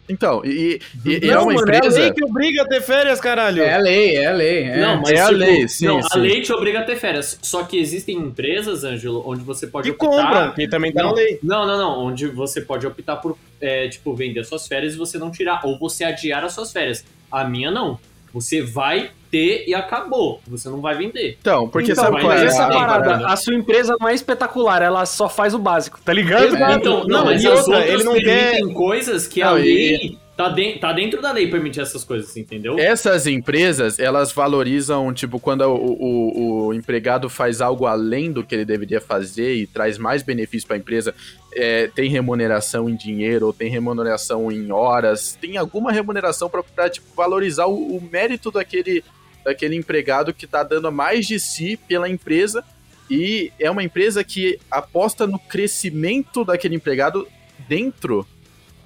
Então, 0.07 0.45
e, 0.45 0.79
e- 1.03 1.25
e 1.25 1.29
é 1.29 1.33
Não, 1.33 1.45
uma 1.45 1.53
mano, 1.55 1.67
é 1.67 1.73
a 1.73 1.77
empresa. 1.79 1.99
lei 1.99 2.11
que 2.13 2.23
obriga 2.23 2.61
a 2.61 2.67
ter 2.67 2.79
férias, 2.79 3.19
caralho. 3.19 3.63
É 3.63 3.73
a 3.73 3.79
lei, 3.79 4.15
é 4.15 4.27
a 4.27 4.31
lei. 4.33 4.63
É. 4.63 4.77
Não, 4.77 5.01
mas 5.01 5.09
é 5.09 5.19
a 5.19 5.25
tipo, 5.25 5.37
lei, 5.39 5.67
sim, 5.67 5.87
não, 5.87 5.99
sim. 5.99 6.07
a 6.11 6.17
lei 6.21 6.41
te 6.41 6.53
obriga 6.53 6.81
a 6.81 6.83
ter 6.83 6.95
férias. 6.95 7.39
Só 7.41 7.63
que 7.63 7.79
existem 7.79 8.15
empresas, 8.15 8.83
Ângelo, 8.83 9.23
onde 9.25 9.41
você 9.43 9.65
pode 9.65 9.91
que 9.91 9.95
optar. 10.05 10.27
compram, 10.27 10.51
que 10.53 10.67
também 10.67 10.91
tá 10.93 11.01
na 11.01 11.09
Não, 11.09 11.15
lei. 11.15 11.39
não, 11.41 11.65
não, 11.65 11.77
não. 11.79 12.05
Onde 12.05 12.27
você 12.27 12.61
pode 12.61 12.85
optar 12.85 13.15
por, 13.15 13.35
é, 13.59 13.87
tipo, 13.87 14.13
vender 14.15 14.43
suas 14.45 14.67
férias 14.67 14.93
e 14.93 14.97
você 14.97 15.17
não 15.17 15.31
tirar. 15.31 15.61
Ou 15.65 15.79
você 15.79 16.03
adiar 16.03 16.43
as 16.43 16.53
suas 16.53 16.71
férias. 16.71 17.03
A 17.31 17.43
minha 17.43 17.71
não. 17.71 17.97
Você 18.35 18.61
vai 18.61 19.09
ter 19.31 19.63
e 19.67 19.73
acabou. 19.73 20.41
Você 20.47 20.67
não 20.69 20.81
vai 20.81 20.95
vender. 20.95 21.37
Então, 21.41 21.67
porque 21.69 21.93
então, 21.93 22.03
sabe 22.03 22.19
qual 22.21 22.33
é? 22.33 22.45
essa 22.45 22.65
a- 22.65 22.69
parada, 22.69 23.15
a- 23.27 23.33
a 23.33 23.35
sua 23.37 23.55
empresa 23.55 23.95
não 23.99 24.07
é 24.09 24.13
espetacular, 24.13 24.81
ela 24.81 25.05
só 25.05 25.27
faz 25.29 25.53
o 25.53 25.57
básico, 25.59 25.99
tá 26.03 26.11
ligado? 26.13 26.43
Exato. 26.45 26.73
Então, 26.79 26.97
não, 27.05 27.07
Não, 27.19 27.25
mas 27.25 27.43
e 27.43 27.47
outra, 27.47 27.75
outras 27.77 27.89
ele 27.93 28.03
não 28.03 28.13
permitem 28.13 28.73
coisas 28.73 29.25
que 29.25 29.41
a 29.41 29.51
Não, 29.51 29.57
e- 29.59 29.63
lei 29.63 30.17
tá, 30.35 30.49
de- 30.49 30.79
tá 30.79 30.91
dentro 30.91 31.21
da 31.21 31.31
lei 31.31 31.49
permitir 31.49 31.81
essas 31.81 32.03
coisas, 32.03 32.35
entendeu? 32.35 32.77
Essas 32.77 33.27
empresas, 33.27 33.99
elas 33.99 34.31
valorizam, 34.31 35.13
tipo, 35.13 35.39
quando 35.39 35.61
o, 35.61 35.75
o, 35.75 36.67
o 36.67 36.73
empregado 36.73 37.29
faz 37.29 37.61
algo 37.61 37.85
além 37.85 38.31
do 38.31 38.43
que 38.43 38.55
ele 38.55 38.65
deveria 38.65 38.99
fazer 38.99 39.55
e 39.55 39.67
traz 39.67 39.97
mais 39.97 40.23
benefício 40.23 40.67
para 40.67 40.75
a 40.77 40.79
empresa, 40.79 41.13
é, 41.53 41.87
tem 41.87 42.09
remuneração 42.09 42.89
em 42.89 42.95
dinheiro, 42.95 43.47
ou 43.47 43.53
tem 43.53 43.69
remuneração 43.69 44.51
em 44.51 44.71
horas, 44.71 45.37
tem 45.39 45.57
alguma 45.57 45.91
remuneração 45.91 46.49
para 46.49 46.89
tipo, 46.89 47.07
valorizar 47.15 47.67
o, 47.67 47.97
o 47.97 48.01
mérito 48.11 48.51
daquele, 48.51 49.03
daquele 49.43 49.75
empregado 49.75 50.33
que 50.33 50.45
tá 50.45 50.63
dando 50.63 50.91
mais 50.91 51.25
de 51.25 51.39
si 51.39 51.77
pela 51.87 52.09
empresa 52.09 52.63
e 53.09 53.51
é 53.59 53.69
uma 53.69 53.83
empresa 53.83 54.23
que 54.23 54.59
aposta 54.69 55.27
no 55.27 55.37
crescimento 55.37 56.43
daquele 56.43 56.75
empregado 56.75 57.27
dentro 57.69 58.27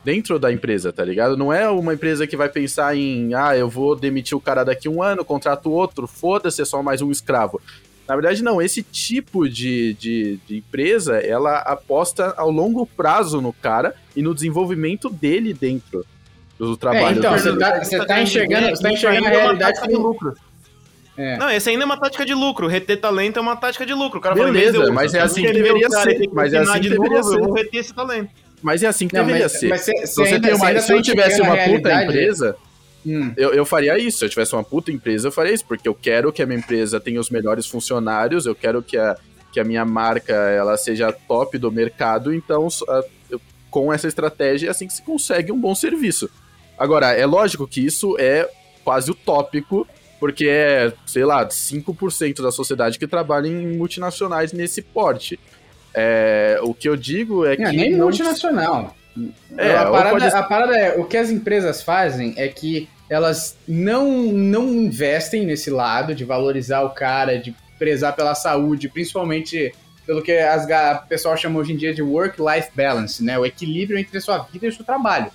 dentro 0.04 0.40
da 0.40 0.52
empresa, 0.52 0.92
tá 0.94 1.04
ligado? 1.04 1.36
Não 1.38 1.52
é 1.52 1.70
uma 1.70 1.94
empresa 1.94 2.26
que 2.26 2.38
vai 2.38 2.50
pensar 2.50 2.96
em, 2.96 3.34
ah, 3.34 3.56
eu 3.58 3.70
vou 3.70 3.96
demitir 3.96 4.38
o 4.38 4.42
cara 4.42 4.64
daqui 4.64 4.88
um 4.88 5.04
ano, 5.04 5.26
contrato 5.26 5.72
outro, 5.72 6.08
foda-se, 6.08 6.62
é 6.62 6.66
só 6.66 6.82
mais 6.82 7.02
um 7.02 7.12
escravo. 7.12 7.62
Na 8.08 8.16
verdade, 8.16 8.42
não. 8.44 8.60
Esse 8.60 8.82
tipo 8.82 9.48
de, 9.48 9.94
de, 9.94 10.40
de 10.48 10.58
empresa, 10.58 11.18
ela 11.18 11.58
aposta 11.60 12.34
ao 12.38 12.50
longo 12.50 12.86
prazo 12.88 13.40
no 13.40 13.54
cara 13.54 13.94
e 14.16 14.22
no 14.24 14.34
desenvolvimento 14.34 15.10
dele 15.10 15.54
dentro 15.54 16.04
do 16.58 16.74
É, 16.74 16.78
trabalho. 16.78 17.20
então, 17.20 17.32
dele. 17.36 17.44
você 17.44 17.58
tá, 17.58 17.84
você 17.84 18.06
tá 18.06 18.22
enxergando, 18.22 18.70
você 18.70 18.82
tá 18.82 18.92
enxergando 18.92 19.28
a 19.28 19.30
é 19.30 19.34
uma 19.34 19.42
realidade 19.42 19.74
tática 19.76 19.88
de 19.88 19.94
como... 19.94 20.08
lucro. 20.08 20.34
É. 21.16 21.38
Não, 21.38 21.50
essa 21.50 21.70
ainda 21.70 21.84
é 21.84 21.86
uma 21.86 21.98
tática 22.00 22.26
de 22.26 22.34
lucro. 22.34 22.66
Reter 22.66 23.00
talento 23.00 23.38
é 23.38 23.42
uma 23.42 23.56
tática 23.56 23.86
de 23.86 23.94
lucro. 23.94 24.20
O 24.20 24.22
cara 24.22 24.36
fala, 24.36 24.48
Beleza, 24.52 24.70
"Em 24.70 24.72
vez 24.72 24.84
de 24.86 24.90
eu 24.90 24.94
mas 24.94 25.14
é 25.14 25.20
assim 25.20 25.42
que 25.44 25.52
deveria 25.52 25.90
ser, 25.90 26.30
mas 26.32 26.54
é 26.54 26.58
assim 26.60 26.74
que 26.74 26.80
de 26.80 26.90
deveria 26.90 27.22
ser. 27.22 27.36
Eu 27.36 27.44
vou 27.44 27.54
reter 27.54 27.80
esse 27.82 27.94
talento. 27.94 28.30
Mas 28.62 28.84
é 28.84 28.88
assim 28.88 29.08
que 29.08 29.16
Não, 29.16 29.26
deveria 29.26 29.46
mas, 29.46 29.52
ser. 29.60 29.68
mas 29.70 29.82
se, 29.82 29.92
você 30.06 30.22
ainda- 30.36 30.48
tem 30.48 30.56
uma- 30.56 30.82
se 30.82 30.88
tá 30.88 30.94
eu 30.94 31.02
tivesse 31.02 31.42
enxergando 31.42 31.62
uma 31.62 31.78
puta 31.78 32.04
empresa, 32.04 32.56
Hum. 33.06 33.32
Eu, 33.38 33.54
eu 33.54 33.66
faria 33.66 33.98
isso. 33.98 34.18
Se 34.20 34.26
eu 34.26 34.30
tivesse 34.30 34.54
uma 34.54 34.64
puta 34.64 34.92
empresa, 34.92 35.30
eu 35.30 35.32
faria 35.32 35.54
isso, 35.54 35.64
porque 35.66 35.88
eu 35.88 35.96
quero 35.96 36.34
que 36.34 36.44
a 36.44 36.46
minha 36.46 36.60
empresa 36.60 37.00
tenha 37.00 37.18
os 37.18 37.30
melhores 37.30 37.66
funcionários, 37.66 38.46
eu 38.46 38.54
quero 38.54 38.84
que 38.84 38.98
a, 38.98 39.16
que 39.54 39.60
a 39.60 39.64
minha 39.64 39.86
marca 39.86 40.34
ela 40.34 40.76
seja 40.76 41.10
top 41.12 41.58
do 41.58 41.72
mercado, 41.72 42.34
então 42.34 42.68
a- 42.90 43.04
eu- 43.32 43.40
com 43.72 43.92
essa 43.94 44.06
estratégia 44.06 44.68
é 44.68 44.72
assim 44.72 44.86
que 44.86 44.92
se 44.94 45.02
consegue 45.02 45.50
um 45.50 45.58
bom 45.60 45.74
serviço. 45.74 46.30
Agora, 46.78 47.14
é 47.14 47.26
lógico 47.26 47.66
que 47.66 47.80
isso 47.86 48.18
é 48.20 48.50
quase 48.84 49.10
utópico, 49.12 49.88
porque 50.20 50.48
é, 50.50 50.92
sei 51.06 51.24
lá, 51.24 51.50
5% 51.50 52.42
da 52.42 52.52
sociedade 52.52 53.00
que 53.00 53.08
trabalha 53.08 53.48
em 53.48 53.78
multinacionais 53.78 54.52
nesse 54.52 54.82
porte. 54.82 55.40
É, 55.94 56.60
o 56.62 56.74
que 56.74 56.88
eu 56.88 56.96
digo 56.96 57.46
é 57.46 57.56
que. 57.56 57.64
Não, 57.64 57.72
nem 57.72 57.92
não- 57.92 58.06
multinacional. 58.06 58.96
É, 59.58 59.76
a, 59.76 59.86
parada, 59.90 60.10
pode- 60.12 60.36
a 60.36 60.44
parada 60.44 60.78
é, 60.78 60.98
o 60.98 61.04
que 61.04 61.18
as 61.18 61.30
empresas 61.30 61.82
fazem 61.82 62.34
é 62.38 62.48
que 62.48 62.88
elas 63.10 63.58
não, 63.68 64.08
não 64.32 64.68
investem 64.70 65.46
nesse 65.46 65.70
lado 65.70 66.14
de 66.14 66.24
valorizar 66.24 66.82
o 66.84 66.92
cara, 66.92 67.38
de 67.40 67.54
prezar 67.78 68.16
pela 68.16 68.36
saúde, 68.36 68.88
principalmente 68.88 69.74
pelo 70.06 70.22
que 70.22 70.32
as, 70.32 70.66
o 70.66 71.08
pessoal 71.08 71.36
chama 71.36 71.60
hoje 71.60 71.74
em 71.74 71.76
dia 71.78 71.94
de 71.94 72.02
work-life 72.02 72.70
balance, 72.76 73.24
né? 73.24 73.38
O 73.38 73.46
equilíbrio 73.46 73.98
entre 73.98 74.18
a 74.18 74.22
sua 74.22 74.38
vida 74.40 74.68
e 74.68 74.70
o 74.70 74.74
seu 74.74 74.86
trabalho. 74.86 75.32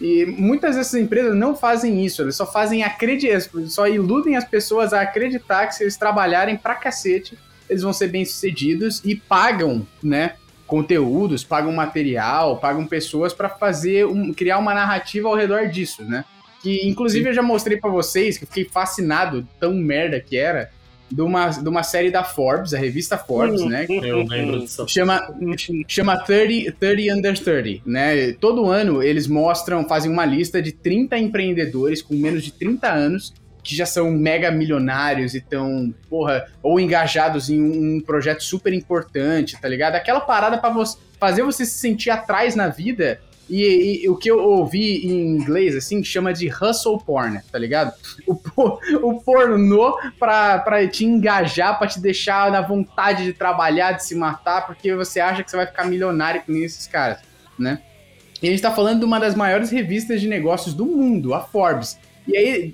E 0.00 0.26
muitas 0.26 0.76
dessas 0.76 1.00
empresas 1.00 1.34
não 1.34 1.56
fazem 1.56 2.04
isso, 2.04 2.20
eles 2.22 2.36
só 2.36 2.44
fazem 2.46 2.82
acreditar, 2.82 3.40
só 3.68 3.86
iludem 3.86 4.36
as 4.36 4.44
pessoas 4.44 4.92
a 4.92 5.00
acreditar 5.00 5.66
que 5.66 5.74
se 5.76 5.84
eles 5.84 5.96
trabalharem 5.96 6.56
pra 6.56 6.74
cacete, 6.74 7.38
eles 7.68 7.82
vão 7.82 7.92
ser 7.92 8.08
bem-sucedidos 8.08 9.00
e 9.04 9.14
pagam, 9.14 9.86
né? 10.02 10.34
conteúdos, 10.66 11.44
pagam 11.44 11.72
material, 11.72 12.58
pagam 12.58 12.86
pessoas 12.86 13.32
para 13.32 13.48
fazer 13.48 14.06
um, 14.06 14.32
criar 14.32 14.58
uma 14.58 14.74
narrativa 14.74 15.28
ao 15.28 15.34
redor 15.34 15.68
disso, 15.68 16.02
né? 16.04 16.24
Que 16.62 16.88
inclusive 16.88 17.28
eu 17.28 17.34
já 17.34 17.42
mostrei 17.42 17.76
para 17.76 17.90
vocês 17.90 18.38
que 18.38 18.44
eu 18.44 18.48
fiquei 18.48 18.64
fascinado, 18.64 19.46
tão 19.60 19.74
merda 19.74 20.18
que 20.18 20.36
era, 20.36 20.70
de 21.10 21.20
uma, 21.20 21.50
de 21.50 21.68
uma 21.68 21.82
série 21.82 22.10
da 22.10 22.24
Forbes, 22.24 22.72
a 22.72 22.78
revista 22.78 23.18
Forbes, 23.18 23.62
né? 23.64 23.86
Eu 24.02 24.26
lembro 24.26 24.60
disso. 24.60 24.86
Chama, 24.88 25.20
chama 25.86 26.18
30, 26.18 26.72
30 26.72 27.14
Under 27.14 27.38
30, 27.38 27.82
né? 27.84 28.32
Todo 28.32 28.70
ano 28.70 29.02
eles 29.02 29.26
mostram, 29.26 29.86
fazem 29.86 30.10
uma 30.10 30.24
lista 30.24 30.62
de 30.62 30.72
30 30.72 31.18
empreendedores 31.18 32.00
com 32.00 32.14
menos 32.14 32.42
de 32.42 32.52
30 32.52 32.90
anos 32.90 33.34
que 33.64 33.74
já 33.74 33.86
são 33.86 34.10
mega 34.10 34.50
milionários 34.50 35.34
e 35.34 35.38
estão, 35.38 35.92
porra, 36.08 36.46
ou 36.62 36.78
engajados 36.78 37.48
em 37.48 37.60
um, 37.60 37.96
um 37.96 38.00
projeto 38.00 38.42
super 38.42 38.72
importante, 38.72 39.58
tá 39.60 39.66
ligado? 39.66 39.96
Aquela 39.96 40.20
parada 40.20 40.58
para 40.58 40.68
você, 40.70 40.98
fazer 41.18 41.42
você 41.42 41.64
se 41.64 41.78
sentir 41.78 42.10
atrás 42.10 42.54
na 42.54 42.68
vida 42.68 43.18
e, 43.48 44.04
e, 44.04 44.08
o 44.08 44.16
que 44.16 44.30
eu 44.30 44.38
ouvi 44.38 45.06
em 45.06 45.36
inglês, 45.36 45.76
assim, 45.76 46.02
chama 46.02 46.32
de 46.32 46.48
hustle 46.48 46.98
porn, 46.98 47.40
tá 47.50 47.58
ligado? 47.58 47.92
O, 48.26 48.38
o 49.02 49.20
pornô 49.20 49.98
pra, 50.18 50.58
pra 50.58 50.86
te 50.86 51.04
engajar, 51.04 51.78
pra 51.78 51.86
te 51.86 52.00
deixar 52.00 52.50
na 52.50 52.60
vontade 52.60 53.24
de 53.24 53.32
trabalhar, 53.32 53.92
de 53.92 54.04
se 54.04 54.14
matar, 54.14 54.66
porque 54.66 54.94
você 54.94 55.20
acha 55.20 55.42
que 55.42 55.50
você 55.50 55.56
vai 55.56 55.66
ficar 55.66 55.84
milionário 55.86 56.42
com 56.42 56.52
esses 56.52 56.86
caras, 56.86 57.18
né? 57.58 57.80
E 58.42 58.48
a 58.48 58.50
gente 58.50 58.62
tá 58.62 58.70
falando 58.70 59.00
de 59.00 59.04
uma 59.04 59.18
das 59.18 59.34
maiores 59.34 59.70
revistas 59.70 60.20
de 60.20 60.28
negócios 60.28 60.74
do 60.74 60.84
mundo, 60.84 61.34
a 61.34 61.40
Forbes. 61.40 61.98
E 62.26 62.36
aí, 62.36 62.72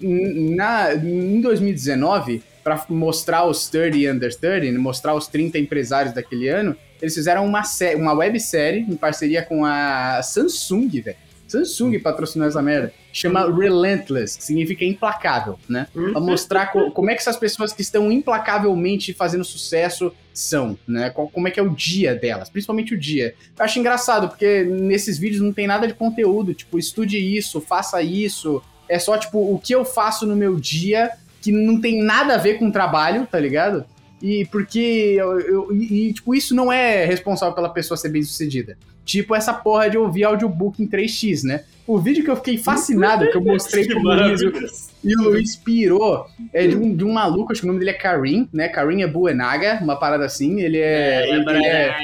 na, 0.54 0.94
em 0.94 1.40
2019, 1.40 2.42
para 2.62 2.84
mostrar 2.88 3.46
os 3.46 3.68
30 3.68 4.12
under 4.12 4.34
30, 4.34 4.78
mostrar 4.78 5.14
os 5.14 5.26
30 5.26 5.58
empresários 5.58 6.14
daquele 6.14 6.48
ano, 6.48 6.76
eles 7.00 7.14
fizeram 7.14 7.44
uma, 7.44 7.62
uma 7.96 8.12
websérie 8.12 8.86
em 8.88 8.96
parceria 8.96 9.42
com 9.42 9.64
a 9.64 10.20
Samsung, 10.22 10.88
velho. 11.00 11.16
Samsung 11.50 11.98
patrocinou 11.98 12.46
essa 12.46 12.62
merda. 12.62 12.92
Chama 13.12 13.52
Relentless, 13.52 14.38
que 14.38 14.44
significa 14.44 14.84
implacável, 14.84 15.58
né? 15.68 15.88
Pra 15.92 16.20
mostrar 16.20 16.66
co 16.66 16.92
como 16.92 17.10
é 17.10 17.14
que 17.14 17.20
essas 17.20 17.36
pessoas 17.36 17.72
que 17.72 17.82
estão 17.82 18.12
implacavelmente 18.12 19.12
fazendo 19.12 19.44
sucesso 19.44 20.12
são, 20.32 20.78
né? 20.86 21.10
Como 21.10 21.48
é 21.48 21.50
que 21.50 21.58
é 21.58 21.62
o 21.62 21.70
dia 21.70 22.14
delas, 22.14 22.48
principalmente 22.48 22.94
o 22.94 22.98
dia. 22.98 23.34
Eu 23.58 23.64
acho 23.64 23.80
engraçado, 23.80 24.28
porque 24.28 24.62
nesses 24.62 25.18
vídeos 25.18 25.42
não 25.42 25.52
tem 25.52 25.66
nada 25.66 25.88
de 25.88 25.94
conteúdo, 25.94 26.54
tipo, 26.54 26.78
estude 26.78 27.18
isso, 27.18 27.60
faça 27.60 28.00
isso. 28.00 28.62
É 28.90 28.98
só, 28.98 29.16
tipo, 29.16 29.38
o 29.38 29.58
que 29.58 29.74
eu 29.74 29.84
faço 29.84 30.26
no 30.26 30.34
meu 30.34 30.56
dia 30.56 31.10
que 31.40 31.52
não 31.52 31.80
tem 31.80 32.02
nada 32.02 32.34
a 32.34 32.38
ver 32.38 32.58
com 32.58 32.70
trabalho, 32.70 33.26
tá 33.26 33.38
ligado? 33.38 33.84
E 34.22 34.44
porque 34.46 35.14
eu, 35.16 35.40
eu 35.40 35.72
e, 35.72 36.12
tipo, 36.12 36.34
isso 36.34 36.54
não 36.54 36.70
é 36.70 37.04
responsável 37.06 37.54
pela 37.54 37.70
pessoa 37.70 37.96
ser 37.96 38.10
bem 38.10 38.22
sucedida. 38.22 38.76
Tipo 39.04 39.34
essa 39.34 39.54
porra 39.54 39.88
de 39.88 39.96
ouvir 39.96 40.24
audiobook 40.24 40.82
em 40.82 40.86
3x, 40.86 41.42
né? 41.42 41.64
O 41.86 41.98
vídeo 41.98 42.22
que 42.22 42.30
eu 42.30 42.36
fiquei 42.36 42.58
fascinado, 42.58 43.30
que 43.30 43.36
eu 43.36 43.40
mostrei 43.40 43.86
pro 43.86 43.98
Luiz 44.02 44.90
e 45.02 45.16
o 45.16 45.22
Luiz 45.22 45.56
pirou, 45.56 46.26
é 46.52 46.66
de 46.66 46.76
um, 46.76 46.94
de 46.94 47.04
um 47.04 47.12
maluco, 47.12 47.50
acho 47.50 47.62
que 47.62 47.66
o 47.66 47.68
nome 47.68 47.78
dele 47.80 47.92
é 47.92 47.94
Karim, 47.94 48.48
né? 48.52 48.68
Karim 48.68 49.02
é 49.02 49.06
Buenaga, 49.06 49.80
uma 49.82 49.96
parada 49.96 50.26
assim. 50.26 50.60
Ele 50.60 50.78
é. 50.78 51.30
É, 51.30 51.34
ele, 51.34 51.66
é, 51.66 51.96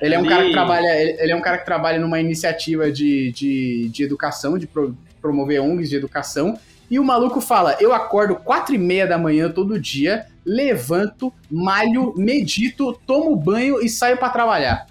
ele 0.00 0.14
é 0.14 0.18
um 0.18 0.24
cara 0.24 0.44
que 0.44 0.52
trabalha. 0.52 1.02
Ele, 1.02 1.16
ele, 1.20 1.32
é 1.32 1.36
um 1.36 1.42
cara 1.42 1.58
que 1.58 1.64
trabalha 1.64 1.98
numa 1.98 2.20
iniciativa 2.20 2.90
de, 2.90 3.32
de, 3.32 3.88
de 3.88 4.04
educação, 4.04 4.56
de 4.56 4.68
pro, 4.68 4.96
promover 5.22 5.62
ONGs 5.62 5.88
de 5.88 5.96
educação. 5.96 6.58
E 6.90 6.98
o 6.98 7.04
maluco 7.04 7.40
fala: 7.40 7.76
eu 7.80 7.94
acordo 7.94 8.34
quatro 8.34 8.74
e 8.74 8.78
meia 8.78 9.06
da 9.06 9.16
manhã 9.16 9.48
todo 9.50 9.78
dia, 9.78 10.26
levanto, 10.44 11.32
malho, 11.50 12.12
medito, 12.16 12.92
tomo 13.06 13.34
banho 13.34 13.80
e 13.80 13.88
saio 13.88 14.18
para 14.18 14.28
trabalhar. 14.28 14.86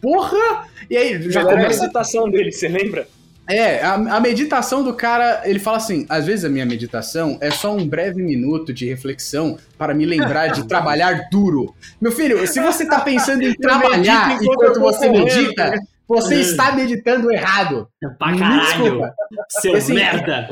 Porra! 0.00 0.68
E 0.88 0.96
aí, 0.96 1.30
já 1.30 1.42
começa... 1.42 1.78
a 1.78 1.82
meditação 1.82 2.30
dele, 2.30 2.52
você 2.52 2.68
lembra? 2.68 3.08
É, 3.48 3.82
a, 3.82 3.94
a, 3.94 4.20
meditação 4.20 4.84
do 4.84 4.94
cara, 4.94 5.42
ele 5.44 5.58
fala 5.58 5.78
assim: 5.78 6.06
às 6.08 6.24
vezes 6.24 6.44
a 6.44 6.48
minha 6.48 6.64
meditação 6.64 7.36
é 7.40 7.50
só 7.50 7.74
um 7.74 7.84
breve 7.84 8.22
minuto 8.22 8.72
de 8.72 8.86
reflexão 8.86 9.58
para 9.76 9.92
me 9.92 10.06
lembrar 10.06 10.48
de 10.48 10.66
trabalhar 10.68 11.28
duro. 11.32 11.74
Meu 12.00 12.12
filho, 12.12 12.46
se 12.46 12.60
você 12.60 12.86
tá 12.86 13.00
pensando 13.00 13.42
em 13.42 13.52
trabalhar 13.54 14.40
enquanto 14.40 14.78
você 14.78 15.08
medita, 15.08 15.72
você 16.10 16.40
está 16.40 16.72
meditando 16.72 17.32
errado. 17.32 17.88
Pra 18.18 18.36
caralho, 18.36 19.00
seu 19.48 19.76
assim, 19.76 19.94
merda. 19.94 20.48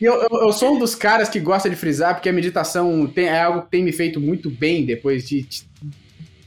Eu, 0.00 0.14
eu, 0.14 0.46
eu, 0.46 0.52
sou 0.52 0.74
um 0.74 0.78
dos 0.78 0.94
caras 0.94 1.28
que 1.28 1.38
gosta 1.38 1.68
de 1.68 1.76
frisar, 1.76 2.14
porque 2.14 2.28
a 2.28 2.32
meditação 2.32 3.06
tem, 3.06 3.26
é 3.26 3.42
algo 3.42 3.62
que 3.62 3.70
tem 3.70 3.84
me 3.84 3.92
feito 3.92 4.18
muito 4.18 4.48
bem 4.48 4.86
depois 4.86 5.28
de, 5.28 5.42
de 5.42 5.66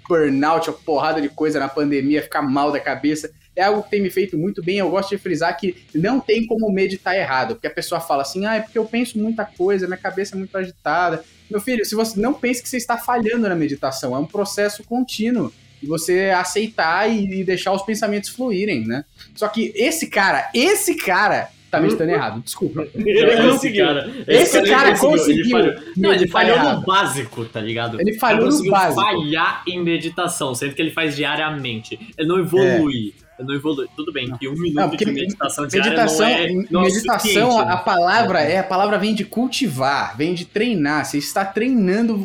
burnout, 0.09 0.69
uma 0.69 0.77
porrada 0.79 1.21
de 1.21 1.29
coisa 1.29 1.59
na 1.59 1.69
pandemia, 1.69 2.23
ficar 2.23 2.41
mal 2.41 2.71
da 2.71 2.79
cabeça. 2.79 3.29
É 3.55 3.63
algo 3.63 3.83
que 3.83 3.91
tem 3.91 4.01
me 4.01 4.09
feito 4.09 4.35
muito 4.35 4.63
bem. 4.63 4.79
Eu 4.79 4.89
gosto 4.89 5.09
de 5.09 5.19
frisar 5.19 5.55
que 5.55 5.75
não 5.93 6.19
tem 6.19 6.47
como 6.47 6.71
meditar 6.71 7.15
errado. 7.15 7.55
Porque 7.55 7.67
a 7.67 7.71
pessoa 7.71 8.01
fala 8.01 8.23
assim, 8.23 8.45
ah, 8.47 8.55
é 8.55 8.61
porque 8.61 8.77
eu 8.77 8.85
penso 8.85 9.19
muita 9.19 9.45
coisa, 9.45 9.85
minha 9.85 9.97
cabeça 9.97 10.35
é 10.35 10.37
muito 10.37 10.57
agitada. 10.57 11.23
Meu 11.49 11.61
filho, 11.61 11.85
se 11.85 11.93
você 11.93 12.19
não 12.19 12.33
pense 12.33 12.61
que 12.61 12.69
você 12.69 12.77
está 12.77 12.97
falhando 12.97 13.47
na 13.47 13.55
meditação, 13.55 14.15
é 14.15 14.19
um 14.19 14.25
processo 14.25 14.83
contínuo 14.83 15.53
e 15.81 15.87
você 15.87 16.31
aceitar 16.35 17.09
e, 17.09 17.41
e, 17.41 17.43
deixar 17.43 17.71
os 17.73 17.81
pensamentos 17.83 18.29
fluírem, 18.29 18.85
né? 18.85 19.05
Só 19.35 19.47
que 19.47 19.71
esse 19.75 20.07
cara, 20.07 20.49
esse 20.53 20.95
cara 20.95 21.49
tá 21.69 21.79
meditando 21.79 22.11
errado, 22.11 22.41
desculpa. 22.41 22.87
Ele 22.95 23.49
conseguiu. 23.49 23.85
Cara, 23.85 24.11
esse 24.27 24.61
cara 24.63 24.97
conseguiu. 24.97 25.43
Ele 25.43 25.49
falhou, 25.49 25.75
não, 25.95 26.13
ele 26.13 26.27
falhou 26.27 26.55
errado. 26.55 26.79
no 26.79 26.85
básico, 26.85 27.45
tá 27.45 27.59
ligado? 27.59 27.99
Ele 27.99 28.13
falhou 28.13 28.47
ele 28.47 28.57
no 28.57 28.71
básico. 28.71 29.01
falhar 29.01 29.63
em 29.67 29.83
meditação, 29.83 30.55
sendo 30.55 30.73
que 30.73 30.81
ele 30.81 30.91
faz 30.91 31.15
diariamente. 31.15 31.99
Ele 32.17 32.27
não 32.27 32.39
evolui. 32.39 33.13
É. 33.23 33.27
Não 33.43 33.53
evolui. 33.53 33.87
Tudo 33.95 34.11
bem, 34.11 34.31
que 34.37 34.47
um 34.47 34.53
minuto 34.53 34.75
não, 34.75 34.89
de 34.89 35.05
meditação 35.05 35.67
diária 35.67 35.91
meditação, 35.91 36.27
não 36.27 36.35
é. 36.35 36.47
Não 36.71 36.81
meditação, 36.81 37.61
é 37.61 37.71
a 37.71 37.77
palavra 37.77 38.39
é 38.39 38.57
a 38.57 38.63
palavra 38.63 38.97
vem 38.97 39.13
de 39.13 39.25
cultivar, 39.25 40.17
vem 40.17 40.33
de 40.33 40.45
treinar. 40.45 41.05
Você 41.05 41.19
está 41.19 41.45
treinando, 41.45 42.17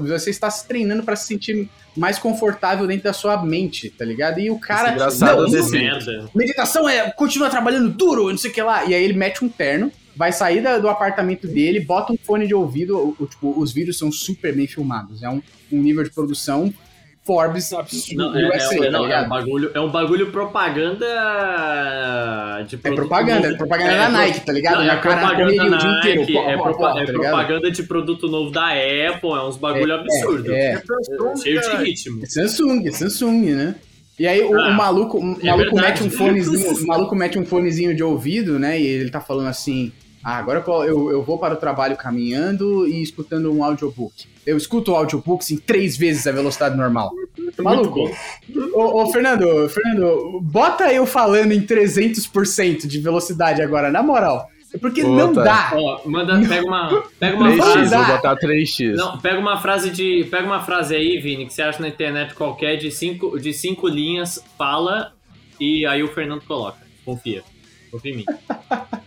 você 0.00 0.30
está 0.30 0.50
se 0.50 0.66
treinando 0.68 1.02
para 1.02 1.16
se 1.16 1.26
sentir 1.26 1.68
mais 2.00 2.18
confortável 2.18 2.86
dentro 2.86 3.04
da 3.04 3.12
sua 3.12 3.44
mente, 3.44 3.90
tá 3.90 4.06
ligado? 4.06 4.40
E 4.40 4.50
o 4.50 4.58
cara. 4.58 4.92
Engraçado 4.92 5.46
não, 5.46 5.70
merda. 5.70 6.30
Meditação 6.34 6.88
é 6.88 7.10
continua 7.10 7.50
trabalhando 7.50 7.90
duro, 7.90 8.30
não 8.30 8.38
sei 8.38 8.50
o 8.50 8.54
que 8.54 8.62
lá. 8.62 8.86
E 8.86 8.94
aí 8.94 9.04
ele 9.04 9.12
mete 9.12 9.44
um 9.44 9.50
terno, 9.50 9.92
vai 10.16 10.32
sair 10.32 10.62
da, 10.62 10.78
do 10.78 10.88
apartamento 10.88 11.46
dele, 11.46 11.78
bota 11.78 12.10
um 12.14 12.16
fone 12.16 12.46
de 12.46 12.54
ouvido. 12.54 12.96
O, 12.96 13.16
o, 13.22 13.26
tipo, 13.26 13.52
os 13.60 13.70
vídeos 13.70 13.98
são 13.98 14.10
super 14.10 14.56
bem 14.56 14.66
filmados. 14.66 15.22
É 15.22 15.28
um, 15.28 15.42
um 15.70 15.82
nível 15.82 16.02
de 16.02 16.08
produção 16.08 16.72
Forbes 17.22 17.70
não, 18.14 18.34
é, 18.34 18.48
USA, 18.48 18.74
é, 18.74 18.78
tá 18.86 18.90
não, 18.90 19.06
é, 19.06 19.22
um 19.22 19.28
bagulho, 19.28 19.70
é 19.74 19.80
um 19.80 19.90
bagulho 19.90 20.32
propaganda 20.32 21.06
de 22.66 22.76
É 22.82 22.92
propaganda, 22.92 23.40
novo. 23.40 23.54
é 23.54 23.56
propaganda 23.58 23.92
é, 23.92 23.98
da 23.98 24.08
Nike, 24.08 24.40
tá 24.40 24.52
ligado? 24.52 24.76
Não, 24.78 24.90
é 24.90 24.96
propaganda 24.96 25.54
da 25.54 25.64
Nike, 25.64 25.86
inteiro, 25.86 26.22
é, 26.22 26.56
pô, 26.56 26.74
pô, 26.74 26.88
é 26.98 27.04
tá 27.04 27.12
propaganda 27.12 27.70
de 27.70 27.82
produto 27.82 28.26
novo 28.26 28.50
da 28.50 28.68
Apple, 28.68 29.30
é 29.30 29.44
uns 29.44 29.58
bagulho 29.58 29.92
é, 29.92 29.96
absurdo. 29.96 30.52
É, 30.52 30.72
é. 30.72 30.82
cheio 31.36 31.60
de 31.60 31.76
ritmo. 31.84 32.26
Samsung, 32.26 32.90
Samsung, 32.90 33.54
né? 33.54 33.74
E 34.18 34.26
aí 34.26 34.42
o, 34.42 34.58
ah, 34.58 34.68
o 34.68 34.72
maluco, 34.74 35.18
o 35.18 35.46
maluco 35.46 35.76
mete 35.76 36.02
um 36.02 36.10
fonezinho, 36.10 36.72
o 36.76 36.86
maluco 36.86 37.14
mete 37.14 37.38
um 37.38 37.44
fonezinho 37.44 37.94
de 37.94 38.02
ouvido, 38.02 38.58
né? 38.58 38.80
E 38.80 38.86
ele 38.86 39.10
tá 39.10 39.20
falando 39.20 39.48
assim: 39.48 39.92
"Ah, 40.22 40.36
agora 40.36 40.62
eu, 40.86 41.10
eu 41.10 41.22
vou 41.22 41.38
para 41.38 41.54
o 41.54 41.58
trabalho 41.58 41.96
caminhando 41.96 42.86
e 42.86 43.02
escutando 43.02 43.52
um 43.52 43.64
audiobook" 43.64 44.28
eu 44.46 44.56
escuto 44.56 44.94
audiobooks 44.94 45.50
em 45.50 45.58
três 45.58 45.96
vezes 45.96 46.26
a 46.26 46.32
velocidade 46.32 46.76
normal. 46.76 47.12
Maluco. 47.58 48.10
Ô, 48.72 49.02
ô, 49.02 49.12
Fernando, 49.12 49.68
Fernando, 49.68 50.40
bota 50.42 50.92
eu 50.92 51.06
falando 51.06 51.52
em 51.52 51.60
300% 51.60 52.86
de 52.86 52.98
velocidade 52.98 53.62
agora, 53.62 53.90
na 53.90 54.02
moral. 54.02 54.48
É 54.72 54.78
porque 54.78 55.02
Puta. 55.02 55.14
não 55.14 55.32
dá. 55.32 55.72
Ó, 55.74 56.00
manda, 56.06 56.40
pega 56.46 56.64
uma, 56.64 57.02
pega 57.18 57.36
uma 57.36 57.50
3x, 57.50 57.56
frase. 57.56 57.96
Vou 57.96 58.06
botar 58.06 58.36
3x. 58.36 58.94
Não, 58.94 59.18
pega 59.18 59.38
uma 59.38 59.60
frase 59.60 59.90
de. 59.90 60.24
Pega 60.30 60.46
uma 60.46 60.62
frase 60.62 60.94
aí, 60.94 61.18
Vini, 61.18 61.46
que 61.46 61.52
você 61.52 61.62
acha 61.62 61.80
na 61.80 61.88
internet 61.88 62.34
qualquer 62.34 62.76
de 62.76 62.90
cinco, 62.90 63.38
de 63.38 63.52
cinco 63.52 63.88
linhas, 63.88 64.42
fala, 64.56 65.12
e 65.58 65.84
aí 65.86 66.02
o 66.02 66.08
Fernando 66.08 66.42
coloca. 66.42 66.78
Confia. 67.04 67.42
Confia 67.90 68.12
em 68.12 68.16
mim. 68.18 68.24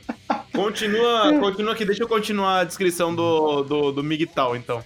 Continua, 0.53 1.39
continua 1.39 1.73
aqui, 1.73 1.83
deixa 1.83 2.03
eu 2.03 2.07
continuar 2.07 2.59
a 2.59 2.63
descrição 2.63 3.13
do, 3.13 3.63
do, 3.63 3.91
do 3.91 4.03
MGTOW, 4.03 4.55
então. 4.55 4.83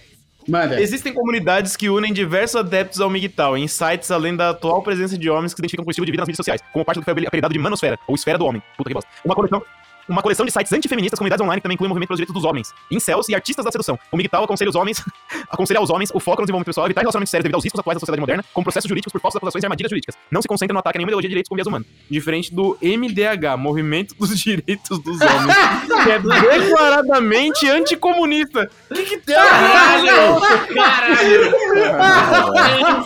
Manda. 0.48 0.80
Existem 0.80 1.12
comunidades 1.12 1.76
que 1.76 1.90
unem 1.90 2.10
diversos 2.10 2.56
adeptos 2.56 3.02
ao 3.02 3.10
MGTOW 3.10 3.58
em 3.58 3.68
sites 3.68 4.10
além 4.10 4.34
da 4.34 4.50
atual 4.50 4.82
presença 4.82 5.18
de 5.18 5.28
homens 5.28 5.52
que 5.52 5.58
se 5.58 5.60
identificam 5.60 5.84
com 5.84 5.90
o 5.90 5.92
estilo 5.92 6.06
de 6.06 6.12
vida 6.12 6.22
nas 6.22 6.26
mídias 6.26 6.38
sociais, 6.38 6.62
como 6.72 6.84
parte 6.86 6.96
do 6.96 7.04
que 7.04 7.12
foi 7.12 7.26
apelidado 7.26 7.52
de 7.52 7.58
manosfera, 7.58 7.98
ou 8.06 8.14
esfera 8.14 8.38
do 8.38 8.46
homem. 8.46 8.62
Puta 8.76 8.88
que 8.88 8.94
bosta. 8.94 9.10
Uma 9.22 9.34
coleção, 9.34 9.62
uma 10.08 10.22
coleção 10.22 10.46
de 10.46 10.52
sites 10.52 10.72
antifeministas, 10.72 11.18
comunidades 11.18 11.42
online 11.42 11.60
que 11.60 11.62
também 11.62 11.74
inclui 11.74 11.86
o 11.86 11.90
movimento 11.90 12.08
pelos 12.08 12.18
direitos 12.18 12.34
dos 12.34 12.44
homens, 12.44 12.72
incels 12.90 13.28
e 13.28 13.34
artistas 13.34 13.64
da 13.64 13.70
sedução. 13.70 13.98
O 14.10 14.16
MGTOW 14.16 14.44
aconselha 14.44 14.70
os 14.70 14.76
homens, 14.76 15.04
aconselha 15.50 15.80
aos 15.80 15.90
homens 15.90 16.10
o 16.14 16.20
foco 16.20 16.40
no 16.40 16.46
desenvolvimento 16.46 16.66
pessoal, 16.66 16.86
evitar 16.86 17.02
relacionamentos 17.02 17.30
sérios 17.30 17.44
devido 17.44 17.56
aos 17.56 17.64
riscos 17.64 17.80
atuais 17.80 17.96
da 17.96 18.00
sociedade 18.00 18.20
moderna, 18.20 18.44
com 18.52 18.62
processos 18.62 18.88
jurídicos 18.88 19.12
por 19.12 19.20
falsas 19.20 19.36
acusações 19.36 19.62
e 19.62 19.66
armadilhas 19.66 19.90
jurídicas. 19.90 20.16
Não 20.30 20.42
se 20.42 20.48
concentra 20.48 20.72
no 20.72 20.80
ataque 20.80 20.96
a 20.96 21.00
nenhuma 21.00 21.10
ideologia 21.10 21.28
de 21.28 21.32
direitos 21.32 21.48
com 21.48 21.54
viés 21.54 21.66
humanos. 21.66 21.86
Diferente 22.10 22.54
do 22.54 22.78
MDH, 22.82 23.56
Movimento 23.58 24.14
dos 24.14 24.36
Direitos 24.38 24.98
dos 24.98 25.20
Homens, 25.20 25.56
que 26.04 26.10
é 26.10 26.18
declaradamente 26.18 27.68
anticomunista. 27.68 28.70
O 28.90 28.94
que 28.94 29.04
que 29.04 29.18
tem? 29.18 29.34
Caralho! 29.36 30.40
Caralho! 30.74 31.58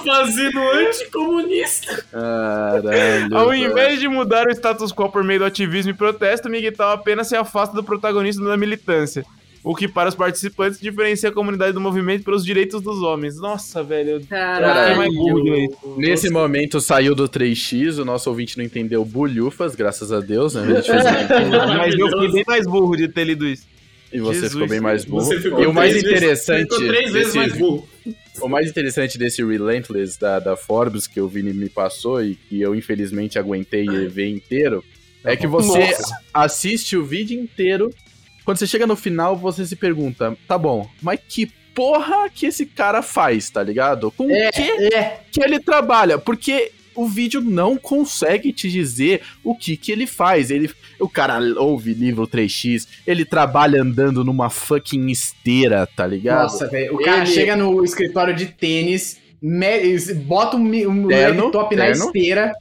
fazendo 0.05 0.61
anticomunista. 0.61 2.05
Caralho. 2.11 3.37
Ao 3.37 3.55
invés 3.55 3.99
de 3.99 4.09
mudar 4.09 4.47
o 4.47 4.51
status 4.51 4.93
quo 4.93 5.11
por 5.11 5.25
meio 5.25 5.41
do 5.41 5.45
ativismo 5.45 5.91
e 5.91 5.95
protesto, 5.95 6.49
o 6.49 6.51
MGTOW 6.51 6.92
apenas 6.93 7.29
se 7.29 7.37
afasta 7.37 7.75
do 7.75 7.83
protagonista 7.83 8.43
da 8.45 8.57
militância. 8.57 9.25
O 9.65 9.77
que 9.77 9.87
para 9.87 10.09
os 10.09 10.15
participantes 10.17 10.81
diferencia 10.81 11.29
a 11.29 11.33
comunidade 11.33 11.73
do 11.73 11.81
movimento 11.81 12.25
pelos 12.25 12.45
direitos 12.45 12.81
dos 12.83 13.01
homens. 13.01 13.37
Nossa, 13.39 13.81
velho. 13.81 14.21
Caralho. 14.27 15.13
Nesse 15.97 16.31
momento 16.31 16.81
saiu 16.81 17.15
do 17.15 17.29
3x, 17.29 17.99
o 18.01 18.05
nosso 18.05 18.29
ouvinte 18.29 18.59
não 18.59 18.65
entendeu 18.65 19.05
bulhufas, 19.05 19.75
graças 19.77 20.11
a 20.13 20.19
Deus, 20.21 20.55
né? 20.55 20.63
A 20.63 20.75
gente 20.81 20.91
fez 20.91 21.07
aqui. 21.07 21.77
Mas 21.79 21.95
eu 21.97 22.09
fiquei 22.09 22.33
bem 22.33 22.45
mais 22.47 22.67
burro 22.67 22.97
de 22.97 23.09
ter 23.09 23.25
lido 23.25 23.47
isso. 23.47 23.67
E 24.13 24.19
você 24.21 24.35
Jesus. 24.41 24.53
ficou 24.53 24.69
bem 24.69 24.81
mais 24.81 25.05
burro. 25.05 25.25
Você 25.25 25.41
ficou 25.41 25.63
E 25.63 25.67
o 25.67 25.73
mais 25.73 25.97
interessante. 25.97 26.63
ficou 26.63 26.79
três 26.79 27.13
vezes 27.13 27.33
desse- 27.33 27.37
mais 27.39 27.57
burro. 27.57 27.89
O 28.41 28.49
mais 28.49 28.69
interessante 28.69 29.17
desse 29.17 29.45
Relentless 29.45 30.19
da, 30.19 30.39
da 30.41 30.57
Forbes 30.57 31.07
que 31.07 31.21
o 31.21 31.29
Vini 31.29 31.53
me 31.53 31.69
passou 31.69 32.23
e 32.25 32.35
que 32.35 32.61
eu 32.61 32.75
infelizmente 32.75 33.39
aguentei 33.39 33.87
ver 34.09 34.29
inteiro 34.29 34.83
é 35.25 35.37
que 35.37 35.47
você 35.47 35.95
assiste 36.33 36.97
o 36.97 37.05
vídeo 37.05 37.41
inteiro. 37.41 37.91
Quando 38.45 38.59
você 38.59 38.67
chega 38.67 38.87
no 38.87 38.97
final, 38.97 39.37
você 39.37 39.65
se 39.67 39.77
pergunta: 39.77 40.37
tá 40.49 40.59
bom, 40.59 40.89
mas 41.01 41.21
que 41.29 41.51
porra 41.75 42.29
que 42.29 42.47
esse 42.47 42.67
cara 42.67 43.03
faz, 43.03 43.49
tá 43.51 43.63
ligado? 43.63 44.11
Com 44.11 44.25
o 44.25 44.51
que 44.51 44.95
É, 44.95 45.21
que 45.31 45.43
ele 45.43 45.59
trabalha? 45.61 46.19
Porque 46.19 46.71
o 46.95 47.07
vídeo 47.09 47.41
não 47.41 47.79
consegue 47.79 48.53
te 48.53 48.71
dizer 48.71 49.23
o 49.43 49.55
que 49.57 49.79
que 49.79 49.91
ele 49.91 50.07
faz. 50.07 50.51
Ele, 50.51 50.71
o 51.01 51.09
cara 51.09 51.39
ouve 51.59 51.95
livro 51.95 52.27
3x, 52.29 52.87
ele 53.07 53.25
trabalha 53.25 53.81
andando 53.81 54.23
numa 54.23 54.51
fucking 54.51 55.09
esteira, 55.09 55.87
tá 55.87 56.07
ligado? 56.07 56.43
nossa, 56.43 56.69
velho. 56.69 56.95
O 56.97 56.99
cara 57.03 57.23
Ele- 57.23 57.27
chega 57.33 57.57
no 57.57 57.83
escritório 57.83 58.35
de 58.35 58.45
tênis, 58.47 59.19
bota 60.27 60.57
um, 60.59 60.67
um 60.67 61.09
Terno, 61.09 61.45
laptop 61.45 61.75
na 61.77 61.85
terno. 61.87 62.05
esteira. 62.07 62.53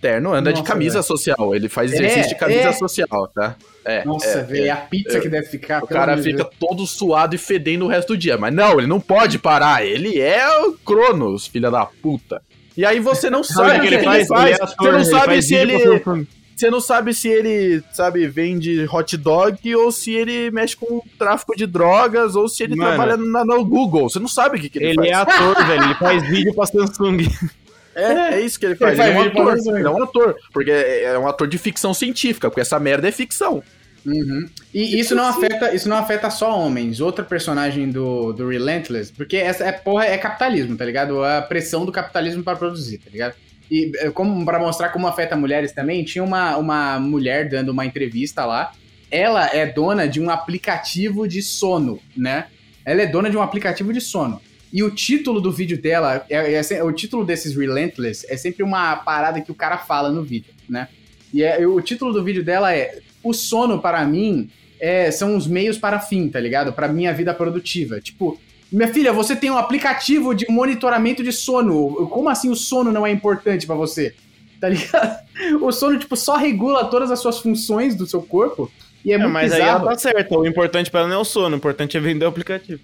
Terno, 0.00 0.32
anda 0.32 0.52
de 0.52 0.60
Nossa, 0.60 0.72
camisa 0.72 0.94
velho. 0.94 1.04
social. 1.04 1.54
Ele 1.54 1.68
faz 1.68 1.92
É, 1.92 1.96
exercício 1.96 2.28
de 2.30 2.34
camisa 2.36 2.60
é. 2.68 2.72
social, 2.72 3.30
tá? 3.34 3.56
É. 3.84 4.04
Nossa, 4.04 4.26
é, 4.40 4.42
velho. 4.42 4.66
é. 4.66 4.70
A 4.70 4.76
pizza 4.76 5.18
é. 5.18 5.20
que 5.20 5.28
deve 5.28 5.46
ficar. 5.46 5.82
O 5.82 5.86
cara 5.86 6.14
de 6.14 6.22
fica 6.22 6.44
Deus. 6.44 6.54
todo 6.60 6.86
suado 6.86 7.34
e 7.34 7.38
fedendo 7.38 7.84
o 7.84 7.88
resto 7.88 8.08
do 8.08 8.16
dia. 8.16 8.36
Mas 8.36 8.54
não, 8.54 8.78
ele 8.78 8.86
não 8.86 9.00
pode 9.00 9.38
parar. 9.38 9.84
Ele 9.84 10.20
é 10.20 10.46
o 10.60 10.72
Cronos, 10.72 11.46
filha 11.46 11.70
da 11.70 11.84
puta. 11.86 12.42
E 12.76 12.84
aí 12.84 13.00
você 13.00 13.28
não 13.30 13.42
sabe 13.44 13.78
o 13.78 13.80
que, 13.80 13.86
ele 13.88 14.02
faz. 14.02 14.30
Ele 14.30 14.50
é 14.50 14.54
ator, 14.54 14.68
você 14.76 14.90
não 14.92 14.98
ele 15.00 15.04
sabe 15.04 15.26
faz 15.26 15.48
se 15.48 15.54
ele. 15.54 15.74
Você 16.56 16.70
não 16.72 16.80
sabe 16.80 17.14
se 17.14 17.28
ele, 17.28 17.84
sabe, 17.92 18.26
vende 18.26 18.84
hot 18.92 19.16
dog 19.16 19.76
ou 19.76 19.92
se 19.92 20.12
ele 20.12 20.50
mexe 20.50 20.74
com 20.76 21.00
tráfico 21.16 21.56
de 21.56 21.64
drogas 21.68 22.34
ou 22.34 22.48
se 22.48 22.64
ele 22.64 22.74
Mano. 22.74 22.90
trabalha 22.96 23.16
na- 23.16 23.44
no 23.44 23.64
Google. 23.64 24.10
Você 24.10 24.18
não 24.18 24.26
sabe 24.26 24.58
o 24.58 24.60
que, 24.60 24.68
que 24.68 24.78
ele, 24.78 24.86
Ele 24.88 24.96
faz. 24.96 25.08
é 25.08 25.14
ator, 25.14 25.54
velho. 25.66 25.84
Ele 25.84 25.94
faz 25.94 26.28
vídeo 26.28 26.52
pra 26.54 26.66
Samsung. 26.66 27.18
É, 27.98 28.34
é 28.34 28.40
isso 28.40 28.58
que 28.58 28.66
ele 28.66 28.76
faz. 28.76 28.98
Ele 28.98 29.08
Ele, 29.08 29.18
é 29.18 29.20
um 29.20 29.30
pra 29.30 29.52
ator. 29.52 29.76
Ele 29.76 29.86
é 29.86 29.90
um 29.90 30.02
ator. 30.02 30.36
Porque 30.52 30.70
é 30.70 31.02
é 31.04 31.18
um 31.18 31.26
ator 31.26 31.48
de 31.48 31.58
ficção 31.58 31.92
científica, 31.92 32.48
porque 32.48 32.60
essa 32.60 32.78
merda 32.78 33.08
é 33.08 33.12
ficção. 33.12 33.62
Uhum. 34.06 34.48
E 34.72 34.98
isso 34.98 35.14
não 35.14 35.24
afeta, 35.24 35.74
isso 35.74 35.88
não 35.88 35.96
afeta 35.96 36.30
só 36.30 36.58
homens. 36.58 37.00
Outra 37.00 37.24
personagem 37.24 37.90
do, 37.90 38.32
do 38.32 38.48
Relentless, 38.48 39.12
porque 39.12 39.36
essa 39.36 39.64
é 39.64 39.72
porra 39.72 40.06
é 40.06 40.16
capitalismo, 40.16 40.76
tá 40.76 40.84
ligado? 40.84 41.22
A 41.22 41.42
pressão 41.42 41.84
do 41.84 41.92
capitalismo 41.92 42.42
para 42.42 42.56
produzir, 42.56 42.98
tá 42.98 43.10
ligado? 43.10 43.34
E 43.70 43.92
é, 43.96 44.10
como 44.10 44.44
para 44.44 44.58
mostrar 44.58 44.88
como 44.90 45.06
afeta 45.06 45.36
mulheres 45.36 45.72
também, 45.72 46.04
tinha 46.04 46.24
uma, 46.24 46.56
uma 46.56 46.98
mulher 46.98 47.48
dando 47.48 47.70
uma 47.70 47.84
entrevista 47.84 48.44
lá. 48.44 48.72
Ela 49.10 49.46
é 49.54 49.66
dona 49.66 50.06
de 50.06 50.20
um 50.20 50.30
aplicativo 50.30 51.26
de 51.26 51.42
sono, 51.42 52.00
né? 52.16 52.46
Ela 52.84 53.02
é 53.02 53.06
dona 53.06 53.28
de 53.28 53.36
um 53.36 53.42
aplicativo 53.42 53.92
de 53.92 54.00
sono. 54.00 54.40
E 54.72 54.82
o 54.82 54.90
título 54.90 55.40
do 55.40 55.50
vídeo 55.50 55.80
dela, 55.80 56.24
é, 56.28 56.52
é 56.54 56.62
se- 56.62 56.80
o 56.82 56.92
título 56.92 57.24
desses 57.24 57.56
Relentless 57.56 58.26
é 58.28 58.36
sempre 58.36 58.62
uma 58.62 58.96
parada 58.96 59.40
que 59.40 59.50
o 59.50 59.54
cara 59.54 59.78
fala 59.78 60.10
no 60.10 60.22
vídeo, 60.22 60.52
né? 60.68 60.88
E 61.32 61.42
é- 61.42 61.66
o 61.66 61.80
título 61.80 62.12
do 62.12 62.22
vídeo 62.24 62.44
dela 62.44 62.74
é 62.74 62.98
O 63.22 63.32
sono 63.32 63.80
para 63.80 64.04
mim 64.04 64.48
é, 64.80 65.10
são 65.10 65.36
os 65.36 65.46
meios 65.46 65.76
para 65.76 65.98
fim, 65.98 66.28
tá 66.28 66.38
ligado? 66.38 66.72
Para 66.72 66.86
minha 66.88 67.12
vida 67.12 67.34
produtiva. 67.34 68.00
Tipo, 68.00 68.38
minha 68.70 68.86
filha, 68.88 69.12
você 69.12 69.34
tem 69.34 69.50
um 69.50 69.58
aplicativo 69.58 70.32
de 70.34 70.46
monitoramento 70.48 71.22
de 71.24 71.32
sono. 71.32 72.06
Como 72.08 72.28
assim 72.28 72.48
o 72.48 72.54
sono 72.54 72.92
não 72.92 73.04
é 73.06 73.10
importante 73.10 73.66
pra 73.66 73.74
você? 73.74 74.14
Tá 74.60 74.68
ligado? 74.68 75.18
O 75.62 75.70
sono, 75.72 75.98
tipo, 75.98 76.16
só 76.16 76.36
regula 76.36 76.84
todas 76.86 77.10
as 77.10 77.20
suas 77.20 77.38
funções 77.38 77.94
do 77.96 78.06
seu 78.06 78.20
corpo. 78.22 78.70
E 79.04 79.12
é, 79.12 79.14
É, 79.14 79.18
muito 79.18 79.32
mas 79.32 79.52
aí 79.52 79.60
bizarro. 79.60 79.80
ela 79.86 79.90
tá 79.92 79.98
certa. 79.98 80.36
O 80.38 80.46
importante 80.46 80.90
pra 80.90 81.00
ela 81.00 81.08
não 81.08 81.16
é 81.16 81.18
o 81.20 81.24
sono, 81.24 81.54
o 81.54 81.58
importante 81.58 81.96
é 81.96 82.00
vender 82.00 82.24
o 82.24 82.28
aplicativo. 82.28 82.80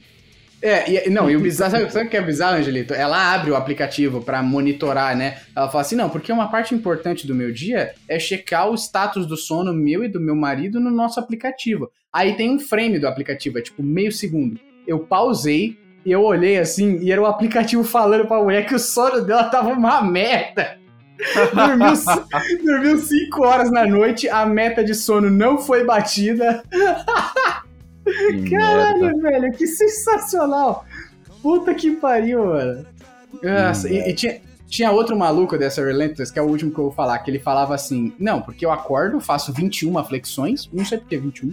É, 0.64 1.06
e, 1.06 1.10
não, 1.10 1.30
e 1.30 1.36
o 1.36 1.40
bizarro, 1.40 1.72
sabe, 1.90 2.06
o 2.06 2.08
que 2.08 2.16
é 2.16 2.22
bizarro, 2.22 2.56
Angelito? 2.56 2.94
Ela 2.94 3.34
abre 3.34 3.50
o 3.50 3.54
aplicativo 3.54 4.22
pra 4.22 4.42
monitorar, 4.42 5.14
né? 5.14 5.36
Ela 5.54 5.68
fala 5.68 5.82
assim, 5.82 5.94
não, 5.94 6.08
porque 6.08 6.32
uma 6.32 6.50
parte 6.50 6.74
importante 6.74 7.26
do 7.26 7.34
meu 7.34 7.52
dia 7.52 7.92
é 8.08 8.18
checar 8.18 8.70
o 8.70 8.74
status 8.74 9.26
do 9.26 9.36
sono 9.36 9.74
meu 9.74 10.02
e 10.02 10.08
do 10.08 10.18
meu 10.18 10.34
marido 10.34 10.80
no 10.80 10.90
nosso 10.90 11.20
aplicativo. 11.20 11.90
Aí 12.10 12.32
tem 12.34 12.50
um 12.50 12.58
frame 12.58 12.98
do 12.98 13.06
aplicativo, 13.06 13.58
é 13.58 13.60
tipo 13.60 13.82
meio 13.82 14.10
segundo. 14.10 14.58
Eu 14.86 15.00
pausei 15.00 15.76
e 16.02 16.10
eu 16.10 16.22
olhei 16.22 16.58
assim, 16.58 16.98
e 17.02 17.12
era 17.12 17.20
o 17.20 17.26
aplicativo 17.26 17.84
falando 17.84 18.26
pra 18.26 18.42
mulher 18.42 18.66
que 18.66 18.74
o 18.74 18.78
sono 18.78 19.20
dela 19.20 19.44
tava 19.44 19.68
uma 19.68 20.00
merda. 20.00 20.78
Dormiu, 21.54 21.92
dormiu 22.64 22.98
cinco 22.98 23.44
horas 23.44 23.70
na 23.70 23.86
noite, 23.86 24.28
a 24.30 24.46
meta 24.46 24.82
de 24.82 24.94
sono 24.94 25.28
não 25.28 25.58
foi 25.58 25.84
batida. 25.84 26.62
Que 28.04 28.32
merda. 28.32 28.50
Caralho, 28.58 29.20
velho, 29.20 29.52
que 29.52 29.66
sensacional! 29.66 30.84
Puta 31.42 31.74
que 31.74 31.92
pariu, 31.92 32.46
mano. 32.46 32.86
Nossa, 33.42 33.88
e, 33.92 34.10
e 34.10 34.14
tinha, 34.14 34.40
tinha 34.66 34.90
outro 34.90 35.16
maluco 35.16 35.58
dessa 35.58 35.84
Relentless, 35.84 36.32
que 36.32 36.38
é 36.38 36.42
o 36.42 36.46
último 36.46 36.70
que 36.72 36.78
eu 36.78 36.84
vou 36.84 36.92
falar, 36.92 37.18
que 37.18 37.30
ele 37.30 37.38
falava 37.38 37.74
assim: 37.74 38.12
Não, 38.18 38.40
porque 38.40 38.64
eu 38.64 38.70
acordo, 38.72 39.20
faço 39.20 39.52
21 39.52 40.02
flexões, 40.04 40.68
não 40.72 40.84
sei 40.84 40.98
porque 40.98 41.16
21, 41.18 41.52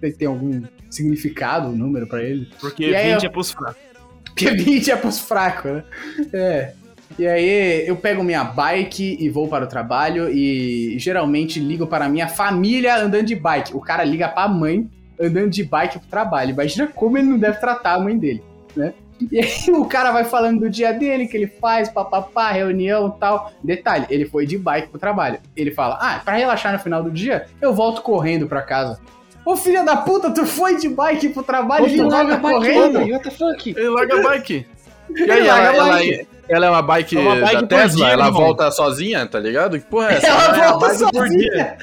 tem, 0.00 0.12
tem 0.12 0.28
algum 0.28 0.62
significado, 0.90 1.68
um 1.68 1.76
número 1.76 2.06
pra 2.06 2.22
ele. 2.22 2.48
Porque 2.60 2.84
E 2.90 2.94
aí 2.96 3.12
20 3.14 3.22
eu- 3.24 3.28
é 3.28 3.32
pros 3.32 3.50
fracos. 3.52 3.76
Porque 4.24 4.50
20 4.50 4.90
é 4.90 4.96
pros 4.96 5.18
fracos, 5.20 5.72
né? 5.72 5.84
É. 6.32 6.72
E 7.18 7.26
aí 7.26 7.86
eu 7.86 7.96
pego 7.96 8.22
minha 8.22 8.44
bike 8.44 9.16
e 9.20 9.28
vou 9.28 9.48
para 9.48 9.64
o 9.64 9.68
trabalho 9.68 10.30
e 10.30 10.96
geralmente 10.98 11.58
ligo 11.58 11.86
para 11.86 12.04
a 12.04 12.08
minha 12.08 12.28
família 12.28 12.96
andando 12.96 13.26
de 13.26 13.34
bike. 13.34 13.74
O 13.76 13.80
cara 13.80 14.04
liga 14.04 14.28
pra 14.28 14.46
mãe 14.48 14.88
andando 15.20 15.50
de 15.50 15.62
bike 15.64 15.98
pro 15.98 16.08
trabalho. 16.08 16.50
Imagina 16.50 16.86
como 16.86 17.18
ele 17.18 17.28
não 17.28 17.38
deve 17.38 17.58
tratar 17.58 17.94
a 17.94 18.00
mãe 18.00 18.16
dele, 18.18 18.42
né? 18.74 18.94
E 19.30 19.38
aí 19.38 19.70
o 19.74 19.84
cara 19.84 20.10
vai 20.12 20.24
falando 20.24 20.60
do 20.60 20.70
dia 20.70 20.92
dele, 20.92 21.26
que 21.26 21.36
ele 21.36 21.46
faz, 21.46 21.88
papapá, 21.88 22.50
reunião 22.50 23.12
e 23.14 23.20
tal. 23.20 23.52
Detalhe, 23.62 24.06
ele 24.08 24.24
foi 24.24 24.46
de 24.46 24.56
bike 24.56 24.88
pro 24.88 24.98
trabalho. 24.98 25.38
Ele 25.54 25.70
fala, 25.70 25.98
ah, 26.00 26.20
pra 26.24 26.34
relaxar 26.36 26.72
no 26.72 26.78
final 26.78 27.02
do 27.02 27.10
dia, 27.10 27.46
eu 27.60 27.74
volto 27.74 28.00
correndo 28.02 28.46
pra 28.46 28.62
casa. 28.62 28.98
Ô 29.44 29.56
filha 29.56 29.82
da 29.82 29.96
puta, 29.96 30.30
tu 30.30 30.46
foi 30.46 30.76
de 30.76 30.88
bike 30.88 31.30
pro 31.30 31.42
trabalho 31.42 31.86
e 31.86 31.96
volta 31.96 32.38
correndo? 32.38 33.00
what 33.00 33.22
the 33.22 33.30
fuck? 33.30 33.70
Ele 33.70 33.88
larga 33.88 34.20
a 34.20 34.22
bike. 34.22 34.66
E 35.14 35.30
aí, 35.30 35.42
larga 35.46 35.68
ela, 35.68 35.70
a 35.70 35.74
ela, 35.74 35.92
bike. 35.96 36.28
ela 36.48 36.66
é 36.66 36.70
uma 36.70 36.82
bike, 36.82 37.16
É 37.16 37.20
uma 37.20 37.36
bike 37.36 37.62
da 37.62 37.66
Tesla? 37.66 37.96
dia, 37.96 38.12
ela 38.14 38.26
irmão. 38.26 38.40
volta 38.42 38.70
sozinha, 38.70 39.26
tá 39.26 39.40
ligado? 39.40 39.78
Que 39.78 39.86
porra 39.86 40.10
é 40.12 40.14
essa? 40.14 40.26
Ela 40.26 40.44
é 40.44 40.48
uma 40.48 40.78
volta 40.78 40.86
bike 40.86 40.98
por 41.00 41.14
sozinha. 41.16 41.76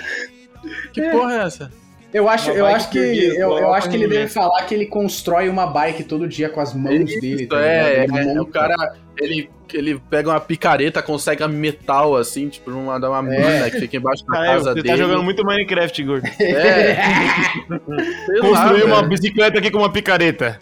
Que 0.94 1.02
porra 1.10 1.34
é 1.34 1.44
essa? 1.44 1.72
Eu 2.14 2.30
acho, 2.30 2.50
Uma 2.52 2.58
eu 2.58 2.66
acho 2.66 2.90
que 2.90 2.98
eu, 2.98 3.58
eu 3.58 3.74
acho 3.74 3.90
que 3.90 3.96
ele 3.96 4.08
deve 4.08 4.18
meio. 4.20 4.30
falar 4.30 4.64
que 4.64 4.74
ele 4.74 4.86
constrói 4.86 5.50
uma 5.50 5.68
bike 5.68 6.04
todo 6.06 6.26
dia 6.28 6.48
com 6.50 6.62
as 6.62 6.74
mãos 6.74 6.90
dele. 7.06 7.34
Isso, 7.44 7.48
tá 7.50 7.60
é, 7.62 8.06
é, 8.06 8.42
o 8.42 8.46
cara, 8.46 8.76
ele, 9.20 9.50
ele 9.74 10.00
pega 10.10 10.30
uma 10.30 10.40
picareta, 10.40 11.02
consegue 11.02 11.44
a 11.44 11.50
metal, 11.50 12.16
assim, 12.16 12.48
tipo, 12.48 12.72
numa, 12.72 12.98
uma 12.98 13.22
mina 13.22 13.70
que 13.70 13.80
fica 13.82 13.98
embaixo 13.98 14.26
da 14.26 14.38
casa 14.38 14.64
você 14.70 14.76
dele. 14.76 14.88
tá 14.88 14.96
jogando 14.96 15.22
muito 15.22 15.44
Minecraft, 15.46 16.04
gordo. 16.04 16.28
É, 16.40 16.96
Construir 18.42 18.84
uma 18.84 19.04
bicicleta 19.04 19.60
aqui 19.60 19.70
com 19.70 19.80
uma 19.80 19.92
picareta. 19.92 20.60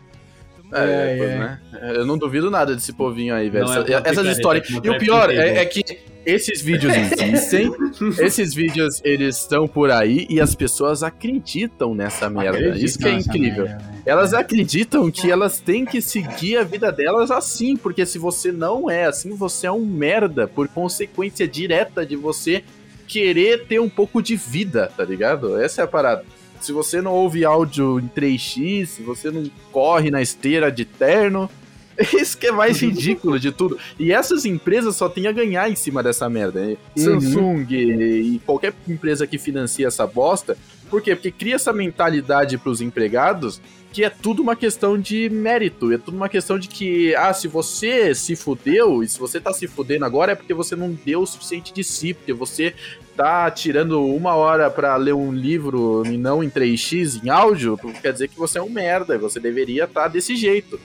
É, 0.74 0.80
É, 0.80 1.16
pois, 1.18 1.30
é. 1.30 1.38
né? 1.38 1.60
Eu 1.96 2.06
não 2.06 2.18
duvido 2.18 2.50
nada 2.50 2.74
desse 2.76 2.92
povinho 2.92 3.36
aí, 3.36 3.50
velho. 3.52 3.66
Não 3.66 3.74
é 3.74 3.80
Essa- 3.82 3.90
uma 4.00 4.08
essas 4.10 4.28
histórias. 4.38 4.68
é 4.70 4.74
uma 4.74 4.86
E 4.86 4.90
o 4.90 4.98
pior 4.98 5.30
é, 5.30 5.58
é 5.60 5.66
que 5.66 5.84
esses 6.26 6.62
vídeos 6.62 6.94
existem, 6.96 7.72
esses 8.20 8.54
vídeos 8.54 9.02
eles 9.04 9.38
estão 9.38 9.68
por 9.68 9.92
aí 9.92 10.26
e 10.30 10.42
as 10.42 10.56
pessoas 10.56 11.04
acreditam 11.04 11.94
nessa 11.94 12.30
merda. 12.30 12.78
Isso 12.78 12.98
que 12.98 13.08
é 13.08 13.14
incrível. 13.14 13.66
merda, 13.66 13.84
velho. 13.84 13.96
Elas 14.06 14.34
acreditam 14.34 15.10
que 15.12 15.32
elas 15.32 15.60
têm 15.60 15.86
que 15.86 16.02
seguir 16.02 16.58
a 16.58 16.64
vida 16.64 16.92
delas 16.92 17.32
assim, 17.32 17.76
porque 17.76 18.06
se 18.06 18.18
você 18.18 18.52
não 18.52 18.90
é 18.90 19.06
assim, 19.06 19.36
você 19.36 19.68
é 19.68 19.72
um 19.72 19.86
merda 19.86 20.48
por 20.48 20.68
consequência 20.68 21.48
direta 21.48 22.06
de 22.06 22.16
você 22.16 22.64
querer 23.08 23.66
ter 23.66 23.80
um 23.80 23.90
pouco 23.90 24.22
de 24.22 24.36
vida, 24.36 24.92
tá 24.96 25.04
ligado? 25.04 25.60
Essa 25.60 25.82
é 25.82 25.84
a 25.84 25.88
parada. 25.88 26.24
Se 26.60 26.72
você 26.72 27.02
não 27.02 27.14
ouve 27.14 27.46
áudio 27.46 28.00
em 28.00 28.08
3x, 28.08 28.86
se 28.88 29.04
você 29.04 29.30
não 29.30 29.50
corre 29.72 30.10
na 30.10 30.22
esteira 30.22 30.72
de 30.72 30.86
terno, 30.86 31.50
isso 32.20 32.38
que 32.38 32.48
é 32.48 32.52
mais 32.52 32.80
ridículo 32.80 33.40
de 33.40 33.52
tudo. 33.52 33.78
E 34.00 34.12
essas 34.12 34.46
empresas 34.46 34.96
só 34.96 35.08
têm 35.10 35.28
a 35.28 35.32
ganhar 35.32 35.70
em 35.70 35.76
cima 35.76 36.04
dessa 36.04 36.30
merda. 36.30 36.66
né? 36.66 36.78
Samsung 36.96 37.66
e 37.70 38.42
qualquer 38.46 38.74
empresa 38.88 39.26
que 39.26 39.38
financia 39.38 39.88
essa 39.88 40.06
bosta 40.06 40.58
Por 40.90 41.02
quê? 41.02 41.16
Porque 41.16 41.32
cria 41.32 41.56
essa 41.56 41.74
mentalidade 41.74 42.58
pros 42.58 42.82
empregados 42.82 43.62
que 43.96 44.04
é 44.04 44.10
tudo 44.10 44.42
uma 44.42 44.58
questão 44.58 45.00
de 45.00 45.30
mérito, 45.30 45.90
é 45.90 45.98
tudo 45.98 46.18
uma 46.18 46.28
questão 46.28 46.60
de 46.60 46.68
que, 46.68 47.16
ah, 47.16 47.34
se 47.34 47.48
você 47.48 48.14
se 48.14 48.36
fudeu, 48.36 49.02
e 49.02 49.08
se 49.08 49.18
você 49.18 49.40
tá 49.40 49.54
se 49.54 49.68
fudendo 49.68 50.04
agora 50.04 50.34
é 50.34 50.36
porque 50.36 50.54
você 50.54 50.76
não 50.76 50.92
deu 50.92 51.22
o 51.22 51.26
suficiente 51.26 51.74
de 51.74 51.82
si, 51.82 52.14
porque 52.14 52.34
você 52.34 52.76
tá 53.16 53.50
tirando 53.50 54.06
uma 54.06 54.36
hora 54.36 54.70
para 54.70 54.98
ler 54.98 55.14
um 55.14 55.32
livro 55.32 56.04
e 56.06 56.18
não 56.18 56.44
em 56.44 56.50
3x 56.50 57.24
em 57.24 57.30
áudio, 57.30 57.80
quer 58.02 58.12
dizer 58.12 58.28
que 58.28 58.38
você 58.38 58.58
é 58.60 58.62
um 58.62 58.70
merda, 58.70 59.18
você 59.18 59.40
deveria 59.40 59.86
estar 59.86 60.02
tá 60.02 60.08
desse 60.10 60.36
jeito. 60.36 60.78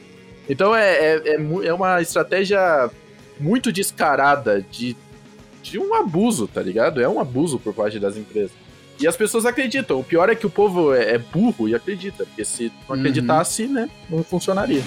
Então 0.48 0.74
é, 0.74 0.90
é, 0.90 1.22
é, 1.26 1.66
é 1.66 1.72
uma 1.72 2.00
estratégia 2.00 2.90
muito 3.38 3.72
descarada 3.72 4.64
de, 4.70 4.96
de 5.62 5.78
um 5.78 5.94
abuso, 5.94 6.46
tá 6.46 6.62
ligado? 6.62 7.00
É 7.00 7.08
um 7.08 7.20
abuso 7.20 7.58
por 7.58 7.74
parte 7.74 7.98
das 7.98 8.16
empresas. 8.16 8.52
E 9.00 9.06
as 9.06 9.16
pessoas 9.16 9.46
acreditam. 9.46 9.98
O 9.98 10.04
pior 10.04 10.28
é 10.28 10.34
que 10.34 10.46
o 10.46 10.50
povo 10.50 10.92
é, 10.92 11.14
é 11.14 11.18
burro 11.18 11.68
e 11.68 11.74
acredita. 11.74 12.26
Porque 12.26 12.44
se 12.44 12.70
não 12.86 12.94
uhum. 12.94 13.00
acreditasse, 13.00 13.64
uhum. 13.64 13.72
né, 13.72 13.90
não 14.10 14.22
funcionaria. 14.22 14.82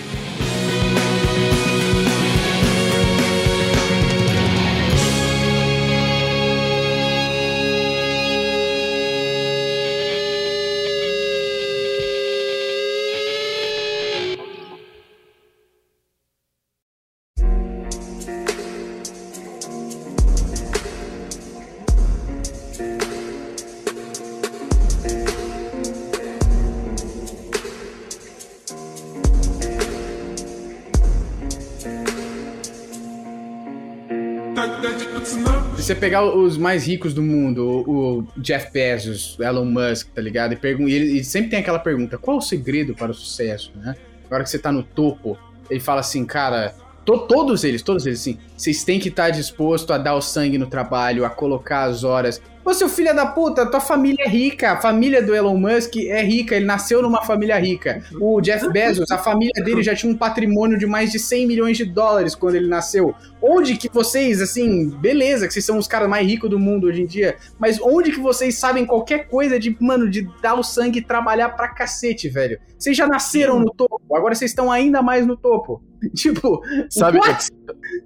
Você 35.94 35.96
pegar 35.96 36.24
os 36.26 36.58
mais 36.58 36.88
ricos 36.88 37.14
do 37.14 37.22
mundo, 37.22 37.66
o, 37.88 38.28
Jeff 38.38 38.72
Bezos, 38.72 39.38
Elon 39.40 39.66
Musk, 39.66 40.10
tá 40.10 40.22
ligado? 40.22 40.54
E, 40.54 40.56
pergun 40.56 40.88
e 40.88 40.94
ele 40.94 41.20
e 41.20 41.24
sempre 41.24 41.52
tem 41.52 41.60
aquela 41.60 41.80
pergunta: 41.80 42.18
qual 42.18 42.38
o 42.38 42.42
segredo 42.42 42.94
para 42.94 43.12
o 43.12 43.14
sucesso, 43.14 43.72
né? 43.76 43.96
Agora 44.26 44.44
que 44.44 44.50
você 44.50 44.60
tá 44.60 44.72
no 44.72 44.84
topo, 44.84 45.38
ele 45.70 45.80
fala 45.80 46.02
assim, 46.02 46.26
cara. 46.26 46.74
To, 47.06 47.20
todos 47.20 47.64
eles, 47.64 47.82
todos 47.82 48.06
eles, 48.06 48.20
assim, 48.22 48.38
vocês 48.56 48.84
têm 48.84 49.00
que 49.00 49.10
estar 49.10 49.26
tá 49.26 49.30
disposto 49.30 49.92
a 49.92 49.98
dar 49.98 50.16
o 50.16 50.22
sangue 50.22 50.58
no 50.58 50.68
trabalho, 50.68 51.26
a 51.26 51.30
colocar 51.30 51.84
as 51.84 52.04
horas, 52.04 52.42
Ô, 52.66 52.74
seu 52.74 52.88
filho 52.88 53.14
da 53.14 53.26
puta, 53.26 53.66
tua 53.66 53.82
família 53.82 54.24
é 54.24 54.30
rica. 54.30 54.72
A 54.72 54.78
família 54.78 55.22
do 55.22 55.36
Elon 55.36 55.58
Musk 55.58 55.98
é 55.98 56.24
rica. 56.24 56.56
Ele 56.56 56.64
nasceu 56.64 57.02
numa 57.02 57.22
família 57.22 57.60
rica. 57.60 58.02
O 58.22 58.40
Jeff 58.40 58.70
Bezos, 58.72 59.12
a 59.12 59.18
família 59.18 59.62
dele 59.62 59.84
já 59.84 59.94
tinha 59.94 60.12
um 60.12 60.16
patrimônio 60.16 60.78
de 60.78 60.86
mais 60.86 61.12
de 61.12 61.20
100 61.20 61.46
milhões 61.46 61.76
de 61.76 61.84
dólares 61.84 62.36
quando 62.36 62.56
ele 62.56 62.70
nasceu. 62.70 63.14
Onde 63.42 63.76
que 63.76 63.90
vocês, 63.92 64.42
assim, 64.42 64.90
beleza, 64.90 65.46
que 65.46 65.54
vocês 65.54 65.66
são 65.66 65.78
os 65.78 65.88
caras 65.88 66.10
mais 66.10 66.26
ricos 66.26 66.50
do 66.50 66.58
mundo 66.58 66.88
hoje 66.88 67.02
em 67.02 67.06
dia, 67.06 67.36
mas 67.60 67.82
onde 67.82 68.14
que 68.14 68.20
vocês 68.22 68.58
sabem 68.58 68.86
qualquer 68.86 69.28
coisa 69.28 69.60
de, 69.60 69.76
mano, 69.82 70.10
de 70.10 70.26
dar 70.42 70.54
o 70.54 70.64
sangue 70.64 71.00
e 71.00 71.04
trabalhar 71.04 71.50
pra 71.50 71.68
cacete, 71.68 72.30
velho? 72.30 72.58
Vocês 72.80 72.96
já 72.96 73.06
nasceram 73.06 73.60
no 73.60 73.74
topo, 73.74 74.16
agora 74.16 74.34
vocês 74.34 74.52
estão 74.52 74.72
ainda 74.72 75.02
mais 75.02 75.28
no 75.28 75.36
topo. 75.36 75.84
Tipo, 76.16 76.62
sabe? 76.90 77.18
What? 77.18 77.50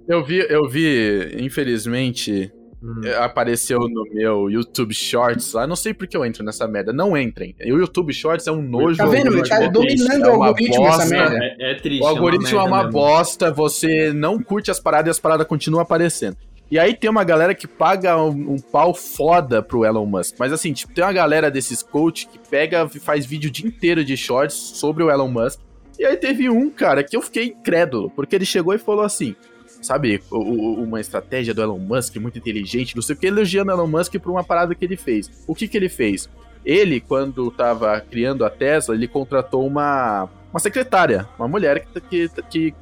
Eu 0.08 0.24
vi, 0.24 0.46
eu 0.48 0.68
vi, 0.68 1.36
infelizmente, 1.38 2.52
Uhum. 2.80 3.00
Apareceu 3.16 3.80
no 3.80 4.04
meu 4.12 4.48
YouTube 4.48 4.94
Shorts 4.94 5.52
lá. 5.52 5.66
Não 5.66 5.74
sei 5.74 5.92
por 5.92 6.06
que 6.06 6.16
eu 6.16 6.24
entro 6.24 6.44
nessa 6.44 6.66
merda. 6.68 6.92
Não 6.92 7.16
entrem. 7.16 7.54
O 7.60 7.76
YouTube 7.76 8.12
Shorts 8.12 8.46
é 8.46 8.52
um 8.52 8.62
nojo. 8.62 8.96
Tá 8.96 9.06
vendo? 9.06 9.36
Ele 9.36 9.48
tá 9.48 9.66
dominando 9.66 10.24
é 10.24 10.28
o 10.28 10.42
algoritmo 10.42 10.86
essa 10.86 11.06
merda. 11.06 11.38
É, 11.58 11.72
é 11.72 11.74
triste. 11.74 12.02
O 12.02 12.06
algoritmo 12.06 12.58
é 12.58 12.62
uma, 12.62 12.62
é 12.62 12.82
uma 12.82 12.84
bosta. 12.84 13.50
Você 13.50 14.12
não 14.12 14.40
curte 14.40 14.70
as 14.70 14.78
paradas 14.78 15.08
e 15.08 15.10
as 15.10 15.18
paradas 15.18 15.46
continuam 15.46 15.82
aparecendo. 15.82 16.36
E 16.70 16.78
aí 16.78 16.94
tem 16.94 17.08
uma 17.08 17.24
galera 17.24 17.54
que 17.54 17.66
paga 17.66 18.22
um, 18.22 18.52
um, 18.52 18.58
pau 18.58 18.94
foda 18.94 19.62
pro 19.62 19.86
Elon 19.86 20.04
Musk. 20.04 20.36
Mas 20.38 20.52
assim, 20.52 20.72
tipo, 20.72 20.92
tem 20.92 21.02
uma 21.02 21.12
galera 21.12 21.50
desses 21.50 21.82
coach 21.82 22.28
que 22.28 22.38
pega 22.38 22.88
e 22.94 23.00
faz 23.00 23.24
vídeo 23.24 23.48
o 23.48 23.50
dia 23.52 23.66
inteiro 23.66 24.04
de 24.04 24.16
shorts 24.16 24.54
sobre 24.54 25.02
o 25.02 25.10
Elon 25.10 25.28
Musk. 25.28 25.58
E 25.98 26.04
aí 26.04 26.16
teve 26.16 26.48
um, 26.48 26.70
cara, 26.70 27.02
que 27.02 27.16
eu 27.16 27.22
fiquei 27.22 27.46
incrédulo, 27.46 28.10
porque 28.10 28.36
ele 28.36 28.44
chegou 28.44 28.74
e 28.74 28.78
falou 28.78 29.04
assim: 29.04 29.34
sabe, 29.82 30.22
o, 30.30 30.82
uma 30.82 31.00
estratégia 31.00 31.52
do 31.52 31.62
Elon 31.62 31.78
Musk 31.78 32.16
muito 32.16 32.38
inteligente, 32.38 32.94
não 32.94 33.02
sei 33.02 33.16
o 33.16 33.18
que, 33.18 33.26
elogiando 33.26 33.70
o 33.70 33.74
Elon 33.74 33.86
Musk 33.86 34.14
por 34.18 34.30
uma 34.30 34.44
parada 34.44 34.74
que 34.74 34.84
ele 34.84 34.96
fez. 34.96 35.44
O 35.46 35.54
que 35.54 35.66
que 35.66 35.76
ele 35.76 35.88
fez? 35.88 36.28
Ele, 36.64 37.00
quando 37.00 37.48
estava 37.48 38.00
criando 38.00 38.44
a 38.44 38.50
Tesla, 38.50 38.94
ele 38.94 39.08
contratou 39.08 39.66
uma, 39.66 40.28
uma 40.52 40.60
secretária, 40.60 41.26
uma 41.38 41.48
mulher 41.48 41.86
que, 41.86 42.00
que, 42.00 42.42
que 42.50 42.74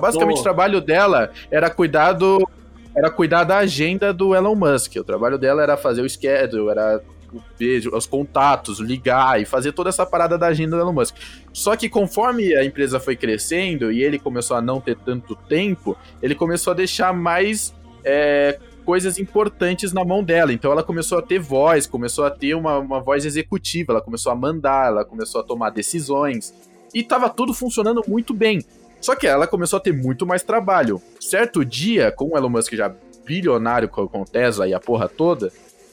basicamente 0.00 0.40
o 0.40 0.42
trabalho 0.42 0.80
dela 0.80 1.30
era 1.50 1.70
cuidar 1.70 2.14
do, 2.14 2.48
era 2.96 3.10
cuidar 3.10 3.44
da 3.44 3.58
agenda 3.58 4.12
do 4.12 4.34
Elon 4.34 4.54
Musk. 4.54 4.96
O 4.96 5.04
trabalho 5.04 5.38
dela 5.38 5.62
era 5.62 5.76
fazer 5.76 6.02
o 6.02 6.08
schedule, 6.08 6.70
era 6.70 7.00
os 7.92 8.06
contatos, 8.06 8.78
ligar 8.78 9.40
e 9.40 9.44
fazer 9.44 9.72
toda 9.72 9.88
essa 9.88 10.04
parada 10.04 10.36
da 10.36 10.48
agenda 10.48 10.76
do 10.76 10.82
Elon 10.82 10.92
Musk. 10.92 11.16
Só 11.52 11.76
que 11.76 11.88
conforme 11.88 12.54
a 12.54 12.64
empresa 12.64 12.98
foi 12.98 13.16
crescendo 13.16 13.90
e 13.92 14.02
ele 14.02 14.18
começou 14.18 14.56
a 14.56 14.62
não 14.62 14.80
ter 14.80 14.96
tanto 14.96 15.34
tempo, 15.34 15.96
ele 16.22 16.34
começou 16.34 16.72
a 16.72 16.74
deixar 16.74 17.12
mais 17.12 17.74
é, 18.04 18.58
coisas 18.84 19.18
importantes 19.18 19.92
na 19.92 20.04
mão 20.04 20.22
dela. 20.22 20.52
Então 20.52 20.72
ela 20.72 20.82
começou 20.82 21.18
a 21.18 21.22
ter 21.22 21.38
voz, 21.38 21.86
começou 21.86 22.24
a 22.24 22.30
ter 22.30 22.54
uma, 22.54 22.78
uma 22.78 23.00
voz 23.00 23.24
executiva, 23.24 23.92
ela 23.92 24.02
começou 24.02 24.32
a 24.32 24.34
mandar, 24.34 24.88
ela 24.88 25.04
começou 25.04 25.40
a 25.40 25.44
tomar 25.44 25.70
decisões. 25.70 26.52
E 26.94 27.02
tava 27.02 27.28
tudo 27.30 27.54
funcionando 27.54 28.02
muito 28.06 28.34
bem. 28.34 28.60
Só 29.00 29.16
que 29.16 29.26
ela 29.26 29.46
começou 29.46 29.78
a 29.78 29.80
ter 29.80 29.92
muito 29.92 30.26
mais 30.26 30.42
trabalho. 30.42 31.00
Certo 31.20 31.64
dia, 31.64 32.12
com 32.12 32.30
o 32.32 32.36
Elon 32.36 32.50
Musk 32.50 32.74
já 32.74 32.94
bilionário 33.24 33.88
com 33.88 34.24
Tesla 34.24 34.66
e 34.68 34.74
a 34.74 34.80
porra 34.80 35.08
toda, 35.08 35.52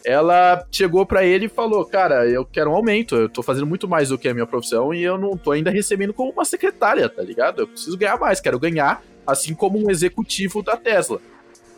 ela 0.09 0.65
chegou 0.71 1.05
para 1.05 1.23
ele 1.23 1.45
e 1.45 1.49
falou: 1.49 1.85
Cara, 1.85 2.27
eu 2.27 2.43
quero 2.43 2.71
um 2.71 2.73
aumento, 2.73 3.15
eu 3.15 3.29
tô 3.29 3.43
fazendo 3.43 3.67
muito 3.67 3.87
mais 3.87 4.09
do 4.09 4.17
que 4.17 4.27
a 4.27 4.33
minha 4.33 4.47
profissão 4.47 4.91
e 4.91 5.03
eu 5.03 5.19
não 5.19 5.37
tô 5.37 5.51
ainda 5.51 5.69
recebendo 5.69 6.15
como 6.15 6.31
uma 6.31 6.43
secretária, 6.43 7.07
tá 7.07 7.21
ligado? 7.21 7.61
Eu 7.61 7.67
preciso 7.67 7.95
ganhar 7.95 8.19
mais, 8.19 8.41
quero 8.41 8.59
ganhar 8.59 9.03
assim 9.25 9.53
como 9.53 9.77
um 9.77 9.91
executivo 9.91 10.63
da 10.63 10.75
Tesla. 10.75 11.21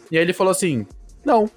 E 0.10 0.18
aí 0.18 0.24
ele 0.24 0.32
falou 0.32 0.52
assim: 0.52 0.88
Não, 1.26 1.50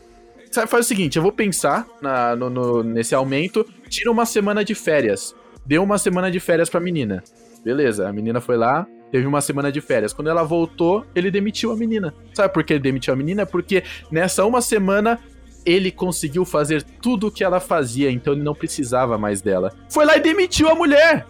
faz 0.67 0.85
o 0.85 0.89
seguinte, 0.89 1.17
eu 1.17 1.23
vou 1.23 1.31
pensar 1.31 1.87
na, 2.03 2.35
no, 2.35 2.51
no, 2.51 2.83
nesse 2.83 3.15
aumento, 3.15 3.65
tira 3.89 4.11
uma 4.11 4.27
semana 4.27 4.65
de 4.65 4.75
férias. 4.75 5.33
Deu 5.65 5.81
uma 5.81 5.97
semana 5.97 6.29
de 6.29 6.41
férias 6.41 6.69
pra 6.69 6.81
menina. 6.81 7.23
Beleza, 7.65 8.09
a 8.09 8.13
menina 8.13 8.41
foi 8.41 8.57
lá, 8.57 8.85
teve 9.13 9.27
uma 9.29 9.41
semana 9.41 9.71
de 9.71 9.81
férias. 9.81 10.13
Quando 10.13 10.29
ela 10.29 10.43
voltou, 10.43 11.07
ele 11.15 11.31
demitiu 11.31 11.71
a 11.71 11.77
menina. 11.77 12.13
Sabe 12.35 12.53
por 12.53 12.65
que 12.65 12.73
ele 12.73 12.83
demitiu 12.83 13.15
a 13.15 13.17
menina? 13.17 13.47
Porque 13.47 13.85
nessa 14.11 14.45
uma 14.45 14.61
semana 14.61 15.21
ele 15.65 15.91
conseguiu 15.91 16.45
fazer 16.45 16.83
tudo 16.83 17.29
o 17.29 17.31
que 17.31 17.45
ela 17.45 17.61
fazia, 17.61 18.11
então 18.11 18.33
ele 18.33 18.43
não 18.43 18.55
precisava 18.55 19.17
mais 19.17 19.41
dela. 19.41 19.73
Foi 19.89 20.05
lá 20.05 20.17
e 20.17 20.21
demitiu 20.21 20.69
a 20.69 20.75
mulher! 20.75 21.27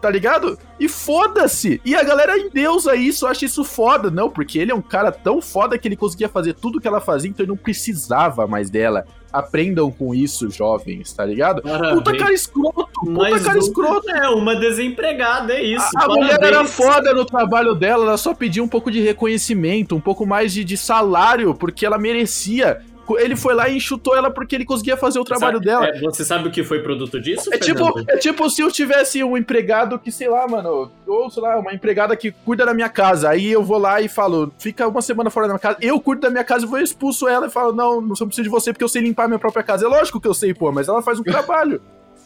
Tá 0.00 0.08
ligado? 0.08 0.58
E 0.78 0.88
foda-se! 0.88 1.78
E 1.84 1.94
a 1.94 2.02
galera 2.02 2.38
endeusa 2.38 2.96
isso, 2.96 3.26
acha 3.26 3.44
isso 3.44 3.62
foda. 3.62 4.10
Não, 4.10 4.30
porque 4.30 4.58
ele 4.58 4.72
é 4.72 4.74
um 4.74 4.80
cara 4.80 5.12
tão 5.12 5.42
foda 5.42 5.76
que 5.76 5.86
ele 5.86 5.96
conseguia 5.96 6.28
fazer 6.28 6.54
tudo 6.54 6.78
o 6.78 6.80
que 6.80 6.88
ela 6.88 7.02
fazia, 7.02 7.28
então 7.28 7.44
ele 7.44 7.50
não 7.50 7.56
precisava 7.56 8.46
mais 8.46 8.70
dela. 8.70 9.04
Aprendam 9.30 9.92
com 9.92 10.14
isso, 10.14 10.50
jovens, 10.50 11.12
tá 11.12 11.24
ligado? 11.24 11.60
Parabéns. 11.60 11.94
Puta 11.94 12.16
cara 12.16 12.32
escroto, 12.32 12.88
puta 12.94 13.12
Mas 13.12 13.44
cara 13.44 13.58
escroto. 13.58 14.10
É, 14.10 14.28
uma 14.30 14.56
desempregada, 14.56 15.52
é 15.52 15.62
isso. 15.62 15.86
A, 15.96 16.04
a 16.04 16.08
mulher 16.08 16.42
era 16.42 16.64
foda 16.64 17.12
no 17.12 17.26
trabalho 17.26 17.74
dela, 17.74 18.06
ela 18.06 18.16
só 18.16 18.32
pedia 18.32 18.64
um 18.64 18.68
pouco 18.68 18.90
de 18.90 19.00
reconhecimento, 19.00 19.94
um 19.94 20.00
pouco 20.00 20.24
mais 20.24 20.52
de, 20.52 20.64
de 20.64 20.78
salário, 20.78 21.54
porque 21.54 21.84
ela 21.84 21.98
merecia 21.98 22.80
ele 23.18 23.36
foi 23.36 23.54
lá 23.54 23.68
e 23.68 23.76
enxutou 23.76 24.16
ela 24.16 24.30
porque 24.30 24.54
ele 24.54 24.64
conseguia 24.64 24.96
fazer 24.96 25.18
o 25.18 25.24
trabalho 25.24 25.54
sabe, 25.54 25.66
dela. 25.66 25.86
É, 25.88 26.00
você 26.00 26.24
sabe 26.24 26.48
o 26.48 26.50
que 26.50 26.62
foi 26.62 26.80
produto 26.80 27.20
disso? 27.20 27.52
É 27.52 27.58
tipo, 27.58 28.00
é 28.08 28.16
tipo 28.16 28.48
se 28.50 28.62
eu 28.62 28.70
tivesse 28.70 29.22
um 29.22 29.36
empregado 29.36 29.98
que, 29.98 30.10
sei 30.12 30.28
lá, 30.28 30.46
mano, 30.46 30.90
ou 31.06 31.30
sei 31.30 31.42
lá, 31.42 31.58
uma 31.58 31.72
empregada 31.72 32.16
que 32.16 32.30
cuida 32.30 32.64
da 32.64 32.74
minha 32.74 32.88
casa. 32.88 33.30
Aí 33.30 33.50
eu 33.50 33.62
vou 33.62 33.78
lá 33.78 34.00
e 34.00 34.08
falo, 34.08 34.52
fica 34.58 34.86
uma 34.86 35.02
semana 35.02 35.30
fora 35.30 35.46
da 35.46 35.54
minha 35.54 35.60
casa. 35.60 35.78
Eu 35.80 36.00
cuido 36.00 36.22
da 36.22 36.30
minha 36.30 36.44
casa 36.44 36.64
e 36.64 36.68
vou 36.68 36.78
expulso 36.78 37.28
ela 37.28 37.46
e 37.46 37.50
falo, 37.50 37.72
não, 37.72 38.00
não 38.00 38.14
preciso 38.14 38.42
de 38.42 38.48
você 38.48 38.72
porque 38.72 38.84
eu 38.84 38.88
sei 38.88 39.02
limpar 39.02 39.28
minha 39.28 39.38
própria 39.38 39.62
casa. 39.62 39.86
É 39.86 39.88
lógico 39.88 40.20
que 40.20 40.28
eu 40.28 40.34
sei, 40.34 40.54
pô, 40.54 40.70
mas 40.72 40.88
ela 40.88 41.02
faz 41.02 41.18
um 41.18 41.24
trabalho. 41.24 41.80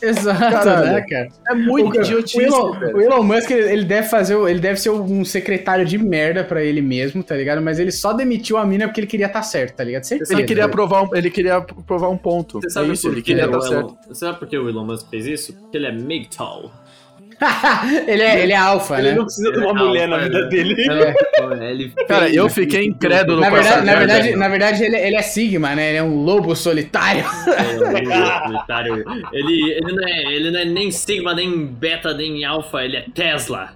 Exato, 0.09 0.39
Caralho. 0.39 0.93
né, 0.93 1.01
cara? 1.03 1.29
É 1.49 1.55
muito 1.55 1.99
o, 1.99 2.01
idiotice, 2.01 2.39
o 2.39 2.43
Elon, 2.43 2.71
o 2.95 3.01
Elon 3.01 3.23
Musk, 3.23 3.51
ele 3.51 3.85
deve 3.85 4.09
fazer, 4.09 4.37
ele 4.49 4.61
deve 4.61 4.81
ser 4.81 4.91
um 4.91 5.25
secretário 5.25 5.85
de 5.85 5.99
merda 5.99 6.45
pra 6.45 6.63
ele 6.63 6.81
mesmo, 6.81 7.23
tá 7.23 7.37
ligado? 7.37 7.63
Mas 7.63 7.79
ele 7.79 7.93
só 7.93 8.13
demitiu 8.13 8.57
a 8.57 8.67
mina 8.67 8.87
porque 8.87 9.01
ele 9.01 9.07
queria 9.07 9.27
estar 9.27 9.41
tá 9.41 9.45
certo, 9.45 9.77
tá 9.77 9.85
ligado? 9.85 10.05
Certeza, 10.05 10.33
ele 10.33 10.45
queria 10.45 10.69
provar 10.69 11.03
um, 11.03 11.17
ele 11.17 11.31
queria 11.31 11.61
provar 11.61 12.09
um 12.09 12.17
ponto. 12.17 12.61
Você 12.61 12.71
sabe 12.71 12.91
é 12.91 12.93
isso, 12.93 13.09
ele 13.09 13.23
queria 13.23 13.47
estar 13.47 13.59
tá 13.59 13.67
certo. 13.67 13.97
Você 14.07 14.15
sabe 14.15 14.39
por 14.39 14.49
que 14.49 14.59
o 14.59 14.69
Elon 14.69 14.85
Musk 14.85 15.09
fez 15.09 15.27
isso? 15.27 15.53
Porque 15.55 15.77
ele 15.77 15.87
é 15.87 15.93
MGTOW. 15.93 16.71
ele, 18.07 18.23
é, 18.23 18.43
ele 18.43 18.53
é 18.53 18.57
alfa, 18.57 18.99
Ele 18.99 19.11
né? 19.11 19.15
não 19.17 19.25
precisa 19.25 19.53
de 19.53 19.59
uma 19.59 19.71
É, 19.71 19.73
mulher 19.73 20.09
na 20.09 20.19
vida 20.19 20.41
né? 20.43 20.49
dele. 20.49 20.75
É. 20.91 21.71
Ele 21.71 21.93
Cara, 22.09 22.29
eu 22.29 22.49
fiquei 22.49 22.87
incrédulo 22.87 23.41
Na 23.41 23.51
com 23.51 23.57
essa 23.57 23.81
verdade, 23.81 23.87
na 23.87 23.99
verdade, 23.99 24.37
na 24.37 24.49
verdade 24.49 24.85
ele, 24.85 24.97
ele 24.97 25.17
é 25.17 25.23
Sigma, 25.23 25.75
né? 25.75 25.89
Ele 25.91 25.99
é 25.99 26.03
um 26.03 26.25
lobo 26.25 26.55
solitário. 26.55 27.25
É, 27.25 27.77
o 27.77 28.49
solitário. 28.49 29.05
Ele, 29.33 29.73
ele, 29.73 29.93
não 29.93 30.09
é, 30.09 30.23
ele 30.33 30.51
não 30.51 30.61
é 30.61 30.65
nem 30.65 30.91
Sigma, 30.91 31.35
nem 31.35 31.67
Beta, 31.67 32.15
nem 32.15 32.45
Alpha, 32.45 32.85
ele 32.85 32.97
é 32.97 33.05
Tesla. 33.15 33.71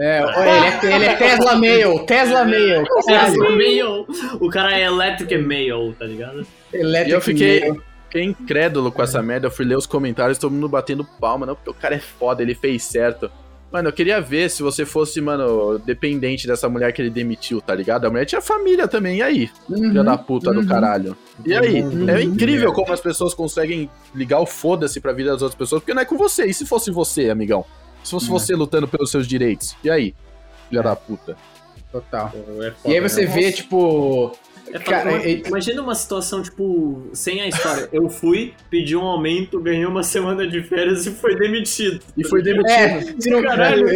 É, 0.00 0.22
ele, 0.22 0.92
é, 0.92 0.94
ele 0.94 1.04
é 1.06 1.14
Tesla 1.16 1.54
Male, 1.56 2.06
Tesla 2.06 2.44
Male. 2.44 2.84
Tesla 3.04 3.50
Male. 3.50 4.06
O 4.40 4.48
cara 4.48 4.78
é 4.78 4.84
Electric 4.84 5.36
Male, 5.38 5.92
tá 5.98 6.04
ligado? 6.04 6.46
Electric 6.72 7.10
eu 7.10 7.20
fiquei, 7.20 7.68
Male. 7.68 7.80
Fiquei 8.08 8.24
incrédulo 8.24 8.90
com 8.90 9.02
essa 9.02 9.22
merda. 9.22 9.46
Eu 9.46 9.50
fui 9.50 9.64
ler 9.64 9.76
os 9.76 9.86
comentários, 9.86 10.38
todo 10.38 10.52
mundo 10.52 10.68
batendo 10.68 11.04
palma, 11.04 11.46
não, 11.46 11.54
porque 11.54 11.70
o 11.70 11.74
cara 11.74 11.94
é 11.94 12.00
foda, 12.00 12.42
ele 12.42 12.54
fez 12.54 12.82
certo. 12.82 13.30
Mano, 13.70 13.90
eu 13.90 13.92
queria 13.92 14.18
ver 14.18 14.48
se 14.48 14.62
você 14.62 14.86
fosse, 14.86 15.20
mano, 15.20 15.78
dependente 15.78 16.46
dessa 16.46 16.70
mulher 16.70 16.90
que 16.90 17.02
ele 17.02 17.10
demitiu, 17.10 17.60
tá 17.60 17.74
ligado? 17.74 18.06
A 18.06 18.10
mulher 18.10 18.24
tinha 18.24 18.40
família 18.40 18.88
também, 18.88 19.18
e 19.18 19.22
aí? 19.22 19.50
Filha 19.66 20.02
da 20.02 20.16
puta 20.16 20.52
do 20.52 20.60
uhum. 20.60 20.66
caralho. 20.66 21.14
E 21.44 21.54
aí? 21.54 21.82
Uhum. 21.82 22.08
É 22.08 22.22
incrível 22.22 22.72
como 22.72 22.90
as 22.94 23.00
pessoas 23.00 23.34
conseguem 23.34 23.90
ligar 24.14 24.40
o 24.40 24.46
foda-se 24.46 25.00
pra 25.02 25.12
vida 25.12 25.32
das 25.32 25.42
outras 25.42 25.58
pessoas, 25.58 25.82
porque 25.82 25.92
não 25.92 26.00
é 26.00 26.06
com 26.06 26.16
você. 26.16 26.46
E 26.46 26.54
se 26.54 26.64
fosse 26.64 26.90
você, 26.90 27.28
amigão? 27.28 27.62
Se 28.02 28.12
fosse 28.12 28.28
você 28.30 28.54
lutando 28.54 28.88
pelos 28.88 29.10
seus 29.10 29.26
direitos? 29.26 29.76
E 29.84 29.90
aí? 29.90 30.14
Filha 30.70 30.82
da 30.82 30.96
puta. 30.96 31.36
Total. 31.92 32.32
É 32.34 32.70
foda, 32.70 32.74
E 32.86 32.94
aí 32.94 33.00
você 33.00 33.26
né? 33.26 33.34
vê, 33.34 33.52
tipo. 33.52 34.34
É 34.72 34.78
Cara, 34.78 35.12
foda. 35.12 35.28
e- 35.28 35.42
Imagina 35.46 35.82
uma 35.82 35.94
situação, 35.94 36.42
tipo, 36.42 37.08
sem 37.12 37.40
a 37.40 37.48
história. 37.48 37.88
Eu 37.92 38.08
fui, 38.08 38.52
pedi 38.70 38.96
um 38.96 39.02
aumento, 39.02 39.60
ganhei 39.60 39.86
uma 39.86 40.02
semana 40.02 40.46
de 40.46 40.62
férias 40.62 41.06
e 41.06 41.10
foi 41.10 41.36
demitido. 41.36 42.00
E 42.16 42.26
foi 42.26 42.42
demitido. 42.42 42.70
É, 42.70 43.00
não, 43.30 43.42
Caralho. 43.42 43.86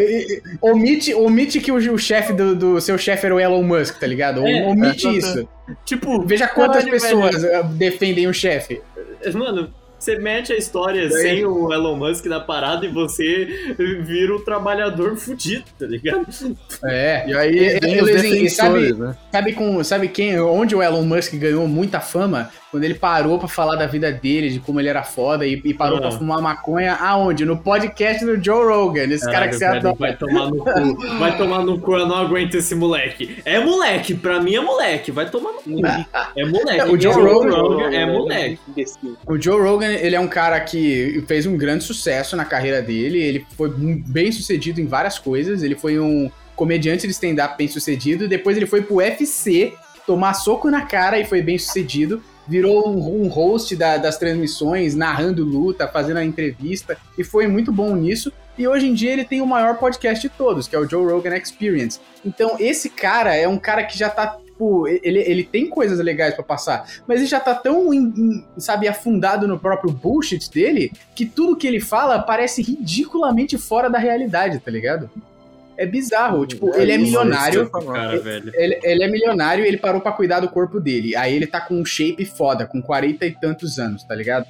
omite, 0.61 1.15
omite 1.15 1.61
que 1.61 1.71
o, 1.71 1.77
o 1.77 1.99
chefe 1.99 2.33
do, 2.33 2.55
do 2.55 2.81
seu 2.81 2.97
chefe 2.97 3.27
era 3.27 3.35
o 3.35 3.41
Elon 3.41 3.63
Musk, 3.63 3.99
tá 3.99 4.07
ligado? 4.07 4.47
É, 4.47 4.67
omite 4.67 5.07
é. 5.07 5.11
isso. 5.13 5.49
Tipo, 5.85 6.23
Veja 6.27 6.49
quantas 6.49 6.85
caralho, 6.85 6.91
pessoas 6.91 7.45
eh, 7.45 7.63
defendem 7.75 8.27
o 8.27 8.33
chefe. 8.35 8.81
Mano, 9.35 9.73
você 10.03 10.17
mete 10.19 10.53
a 10.53 10.57
história 10.57 11.09
sem 11.11 11.45
o 11.45 11.73
Elon 11.73 11.95
Musk 11.97 12.27
na 12.27 12.41
parada 12.41 12.85
e 12.85 12.89
você 12.89 13.75
vira 14.05 14.35
um 14.35 14.45
trabalhador 14.45 15.17
fudido, 15.17 15.65
tá 15.79 15.87
ligado? 15.87 16.27
É. 16.85 17.25
E 17.29 17.35
aí 17.37 17.57
E- 17.59 17.81
vem 17.81 17.95
e- 17.97 18.01
os 18.03 18.07
defensores, 18.07 18.55
sabe- 18.57 18.93
né? 18.95 19.17
Sabe, 19.31 19.53
com, 19.53 19.85
sabe 19.85 20.09
quem, 20.09 20.41
onde 20.41 20.75
o 20.75 20.83
Elon 20.83 21.03
Musk 21.03 21.35
ganhou 21.35 21.67
muita 21.69 22.01
fama? 22.01 22.51
Quando 22.73 22.85
ele 22.85 22.95
parou 22.95 23.39
pra 23.39 23.49
falar 23.49 23.77
da 23.77 23.87
vida 23.87 24.11
dele, 24.11 24.49
de 24.49 24.59
como 24.59 24.81
ele 24.81 24.89
era 24.89 25.03
foda 25.03 25.47
e, 25.47 25.61
e 25.63 25.75
parou 25.75 25.99
Ah. 25.99 26.01
pra 26.01 26.11
fumar 26.11 26.41
maconha. 26.41 26.95
Aonde? 26.95 27.45
No 27.45 27.59
podcast 27.59 28.25
do 28.25 28.43
Joe 28.43 28.65
Rogan. 28.65 29.05
Esse 29.05 29.31
cara 29.31 29.47
que 29.47 29.55
você 29.57 29.65
Caralho, 29.67 29.89
adora. 29.91 29.97
Vai 29.99 30.17
tomar 30.17 30.47
no 30.49 30.57
cu. 30.57 31.19
Vai 31.19 31.37
tomar 31.37 31.65
no 31.65 31.79
cu, 31.79 31.97
eu 31.99 32.07
não 32.07 32.17
aguento 32.17 32.55
esse 32.55 32.75
moleque. 32.75 33.37
É 33.45 33.61
moleque, 33.61 34.15
pra 34.15 34.41
mim 34.41 34.55
é 34.55 34.61
moleque. 34.61 35.11
Vai 35.13 35.29
tomar 35.29 35.53
no 35.53 35.59
cu. 35.59 35.87
É 36.35 36.45
moleque. 36.47 36.91
O 36.91 36.99
Joe 36.99 37.13
Rogan- 37.23 37.93
é 37.95 38.07
moleque. 38.07 38.59
O 39.27 39.39
Joe 39.39 39.61
Rogan, 39.61 39.92
ele 39.95 40.15
é 40.17 40.21
um 40.21 40.29
cara 40.29 40.59
que 40.61 41.23
fez 41.27 41.47
um 41.47 41.57
grande 41.57 41.85
sucesso 41.85 42.37
na 42.37 42.45
carreira 42.45 42.81
dele. 42.83 43.19
Ele 43.23 43.47
foi 43.57 43.71
bem 43.71 44.31
sucedido 44.33 44.81
em 44.81 44.87
várias 44.87 45.19
coisas. 45.19 45.63
Ele 45.63 45.75
foi 45.75 45.99
um 45.99 46.31
comediante 46.57 47.07
de 47.07 47.13
stand-up 47.13 47.57
bem 47.57 47.69
sucedido. 47.69 48.29
Depois 48.29 48.57
ele 48.57 48.67
foi 48.67 48.83
pro 48.83 48.97
UFC 48.97 49.73
tomar 50.07 50.35
soco 50.35 50.71
na 50.71 50.83
cara 50.83 51.19
e 51.19 51.25
foi 51.25 51.43
bem 51.43 51.59
sucedido. 51.59 52.23
Virou 52.49 52.89
um, 52.89 53.23
um 53.25 53.29
host 53.29 53.75
da- 53.77 53.97
das 53.97 54.19
transmissões, 54.19 54.95
narrando 54.95 55.45
luta, 55.45 55.87
fazendo 55.87 56.17
a 56.19 56.25
entrevista. 56.25 56.97
E 57.17 57.23
foi 57.25 57.47
muito 57.47 57.71
bom 57.73 57.95
nisso. 57.95 58.33
E 58.59 58.67
hoje 58.69 58.87
em 58.87 58.93
dia 58.95 59.13
ele 59.13 59.25
tem 59.25 59.41
o 59.41 59.47
maior 59.47 59.79
podcast 59.79 60.21
de 60.21 60.29
todos, 60.29 60.69
que 60.69 60.77
é 60.77 60.79
o 60.79 60.87
Joe 60.89 61.11
Rogan 61.11 61.37
Experience. 61.37 61.99
Então 62.25 62.57
esse 62.59 62.91
cara 62.91 63.35
é 63.35 63.49
um 63.49 63.59
cara 63.59 63.83
que 63.85 63.97
já 63.97 64.11
tá 64.11 64.37
tipo, 64.63 64.89
ele, 64.89 65.19
ele 65.21 65.45
tem 65.45 65.69
coisas 65.69 65.99
legais 65.99 66.35
pra 66.35 66.45
passar, 66.45 66.87
mas 67.07 67.19
ele 67.19 67.27
já 67.27 67.41
tá 67.41 67.55
tão, 67.55 67.93
em- 67.93 68.13
em, 68.17 68.45
sabe, 68.59 68.87
afundado 68.89 69.49
no 69.49 69.59
próprio 69.59 69.93
bullshit 69.93 70.51
dele, 70.51 70.93
que 71.15 71.27
tudo 71.27 71.57
que 71.57 71.67
ele 71.67 71.81
fala 71.81 72.21
parece 72.21 72.63
ridiculamente 72.63 73.59
fora 73.59 73.89
da 73.91 73.99
realidade, 73.99 74.59
tá 74.61 74.71
ligado? 74.71 75.11
É 75.77 75.87
bizarro. 75.87 76.47
Tipo, 76.47 76.69
ele 76.77 76.93
é 76.93 76.97
isso, 76.97 77.05
milionário. 77.05 77.71
Cara, 77.71 78.21
velho. 78.21 78.53
Ele, 78.55 78.79
ele 78.83 79.03
é 79.05 79.09
milionário 79.09 79.65
e 79.65 79.69
ele 79.69 79.79
parou 79.79 80.01
pra 80.01 80.13
cuidar 80.13 80.39
do 80.41 80.49
corpo 80.49 80.79
dele. 80.79 81.17
Aí 81.17 81.35
ele 81.35 81.47
tá 81.47 81.61
com 81.61 81.75
um 81.75 81.85
shape 81.85 82.25
foda, 82.27 82.67
com 82.67 82.81
40 82.83 83.25
e 83.27 83.31
tantos 83.33 83.79
anos, 83.79 84.05
tá 84.05 84.15
ligado? 84.15 84.47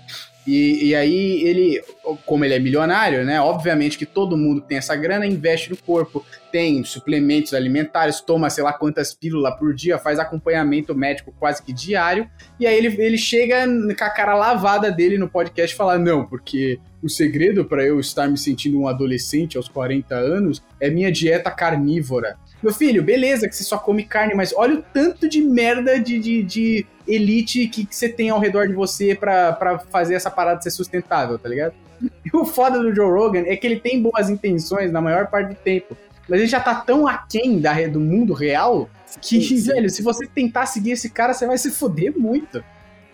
E, 0.47 0.89
e 0.89 0.95
aí 0.95 1.43
ele, 1.45 1.83
como 2.27 2.45
ele 2.45 2.55
é 2.55 2.59
milionário, 2.59 3.25
né? 3.25 3.41
Obviamente 3.41 3.97
que 3.97 4.07
todo 4.07 4.37
mundo 4.37 4.61
tem 4.61 4.79
essa 4.79 4.97
grana, 4.97 5.27
investe 5.27 5.71
no 5.71 5.77
corpo, 5.77 6.25
tem 6.51 6.83
suplementos 6.83 7.55
alimentares, 7.55 8.21
toma 8.21 8.51
sei 8.51 8.65
lá 8.65 8.73
quantas 8.73 9.15
pílulas 9.15 9.57
por 9.59 9.75
dia, 9.75 9.99
faz 9.99 10.19
acompanhamento 10.19 10.95
médico 10.95 11.33
quase 11.39 11.63
que 11.63 11.73
diário. 11.73 12.29
E 12.59 12.67
aí 12.67 12.77
ele, 12.77 13.01
ele 13.01 13.19
chega 13.19 13.67
com 13.67 14.05
a 14.05 14.11
cara 14.11 14.35
lavada 14.35 14.91
dele 14.91 15.17
no 15.17 15.29
podcast 15.29 15.75
e 15.75 15.77
fala: 15.77 15.97
Não, 15.99 16.27
porque 16.27 16.79
o 17.03 17.09
segredo 17.09 17.65
pra 17.65 17.85
eu 17.85 17.99
estar 17.99 18.29
me 18.29 18.39
sentindo 18.39 18.79
um 18.79 18.89
adolescente 18.89 19.57
aos 19.57 19.69
40 19.69 20.15
anos 20.15 20.63
é 20.81 20.91
minha 20.91 21.11
dieta 21.11 21.51
carnívora. 21.51 22.37
Meu 22.63 22.73
filho, 22.73 23.03
beleza 23.03 23.49
que 23.49 23.57
você 23.57 23.65
só 23.65 23.77
come 23.77 24.05
carne, 24.05 24.35
mas 24.35 24.55
olha 24.55 24.77
o 24.77 24.83
tanto 24.83 25.29
de 25.29 25.43
merda 25.43 25.99
de, 25.99 26.19
de, 26.21 26.43
de 26.45 26.87
elite 27.07 27.67
que, 27.69 27.87
que 27.87 27.95
você 27.95 28.09
tem 28.09 28.31
ao 28.31 28.39
redor 28.39 28.67
de 28.69 28.75
você 28.75 29.15
pra, 29.15 29.53
pra 29.53 29.79
fazer 29.79 30.15
essa 30.15 30.31
parada 30.31 30.61
ser 30.61 30.71
sustentável, 30.71 31.39
tá 31.39 31.49
ligado? 31.49 31.75
E 32.03 32.37
o 32.37 32.45
foda 32.45 32.79
do 32.81 32.95
Joe 32.95 33.11
Rogan 33.11 33.45
é 33.47 33.57
que 33.57 33.67
ele 33.67 33.79
tem 33.79 34.01
boas 34.03 34.29
intenções 34.29 34.91
na 34.91 35.01
maior 35.01 35.29
parte 35.29 35.51
do 35.51 35.55
tempo. 35.55 35.97
Mas 36.29 36.41
ele 36.41 36.49
já 36.49 36.61
tá 36.61 36.75
tão 36.75 37.07
aquém 37.07 37.61
da, 37.61 37.75
do 37.87 38.01
mundo 38.01 38.33
real 38.33 38.89
que, 39.21 39.41
Sim, 39.43 39.59
sim. 39.59 39.73
velho, 39.73 39.91
se 39.91 40.03
você 40.03 40.27
tentar 40.27 40.67
seguir 40.67 40.93
esse 40.93 41.11
cara, 41.11 41.35
você 41.35 41.47
vai 41.47 41.59
se 41.59 41.71
foder 41.71 42.13
muito. 42.17 42.65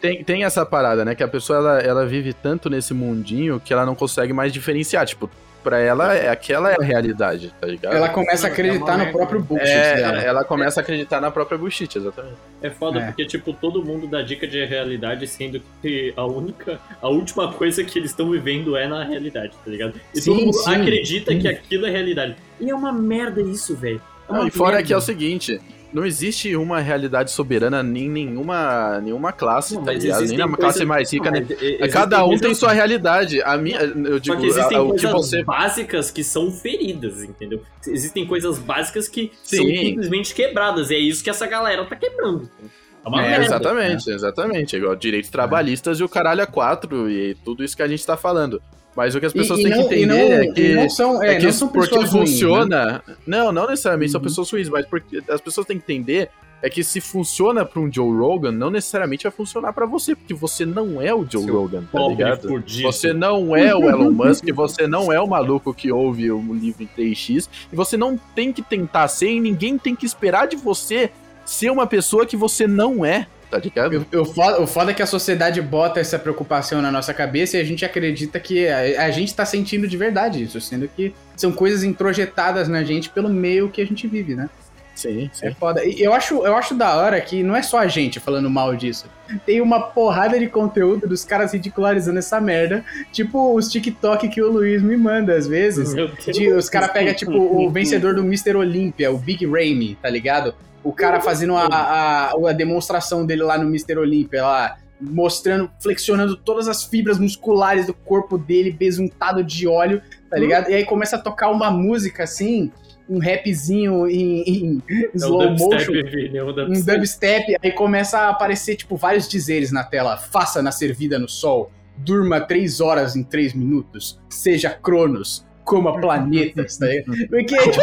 Tem, 0.00 0.22
tem 0.22 0.44
essa 0.44 0.64
parada, 0.64 1.04
né? 1.04 1.14
Que 1.14 1.24
a 1.24 1.28
pessoa 1.28 1.58
ela, 1.58 1.80
ela 1.80 2.06
vive 2.06 2.32
tanto 2.32 2.70
nesse 2.70 2.94
mundinho 2.94 3.58
que 3.58 3.72
ela 3.72 3.84
não 3.84 3.94
consegue 3.94 4.32
mais 4.32 4.52
diferenciar. 4.52 5.04
Tipo, 5.06 5.28
pra 5.62 5.78
ela, 5.78 6.14
é, 6.14 6.28
aquela 6.28 6.70
é 6.72 6.76
a 6.80 6.84
realidade, 6.84 7.52
tá 7.60 7.66
ligado? 7.66 7.94
Ela 7.94 8.08
começa 8.08 8.46
a 8.46 8.50
É 8.50 8.52
acreditar 8.52 8.96
no 8.98 9.12
próprio 9.12 9.40
bullshit 9.40 9.68
é, 9.68 9.96
dela. 9.96 10.20
ela 10.22 10.44
começa 10.44 10.80
a 10.80 10.82
acreditar 10.82 11.20
na 11.20 11.30
própria 11.30 11.58
bullshit, 11.58 11.96
exatamente. 11.96 12.36
É 12.62 12.70
foda 12.70 13.00
É. 13.00 13.06
porque, 13.06 13.26
tipo, 13.26 13.52
todo 13.52 13.84
mundo 13.84 14.06
dá 14.06 14.22
dica 14.22 14.46
de 14.46 14.64
realidade, 14.64 15.26
sendo 15.26 15.60
que 15.82 16.12
a 16.16 16.24
única, 16.24 16.78
a 17.02 17.08
última 17.08 17.52
coisa 17.52 17.82
que 17.84 17.98
eles 17.98 18.10
estão 18.10 18.30
vivendo 18.30 18.76
é 18.76 18.86
na 18.88 19.04
realidade, 19.04 19.52
tá 19.64 19.70
ligado? 19.70 20.00
E 20.14 20.20
Sim, 20.20 20.30
todo 20.32 20.44
mundo 20.46 20.54
sim. 20.58 20.74
acredita 20.74 21.32
Sim. 21.32 21.38
que 21.38 21.48
aquilo 21.48 21.86
é 21.86 21.90
realidade. 21.90 22.36
E 22.60 22.70
é 22.70 22.74
uma 22.74 22.92
merda 22.92 23.40
isso, 23.40 23.76
velho. 23.76 24.00
É 24.30 24.46
e 24.46 24.50
fora 24.50 24.72
merda. 24.72 24.86
que 24.86 24.92
é 24.92 24.96
o 24.96 25.00
seguinte, 25.00 25.60
não 25.92 26.04
existe 26.04 26.54
uma 26.56 26.80
realidade 26.80 27.30
soberana 27.30 27.80
em 27.80 28.08
nenhuma, 28.08 29.00
nenhuma 29.00 29.32
classe, 29.32 29.74
Não, 29.74 29.84
tá 29.84 29.92
ligado? 29.92 30.24
Nem 30.24 30.36
na 30.38 30.48
classe 30.56 30.84
mais 30.84 31.12
rica, 31.12 31.30
Não, 31.30 31.40
mas, 31.40 31.50
e- 31.50 31.54
existem 31.64 31.88
Cada 31.90 32.24
um 32.24 32.38
tem 32.38 32.54
sua 32.54 32.72
realidade. 32.72 33.40
A 33.42 33.56
minha, 33.56 33.80
eu 33.80 34.18
digo, 34.18 34.36
Só 34.36 34.40
que 34.40 34.46
existem 34.46 34.76
a- 34.76 34.82
o 34.82 34.88
coisas 34.88 35.06
que 35.06 35.12
você 35.16 35.42
básicas 35.42 36.10
que 36.10 36.22
são 36.24 36.50
feridas, 36.50 37.22
entendeu? 37.22 37.62
Existem 37.86 38.26
coisas 38.26 38.58
básicas 38.58 39.08
que 39.08 39.32
são 39.42 39.64
Sim. 39.64 39.76
simplesmente 39.76 40.34
quebradas. 40.34 40.90
E 40.90 40.94
é 40.94 40.98
isso 40.98 41.22
que 41.24 41.30
essa 41.30 41.46
galera 41.46 41.84
tá 41.84 41.96
quebrando. 41.96 42.42
entendeu? 42.44 42.70
É 43.04 43.08
uma 43.08 43.24
É, 43.24 43.28
merda. 43.30 43.44
Exatamente, 43.46 44.10
exatamente. 44.10 44.76
Igual 44.76 44.96
direitos 44.96 45.30
trabalhistas 45.30 46.00
e 46.00 46.04
o 46.04 46.08
caralho 46.08 46.42
a 46.42 46.46
quatro 46.46 47.10
e 47.10 47.34
tudo 47.44 47.64
isso 47.64 47.76
que 47.76 47.82
a 47.82 47.88
gente 47.88 48.04
tá 48.04 48.16
falando. 48.16 48.60
Mas 48.96 49.14
o 49.14 49.20
que 49.20 49.26
as 49.26 49.32
pessoas 49.32 49.60
E- 49.60 49.62
e 49.62 49.64
têm 49.70 49.76
não- 49.76 49.88
que 49.88 49.94
e 49.94 50.02
entender 50.02 50.28
não- 50.28 50.34
é 50.34 50.44
e 50.44 50.52
que, 50.52 50.74
não 50.74 50.90
são, 50.90 51.22
é, 51.22 51.34
é 51.34 51.36
que 51.36 51.44
não 51.46 51.52
são 51.52 51.68
porque 51.68 51.88
pessoas 51.90 52.10
ruins, 52.12 52.30
né? 52.30 52.36
funciona. 52.36 53.02
Não, 53.26 53.52
não 53.52 53.66
necessariamente 53.68 54.10
são 54.10 54.20
Uhum. 54.20 54.24
pessoas 54.26 54.50
ruins, 54.50 54.68
mas 54.68 54.86
porque 54.86 55.22
as 55.30 55.40
pessoas 55.40 55.66
têm 55.66 55.78
que 55.78 55.84
entender 55.92 56.30
é 56.60 56.68
que 56.68 56.82
se 56.82 57.00
funciona 57.00 57.64
pra 57.64 57.78
um 57.80 57.92
Joe 57.92 58.10
Rogan, 58.18 58.50
não 58.50 58.68
necessariamente 58.70 59.22
vai 59.22 59.30
funcionar 59.30 59.72
pra 59.72 59.86
você, 59.86 60.16
porque 60.16 60.34
você 60.34 60.66
não 60.66 61.00
é 61.00 61.14
o 61.14 61.24
Joe 61.30 61.44
Seu 61.44 61.54
Rogan, 61.54 61.84
tá 61.92 62.00
ligado? 62.08 62.48
fudido. 62.48 62.82
Você 62.82 63.12
não 63.12 63.54
é 63.54 63.72
o 63.72 63.88
Elon 63.88 64.10
Musk, 64.10 64.44
você 64.52 64.88
não 64.88 65.12
é 65.12 65.20
o 65.20 65.26
maluco 65.28 65.72
que 65.72 65.92
ouve 65.92 66.32
o 66.32 66.52
livro 66.52 66.82
em 66.82 66.86
3x, 66.88 67.48
e 67.72 67.76
você 67.76 67.96
não 67.96 68.18
tem 68.34 68.52
que 68.52 68.60
tentar 68.60 69.06
ser, 69.06 69.30
e 69.30 69.38
ninguém 69.40 69.78
tem 69.78 69.94
que 69.94 70.04
esperar 70.04 70.48
de 70.48 70.56
você 70.56 71.12
ser 71.50 71.70
uma 71.70 71.86
pessoa 71.86 72.26
que 72.26 72.36
você 72.36 72.66
não 72.66 73.04
é, 73.04 73.26
tá 73.50 73.58
ligado? 73.58 74.06
O, 74.12 74.20
o, 74.20 74.24
foda, 74.26 74.60
o 74.60 74.66
foda 74.66 74.90
é 74.90 74.94
que 74.94 75.02
a 75.02 75.06
sociedade 75.06 75.60
bota 75.62 75.98
essa 75.98 76.18
preocupação 76.18 76.82
na 76.82 76.90
nossa 76.92 77.14
cabeça 77.14 77.56
e 77.56 77.60
a 77.60 77.64
gente 77.64 77.84
acredita 77.84 78.38
que 78.38 78.68
a, 78.68 79.06
a 79.06 79.10
gente 79.10 79.34
tá 79.34 79.44
sentindo 79.46 79.88
de 79.88 79.96
verdade 79.96 80.42
isso, 80.42 80.60
sendo 80.60 80.86
que 80.88 81.14
são 81.36 81.50
coisas 81.50 81.82
introjetadas 81.82 82.68
na 82.68 82.84
gente 82.84 83.08
pelo 83.08 83.28
meio 83.28 83.68
que 83.70 83.80
a 83.80 83.86
gente 83.86 84.06
vive, 84.06 84.34
né? 84.34 84.50
Sim, 84.94 85.30
É 85.42 85.52
foda. 85.52 85.84
E 85.86 86.02
eu 86.02 86.12
acho, 86.12 86.44
eu 86.44 86.56
acho 86.56 86.74
da 86.74 86.96
hora 86.96 87.20
que 87.20 87.44
não 87.44 87.54
é 87.54 87.62
só 87.62 87.78
a 87.78 87.86
gente 87.86 88.18
falando 88.18 88.50
mal 88.50 88.74
disso. 88.74 89.06
Tem 89.46 89.60
uma 89.60 89.80
porrada 89.80 90.36
de 90.40 90.48
conteúdo 90.48 91.06
dos 91.06 91.24
caras 91.24 91.52
ridicularizando 91.52 92.18
essa 92.18 92.40
merda. 92.40 92.84
Tipo 93.12 93.54
os 93.54 93.68
TikTok 93.70 94.28
que 94.28 94.42
o 94.42 94.50
Luiz 94.50 94.82
me 94.82 94.96
manda 94.96 95.36
às 95.36 95.46
vezes. 95.46 95.94
Meu 95.94 96.08
Deus. 96.08 96.36
De- 96.36 96.52
os 96.52 96.68
caras 96.68 96.90
pegam, 96.90 97.14
tipo, 97.14 97.30
o 97.32 97.70
vencedor 97.70 98.12
do 98.16 98.22
Mr. 98.22 98.56
Olympia, 98.56 99.12
o 99.12 99.16
Big 99.18 99.46
Ramy, 99.46 99.96
tá 100.02 100.10
ligado? 100.10 100.52
O 100.84 100.92
cara 100.92 101.20
fazendo 101.20 101.54
a, 101.56 101.66
a, 101.66 102.30
a 102.48 102.52
demonstração 102.52 103.26
dele 103.26 103.42
lá 103.42 103.58
no 103.58 103.64
Mr. 103.64 103.98
Olympia, 103.98 104.42
lá, 104.42 104.76
mostrando, 105.00 105.70
flexionando 105.80 106.36
todas 106.36 106.68
as 106.68 106.84
fibras 106.84 107.18
musculares 107.18 107.86
do 107.86 107.94
corpo 107.94 108.38
dele, 108.38 108.70
besuntado 108.72 109.42
de 109.44 109.66
óleo, 109.66 110.00
tá 110.30 110.38
ligado? 110.38 110.70
E 110.70 110.74
aí 110.74 110.84
começa 110.84 111.16
a 111.16 111.18
tocar 111.18 111.50
uma 111.50 111.70
música 111.70 112.24
assim, 112.24 112.70
um 113.08 113.18
rapzinho 113.18 114.06
em, 114.08 114.42
em 114.42 114.82
É 114.90 115.10
slow 115.14 115.50
motion. 115.56 115.92
é 115.94 116.42
o 116.42 116.50
Um 116.50 116.52
dubstep. 116.52 116.96
dubstep, 116.96 117.56
aí 117.62 117.72
começa 117.72 118.18
a 118.18 118.28
aparecer, 118.30 118.76
tipo, 118.76 118.96
vários 118.96 119.28
dizeres 119.28 119.72
na 119.72 119.82
tela. 119.84 120.16
Faça 120.16 120.62
na 120.62 120.70
servida 120.70 121.18
no 121.18 121.28
sol. 121.28 121.70
Durma 121.96 122.40
três 122.40 122.80
horas 122.80 123.16
em 123.16 123.24
três 123.24 123.54
minutos. 123.54 124.20
Seja 124.28 124.70
Cronos. 124.70 125.44
Coma 125.68 125.92
planetas, 126.00 126.76
tá 126.78 126.86
ligado? 126.86 127.28
Porque, 127.28 127.56
tipo, 127.56 127.80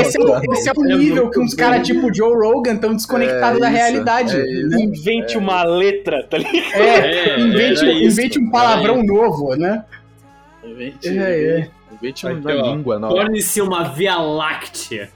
esse 0.00 0.16
é, 0.16 0.20
o- 0.20 0.52
esse 0.54 0.68
é 0.68 0.72
o 0.76 0.82
nível 0.84 1.30
que 1.30 1.40
uns 1.40 1.52
caras 1.54 1.86
tipo 1.86 2.12
Joe 2.14 2.32
Rogan 2.34 2.74
estão 2.74 2.94
desconectados 2.94 3.58
É 3.58 3.60
da 3.60 3.68
realidade. 3.68 4.36
é 4.36 4.42
isso. 4.44 4.68
né? 4.68 4.80
Invente 4.82 5.36
uma 5.38 5.62
letra, 5.64 6.22
tá 6.28 6.38
ligado? 6.38 6.54
É, 6.74 7.34
É, 7.34 7.40
invente, 7.40 7.84
invente 7.84 8.38
um 8.38 8.50
palavrão 8.50 9.02
novo, 9.02 9.56
né? 9.56 9.84
Invente, 10.64 11.08
É, 11.08 11.60
é. 11.60 11.68
Língua 12.02 12.98
nova. 12.98 13.14
Torne-se 13.14 13.60
uma 13.60 13.84
Via 13.84 14.16
Láctea. 14.16 15.10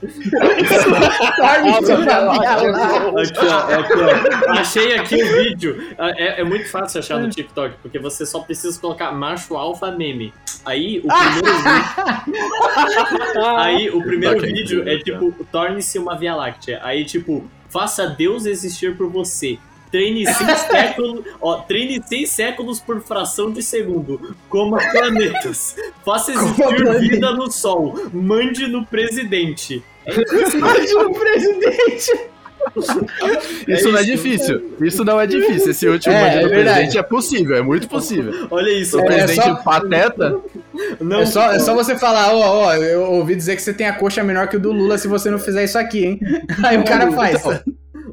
Torne-se 1.37 1.93
uma 1.93 2.31
Via 2.31 2.51
Aqui, 3.21 3.45
ó, 3.45 3.59
aqui, 3.79 3.93
ó. 4.47 4.51
Achei 4.51 4.97
aqui 4.97 5.15
o 5.23 5.43
vídeo. 5.43 5.95
É, 5.97 6.41
é 6.41 6.43
muito 6.43 6.69
fácil 6.69 6.99
achar 6.99 7.19
no 7.19 7.29
TikTok, 7.29 7.75
porque 7.81 7.99
você 7.99 8.25
só 8.25 8.39
precisa 8.39 8.79
colocar 8.79 9.11
macho 9.11 9.55
alfa 9.55 9.91
meme. 9.91 10.33
Aí 10.65 10.99
o 11.03 11.07
primeiro 11.07 11.57
vídeo. 11.57 13.45
Aí 13.57 13.89
o 13.89 14.03
primeiro 14.03 14.37
Ok, 14.37 14.53
vídeo 14.53 14.87
é 14.87 14.97
tipo, 14.99 15.33
torne-se 15.51 15.97
uma 15.99 16.17
Via 16.17 16.35
Láctea. 16.35 16.79
Aí, 16.83 17.03
tipo, 17.05 17.49
faça 17.69 18.07
Deus 18.07 18.45
existir 18.45 18.95
por 18.95 19.09
você. 19.09 19.57
Treine 19.91 20.25
seis 20.25 20.59
séculos, 20.71 21.25
ó, 21.41 21.57
treine 21.57 22.01
seis 22.05 22.29
séculos 22.29 22.79
por 22.79 23.01
fração 23.01 23.51
de 23.51 23.61
segundo. 23.61 24.35
Coma 24.49 24.77
planetas. 24.91 25.75
Faça 26.05 26.31
existir 26.31 26.55
planetas. 26.55 27.01
vida 27.01 27.31
no 27.33 27.51
sol. 27.51 27.95
Mande 28.13 28.67
no 28.67 28.85
presidente. 28.85 29.83
o 30.07 31.13
presidente. 31.19 32.11
Isso 33.67 33.91
não 33.91 33.97
é 33.99 34.03
difícil. 34.03 34.75
Isso 34.81 35.03
não 35.03 35.19
é 35.19 35.25
difícil. 35.27 35.71
Esse 35.71 35.87
último 35.87 36.13
É, 36.13 36.21
mande 36.21 36.37
é 36.37 36.41
do 36.43 36.49
verdade. 36.49 36.63
presidente 36.77 36.97
é 36.99 37.03
possível, 37.03 37.55
é 37.57 37.61
muito 37.61 37.87
possível. 37.87 38.47
Olha 38.51 38.69
isso. 38.69 38.97
O 38.97 39.01
É, 39.01 39.05
presidente 39.05 39.43
só- 39.43 39.55
pateta. 39.55 40.39
Não, 40.99 41.21
É 41.21 41.25
só, 41.25 41.51
é 41.51 41.59
só 41.59 41.73
você 41.73 41.97
falar, 41.97 42.33
ó, 42.33 42.65
ó, 42.67 42.73
eu 42.75 43.01
ouvi 43.13 43.35
dizer 43.35 43.55
que 43.55 43.61
você 43.63 43.73
tem 43.73 43.87
a 43.87 43.93
coxa 43.93 44.23
menor 44.23 44.47
que 44.47 44.57
o 44.57 44.59
do 44.59 44.71
Lula 44.71 44.97
se 44.99 45.07
você 45.07 45.29
não 45.31 45.39
fizer 45.39 45.63
isso 45.63 45.77
aqui, 45.77 46.05
hein? 46.05 46.19
Aí 46.63 46.77
o 46.77 46.85
cara 46.85 47.11
faz. 47.11 47.41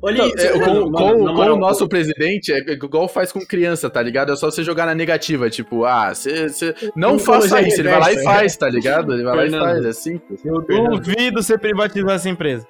Olha 0.02 0.26
isso. 0.26 0.46
É, 0.46 0.52
com, 0.58 0.60
mano, 0.60 0.92
com- 0.92 1.24
na 1.24 1.30
com 1.30 1.36
moral, 1.36 1.56
o 1.56 1.58
nosso 1.58 1.88
presidente, 1.88 2.52
é 2.52 2.58
igual 2.58 3.08
faz 3.08 3.32
com 3.32 3.40
criança, 3.40 3.88
tá 3.90 4.02
ligado? 4.02 4.32
É 4.32 4.36
só 4.36 4.50
você 4.50 4.62
jogar 4.62 4.86
na 4.86 4.94
negativa, 4.94 5.48
tipo, 5.50 5.84
ah, 5.84 6.14
você 6.14 6.48
você 6.48 6.74
não 6.96 7.16
Psicologia 7.16 7.48
faça 7.50 7.62
isso, 7.68 7.80
ele 7.80 7.88
vai 7.88 8.00
lá 8.00 8.12
e 8.12 8.16
reversa, 8.16 8.30
faz, 8.30 8.56
tá 8.56 8.68
ligado? 8.68 9.12
Ele 9.14 9.22
vai 9.24 9.36
lá 9.36 9.46
e 9.46 9.50
Fernando. 9.50 9.68
faz, 9.68 9.84
é 9.84 9.92
simples. 9.92 10.44
Eu 10.44 10.60
duvido 10.62 11.42
você 11.42 11.58
privatizar 11.58 12.12
essa 12.12 12.28
empresa. 12.28 12.66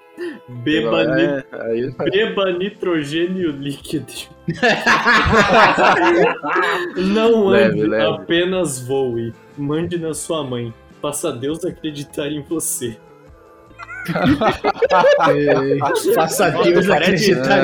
Beba, 0.49 1.03
É, 1.20 1.45
aí 1.62 1.93
beba 2.11 2.51
nitrogênio 2.53 3.53
líquido. 3.53 4.12
Não 6.97 7.49
ande, 7.51 7.83
Leve, 7.83 7.87
leve. 7.87 8.05
apenas 8.14 8.81
voe. 8.81 9.33
Mande 9.57 9.99
na 9.99 10.14
sua 10.14 10.45
mãe. 10.45 10.72
Faça 11.01 11.31
Deus 11.33 11.64
acreditar 11.64 12.29
em 12.29 12.43
você. 12.43 12.97
Faça 16.14 16.50
Deus 16.50 16.88
acreditar. 16.88 17.61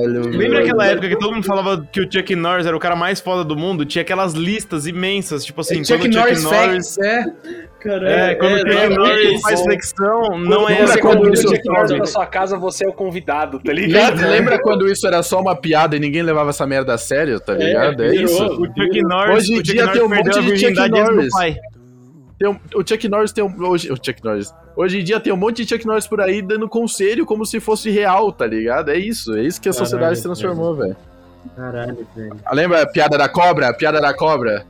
Lembra 0.00 0.60
aquela 0.60 0.86
época 0.86 1.08
que 1.08 1.18
todo 1.18 1.34
mundo 1.34 1.46
falava 1.46 1.86
que 1.90 2.00
o 2.00 2.10
Chuck 2.10 2.34
Norris 2.34 2.66
era 2.66 2.76
o 2.76 2.80
cara 2.80 2.96
mais 2.96 3.20
foda 3.20 3.44
do 3.44 3.56
mundo? 3.56 3.84
Tinha 3.84 4.02
aquelas 4.02 4.32
listas 4.32 4.86
imensas, 4.86 5.44
tipo 5.44 5.60
assim, 5.60 5.84
Chuck 5.84 6.00
quando 6.00 6.14
o 6.14 6.18
Norris 6.18 6.42
Chuck 6.42 6.52
Norris... 6.54 6.94
Facts, 6.94 6.98
é. 6.98 7.24
Caralho, 7.80 8.06
É, 8.08 8.34
quando 8.36 8.54
o 8.54 8.58
Chuck 8.72 8.88
Norris 8.96 9.40
faz 9.42 9.60
flexão, 9.62 10.38
não 10.38 10.66
é 10.68 10.72
Lembra 10.72 10.86
Você, 10.86 11.00
quando 11.00 11.18
quando 11.18 11.34
isso- 11.34 11.48
você 11.48 11.62
conta 11.62 11.96
na 11.98 12.06
sua 12.06 12.26
casa, 12.26 12.56
você 12.56 12.86
é 12.86 12.88
o 12.88 12.92
convidado, 12.92 13.58
tá 13.60 13.72
ligado? 13.72 14.14
Lembra, 14.16 14.28
lembra 14.30 14.58
quando 14.62 14.88
isso 14.90 15.06
era 15.06 15.22
só 15.22 15.40
uma 15.40 15.54
piada 15.54 15.94
e 15.94 16.00
ninguém 16.00 16.22
levava 16.22 16.50
essa 16.50 16.66
merda 16.66 16.94
a 16.94 16.98
sério, 16.98 17.38
tá 17.40 17.52
ligado? 17.54 18.02
É, 18.02 18.08
virou. 18.08 18.24
isso. 18.24 18.44
O 18.46 18.66
Chuck 18.66 19.02
Norris, 19.02 19.36
Hoje 19.36 19.52
em 19.52 19.54
o 19.54 19.58
Chuck 19.58 19.72
dia 19.72 19.82
Norris 19.84 19.98
tem 19.98 20.02
um 20.02 20.08
monte 20.08 20.40
de 20.40 20.58
Chuck 20.58 20.90
Norris. 20.90 21.32
pai. 21.34 21.56
Tem 22.38 22.48
um- 22.48 22.58
o 22.74 22.88
Chuck 22.88 23.08
Norris 23.08 23.32
tem 23.32 23.44
um. 23.44 23.64
Hoje, 23.68 23.92
o 23.92 23.96
Chuck 23.96 24.24
Norris. 24.24 24.52
Hoje 24.76 25.00
em 25.00 25.04
dia 25.04 25.20
tem 25.20 25.32
um 25.32 25.36
monte 25.36 25.64
de 25.64 25.68
Chuck 25.68 25.86
Norris 25.86 26.06
por 26.06 26.20
aí 26.20 26.42
dando 26.42 26.68
conselho 26.68 27.24
como 27.24 27.46
se 27.46 27.60
fosse 27.60 27.90
real, 27.90 28.32
tá 28.32 28.46
ligado? 28.46 28.90
É 28.90 28.98
isso, 28.98 29.36
é 29.36 29.42
isso 29.42 29.60
que 29.60 29.68
a 29.68 29.72
Caralho, 29.72 29.86
sociedade 29.86 30.16
se 30.16 30.22
transformou, 30.24 30.74
velho. 30.74 30.96
Caralho, 31.56 32.06
velho. 32.16 32.36
Ah, 32.44 32.54
Lembra 32.54 32.82
a 32.82 32.86
piada 32.86 33.16
da 33.16 33.28
cobra? 33.28 33.68
A 33.68 33.74
piada 33.74 34.00
da 34.00 34.12
cobra? 34.12 34.64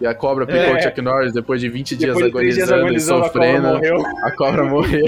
E 0.00 0.06
a 0.06 0.14
cobra 0.14 0.46
picou 0.46 0.60
É. 0.62 0.78
o 0.78 0.82
Chuck 0.82 1.02
Norris 1.02 1.32
depois 1.32 1.60
de 1.60 1.68
20 1.68 1.96
dias 1.96 2.14
Depois 2.14 2.32
de 2.32 2.38
três 2.38 2.54
dias 2.54 2.70
agonizando, 2.72 3.20
e 3.20 3.24
agonizando, 3.24 3.24
a 3.24 3.30
cobra 3.30 3.42
sofrendo. 3.50 3.68
morreu. 3.74 4.06
A 4.24 4.30
cobra 4.30 4.64
morreu. 4.64 5.06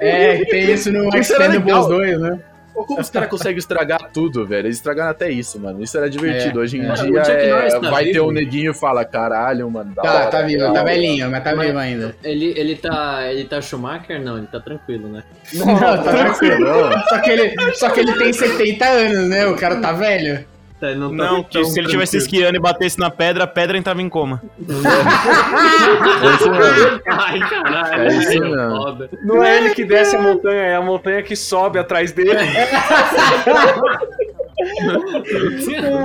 É, 0.00 0.44
tem 0.46 0.72
isso 0.72 0.90
no 0.90 1.08
Expendables 1.16 1.64
legal. 1.64 1.88
2, 1.88 2.20
né? 2.20 2.40
Como 2.84 3.00
os 3.00 3.10
caras 3.10 3.28
conseguem 3.30 3.58
estragar 3.58 4.10
tudo, 4.12 4.46
velho? 4.46 4.66
Eles 4.66 4.76
estragaram 4.76 5.10
até 5.10 5.30
isso, 5.30 5.58
mano. 5.58 5.82
Isso 5.82 5.96
era 5.96 6.10
divertido. 6.10 6.60
É, 6.60 6.62
Hoje 6.62 6.78
em 6.78 6.84
é. 6.84 6.92
dia 6.92 7.20
é, 7.32 7.68
tá 7.70 7.90
vai 7.90 8.04
ter 8.04 8.12
vivo? 8.14 8.28
um 8.28 8.32
neguinho 8.32 8.72
e 8.72 8.74
fala, 8.74 9.04
caralho, 9.04 9.70
mano. 9.70 9.94
Tá, 9.94 10.02
hora, 10.02 10.26
tá 10.26 10.42
vivo, 10.42 10.64
tá 10.64 10.70
hora." 10.72 10.84
velhinho, 10.84 11.30
mas 11.30 11.42
tá 11.44 11.54
Mas- 11.54 11.66
vivo 11.66 11.78
ainda. 11.78 12.16
Ele, 12.22 12.52
ele 12.56 12.76
tá. 12.76 13.26
Ele 13.30 13.44
tá 13.44 13.60
Schumacher? 13.60 14.20
Não, 14.22 14.38
ele 14.38 14.46
tá 14.46 14.60
tranquilo, 14.60 15.08
né? 15.08 15.22
Não, 15.54 15.78
tá 15.78 15.98
tranquilo. 15.98 16.60
Não, 16.60 16.98
Só 17.08 17.18
que, 17.20 17.30
ele, 17.30 17.74
só 17.74 17.90
que 17.90 18.00
ele 18.00 18.12
tem 18.14 18.32
70 18.32 18.84
anos, 18.84 19.28
né? 19.28 19.46
O 19.46 19.56
cara 19.56 19.76
tá 19.76 19.92
velho. 19.92 20.44
Tá, 20.78 20.94
não, 20.94 21.08
tá 21.16 21.24
Não, 21.24 21.42
que 21.42 21.64
se 21.64 21.80
ele 21.80 21.88
tivesse 21.88 22.18
esquiando 22.18 22.56
e 22.56 22.60
batesse 22.60 22.98
na 22.98 23.10
pedra, 23.10 23.44
a 23.44 23.46
pedra 23.46 23.78
entrava 23.78 24.02
em 24.02 24.08
coma. 24.10 24.42
é 24.60 26.34
isso 26.34 26.50
mesmo. 26.50 27.00
Ai, 27.06 27.38
caralho. 27.40 28.02
É 28.02 28.08
isso 28.08 28.40
mesmo. 28.40 28.76
foda. 28.76 29.10
Não 29.24 29.42
é 29.42 29.56
ele 29.56 29.74
que 29.74 29.84
desce 29.86 30.16
a 30.16 30.20
montanha, 30.20 30.60
é 30.60 30.76
a 30.76 30.82
montanha 30.82 31.22
que 31.22 31.34
sobe 31.34 31.78
atrás 31.78 32.12
dele. 32.12 32.30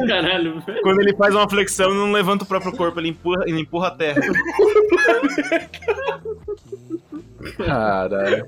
Caralho, 0.08 0.60
velho. 0.62 0.82
Quando 0.82 1.02
ele 1.02 1.16
faz 1.16 1.34
uma 1.34 1.50
flexão, 1.50 1.90
ele 1.90 2.00
não 2.00 2.12
levanta 2.12 2.44
o 2.44 2.48
próprio 2.48 2.72
corpo, 2.72 3.00
ele 3.00 3.10
empurra, 3.10 3.44
ele 3.46 3.60
empurra 3.60 3.88
a 3.88 3.92
terra. 3.92 4.22
Caralho. 7.58 8.48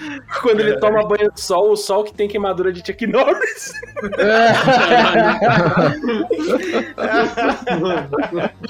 Quando 0.42 0.60
ele 0.60 0.76
toma 0.78 1.06
banho 1.06 1.30
de 1.32 1.40
sol, 1.40 1.72
o 1.72 1.76
sol 1.76 2.04
que 2.04 2.12
tem 2.12 2.28
queimadura 2.28 2.72
de 2.72 2.84
Chuck 2.84 3.06
Norris. 3.06 3.72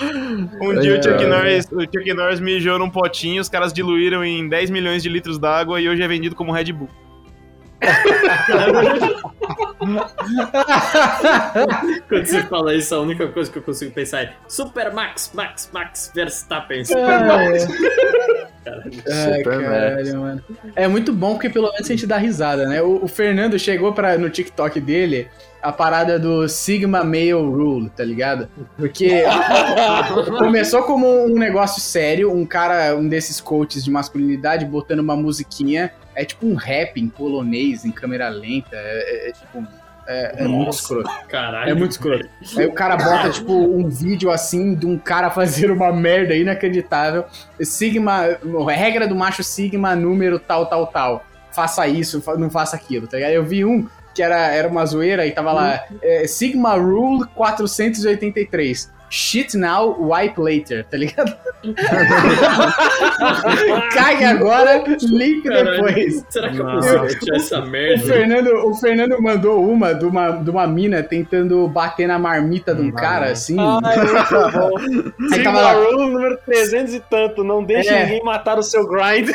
Um 0.61 0.79
dia 0.81 0.93
o 0.93 0.97
Ai, 0.97 1.03
Chuck. 1.03 1.27
Norris, 1.27 1.67
o 1.73 1.81
Chuck 1.83 2.15
Norris 2.15 2.41
mijou 2.41 2.79
num 2.79 2.91
potinho, 2.91 3.41
os 3.41 3.49
caras 3.49 3.73
diluíram 3.73 4.25
em 4.25 4.49
10 4.49 4.71
milhões 4.71 5.03
de 5.03 5.09
litros 5.09 5.39
d'água 5.39 5.81
e 5.81 5.89
hoje 5.89 6.03
é 6.03 6.09
vendido 6.09 6.35
como 6.35 6.53
Red 6.53 6.73
Bull. 6.73 6.89
Quando 12.09 12.27
você 12.27 12.43
fala 12.43 12.75
isso, 12.75 12.95
a 12.95 13.01
única 13.01 13.27
coisa 13.29 13.51
que 13.51 13.59
eu 13.59 13.63
consigo 13.63 13.93
pensar 13.93 14.23
é 14.23 14.35
Super 14.47 14.93
Max, 14.93 15.33
Max, 15.35 15.71
Max 15.73 16.13
Verstappen. 16.15 16.85
Super 16.85 17.25
Max. 17.25 17.67
Caralho. 18.65 18.91
Ai, 19.11 19.43
caralho, 19.43 20.21
mano. 20.21 20.45
É 20.77 20.87
muito 20.87 21.13
bom 21.13 21.33
porque 21.33 21.49
pelo 21.49 21.71
menos 21.73 21.87
a 21.87 21.93
gente 21.93 22.07
dá 22.07 22.17
risada, 22.19 22.67
né? 22.67 22.83
O, 22.83 23.05
o 23.05 23.09
Fernando 23.09 23.59
chegou 23.59 23.93
pra, 23.93 24.19
no 24.19 24.29
TikTok 24.29 24.81
dele 24.81 25.29
a 25.63 25.71
parada 25.73 26.19
do 26.19 26.49
Sigma 26.49 27.05
Male 27.05 27.33
Rule, 27.33 27.91
tá 27.91 28.03
ligado? 28.05 28.49
Porque 28.77 29.23
começou 30.39 30.83
como 30.83 31.07
um 31.27 31.35
negócio 31.39 31.81
sério, 31.81 32.33
um 32.33 32.47
cara, 32.47 32.97
um 32.97 33.09
desses 33.09 33.41
coaches 33.41 33.85
de 33.85 33.91
masculinidade 33.91 34.65
botando 34.65 35.01
uma 35.01 35.17
musiquinha, 35.17 35.93
é 36.15 36.25
tipo 36.25 36.47
um 36.47 36.55
rap 36.55 36.99
em 37.01 37.09
polonês, 37.09 37.85
em 37.85 37.91
câmera 37.91 38.29
lenta, 38.29 38.75
é, 38.77 39.27
é- 39.27 39.29
é 39.29 39.33
tipo... 39.33 39.67
É, 40.11 40.43
é 40.43 40.49
muito 40.49 40.73
escroto. 40.73 41.09
Caralho. 41.29 41.71
É 41.71 41.75
muito 41.75 41.93
escroto. 41.93 42.29
Aí 42.57 42.67
o 42.67 42.73
cara 42.73 42.97
bota, 42.97 43.31
tipo, 43.31 43.53
um 43.53 43.89
vídeo 43.89 44.29
assim 44.29 44.75
de 44.75 44.85
um 44.85 44.99
cara 44.99 45.31
fazendo 45.31 45.73
uma 45.73 45.93
merda 45.93 46.35
inacreditável. 46.35 47.25
Sigma, 47.61 48.23
regra 48.69 49.07
do 49.07 49.15
macho 49.15 49.45
Sigma, 49.45 49.95
número 49.95 50.41
tal, 50.41 50.67
tal, 50.67 50.89
tal. 50.89 51.25
Faça 51.53 51.87
isso, 51.87 52.23
não 52.37 52.51
faça 52.51 52.75
aquilo, 52.75 53.07
tá 53.07 53.19
ligado? 53.19 53.33
Eu 53.33 53.45
vi 53.45 53.65
um 53.65 53.87
que 54.13 54.21
era, 54.21 54.49
era 54.49 54.67
uma 54.67 54.85
zoeira 54.85 55.25
e 55.25 55.31
tava 55.31 55.53
lá, 55.53 55.85
é, 56.03 56.27
Sigma 56.27 56.75
Rule 56.75 57.25
483. 57.35 58.91
Shit 59.11 59.57
now, 59.57 59.97
wipe 60.01 60.41
later, 60.41 60.85
tá 60.87 60.97
ligado? 60.97 61.37
Cague 63.93 64.25
agora, 64.25 64.83
limpe 65.03 65.49
depois. 65.49 66.25
Será 66.31 66.51
que 66.51 66.59
eu 66.59 66.65
consigo 66.65 67.35
essa 67.35 67.61
O 67.61 67.67
merda? 67.67 68.07
Fernando, 68.07 68.49
o 68.67 68.75
Fernando 68.75 69.21
mandou 69.21 69.65
uma 69.69 69.93
de, 69.95 70.05
uma 70.05 70.31
de 70.31 70.51
uma 70.51 70.67
mina 70.67 71.03
tentando 71.03 71.67
bater 71.69 72.07
na 72.07 72.19
marmita 72.19 72.75
de 72.75 72.83
um 72.83 72.93
cara, 72.93 73.33
assim. 73.33 73.57
Ai, 73.59 73.97
muito 73.97 74.53
bom. 74.53 74.71
Aí 75.33 75.43
tava 75.43 75.61
lá, 75.61 75.75
número 75.75 76.39
300 76.47 76.95
e 76.95 77.01
tanto. 77.01 77.43
Não 77.45 77.63
deixe 77.65 77.91
É. 77.91 78.05
ninguém 78.05 78.23
matar 78.25 78.59
o 78.59 78.63
seu 78.63 78.87
grind. 78.87 79.31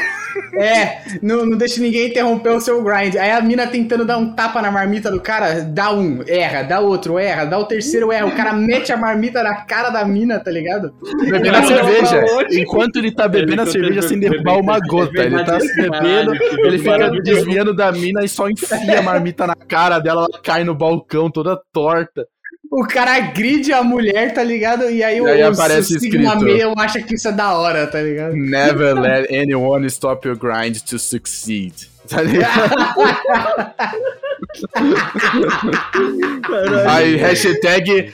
É, 0.59 1.01
não, 1.21 1.45
não 1.45 1.57
deixe 1.57 1.80
ninguém 1.82 2.07
interromper 2.09 2.49
o 2.49 2.59
seu 2.61 2.82
grind. 2.84 3.15
Aí 3.15 3.32
a 3.32 3.41
mina 3.41 3.67
tentando 3.67 4.05
dar 4.05 4.17
um 4.17 4.34
tapa 4.34 4.61
na 4.61 4.71
marmita 4.71 5.11
do 5.11 5.19
cara, 5.21 5.61
dá 5.61 5.91
um, 5.93 6.21
erra, 6.28 6.63
dá 6.63 6.80
outro, 6.80 7.17
erra, 7.19 7.45
dá 7.45 7.57
o 7.57 7.65
terceiro, 7.65 8.11
erra. 8.11 8.26
O 8.26 8.36
cara 8.36 8.53
mete 8.53 8.91
a 8.91 8.97
marmita 8.97 9.43
na 9.43 9.55
cara 9.66 9.89
da 9.89 10.05
mina, 10.05 10.39
tá 10.39 10.51
ligado? 10.51 10.93
Bebendo 11.20 11.57
a 11.57 11.63
cerveja. 11.63 12.24
Enquanto 12.51 12.97
ele 12.97 13.11
tá 13.11 13.28
bebendo 13.28 13.63
a 13.63 13.66
cerveja 13.66 13.99
ele 13.99 14.07
sem 14.07 14.20
derrubar 14.20 14.57
uma 14.59 14.80
gota. 14.80 15.24
Ele 15.24 15.43
tá 15.43 15.57
bebe- 15.57 15.89
bebendo, 15.89 16.34
ele 16.66 16.78
fica 16.80 17.09
desviando 17.22 17.74
da 17.76 17.91
mina 17.91 18.24
e 18.24 18.30
só 18.30 18.49
enfia 18.49 18.99
a 18.99 19.01
marmita 19.01 19.45
na 19.47 19.55
cara 19.55 19.99
dela, 19.99 20.28
ela 20.30 20.41
cai 20.41 20.63
no 20.63 20.76
balcão 20.76 21.30
toda 21.30 21.59
torta. 21.74 22.26
O 22.72 22.84
cara 22.86 23.16
agride 23.16 23.72
a 23.72 23.84
mulher, 23.84 24.34
tá 24.34 24.43
ligado? 24.43 24.89
E 24.89 25.03
aí, 25.03 25.20
E 25.20 25.28
aí 25.28 25.43
o, 25.43 25.47
aparece 25.47 25.95
o 25.95 25.99
Sigma 25.99 26.34
escrito. 26.34 26.45
Male 26.49 26.74
acha 26.80 27.01
que 27.01 27.13
isso 27.16 27.28
é 27.28 27.32
da 27.32 27.53
hora, 27.53 27.86
tá 27.88 28.01
ligado? 28.01 28.36
Never 28.36 28.93
let 28.99 29.30
anyone 29.32 29.86
stop 29.88 30.28
your 30.28 30.36
grind 30.38 30.78
to 30.82 30.97
succeed. 30.97 31.74
Tá 32.09 32.22
ligado? 32.22 32.76
Aí, 36.89 37.16
hashtag 37.16 38.13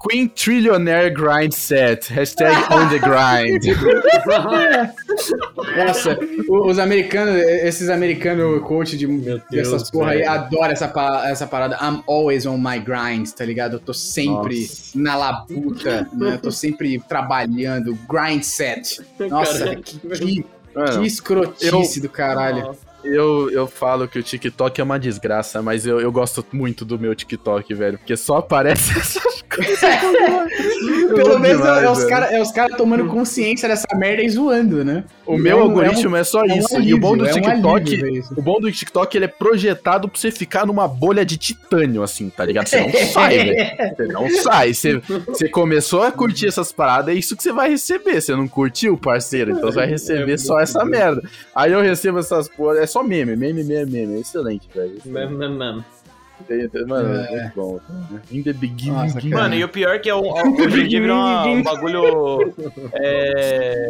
Queen 0.00 0.30
Trillionaire 0.30 1.10
Grind 1.10 1.52
Set. 1.52 2.06
Hashtag 2.06 2.56
on 2.72 2.88
the 2.88 2.98
grind. 2.98 3.62
Nossa, 5.76 6.18
os 6.48 6.78
americanos, 6.78 7.36
esses 7.36 7.90
americanos 7.90 8.62
coach 8.66 8.96
de, 8.96 9.06
Deus, 9.06 9.42
dessas 9.50 9.90
porra 9.90 10.12
aí, 10.12 10.24
adoram 10.24 10.72
essa, 10.72 10.90
essa 11.26 11.46
parada. 11.46 11.76
I'm 11.82 12.02
always 12.06 12.46
on 12.46 12.56
my 12.56 12.78
grind, 12.78 13.28
tá 13.32 13.44
ligado? 13.44 13.74
Eu 13.74 13.80
tô 13.80 13.92
sempre 13.92 14.62
Nossa. 14.62 14.98
na 14.98 15.16
labuta, 15.16 16.08
né? 16.14 16.32
Eu 16.34 16.38
tô 16.38 16.50
sempre 16.50 16.98
trabalhando. 17.06 17.96
Grind 18.08 18.42
set. 18.42 19.02
Nossa, 19.28 19.58
Cara, 19.58 19.76
que, 19.76 19.98
que, 19.98 20.42
que 20.42 21.06
escrotice 21.06 22.00
do 22.00 22.08
caralho. 22.08 22.74
Eu, 23.04 23.50
eu 23.50 23.66
falo 23.66 24.06
que 24.08 24.18
o 24.18 24.22
TikTok 24.22 24.80
é 24.80 24.84
uma 24.84 24.98
desgraça, 24.98 25.60
mas 25.62 25.86
eu, 25.86 26.00
eu 26.00 26.10
gosto 26.12 26.44
muito 26.52 26.84
do 26.84 26.98
meu 26.98 27.14
TikTok, 27.14 27.72
velho. 27.74 27.98
Porque 27.98 28.16
só 28.16 28.38
aparece 28.38 28.92
essas 28.98 29.42
coisas. 29.42 29.80
Pelo 31.14 31.38
menos 31.38 31.60
é, 31.60 31.64
demais, 31.64 31.82
é 31.84 31.90
os 31.90 32.04
caras 32.04 32.32
é 32.32 32.40
os 32.40 32.52
cara 32.52 32.76
tomando 32.76 33.06
consciência 33.06 33.68
dessa 33.68 33.86
merda 33.96 34.22
e 34.22 34.28
zoando, 34.28 34.84
né? 34.84 35.04
O 35.26 35.36
meu 35.36 35.58
É 35.58 35.60
um- 35.60 35.62
algoritmo 35.64 36.16
é, 36.16 36.24
só 36.24 36.44
é 36.44 36.52
um 36.52 36.58
isso. 36.58 36.72
e 36.74 36.76
alívio, 36.76 36.96
o 36.96 37.00
bom 37.00 37.16
do 37.16 37.26
é 37.26 37.30
um 37.30 37.34
TikTok. 37.34 37.94
alívio. 37.94 38.24
O 38.36 38.42
bom 38.42 38.60
do 38.60 38.70
TikTok, 38.72 39.16
ele 39.16 39.24
é 39.24 39.28
projetado 39.28 40.08
pra 40.08 40.18
você 40.20 40.30
ficar 40.30 40.66
numa 40.66 40.86
bolha 40.88 41.24
de 41.24 41.36
titânio, 41.36 42.02
assim, 42.02 42.30
tá 42.30 42.44
ligado? 42.44 42.68
Você 42.68 42.80
não 42.80 42.92
sai, 43.12 43.36
velho. 43.38 43.70
Você 43.96 44.06
não 44.06 44.30
sai. 44.30 44.74
Você, 44.74 45.02
você 45.26 45.48
começou 45.48 46.02
a 46.02 46.12
curtir 46.12 46.46
essas 46.46 46.72
paradas, 46.72 47.14
é 47.14 47.18
isso 47.18 47.36
que 47.36 47.42
você 47.42 47.52
vai 47.52 47.68
receber. 47.70 48.20
Você 48.20 48.34
não 48.34 48.46
curtiu, 48.48 48.96
parceiro, 48.96 49.50
então 49.52 49.70
você 49.70 49.76
vai 49.76 49.86
receber 49.88 50.38
só 50.38 50.58
essa 50.60 50.84
merda. 50.84 51.22
Aí 51.54 51.72
eu 51.72 51.80
recebo 51.82 52.18
essas 52.18 52.48
porra, 52.48 52.78
é 52.78 52.86
só 52.90 53.02
meme, 53.02 53.36
meme, 53.36 53.64
meme, 53.64 53.90
meme. 53.90 54.20
Excelente, 54.20 54.68
velho. 54.74 55.00
Mano, 55.06 55.38
mano, 55.38 55.58
mano. 55.58 55.84
Mano, 56.88 57.14
É. 57.16 57.34
é 57.34 57.40
muito 57.42 57.54
bom. 57.54 57.80
In 58.32 58.42
the 58.42 58.52
beginning. 58.54 58.94
Nossa. 58.96 59.20
Mano, 59.28 59.54
e 59.54 59.62
o 59.62 59.68
pior 59.68 59.94
é 59.94 59.98
que 59.98 60.08
é 60.08 60.14
um, 60.14 60.32
hoje 60.32 60.80
em 60.84 60.88
dia 60.88 61.00
virou 61.00 61.16
uma- 61.18 61.44
um 61.46 61.62
bagulho. 61.62 62.54
É, 62.94 63.88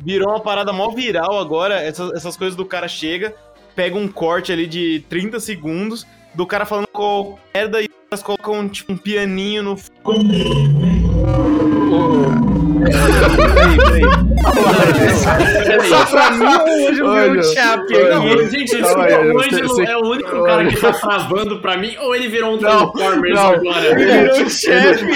virou 0.00 0.28
uma 0.28 0.40
parada 0.40 0.70
mó 0.72 0.90
viral 0.90 1.38
agora. 1.38 1.80
Essas, 1.80 2.12
essas 2.12 2.36
coisas 2.36 2.54
do 2.54 2.64
cara 2.66 2.86
chega, 2.88 3.34
pega 3.74 3.96
um 3.96 4.06
corte 4.06 4.52
ali 4.52 4.66
de 4.66 5.00
30 5.08 5.40
segundos 5.40 6.06
do 6.34 6.46
cara 6.46 6.66
falando 6.66 6.86
qualquer 6.88 7.38
merda 7.54 7.80
e 7.80 7.86
os 7.86 7.90
caras 8.10 8.22
colocam 8.22 8.68
tipo 8.68 8.92
um 8.92 8.96
pianinho 8.98 9.62
no. 9.62 9.76
Só 15.88 16.04
pra 16.06 16.30
mim, 16.32 16.46
hoje 16.86 17.00
eu 17.00 17.10
vi 17.12 17.18
Olha, 17.18 17.40
um 17.40 17.42
chape 17.42 17.96
aqui. 17.96 18.08
Não, 18.08 18.50
gente, 18.50 18.76
desculpa, 18.76 19.02
aí, 19.04 19.30
o 19.30 19.38
Ângelo 19.40 19.80
é 19.82 19.96
o 19.96 20.00
único 20.00 20.44
cara 20.44 20.66
que 20.66 20.76
tá 20.80 20.92
travando 20.92 21.58
pra 21.60 21.76
mim, 21.76 21.96
ou 22.00 22.14
ele 22.14 22.28
virou 22.28 22.54
um 22.54 22.58
Transformers 22.58 23.34
não. 23.34 23.46
agora? 23.52 23.94
Virou 23.94 24.40
um 24.42 24.48
chefe. 24.50 25.06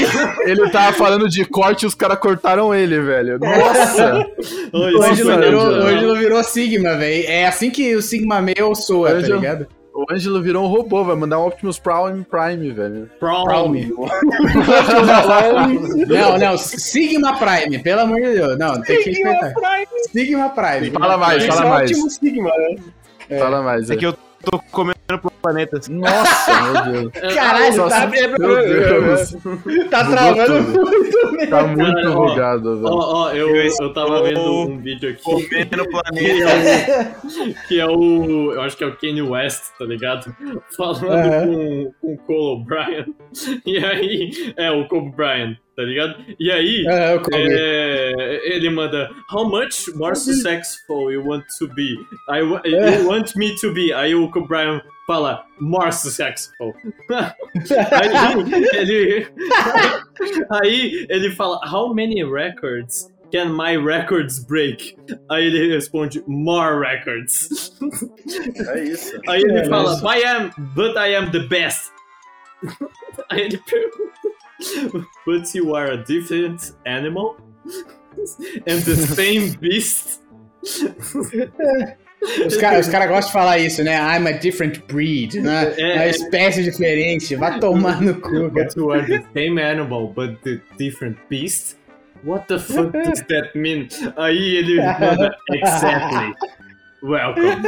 Ele 0.47 0.71
tava 0.71 0.93
falando 0.93 1.29
de 1.29 1.45
corte 1.45 1.83
e 1.83 1.87
os 1.87 1.95
caras 1.95 2.19
cortaram 2.19 2.75
ele, 2.75 3.01
velho. 3.01 3.39
Nossa! 3.39 4.27
O 4.73 5.03
Ângelo 5.03 5.39
virou, 5.39 5.63
Ângelo. 5.67 5.87
Ângelo 5.87 6.17
virou 6.17 6.43
Sigma, 6.45 6.97
velho. 6.97 7.25
É 7.27 7.47
assim 7.47 7.71
que 7.71 7.95
o 7.95 8.03
Sigma 8.03 8.41
Male 8.41 8.55
soa, 8.75 9.11
tá 9.11 9.17
Ângelo- 9.17 9.37
ligado? 9.41 9.67
O 9.95 10.07
Ângelo 10.11 10.43
virou 10.43 10.64
um 10.64 10.68
robô, 10.68 11.05
vai 11.05 11.14
mandar 11.14 11.38
um 11.38 11.47
Optimus 11.47 11.78
Prime, 11.78 12.24
Prime 12.24 12.70
velho. 12.70 13.11
Prom. 13.20 13.45
Não, 16.09 16.38
não, 16.38 16.57
Sigma 16.57 17.36
Prime, 17.36 17.78
pelo 17.78 18.01
amor 18.01 18.20
de 18.20 18.34
Deus. 18.34 18.59
Não, 18.59 18.80
tem 18.80 19.03
que 19.03 19.11
respeitar. 19.11 19.53
Sigma 20.11 20.49
Prime. 20.49 20.90
Fala 20.90 21.18
mais, 21.18 21.45
fala 21.45 21.66
é 21.66 21.68
mais. 21.68 22.14
Sigma, 22.14 22.51
né? 22.57 22.76
Fala 23.38 23.62
mais. 23.62 23.90
É 23.90 23.97
que 23.97 24.07
eu 24.07 24.14
tô 24.43 24.59
comendo 24.70 25.02
planetas. 25.43 25.88
Nossa, 25.88 26.62
meu 26.62 26.93
Deus. 27.11 27.12
Caralho, 27.34 27.74
Só 27.74 27.88
tá, 27.88 28.09
se- 28.11 28.28
Meu 28.28 28.38
Deus. 28.38 29.32
tá 29.90 30.05
travando 30.05 30.62
muito 30.62 31.32
mesmo. 31.32 31.51
Tá 31.51 31.66
muito 31.66 32.09
ó, 32.09 32.28
bugado, 32.28 32.76
velho. 32.76 32.86
Ó, 32.95 33.24
ó, 33.24 33.32
eu, 33.32 33.49
eu 33.57 33.93
tava 33.93 34.22
vendo 34.22 34.40
um 34.40 34.78
vídeo 34.78 35.11
aqui 35.11 35.22
Comendo 35.22 35.82
que 35.84 35.90
planeta. 35.90 36.51
é, 36.51 37.14
o, 37.24 37.68
que 37.68 37.80
é 37.80 37.86
o. 37.86 38.53
Eu 38.53 38.61
acho 38.62 38.76
que 38.76 38.84
é 38.84 38.86
o 38.86 38.97
Kanye 38.97 39.22
West, 39.22 39.62
tá 39.78 39.84
ligado? 39.84 40.34
Falando 40.76 41.11
Aham. 41.11 41.47
com, 41.47 41.93
com 42.01 42.14
o 42.14 42.18
Cole 42.18 42.62
O'Brien. 42.62 43.07
E 43.66 43.78
aí. 43.84 44.53
É, 44.57 44.70
o 44.70 44.86
Cole 44.88 45.09
O'Brien, 45.09 45.59
tá 45.83 45.89
ligado? 45.89 46.24
E 46.39 46.51
aí. 46.51 46.85
Comi. 47.18 47.47
É, 47.51 48.41
ele 48.55 48.70
manda 48.70 49.11
How 49.33 49.45
much 49.49 49.89
more 49.95 50.14
successful 50.16 51.11
you 51.12 51.24
want 51.26 51.45
to 51.59 51.66
be? 51.68 51.97
I, 52.28 52.43
wa- 52.43 52.62
you 52.64 53.07
want 53.09 53.35
me 53.37 53.55
to 53.57 53.72
be? 53.72 53.93
Aí 53.93 54.14
o 54.14 54.28
Brian 54.47 54.80
fala 55.07 55.45
More 55.61 55.93
successful. 55.93 56.72
aí 57.11 58.78
ele 58.78 59.26
aí 60.62 61.07
ele 61.09 61.30
fala 61.33 61.59
How 61.66 61.93
many 61.95 62.22
records 62.24 63.11
can 63.33 63.53
my 63.57 63.76
records 63.76 64.39
break? 64.45 64.97
Aí 65.30 65.47
ele 65.47 65.74
responde 65.74 66.22
More 66.26 66.78
records. 66.87 67.72
É 68.74 68.85
isso. 68.85 69.20
Aí 69.28 69.41
ele 69.43 69.59
É, 69.59 69.64
fala 69.68 69.97
I 70.16 70.22
am, 70.24 70.51
but 70.74 70.97
I 70.97 71.14
am 71.16 71.30
the 71.30 71.41
best. 71.49 71.91
Aí 73.30 73.41
ele 73.43 73.59
pergunta 73.59 74.12
But 75.27 75.55
you 75.55 75.75
are 75.75 75.93
a 75.93 75.97
different 76.05 76.73
animal? 76.87 77.37
And 78.67 78.83
the 78.83 78.97
same 78.97 79.57
beast? 79.61 80.21
Os 82.47 82.57
caras 82.57 82.89
cara 82.89 83.07
gostam 83.07 83.27
de 83.27 83.33
falar 83.33 83.59
isso, 83.59 83.83
né? 83.83 83.97
I'm 83.97 84.29
a 84.29 84.33
different 84.33 84.81
breed, 84.87 85.41
né? 85.41 85.75
É, 85.77 85.95
uma 85.95 86.05
é. 86.05 86.11
espécie 86.11 86.63
diferente. 86.63 87.35
Vai 87.35 87.59
tomar 87.59 88.01
no 88.01 88.15
cu, 88.15 88.31
cara. 88.31 88.49
But 88.51 88.77
you 88.77 88.93
are 88.93 89.05
the 89.05 89.25
same 89.35 89.61
animal, 89.61 90.09
but 90.09 90.41
the 90.43 90.61
different 90.79 91.19
beast? 91.29 91.77
What 92.25 92.47
the 92.47 92.61
fuck 92.61 92.93
does 92.93 93.21
that 93.23 93.59
mean? 93.59 93.89
Aí 94.17 94.57
ele 94.57 94.77
manda 94.77 95.37
Exactly. 95.51 96.35
Welcome. 97.03 97.63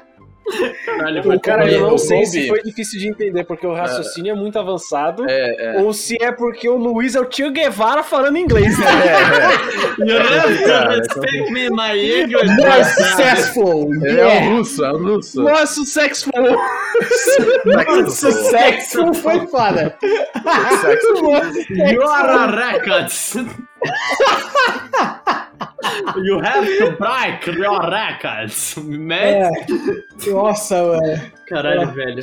Caralho, 0.84 1.32
O 1.32 1.40
cara, 1.40 1.70
eu 1.70 1.88
não 1.88 1.98
sei 1.98 2.26
se 2.26 2.48
foi 2.48 2.62
difícil 2.62 3.00
de 3.00 3.08
entender, 3.08 3.44
porque 3.44 3.66
o 3.66 3.72
raciocínio 3.72 4.32
é 4.32 4.34
muito 4.34 4.58
avançado, 4.58 5.24
É, 5.28 5.76
é. 5.76 5.82
ou 5.82 5.92
se 5.92 6.22
é 6.22 6.30
porque 6.30 6.68
o 6.68 6.76
Luiz 6.76 7.14
é 7.14 7.20
o 7.20 7.24
tio 7.24 7.50
Guevara 7.50 8.02
falando 8.02 8.36
inglês, 8.36 8.78
né? 8.78 8.86
You 9.98 10.18
have 10.18 10.58
to 10.58 10.64
Cara, 10.64 10.96
respect 10.96 11.50
me, 11.50 11.70
my 11.70 11.92
English. 11.94 12.46
More 12.56 12.84
successful. 12.84 13.90
Ele 14.02 14.20
é 14.20 14.40
um 14.40 14.58
russo, 14.58 14.84
é 14.84 14.92
um 14.92 15.02
russo. 15.02 15.42
Nossa, 15.42 15.84
sexo 15.84 16.30
Successful 18.08 19.14
foi 19.14 19.46
foda. 19.46 19.96
You 21.70 22.02
are 22.02 22.30
a 22.30 22.46
records. 22.46 23.36
you 26.24 26.38
have 26.40 26.66
to 26.78 26.90
break 26.96 27.50
your 27.58 27.80
records, 27.90 28.76
man. 28.76 29.16
É. 29.16 29.50
Nossa, 30.30 30.82
mano. 30.82 31.20
Caralho, 31.48 31.92
velho. 31.92 32.22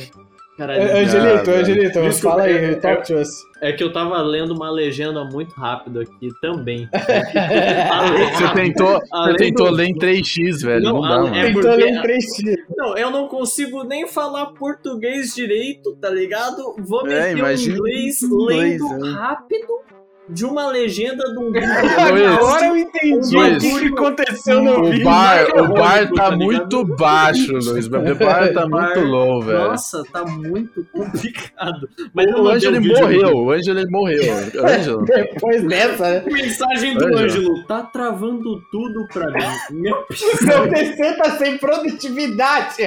Caralho, 0.58 0.82
Angelito, 0.82 1.44
velho. 1.46 1.60
Angelito, 1.62 2.02
Desculpa, 2.02 2.36
fala 2.36 2.42
aí, 2.48 2.56
é- 2.56 2.74
talk 2.74 3.06
to 3.06 3.14
us. 3.14 3.28
É 3.62 3.72
que 3.72 3.82
eu 3.82 3.92
tava 3.92 4.20
lendo 4.20 4.52
uma 4.52 4.70
legenda 4.70 5.24
muito 5.24 5.54
rápido 5.54 6.00
aqui 6.00 6.28
também. 6.42 6.88
Você 6.92 8.54
tentou, 8.54 9.00
você 9.10 9.34
tentou 9.36 9.66
do- 9.68 9.74
ler 9.76 9.86
em 9.88 9.94
3x, 9.94 10.62
velho. 10.62 10.82
Não, 10.84 10.94
Não, 10.94 11.02
dá, 11.02 11.08
mano. 11.22 11.36
é 11.36 11.46
Tentou 11.46 11.62
porque- 11.62 11.76
ler 11.76 11.88
em 11.90 12.02
3x. 12.02 12.56
Não, 12.76 12.96
eu 12.98 13.10
não 13.10 13.28
consigo 13.28 13.84
nem 13.84 14.06
falar 14.08 14.46
português 14.46 15.34
direito, 15.34 15.96
tá 16.00 16.10
ligado? 16.10 16.74
Vou 16.80 17.06
É, 17.06 17.34
meter 17.34 17.44
um 17.44 17.48
inglês 17.50 18.22
em 18.22 18.26
inglês, 18.26 18.80
lendo 18.82 18.98
né? 18.98 19.10
rápido 19.12 19.80
de 20.28 20.44
uma 20.44 20.68
legenda 20.68 21.24
de 21.24 21.38
um 21.38 21.52
Agora 21.98 22.66
eu 22.66 22.76
entendi 22.76 23.36
Luiz, 23.36 23.56
o 23.56 23.58
que, 23.60 23.80
que 23.80 23.86
aconteceu 23.94 24.62
no 24.62 24.80
O 24.80 24.90
vídeo. 24.90 25.04
bar, 25.04 25.46
o 25.56 25.68
bar 25.74 26.08
tá 26.12 26.30
tá 26.30 26.36
muito 26.36 26.84
baixo, 26.84 27.52
Luiz. 27.52 27.86
O 27.92 28.14
bar 28.14 28.52
tá 28.52 28.66
muito 28.68 29.00
low, 29.00 29.42
velho. 29.42 29.58
Nossa, 29.58 30.02
tá 30.12 30.24
muito 30.24 30.86
complicado. 30.92 31.88
Mas 32.14 32.26
O 32.34 32.48
Ângelo 32.48 32.80
morreu, 32.80 33.36
o 33.36 33.50
Ângelo 33.52 33.82
morreu. 33.90 34.34
Ângelo. 34.64 35.04
Depois 35.04 35.62
dessa, 35.66 36.10
né? 36.10 36.24
Mensagem 36.30 36.94
do 36.94 37.18
Ângelo. 37.18 37.64
Tá 37.66 37.82
travando 37.82 38.60
tudo 38.70 39.06
pra 39.12 39.26
mim. 39.26 39.80
Meu 39.80 39.96
Meu 40.42 40.68
PC 40.70 41.12
tá 41.16 41.30
sem 41.36 41.58
produtividade. 41.58 42.82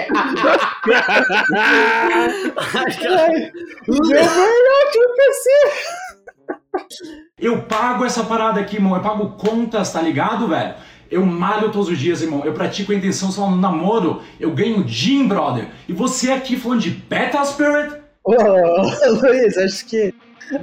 Ai, 2.58 3.52
Deu 3.88 3.96
burnout 3.98 4.96
no 4.96 5.16
PC. 5.16 5.50
Eu 7.40 7.64
pago 7.64 8.06
essa 8.06 8.24
parada 8.24 8.60
aqui, 8.60 8.78
irmão. 8.78 8.96
Eu 8.96 9.02
pago 9.02 9.32
contas, 9.32 9.92
tá 9.92 10.02
ligado, 10.02 10.48
velho? 10.48 10.74
Eu 11.12 11.26
malho 11.26 11.72
todos 11.72 11.90
os 11.90 11.98
dias, 11.98 12.22
irmão. 12.22 12.44
Eu 12.44 12.54
pratico 12.54 12.92
a 12.92 12.96
intenção 12.96 13.32
só 13.32 13.50
no 13.50 13.58
namoro. 13.58 14.22
Eu 14.40 14.52
ganho 14.52 14.88
gym, 14.88 15.28
brother. 15.28 15.68
E 15.88 15.94
você 15.94 16.32
aqui 16.32 16.58
falando 16.58 16.82
de 16.82 16.90
Beta 16.90 17.44
Spirit? 17.46 17.96
Ô, 18.24 18.34
Luiz, 19.22 19.58
acho 19.58 19.86
que 19.86 20.14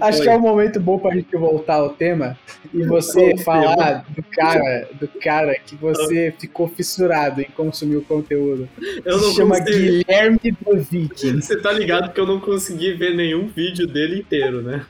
acho 0.01 0.19
Oi. 0.19 0.25
que 0.25 0.31
é 0.31 0.37
um 0.37 0.41
momento 0.41 0.81
bom 0.81 0.99
pra 0.99 1.15
gente 1.15 1.37
voltar 1.37 1.75
ao 1.77 1.91
tema 1.91 2.37
e 2.73 2.85
você 2.85 3.37
falar 3.39 4.05
do 4.09 4.23
cara, 4.23 4.89
do 5.01 5.09
cara 5.09 5.55
que 5.65 5.75
você 5.77 6.33
ficou 6.39 6.69
fissurado 6.69 7.41
em 7.41 7.51
consumir 7.57 7.97
o 7.97 8.03
conteúdo. 8.03 8.69
Eu 9.05 9.19
Se 9.19 9.35
chama 9.37 9.59
consegui. 9.59 10.05
Guilherme 10.05 10.57
do 10.61 10.77
Viking. 10.81 11.41
Você 11.41 11.61
tá 11.61 11.73
ligado 11.73 12.13
que 12.13 12.21
eu 12.21 12.27
não 12.27 12.41
consegui 12.41 12.95
ver 12.95 13.15
nenhum 13.15 13.49
vídeo 13.49 13.87
dele 13.87 14.21
inteiro, 14.21 14.63
né? 14.63 14.85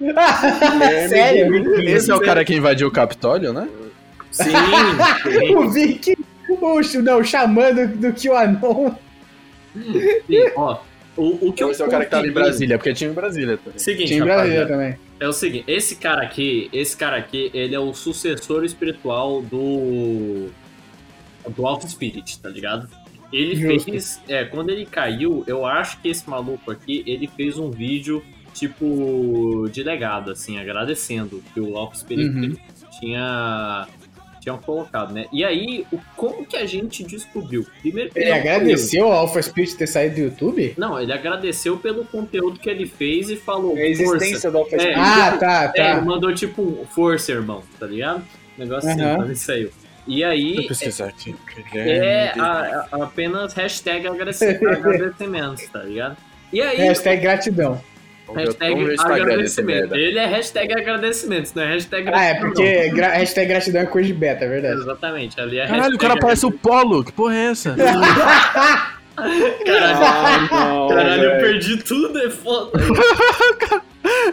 Sério? 1.08 1.80
Esse 1.88 2.10
é 2.10 2.14
o 2.14 2.20
cara 2.20 2.44
que 2.44 2.54
invadiu 2.54 2.88
o 2.88 2.92
Capitólio, 2.92 3.52
né? 3.52 3.68
Sim, 4.30 4.52
O 5.56 5.70
Viking, 5.70 6.16
o, 6.48 6.80
não, 7.02 7.24
chamando 7.24 7.86
do 7.96 8.12
que 8.12 8.28
o 8.28 8.36
Anon. 8.36 8.94
sim. 10.26 10.50
Ó, 10.56 10.78
o, 11.16 11.48
o 11.48 11.52
que 11.52 11.62
eu 11.62 11.70
Esse 11.70 11.82
é 11.82 11.86
o 11.86 11.88
cara 11.88 12.04
que 12.04 12.10
tava 12.10 12.26
em 12.26 12.32
Brasília, 12.32 12.76
porque 12.78 12.92
tinha 12.92 13.08
em 13.10 13.14
Brasília 13.14 13.56
também. 13.56 13.78
Seguinte, 13.78 14.08
Tinha 14.08 14.20
em 14.20 14.22
Brasília 14.22 14.64
rapaziada, 14.64 14.68
também. 14.68 14.98
é 15.18 15.28
o 15.28 15.32
seguinte, 15.32 15.64
esse 15.66 15.96
cara 15.96 16.22
aqui, 16.22 16.68
esse 16.72 16.96
cara 16.96 17.16
aqui, 17.16 17.50
ele 17.54 17.74
é 17.74 17.80
o 17.80 17.94
sucessor 17.94 18.64
espiritual 18.64 19.40
do 19.42 20.50
do 21.48 21.66
Alpha 21.66 21.86
Spirit, 21.88 22.40
tá 22.40 22.48
ligado? 22.50 22.88
Ele 23.32 23.54
Justo. 23.56 23.90
fez, 23.90 24.20
é, 24.28 24.44
quando 24.44 24.70
ele 24.70 24.84
caiu, 24.84 25.44
eu 25.46 25.64
acho 25.64 26.00
que 26.00 26.08
esse 26.08 26.28
maluco 26.28 26.70
aqui, 26.70 27.02
ele 27.06 27.26
fez 27.28 27.58
um 27.58 27.70
vídeo 27.70 28.22
tipo 28.58 29.68
de 29.70 29.82
legado, 29.82 30.30
assim, 30.30 30.58
agradecendo 30.58 31.42
que 31.52 31.60
o 31.60 31.76
Alpha 31.76 31.96
Spirit 31.96 32.28
Uhum. 32.30 32.56
tinha 32.98 33.86
tinham 34.40 34.58
colocado, 34.58 35.12
né? 35.12 35.26
E 35.32 35.44
aí, 35.44 35.84
o, 35.90 35.98
como 36.14 36.46
que 36.46 36.56
a 36.56 36.64
gente 36.64 37.02
descobriu? 37.02 37.66
Primeiro 37.80 38.12
Ele 38.14 38.30
agradeceu 38.30 39.06
ao 39.06 39.12
Alpha 39.22 39.42
Spirit 39.42 39.74
ter 39.76 39.88
saído 39.88 40.14
do 40.14 40.20
YouTube? 40.20 40.72
Não, 40.78 41.00
ele 41.00 41.12
agradeceu 41.12 41.76
pelo 41.78 42.04
conteúdo 42.04 42.56
que 42.60 42.70
ele 42.70 42.86
fez 42.86 43.28
e 43.28 43.34
falou, 43.34 43.72
A 43.72 43.74
força. 43.74 43.88
existência 43.90 44.48
do 44.52 44.58
Alpha 44.58 44.76
É, 44.76 44.78
Spirit. 44.78 45.00
Ah, 45.00 45.36
tá, 45.36 45.72
É, 45.74 45.82
tá. 45.82 45.90
ele 45.96 46.00
mandou 46.02 46.32
tipo 46.32 46.62
um 46.62 46.86
força, 46.86 47.32
irmão, 47.32 47.60
tá 47.80 47.86
ligado? 47.86 48.22
Negócio 48.56 48.88
assim, 48.88 49.00
Aham. 49.02 49.16
quando 49.16 49.26
ele 49.30 49.36
saiu. 49.36 49.70
E 50.06 50.22
aí, 50.22 50.54
Vou 50.54 50.68
pesquisar 50.68 51.06
aqui. 51.08 51.34
é 51.74 52.32
a- 52.38 52.86
a- 52.92 53.02
apenas 53.02 53.52
hashtag 53.54 54.06
agradecimentos, 54.06 55.66
tá 55.72 55.80
ligado? 55.82 56.16
E 56.52 56.62
aí, 56.62 56.76
Hashtag 56.78 57.20
gratidão. 57.20 57.82
Hashtag 58.34 58.96
agradecimento. 59.00 59.94
Ele 59.94 60.18
é 60.18 60.26
hashtag 60.26 60.72
agradecimentos, 60.72 61.54
não 61.54 61.62
é 61.62 61.66
hashtag 61.74 62.08
Ah, 62.12 62.22
é 62.24 62.34
gratidão, 62.34 62.50
porque 62.50 62.90
gra 62.90 63.08
hashtag 63.08 63.48
gratidão 63.48 63.82
é 63.82 63.86
coisa 63.86 64.06
de 64.08 64.14
beta, 64.14 64.44
é 64.44 64.48
verdade. 64.48 64.80
Exatamente, 64.80 65.40
ali 65.40 65.58
é 65.58 65.66
Caralho, 65.66 65.94
o 65.94 65.98
cara 65.98 66.16
parece 66.18 66.46
o 66.46 66.50
Polo. 66.50 67.04
Que 67.04 67.12
porra 67.12 67.34
é 67.34 67.44
essa? 67.50 67.74
Caralho, 69.16 70.04
Ah, 70.04 70.48
não, 70.50 70.88
caralho, 70.88 71.22
eu 71.24 71.40
perdi 71.40 71.78
tudo, 71.78 72.18
é 72.18 72.28
foda. 72.30 72.78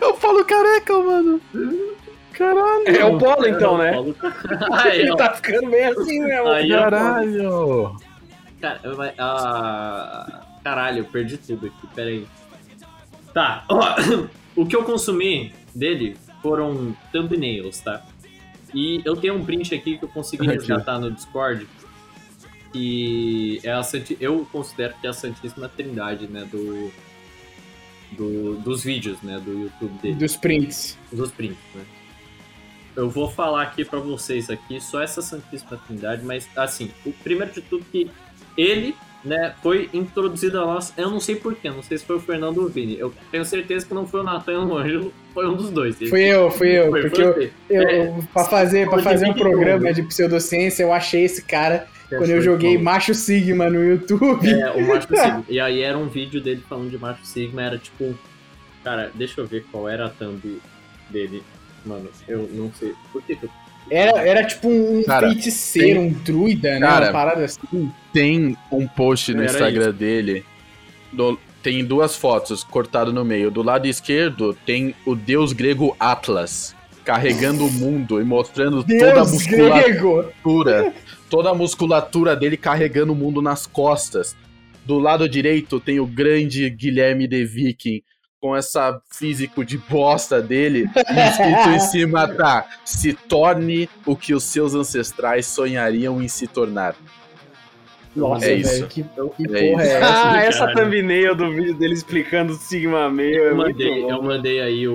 É 0.01 0.05
o 0.05 0.13
Polo 0.13 0.43
careca, 0.43 0.93
mano. 0.99 1.41
Caralho. 2.33 2.83
É 2.87 3.05
o 3.05 3.17
Polo, 3.17 3.47
então, 3.47 3.77
né? 3.77 3.91
Aí, 4.83 5.01
Ele 5.01 5.11
ó. 5.11 5.15
tá 5.15 5.33
ficando 5.33 5.69
bem 5.69 5.85
assim 5.85 6.19
mesmo. 6.19 6.47
Aí. 6.49 6.69
Caralho. 6.69 7.95
Cara, 8.59 8.79
eu 8.83 8.97
ah, 9.19 10.41
caralho, 10.63 10.99
eu 10.99 11.05
perdi 11.05 11.37
tudo 11.37 11.67
aqui, 11.67 11.87
peraí. 11.95 12.25
Tá, 13.33 13.65
ó, 13.69 13.95
o 14.55 14.65
que 14.65 14.75
eu 14.75 14.83
consumi 14.83 15.53
dele 15.73 16.15
foram 16.41 16.95
thumbnails, 17.11 17.79
tá? 17.79 18.05
E 18.73 19.01
eu 19.05 19.15
tenho 19.15 19.35
um 19.35 19.45
print 19.45 19.73
aqui 19.73 19.97
que 19.97 20.03
eu 20.05 20.09
consegui 20.09 20.45
resgatar 20.47 20.99
no 20.99 21.11
Discord, 21.11 21.67
que 22.71 23.59
é 23.63 23.71
a 23.71 23.83
Santi... 23.83 24.17
eu 24.19 24.47
considero 24.51 24.93
que 24.99 25.05
é 25.07 25.09
a 25.09 25.13
Santíssima 25.13 25.69
Trindade, 25.69 26.27
né, 26.27 26.47
do, 26.51 26.91
do- 28.11 28.55
dos 28.61 28.83
vídeos, 28.83 29.21
né, 29.21 29.39
do 29.39 29.51
YouTube 29.51 29.93
dele 30.01 30.15
Dos 30.15 30.35
prints. 30.35 30.97
dos 31.11 31.31
prints, 31.31 31.57
né? 31.75 31.83
Eu 32.95 33.09
vou 33.09 33.29
falar 33.29 33.63
aqui 33.63 33.83
pra 33.85 33.99
vocês 33.99 34.49
aqui 34.51 34.79
só 34.79 35.01
essa 35.01 35.21
Santíssima 35.21 35.77
Trindade, 35.87 36.23
mas 36.23 36.47
assim, 36.55 36.91
o 37.05 37.11
primeiro 37.11 37.51
de 37.53 37.61
tudo 37.61 37.83
que 37.85 38.09
ele, 38.57 38.95
né, 39.23 39.53
foi 39.63 39.89
introduzido 39.93 40.59
a 40.59 40.65
nós, 40.65 40.93
eu 40.97 41.09
não 41.09 41.19
sei 41.19 41.35
porquê, 41.35 41.69
não 41.69 41.81
sei 41.81 41.97
se 41.97 42.05
foi 42.05 42.17
o 42.17 42.19
Fernando 42.19 42.57
ou 42.57 42.65
o 42.65 42.69
Vini, 42.69 42.97
eu 42.99 43.13
tenho 43.31 43.45
certeza 43.45 43.85
que 43.85 43.93
não 43.93 44.05
foi 44.05 44.19
o 44.19 44.23
Natan 44.23 44.61
ou 44.61 44.67
o 44.73 44.77
Ângelo, 44.77 45.13
foi 45.33 45.47
um 45.47 45.55
dos 45.55 45.69
dois. 45.71 45.97
Fui 45.97 46.21
eu, 46.21 46.51
fui 46.51 46.69
eu. 46.77 46.89
Foi, 46.89 47.01
porque 47.01 47.23
foi 47.23 47.51
eu, 47.69 47.81
eu 47.81 47.89
É. 47.89 48.19
pra 48.33 48.43
fazer, 48.45 48.89
pra 48.89 48.99
fazer 49.01 49.27
um 49.27 49.33
programa 49.33 49.93
de 49.93 50.03
pseudociência, 50.03 50.83
eu 50.83 50.91
achei 50.93 51.23
esse 51.23 51.41
cara 51.43 51.87
quando 52.09 52.29
eu 52.29 52.41
joguei 52.41 52.77
bom. 52.77 52.83
Macho 52.83 53.13
Sigma 53.15 53.69
no 53.69 53.83
YouTube. 53.83 54.47
É, 54.47 54.69
o 54.71 54.87
Macho 54.87 55.07
Sigma. 55.15 55.43
E 55.49 55.59
aí 55.59 55.81
era 55.81 55.97
um 55.97 56.07
vídeo 56.07 56.39
dele 56.41 56.63
falando 56.69 56.91
de 56.91 56.97
Macho 56.97 57.25
Sigma, 57.25 57.63
era 57.63 57.77
tipo. 57.77 58.13
Cara, 58.83 59.09
deixa 59.15 59.39
eu 59.41 59.47
ver 59.47 59.65
qual 59.71 59.87
era 59.89 60.05
a 60.05 60.09
thumb 60.09 60.61
dele. 61.09 61.41
Mano, 61.85 62.09
eu 62.27 62.47
não 62.51 62.71
sei. 62.73 62.93
Por 63.11 63.21
que, 63.23 63.35
que 63.35 63.45
eu. 63.45 63.49
Era, 63.89 64.19
era 64.27 64.45
tipo 64.45 64.67
um 64.69 65.03
Cara, 65.03 65.27
feiticeiro, 65.29 65.99
tem- 65.99 66.07
um 66.09 66.09
druida, 66.13 66.73
né? 66.79 66.79
Cara, 66.87 67.05
Uma 67.07 67.11
parada 67.13 67.45
assim. 67.45 67.91
Tem 68.11 68.57
um 68.71 68.87
post 68.87 69.33
no 69.33 69.41
Era 69.43 69.51
Instagram 69.51 69.91
dele. 69.91 70.45
do- 71.11 71.39
tem 71.61 71.83
duas 71.85 72.15
fotos 72.15 72.63
cortadas 72.63 73.13
no 73.13 73.23
meio. 73.23 73.49
Do 73.49 73.61
lado 73.63 73.87
esquerdo 73.87 74.53
tem 74.65 74.93
o 75.05 75.15
deus 75.15 75.53
grego 75.53 75.95
Atlas 75.99 76.75
carregando 77.05 77.65
o 77.65 77.71
mundo 77.71 78.19
e 78.19 78.23
mostrando 78.23 78.83
toda 78.83 79.11
a 79.11 79.13
Deus 79.15 79.31
musculatura. 79.31 79.81
grego! 79.83 80.33
toda 81.29 81.49
a 81.49 81.53
musculatura 81.55 82.35
dele 82.35 82.57
carregando 82.57 83.13
o 83.13 83.15
mundo 83.15 83.41
nas 83.41 83.65
costas. 83.65 84.35
Do 84.85 84.99
lado 84.99 85.27
direito 85.29 85.79
tem 85.79 85.99
o 85.99 86.05
grande 86.05 86.69
Guilherme 86.69 87.27
de 87.27 87.45
Viking 87.45 88.01
com 88.43 88.53
essa 88.53 89.01
físico 89.09 89.63
de 89.63 89.77
bosta 89.77 90.41
dele, 90.41 90.89
e 90.93 91.29
escrito 91.29 91.69
em 91.69 91.79
cima 91.79 92.27
tá: 92.27 92.65
se 92.83 93.13
torne 93.13 93.89
o 94.05 94.17
que 94.17 94.33
os 94.33 94.43
seus 94.43 94.75
ancestrais 94.75 95.45
sonhariam 95.45 96.21
em 96.21 96.27
se 96.27 96.45
tornar. 96.45 96.93
Nossa, 98.13 98.45
É 98.45 98.49
velho, 98.49 98.59
isso. 98.61 98.87
que, 98.87 99.01
que 99.01 99.09
É 99.09 99.69
porra 99.71 99.83
isso. 99.83 99.91
é 99.93 99.95
essa? 99.95 100.31
Ah, 100.31 100.43
essa 100.43 100.73
thumbnail 100.73 101.33
do 101.35 101.51
vídeo 101.51 101.73
dele 101.75 101.93
explicando 101.93 102.51
o 102.51 102.55
Sigma 102.57 103.09
meio 103.09 103.45
é 103.45 103.49
Eu 103.51 103.55
muito 103.55 103.71
mandei, 103.71 104.01
bom. 104.01 104.09
eu 104.11 104.21
mandei 104.21 104.59
aí 104.61 104.87
o, 104.89 104.93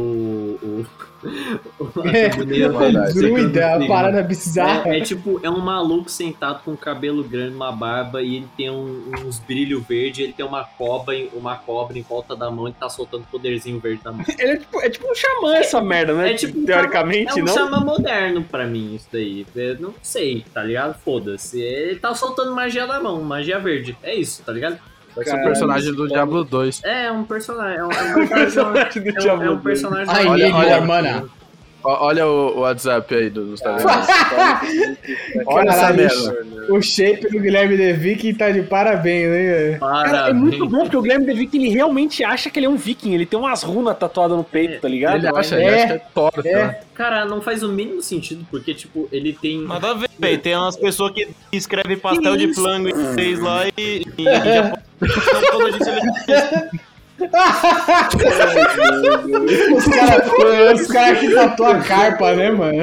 o 0.62 0.86
É, 1.24 2.28
um 2.28 3.12
secando 3.12 3.58
a 3.62 3.78
o 3.78 3.88
parada 3.88 4.22
bizarra. 4.22 4.94
É, 4.94 4.98
é 4.98 5.00
tipo, 5.00 5.40
é 5.42 5.50
um 5.50 5.58
maluco 5.60 6.08
sentado 6.10 6.62
com 6.64 6.76
cabelo 6.76 7.24
grande, 7.24 7.54
uma 7.54 7.72
barba, 7.72 8.22
e 8.22 8.36
ele 8.36 8.48
tem 8.56 8.70
um- 8.70 9.10
uns 9.26 9.38
brilhos 9.38 9.84
verdes, 9.86 10.20
ele 10.24 10.32
tem 10.32 10.44
uma 10.46 10.64
cobra, 10.64 11.14
em- 11.14 11.28
uma 11.34 11.56
cobra 11.56 11.98
em 11.98 12.02
volta 12.02 12.36
da 12.36 12.50
mão 12.50 12.68
e 12.68 12.72
tá 12.72 12.88
soltando 12.88 13.24
poderzinho 13.30 13.78
verde 13.80 14.02
da 14.02 14.12
mão. 14.12 14.24
Ele 14.38 14.52
é 14.52 14.56
tipo, 14.56 14.80
é 14.80 14.90
tipo 14.90 15.10
um 15.10 15.14
xamã 15.14 15.56
essa 15.56 15.80
merda, 15.80 16.14
né? 16.14 16.32
É 16.32 16.34
tipo 16.34 16.58
um 16.58 16.64
Teoricamente, 16.64 17.38
É 17.38 17.42
um 17.42 17.46
não? 17.46 17.54
chama 17.54 17.80
moderno 17.80 18.42
pra 18.44 18.66
mim, 18.66 18.94
isso 18.94 19.08
daí. 19.12 19.46
Eu 19.54 19.78
não 19.80 19.94
sei, 20.02 20.44
tá 20.52 20.62
ligado? 20.62 20.98
Foda-se. 21.00 21.60
Ele 21.60 21.98
tá 21.98 22.14
soltando 22.14 22.54
magia 22.54 22.86
da 22.86 23.00
mão, 23.00 23.20
magia 23.22 23.58
verde. 23.58 23.96
É 24.02 24.14
isso, 24.14 24.42
tá 24.44 24.52
ligado? 24.52 24.78
Vai 25.18 25.24
ser 25.24 25.30
o 25.30 25.32
Caralho, 25.34 25.48
personagem 25.48 25.92
do 25.94 26.08
Diablo 26.08 26.44
2. 26.44 26.80
É, 26.84 27.10
um 27.10 27.24
personagem. 27.24 27.78
É 27.78 27.84
um, 27.84 27.90
é 27.92 28.16
um 28.16 28.28
personagem. 28.28 29.02
Do 29.02 29.08
é 29.08 29.12
um- 29.12 29.16
é 29.16 29.20
Diablo 29.20 29.52
um 29.52 29.58
personagem. 29.58 30.14
I 30.14 30.26
Olha, 30.26 30.44
need 30.44 30.56
olha. 30.56 31.24
Ó, 31.24 31.37
Olha 31.82 32.26
o, 32.26 32.60
WhatsApp 32.60 33.14
aí 33.14 33.30
do 33.30 33.46
Gustavo. 33.46 33.86
Olha 35.46 35.70
essa 35.70 35.92
merda. 35.92 36.38
O 36.68 36.82
shape 36.82 37.28
do 37.30 37.40
Guilherme 37.40 37.76
De 37.76 37.92
Viking 37.92 38.34
tá 38.34 38.50
de 38.50 38.62
parabéns, 38.62 39.28
velho? 39.30 39.80
Cara, 39.80 40.30
é 40.30 40.32
muito 40.32 40.68
bom 40.68 40.80
porque 40.80 40.96
o 40.96 41.02
Guilherme 41.02 41.26
De 41.26 41.34
Viking 41.34 41.64
ele 41.64 41.70
realmente 41.70 42.24
acha 42.24 42.50
que 42.50 42.58
ele 42.58 42.66
é 42.66 42.68
um 42.68 42.76
viking. 42.76 43.14
Ele 43.14 43.24
tem 43.24 43.38
umas 43.38 43.62
runas 43.62 43.96
tatuadas 43.96 44.36
no 44.36 44.44
peito, 44.44 44.80
tá 44.80 44.88
ligado? 44.88 45.16
Ele 45.16 45.28
acha, 45.28 45.56
É, 45.56 45.66
ele 45.66 45.74
acha 45.74 45.86
que 45.86 45.92
é 45.92 46.02
torta. 46.14 46.48
é. 46.48 46.80
Cara, 46.94 47.24
não 47.24 47.40
faz 47.40 47.62
o 47.62 47.68
mínimo 47.68 48.02
sentido, 48.02 48.44
porque, 48.50 48.74
tipo, 48.74 49.08
ele 49.12 49.32
tem. 49.32 49.62
Nada 49.62 49.90
a 49.90 49.94
ver, 49.94 50.10
velho. 50.18 50.38
Tem 50.38 50.56
umas 50.56 50.76
pessoas 50.76 51.12
que 51.12 51.28
escrevem 51.52 51.96
pastel 51.96 52.36
de 52.36 52.52
flango 52.52 52.88
em 52.88 52.92
inglês 52.92 53.38
lá 53.38 53.68
e, 53.68 53.72
e, 53.78 54.04
e 54.18 54.24
já 54.24 54.78
Os 59.76 59.86
caras 59.86 60.86
cara 60.86 61.16
que 61.16 61.34
tatuam 61.34 61.70
a 61.70 61.80
carpa, 61.80 62.32
né, 62.34 62.50
mano? 62.50 62.82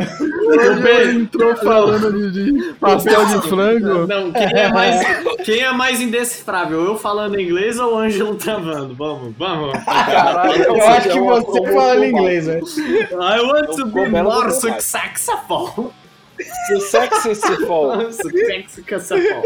Ele 0.88 1.22
entrou 1.22 1.56
falando 1.56 2.32
de, 2.32 2.52
de 2.52 2.74
pastel 2.74 3.26
de 3.26 3.48
frango. 3.48 4.06
Não, 4.06 4.32
quem 4.34 4.44
é, 4.44 4.70
mais, 4.70 5.06
quem 5.46 5.62
é 5.62 5.72
mais 5.72 6.02
indecifrável? 6.02 6.84
Eu 6.84 6.98
falando 6.98 7.40
inglês 7.40 7.80
ou 7.80 7.94
o 7.94 7.98
Ângelo 7.98 8.36
travando? 8.36 8.94
Vamos, 8.96 9.34
vamos. 9.38 9.74
Eu 10.68 10.88
acho 10.88 11.10
que 11.10 11.20
você 11.20 11.74
fala 11.74 12.06
inglês, 12.06 12.46
velho. 12.48 12.66
I 13.12 13.40
want 13.42 13.76
to 13.76 13.86
be 13.86 14.10
more 14.10 14.52
successful. 14.52 15.94
O 16.76 16.82
for. 17.66 18.12
Successful. 18.12 19.42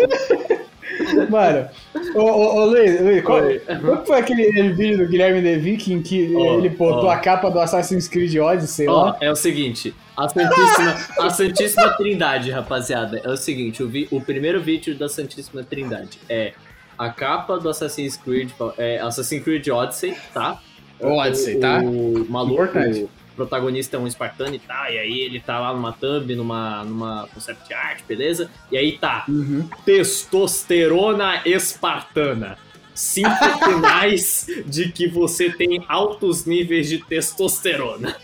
Mano, 1.29 1.67
ô, 2.15 2.19
ô, 2.21 2.55
ô 2.61 2.65
Luiz, 2.65 2.99
Luiz 3.01 3.23
qual, 3.23 3.41
qual 3.81 4.05
foi 4.05 4.19
aquele, 4.19 4.47
aquele 4.47 4.73
vídeo 4.73 4.97
do 4.99 5.07
Guilherme 5.07 5.41
De 5.41 5.57
Viking 5.57 6.01
que 6.01 6.33
Ó, 6.35 6.57
ele 6.57 6.69
botou 6.69 7.05
ó. 7.05 7.11
a 7.11 7.17
capa 7.17 7.49
do 7.49 7.59
Assassin's 7.59 8.07
Creed 8.07 8.35
Odyssey 8.37 8.87
Ó, 8.87 9.03
lá? 9.05 9.17
é 9.21 9.31
o 9.31 9.35
seguinte, 9.35 9.93
a 10.17 10.27
Santíssima, 10.27 10.97
a 11.19 11.29
Santíssima 11.29 11.89
Trindade, 11.97 12.51
rapaziada, 12.51 13.21
é 13.23 13.29
o 13.29 13.37
seguinte, 13.37 13.81
o, 13.83 13.87
vi- 13.87 14.07
o 14.11 14.19
primeiro 14.19 14.61
vídeo 14.61 14.95
da 14.97 15.07
Santíssima 15.07 15.63
Trindade 15.63 16.19
é 16.29 16.53
a 16.97 17.09
capa 17.09 17.57
do 17.57 17.69
Assassin's 17.69 18.17
Creed, 18.17 18.49
é 18.77 18.99
Assassin's 18.99 19.43
Creed 19.43 19.67
Odyssey, 19.69 20.15
tá? 20.33 20.59
Odyssey, 21.01 21.55
o, 21.55 21.59
tá? 21.61 21.79
O 21.81 22.25
maluco, 22.29 22.63
Importante. 22.63 23.07
Protagonista 23.39 23.95
é 23.95 23.99
um 23.99 24.05
espartano 24.07 24.53
e 24.55 24.59
tá, 24.59 24.91
e 24.91 24.97
aí 24.99 25.19
ele 25.19 25.39
tá 25.39 25.59
lá 25.59 25.73
numa 25.73 25.91
thumb, 25.93 26.35
numa, 26.35 26.83
numa 26.83 27.27
concept 27.33 27.73
art, 27.73 28.03
beleza? 28.07 28.49
E 28.71 28.77
aí 28.77 28.97
tá, 28.97 29.25
Uhum. 29.27 29.67
testosterona 29.85 31.41
espartana. 31.45 32.57
Cinco 32.93 33.29
sinais 33.63 34.45
de 34.67 34.91
que 34.91 35.07
você 35.07 35.49
tem 35.49 35.83
altos 35.87 36.45
níveis 36.45 36.89
de 36.89 36.97
testosterona. 36.97 38.15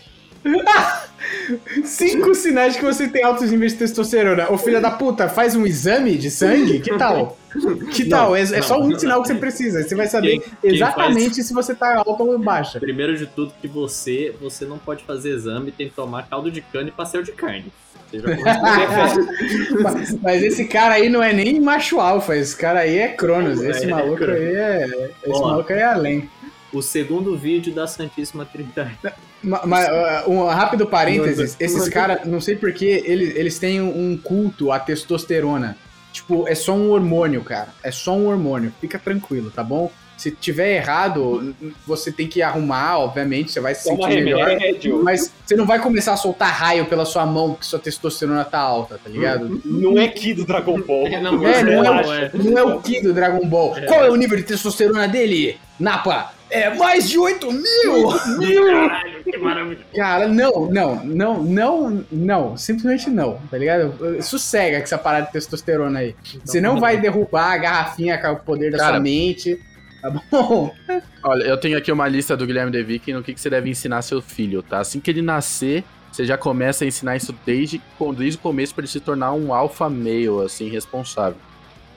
Cinco 1.84 2.34
sinais 2.34 2.76
que 2.76 2.84
você 2.84 3.08
tem 3.08 3.22
altos 3.24 3.50
níveis 3.50 3.72
de 3.72 3.78
testosterona. 3.78 4.50
Ô 4.50 4.58
filho 4.58 4.80
da 4.80 4.90
puta, 4.90 5.28
faz 5.28 5.54
um 5.56 5.66
exame 5.66 6.16
de 6.16 6.30
sangue? 6.30 6.80
Que 6.80 6.96
tal? 6.96 7.36
Que 7.92 8.04
tal? 8.08 8.36
É, 8.36 8.42
é 8.42 8.62
só 8.62 8.78
um 8.80 8.88
não, 8.88 8.98
sinal 8.98 9.16
não. 9.16 9.22
que 9.22 9.28
você 9.28 9.34
precisa. 9.34 9.82
Você 9.82 9.94
vai 9.94 10.06
saber 10.06 10.38
Quem- 10.38 10.42
quem 10.62 10.74
exatamente 10.74 11.42
se 11.42 11.52
você 11.54 11.74
tá 11.74 11.96
alta 11.98 12.22
ou 12.22 12.38
baixa. 12.38 12.78
Primeiro 12.78 13.16
de 13.16 13.26
tudo 13.26 13.52
que 13.60 13.66
você, 13.68 14.34
você 14.40 14.64
não 14.64 14.78
pode 14.78 15.04
fazer 15.04 15.30
exame, 15.30 15.72
tem 15.72 15.88
que 15.88 15.94
tomar 15.94 16.28
caldo 16.28 16.50
de 16.50 16.60
cana 16.60 16.88
e 16.88 16.92
pastel 16.92 17.22
de 17.22 17.32
carne. 17.32 17.72
Mas, 19.82 20.16
mas 20.22 20.42
esse 20.42 20.64
cara 20.66 20.94
aí 20.94 21.08
não 21.08 21.20
é 21.22 21.32
nem 21.32 21.60
macho 21.60 21.98
alfa, 21.98 22.36
esse 22.36 22.56
cara 22.56 22.80
aí 22.80 22.98
é 22.98 23.08
Cronos. 23.08 23.60
Esse 23.60 23.84
É, 23.84 23.88
maluco 23.88 24.16
Cronos. 24.16 24.40
aí 24.40 24.54
é. 24.54 25.10
Esse 25.26 25.40
maluco 25.40 25.72
aí 25.72 25.78
é 25.80 25.84
além. 25.84 26.30
O 26.76 26.82
segundo 26.82 27.36
vídeo 27.36 27.72
da 27.74 27.86
Santíssima 27.86 28.44
Trindade. 28.44 28.98
Ma- 29.42 29.62
Mas, 29.64 29.86
uh, 29.88 30.30
um 30.30 30.44
rápido 30.46 30.86
parênteses, 30.86 31.56
esses 31.60 31.88
caras, 31.88 32.26
não 32.26 32.40
sei 32.40 32.56
porquê, 32.56 33.02
eles, 33.06 33.34
eles 33.36 33.58
têm 33.58 33.80
um 33.80 34.16
culto 34.16 34.70
à 34.72 34.78
testosterona. 34.78 35.76
Tipo, 36.12 36.48
é 36.48 36.54
só 36.54 36.74
um 36.74 36.90
hormônio, 36.90 37.42
cara. 37.44 37.68
É 37.82 37.90
só 37.90 38.16
um 38.16 38.26
hormônio. 38.28 38.72
Fica 38.80 38.98
tranquilo, 38.98 39.50
tá 39.50 39.62
bom? 39.62 39.90
Se 40.16 40.30
tiver 40.30 40.76
errado, 40.76 41.54
você 41.86 42.10
tem 42.10 42.26
que 42.26 42.40
arrumar, 42.42 42.98
obviamente, 42.98 43.52
você 43.52 43.60
vai 43.60 43.74
se 43.74 43.84
Toma 43.84 44.08
sentir 44.08 44.24
melhor. 44.24 44.48
remédio. 44.48 45.02
Mas 45.02 45.32
você 45.44 45.54
não 45.56 45.66
vai 45.66 45.78
começar 45.78 46.14
a 46.14 46.16
soltar 46.16 46.52
raio 46.52 46.86
pela 46.86 47.04
sua 47.04 47.26
mão 47.26 47.50
porque 47.50 47.66
sua 47.66 47.78
testosterona 47.78 48.44
tá 48.44 48.58
alta, 48.58 48.98
tá 49.02 49.10
ligado? 49.10 49.60
Não 49.64 49.98
é 49.98 50.08
Ki 50.08 50.32
do 50.34 50.44
Dragon 50.44 50.80
Ball. 50.80 51.06
É, 51.06 51.20
não, 51.20 51.46
É, 51.46 51.62
não 51.62 52.12
é, 52.12 52.30
não 52.32 52.58
é 52.58 52.64
o 52.64 52.80
Ki 52.80 53.02
do 53.02 53.12
Dragon 53.12 53.46
Ball. 53.46 53.76
Qual 53.86 54.04
é 54.04 54.10
o 54.10 54.16
nível 54.16 54.36
de 54.36 54.44
testosterona 54.44 55.06
dele? 55.06 55.58
Napa? 55.78 56.32
É 56.48 56.72
mais 56.72 57.08
de 57.08 57.18
8 57.18 57.50
mil! 57.52 58.08
Caralho, 58.08 59.24
que 59.24 59.36
maravilha. 59.36 59.80
Cara, 59.94 60.28
não, 60.28 60.66
não, 60.70 61.04
não, 61.04 61.42
não, 61.42 62.04
não, 62.10 62.56
simplesmente 62.56 63.10
não, 63.10 63.40
tá 63.50 63.58
ligado? 63.58 64.22
Sossega 64.22 64.78
com 64.78 64.84
essa 64.84 64.96
parada 64.96 65.26
de 65.26 65.32
testosterona 65.32 65.98
aí. 65.98 66.14
Você 66.44 66.60
não 66.60 66.78
vai 66.78 66.98
derrubar 66.98 67.52
a 67.52 67.58
garrafinha 67.58 68.16
com 68.16 68.28
o 68.28 68.36
poder 68.36 68.70
da 68.70 68.78
Cara, 68.78 68.90
sua 68.92 69.00
mente, 69.00 69.60
tá 70.10 70.22
bom? 70.30 70.74
Olha, 71.22 71.44
eu 71.44 71.56
tenho 71.56 71.76
aqui 71.76 71.90
uma 71.90 72.08
lista 72.08 72.36
do 72.36 72.46
Guilherme 72.46 72.70
De 72.70 72.82
Viking 72.82 73.12
no 73.12 73.22
que, 73.22 73.34
que 73.34 73.40
você 73.40 73.50
deve 73.50 73.68
ensinar 73.70 74.02
seu 74.02 74.22
filho, 74.22 74.62
tá? 74.62 74.78
Assim 74.78 75.00
que 75.00 75.10
ele 75.10 75.22
nascer, 75.22 75.84
você 76.10 76.24
já 76.24 76.38
começa 76.38 76.84
a 76.84 76.86
ensinar 76.86 77.16
isso 77.16 77.34
desde, 77.44 77.80
desde 78.16 78.38
o 78.38 78.40
começo 78.40 78.74
para 78.74 78.82
ele 78.82 78.90
se 78.90 79.00
tornar 79.00 79.32
um 79.32 79.52
alfa 79.52 79.88
male, 79.88 80.44
assim, 80.44 80.68
responsável. 80.68 81.38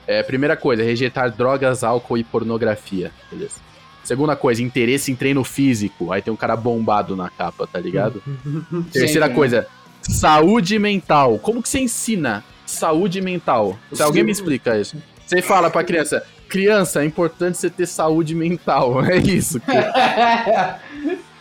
É, 0.06 0.22
primeira 0.22 0.56
coisa, 0.56 0.82
rejeitar 0.82 1.30
drogas, 1.30 1.84
álcool 1.84 2.18
e 2.18 2.24
pornografia, 2.24 3.12
beleza? 3.30 3.60
Segunda 4.02 4.34
coisa, 4.34 4.62
interesse 4.62 5.12
em 5.12 5.14
treino 5.14 5.44
físico. 5.44 6.10
Aí 6.12 6.22
tem 6.22 6.32
um 6.32 6.36
cara 6.36 6.56
bombado 6.56 7.14
na 7.14 7.28
capa, 7.28 7.66
tá 7.66 7.78
ligado? 7.78 8.22
Terceira 8.90 9.26
Sempre, 9.26 9.34
coisa, 9.36 9.66
saúde 10.02 10.78
mental. 10.78 11.38
Como 11.38 11.62
que 11.62 11.68
você 11.68 11.80
ensina 11.80 12.42
saúde 12.66 13.20
mental? 13.20 13.78
Se 13.92 14.02
alguém 14.02 14.24
me 14.24 14.32
explica 14.32 14.76
isso. 14.78 14.96
Você 15.26 15.40
fala 15.42 15.70
pra 15.70 15.84
criança, 15.84 16.24
criança, 16.50 17.02
é 17.02 17.06
importante 17.06 17.56
você 17.56 17.70
ter 17.70 17.86
saúde 17.86 18.34
mental. 18.34 19.00
É 19.08 19.16
isso. 19.16 19.60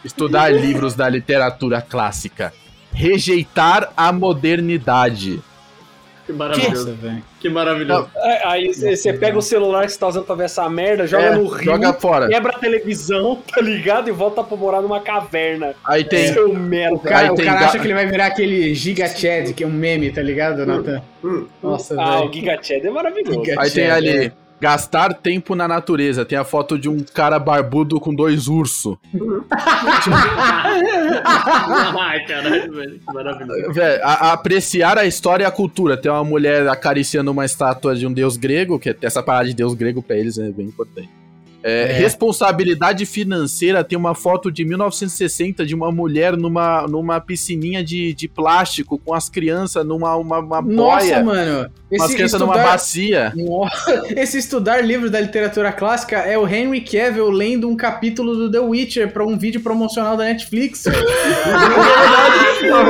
Estudar 0.04 0.50
livros 0.54 0.96
da 0.96 1.10
literatura 1.10 1.82
clássica. 1.82 2.54
Rejeitar 2.94 3.92
a 3.98 4.12
modernidade. 4.14 5.42
Que 6.26 6.32
maravilhoso. 6.34 6.98
Que 7.40 7.50
maravilhoso. 7.50 8.08
É, 8.16 8.48
Aí 8.48 8.72
você 8.74 9.12
pega 9.14 9.38
o 9.38 9.42
celular 9.42 9.86
que 9.86 9.92
você 9.92 10.00
tá 10.00 10.08
usando 10.08 10.26
pra 10.26 10.36
ver 10.36 10.44
essa 10.46 10.70
merda, 10.70 11.08
joga 11.08 11.24
É, 11.24 11.36
no 11.36 11.48
rio, 11.48 11.66
joga 11.66 11.92
fora. 11.94 12.28
quebra 12.28 12.56
a 12.56 12.60
televisão, 12.60 13.42
tá 13.52 13.60
ligado? 13.62 14.10
E 14.10 14.12
volta 14.12 14.44
pra 14.44 14.56
morar 14.56 14.82
numa 14.82 15.00
caverna. 15.02 15.74
Aí 15.84 16.04
tem. 16.04 16.32
Seu 16.34 16.54
merda. 16.54 16.96
O 16.96 17.00
cara, 17.00 17.18
Aí 17.20 17.30
o 17.32 17.36
tem 17.36 17.46
cara 17.46 17.60
ga- 17.62 17.66
acha 17.68 17.80
que 17.80 17.86
ele 17.88 17.94
vai 17.96 18.06
virar 18.06 18.28
aquele 18.28 18.74
Giga 18.76 19.08
Chad, 19.08 19.54
que 19.54 19.64
é 19.64 19.68
um 19.68 19.72
meme, 19.72 20.12
tá 20.12 20.22
ligado, 20.22 20.66
Nathan? 20.66 21.02
Nossa, 21.64 21.96
Ah, 22.00 22.18
o 22.18 22.20
velho. 22.22 22.34
Giga 22.34 22.60
Chad 22.62 22.86
é 22.86 22.90
maravilhoso. 22.92 23.40
Giga 23.44 23.56
Aí 23.62 23.72
tem 23.72 23.88
Chad, 23.88 23.98
ali. 23.98 24.10
é. 24.28 24.32
Gastar 24.62 25.14
tempo 25.14 25.56
na 25.56 25.68
natureza. 25.68 26.26
Tem 26.26 26.38
a 26.38 26.44
foto 26.44 26.78
de 26.78 26.90
um 26.90 27.00
cara 27.04 27.40
barbudo 27.40 28.00
com 28.00 28.14
dois 28.14 28.48
ursos. 28.48 28.98
A- 34.04 34.30
a 34.30 34.34
apreciar 34.34 34.98
a 34.98 35.06
história 35.06 35.44
e 35.44 35.48
a 35.48 35.52
cultura. 35.52 35.96
Tem 35.98 36.12
uma 36.12 36.24
mulher 36.24 36.68
acariciando 36.68 37.32
uma 37.32 37.46
estátua 37.46 37.96
de 37.96 38.06
um 38.06 38.14
deus 38.14 38.38
grego, 38.38 38.80
que 38.80 38.96
essa 39.02 39.24
parada 39.24 39.48
de 39.48 39.54
deus 39.54 39.74
grego 39.74 40.02
pra 40.02 40.16
eles 40.18 40.38
é 40.38 40.50
bem 40.52 40.68
importante. 40.68 41.10
É, 41.62 41.90
É. 41.92 41.94
Responsabilidade 41.94 43.06
financeira 43.06 43.84
tem 43.84 43.98
uma 43.98 44.16
foto 44.16 44.50
de 44.52 44.64
1960 44.64 45.66
de 45.66 45.76
uma 45.76 45.92
mulher 45.92 46.38
numa, 46.38 46.88
numa 46.88 47.20
piscininha 47.20 47.84
de, 47.84 48.14
de 48.14 48.28
plástico 48.28 48.98
com 48.98 49.14
as 49.14 49.28
crianças 49.30 49.86
numa 49.86 50.16
uma, 50.16 50.40
uma 50.40 50.62
Nossa, 50.62 51.06
boia, 51.06 51.24
mano. 51.24 51.70
umas 51.92 52.06
Esse 52.08 52.16
crianças 52.16 52.40
numa 52.40 52.54
estudar, 52.54 52.72
bacia. 52.72 53.34
Nossa, 53.36 54.04
esse 54.16 54.38
estudar 54.38 54.82
livros 54.82 55.12
da 55.12 55.20
literatura 55.20 55.72
clássica 55.72 56.18
é 56.20 56.38
o 56.38 56.48
Henry 56.48 56.82
Cavill 56.82 57.30
lendo 57.30 57.68
um 57.68 57.76
capítulo 57.76 58.36
do 58.36 58.52
The 58.52 58.60
Witcher 58.60 59.12
pra 59.12 59.26
um 59.26 59.38
vídeo 59.38 59.62
promocional 59.62 60.16
da 60.16 60.24
Netflix. 60.26 60.84
velho. 60.88 61.00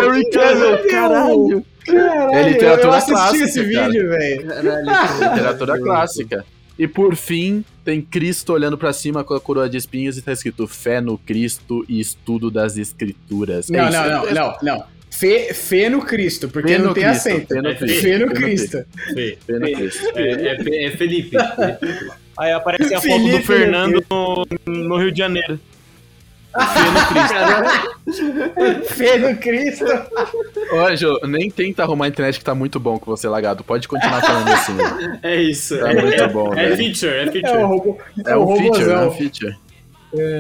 Harry 0.02 0.30
Cavill, 0.30 0.90
caralho. 0.90 1.66
Caralho, 1.86 2.34
É 2.36 2.50
literatura 2.50 2.88
eu 2.88 2.94
assisti 2.94 3.14
clássica, 3.14 3.44
esse 3.46 3.72
cara. 3.74 3.88
vídeo, 3.88 4.10
velho. 4.10 4.48
Caralho. 4.48 5.32
Literatura 5.34 5.80
clássica. 5.82 6.46
E 6.80 6.88
por 6.88 7.14
fim, 7.18 7.66
tem 7.84 8.02
Cristo 8.02 8.54
olhando 8.54 8.78
pra 8.78 8.94
cima 8.94 9.22
com 9.22 9.34
a 9.34 9.42
coroa 9.42 9.70
de 9.70 9.76
espinhos 9.76 10.18
e 10.18 10.22
tá 10.22 10.32
escrito 10.32 10.66
fé 10.66 11.02
no 11.02 11.18
Cristo 11.18 11.86
e 11.90 12.00
estudo 12.00 12.50
das 12.50 12.78
escrituras. 12.78 13.70
É 13.70 13.74
Não, 13.76 13.90
isso. 13.90 13.98
não, 14.00 14.10
não, 14.26 14.34
não, 14.34 14.58
não. 14.64 14.84
Fê, 15.12 15.54
fê 15.54 15.90
no 15.90 16.02
Cristo, 16.02 16.48
porque 16.48 16.70
Fé 16.70 16.78
não 16.78 16.88
no 16.90 16.94
tem 16.94 17.04
Cristo, 17.04 17.28
acento. 17.28 17.48
fé 17.54 17.62
no 17.62 17.76
Cristo, 17.76 18.02
Fê 18.02 18.18
no 18.18 18.20
fé 18.20 18.26
no 18.26 18.32
Cristo. 18.34 18.86
Fê. 19.14 19.38
Fé 19.46 19.54
no 19.60 19.72
Cristo. 19.74 20.08
É, 20.16 20.32
é, 20.32 20.86
é 20.86 20.92
Felipe. 20.92 21.38
Felipe. 21.38 22.12
Aí 22.40 22.52
aparece 22.54 22.94
a 22.94 23.02
foto 23.02 23.12
Felipe, 23.12 23.38
do 23.38 23.44
Fernando 23.44 24.06
no, 24.10 24.48
no 24.68 24.98
Rio 24.98 25.12
de 25.12 25.18
Janeiro. 25.18 25.60
Fê 28.88 29.18
no 29.22 29.36
Cristo. 29.38 29.86
Ô, 30.72 30.78
Anjo, 30.80 31.20
nem 31.28 31.50
tenta 31.50 31.84
arrumar 31.84 32.06
a 32.06 32.08
internet 32.08 32.40
que 32.40 32.44
tá 32.46 32.56
muito 32.56 32.80
bom 32.80 32.98
com 32.98 33.12
você, 33.12 33.28
lagado. 33.28 33.64
Pode 33.64 33.88
continuar 33.88 34.22
falando 34.22 34.48
assim. 34.50 34.76
É 35.22 35.36
isso. 35.42 35.78
Tá 35.80 35.92
é, 35.92 36.02
muito 36.02 36.22
é- 36.24 36.28
bom, 36.28 36.54
é 36.54 36.70
velho. 36.70 36.78
feature, 36.78 37.12
é 37.12 37.24
É 37.24 37.32
feature. 37.32 37.64
robô. 37.64 37.98
É 38.26 38.38
um 38.38 38.48
feature, 38.58 38.84
é 38.90 38.94
robôzão. 38.96 39.08
um 39.10 39.12
feature. 39.12 39.56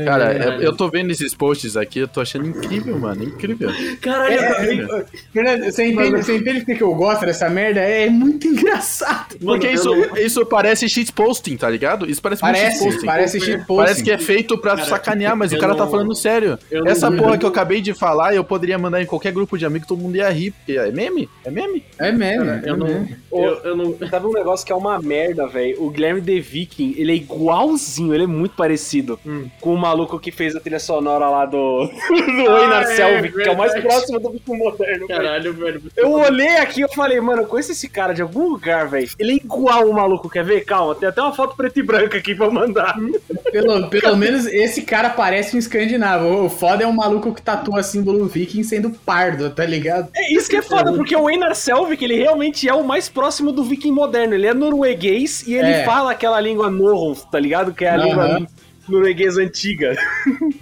Cara, 0.05 0.33
é- 0.33 0.65
eu 0.65 0.75
tô 0.75 0.89
vendo 0.89 1.11
esses 1.11 1.33
posts 1.33 1.77
aqui, 1.77 1.99
eu 1.99 2.07
tô 2.07 2.21
achando 2.21 2.47
incrível, 2.47 2.97
mano. 2.99 3.23
Incrível. 3.23 3.69
Caralho, 4.01 4.33
É, 4.33 4.73
é, 4.73 5.05
Fernando, 5.31 5.63
você 5.65 5.85
entende, 5.87 6.11
você 6.23 6.35
entende 6.37 6.65
por 6.65 6.75
que 6.75 6.83
eu 6.83 6.93
gosto 6.95 7.25
dessa 7.25 7.49
merda? 7.49 7.79
É 7.81 8.09
muito 8.09 8.47
engraçado. 8.47 9.37
Porque 9.39 9.67
Mano, 9.67 9.79
isso, 9.79 9.93
eu 9.93 10.15
isso 10.25 10.45
parece 10.45 10.89
shitposting, 10.89 11.55
tá 11.57 11.69
ligado? 11.69 12.09
Isso 12.09 12.21
parece, 12.21 12.43
muito 12.43 12.55
Parece, 12.55 12.77
shitposting. 12.79 13.05
parece 13.05 13.39
shitposting. 13.39 13.75
Parece 13.75 14.03
que 14.03 14.11
é 14.11 14.17
feito 14.17 14.57
pra 14.57 14.75
Cara, 14.75 14.87
sacanear, 14.87 15.35
mas 15.35 15.51
o 15.53 15.57
cara 15.59 15.75
tá 15.75 15.83
não- 15.85 15.91
falando 15.91 16.15
sério. 16.15 16.57
eu 16.71 16.83
não- 16.83 16.91
Essa 16.91 17.11
porra 17.11 17.37
que 17.37 17.45
eu 17.45 17.49
acabei 17.49 17.81
de 17.81 17.93
falar, 17.93 18.33
eu 18.33 18.43
poderia 18.43 18.77
mandar 18.77 19.01
em 19.01 19.05
qualquer 19.05 19.31
grupo 19.31 19.57
de 19.57 19.65
amigos, 19.65 19.87
todo 19.87 19.99
mundo 20.01 20.15
ia 20.15 20.29
rir, 20.29 20.51
porque 20.51 20.73
é 20.77 20.91
meme? 20.91 21.29
É 21.45 21.51
meme? 21.51 21.83
É 21.97 22.11
mesmo, 22.11 22.45
Cara, 22.45 22.61
é 22.65 22.69
eu 22.69 22.77
não. 22.77 22.87
mesmo. 22.87 23.09
Eu, 23.31 23.41
eu 23.63 23.77
não. 23.77 23.95
Sabe 24.09 24.25
um 24.25 24.33
negócio 24.33 24.65
que 24.65 24.71
é 24.71 24.75
uma 24.75 24.99
merda, 24.99 25.47
velho? 25.47 25.81
O 25.83 25.89
Guilherme 25.89 26.21
The 26.21 26.39
Viking, 26.39 26.95
ele 26.97 27.11
é 27.11 27.15
igualzinho, 27.15 28.13
ele 28.13 28.23
é 28.23 28.27
muito 28.27 28.55
parecido 28.55 29.19
Hum. 29.25 29.47
Com 29.60 29.73
o 29.73 29.77
maluco 29.77 30.19
que 30.19 30.31
fez 30.31 30.56
a 30.56 30.60
trilha 30.60 30.80
sonora 30.80 31.30
lá 31.30 31.45
do, 31.45 31.86
do 31.90 32.57
Einar 32.57 32.84
é, 32.84 32.95
Selvig, 32.95 33.34
que 33.34 33.48
é 33.49 33.52
o 33.52 33.57
mais 33.57 33.73
próximo 33.80 34.19
do 34.19 34.30
Viking 34.31 34.57
moderno. 34.57 35.07
Caralho, 35.07 35.53
velho. 35.53 35.81
Eu 35.95 36.11
olhei 36.11 36.57
aqui 36.57 36.80
e 36.80 36.84
eu 36.84 36.90
falei, 36.90 37.19
mano, 37.19 37.44
eu 37.44 37.48
conheço 37.48 37.72
esse 37.72 37.88
cara 37.90 38.14
de 38.14 38.22
algum 38.22 38.49
lugar, 38.49 38.88
velho. 38.88 39.10
Ele 39.19 39.34
é 39.34 39.36
igual 39.36 39.90
o 39.90 39.94
maluco, 39.94 40.30
quer 40.30 40.44
ver? 40.44 40.65
Calma, 40.65 40.95
tem 40.95 41.10
até 41.10 41.22
uma 41.22 41.34
foto 41.34 41.56
preta 41.56 41.80
e 41.80 41.84
branca 41.84 42.18
aqui 42.18 42.34
pra 42.36 42.49
mandar. 42.49 42.95
Pelo, 43.52 43.90
pelo 43.90 44.15
menos 44.15 44.45
esse 44.45 44.84
cara 44.84 45.10
parece 45.10 45.56
um 45.56 45.60
escandinavo. 45.60 46.45
O 46.45 46.49
foda 46.49 46.84
é 46.84 46.88
um 46.88 46.91
maluco 46.91 47.34
que 47.34 47.41
tatua 47.41 47.81
símbolo 47.81 48.27
viking 48.27 48.61
sendo 48.61 48.91
pardo, 48.91 49.49
tá 49.49 49.65
ligado? 49.65 50.07
É 50.15 50.31
isso 50.31 50.48
que 50.48 50.57
é 50.57 50.61
foda, 50.61 50.94
porque 50.94 51.15
o 51.15 51.27
Einar 51.27 51.56
Selvik, 51.56 52.03
ele 52.03 52.15
realmente 52.15 52.69
é 52.69 52.73
o 52.76 52.84
mais 52.84 53.10
próximo 53.10 53.52
do 53.52 53.64
viking 53.64 53.91
moderno. 53.91 54.36
Ele 54.36 54.45
é 54.45 54.53
norueguês 54.53 55.48
e 55.48 55.56
ele 55.56 55.72
É. 55.72 55.84
fala 55.84 56.11
aquela 56.11 56.40
língua 56.40 56.69
Norrons, 56.69 57.23
tá 57.23 57.40
ligado? 57.40 57.73
Que 57.73 57.86
é 57.86 57.90
a 57.90 57.95
Aham. 57.95 58.03
língua 58.06 58.48
norueguesa 58.89 59.41
antiga. 59.41 59.95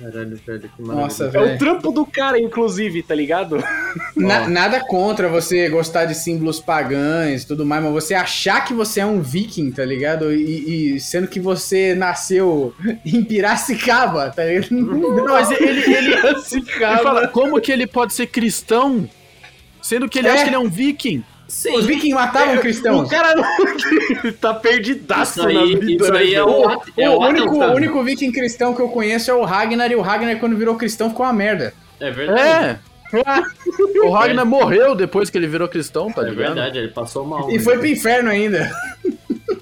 Caralho, 0.01 0.39
velho, 0.45 0.69
que 0.75 0.81
Nossa, 0.81 1.25
É 1.25 1.29
velho. 1.29 1.55
o 1.55 1.57
trampo 1.57 1.91
do 1.91 2.05
cara, 2.05 2.39
inclusive, 2.39 3.01
tá 3.03 3.15
ligado? 3.15 3.63
Na- 4.15 4.47
nada 4.47 4.79
contra 4.81 5.27
você 5.27 5.67
gostar 5.69 6.05
de 6.05 6.15
símbolos 6.15 6.59
pagãs 6.59 7.43
e 7.43 7.47
tudo 7.47 7.65
mais, 7.65 7.83
mas 7.83 7.93
você 7.93 8.13
achar 8.13 8.63
que 8.65 8.73
você 8.73 8.99
é 8.99 9.05
um 9.05 9.21
viking, 9.21 9.71
tá 9.71 9.83
ligado? 9.85 10.33
E, 10.33 10.95
e 10.95 10.99
sendo 10.99 11.27
que 11.27 11.39
você 11.39 11.95
nasceu 11.95 12.73
em 13.05 13.23
Piracicaba, 13.23 14.29
tá 14.29 14.43
ligado? 14.45 14.71
Não, 14.71 15.25
mas 15.25 15.49
ele, 15.51 15.79
ele, 15.81 16.13
ele, 16.13 16.57
fala, 17.03 17.27
como 17.27 17.59
que 17.61 17.71
ele 17.71 17.87
pode 17.87 18.13
ser 18.13 18.27
cristão, 18.27 19.09
sendo 19.81 20.07
que 20.09 20.19
ele 20.19 20.27
É. 20.27 20.31
acha 20.31 20.43
que 20.43 20.49
ele 20.49 20.55
é 20.55 20.59
um 20.59 20.69
viking? 20.69 21.23
Sim. 21.47 21.77
Os 21.77 21.85
vikings 21.85 22.13
matavam 22.13 22.57
cristãos. 22.57 23.07
O 23.07 23.09
cara 23.09 23.33
não... 23.35 23.43
ele 24.23 24.31
tá 24.39 24.53
perdidaço 24.53 25.39
Isso 25.39 25.49
na 25.53 25.59
aí, 25.61 25.75
vida. 25.75 26.03
isso 26.03 26.11
né, 26.13 26.19
aí 26.19 26.35
é 26.35 26.43
o, 26.43 26.67
O, 26.67 26.81
é 26.97 27.09
o 27.09 27.13
o 27.13 27.25
único, 27.25 27.55
o 27.55 27.73
único 27.73 28.03
viking 28.03 28.31
cristão 28.31 28.73
que 28.75 28.81
eu 28.81 28.89
conheço 28.89 29.31
é 29.31 29.33
o 29.33 29.43
Ragnar, 29.43 29.91
e 29.91 29.95
o 29.95 30.01
Ragnar, 30.01 30.37
quando 30.39 30.57
virou 30.57 30.75
cristão, 30.75 31.09
ficou 31.09 31.25
uma 31.25 31.33
merda. 31.33 31.73
É 31.99 32.11
verdade. 32.11 32.41
É. 32.41 32.79
O 34.03 34.09
Ragnar 34.11 34.45
morreu 34.45 34.93
depois 34.93 35.29
que 35.29 35.37
ele 35.37 35.47
virou 35.47 35.67
cristão, 35.69 36.11
tá 36.11 36.21
É 36.21 36.29
ligado? 36.29 36.55
verdade, 36.55 36.77
ele 36.79 36.89
passou 36.89 37.25
mal. 37.25 37.49
E 37.49 37.53
né? 37.53 37.59
foi 37.59 37.77
pro 37.77 37.87
inferno 37.87 38.29
ainda. 38.29 38.69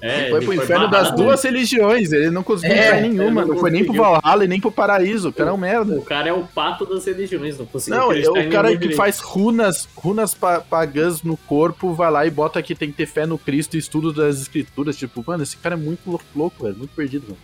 É, 0.02 0.30
Foi 0.30 0.38
ele 0.38 0.46
pro 0.46 0.54
inferno 0.54 0.88
das 0.90 1.04
barrado. 1.04 1.22
duas 1.22 1.42
religiões, 1.42 2.12
ele 2.12 2.30
não 2.30 2.42
conseguiu 2.42 2.76
É, 2.76 2.86
entrar 2.86 3.00
em 3.00 3.04
ele 3.06 3.18
nenhuma, 3.18 3.40
não 3.42 3.48
não 3.54 3.58
foi 3.58 3.70
nem 3.70 3.84
pro. 3.84 3.94
Valhalla 3.94 4.44
e 4.44 4.48
nem 4.48 4.60
pro 4.60 4.70
paraíso, 4.72 5.28
o 5.28 5.32
cara 5.32 5.50
é 5.50 5.52
um 5.52 5.56
merda. 5.56 5.94
O 5.98 6.02
cara 6.02 6.28
é 6.28 6.32
o 6.32 6.42
pato 6.44 6.84
das 6.86 7.04
religiões, 7.04 7.58
não 7.58 7.66
conseguiu 7.66 7.98
Não, 8.00 8.12
é 8.12 8.20
o 8.20 8.50
cara 8.50 8.68
nenhum 8.68 8.74
que 8.74 8.78
direito. 8.78 8.96
faz 8.96 9.18
runas, 9.20 9.88
runas 9.96 10.34
pa- 10.34 10.60
pagãs 10.60 11.22
no 11.22 11.36
corpo, 11.36 11.92
vai 11.92 12.10
lá 12.10 12.26
e 12.26 12.30
bota 12.30 12.62
que 12.62 12.74
tem 12.74 12.90
que 12.90 12.96
ter 12.96 13.06
fé 13.06 13.26
no 13.26 13.38
Cristo 13.38 13.74
e 13.74 13.78
estudo 13.78 14.12
das 14.12 14.40
escrituras. 14.40 14.96
Tipo, 14.96 15.22
mano, 15.26 15.42
esse 15.42 15.56
cara 15.56 15.74
é 15.74 15.78
muito 15.78 16.00
louco, 16.34 16.64
velho, 16.64 16.76
muito 16.76 16.94
perdido, 16.94 17.24
mano. 17.28 17.38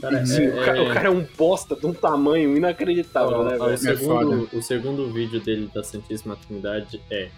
Cara, 0.00 0.24
Sim, 0.24 0.44
é- 0.46 0.48
o, 0.48 0.64
cara, 0.64 0.78
é- 0.78 0.80
o 0.82 0.94
cara 0.94 1.08
é 1.08 1.10
um 1.10 1.26
bosta 1.36 1.74
de 1.74 1.84
um 1.84 1.92
tamanho 1.92 2.56
inacreditável, 2.56 3.38
Ó, 3.38 3.44
né, 3.44 3.56
ó, 3.58 3.64
velho? 3.64 3.74
o, 3.74 3.78
segundo, 3.78 4.48
o 4.52 4.62
segundo 4.62 5.12
vídeo 5.12 5.40
dele 5.40 5.68
da 5.74 5.82
Santíssima 5.82 6.36
Trindade 6.46 7.00
é 7.10 7.28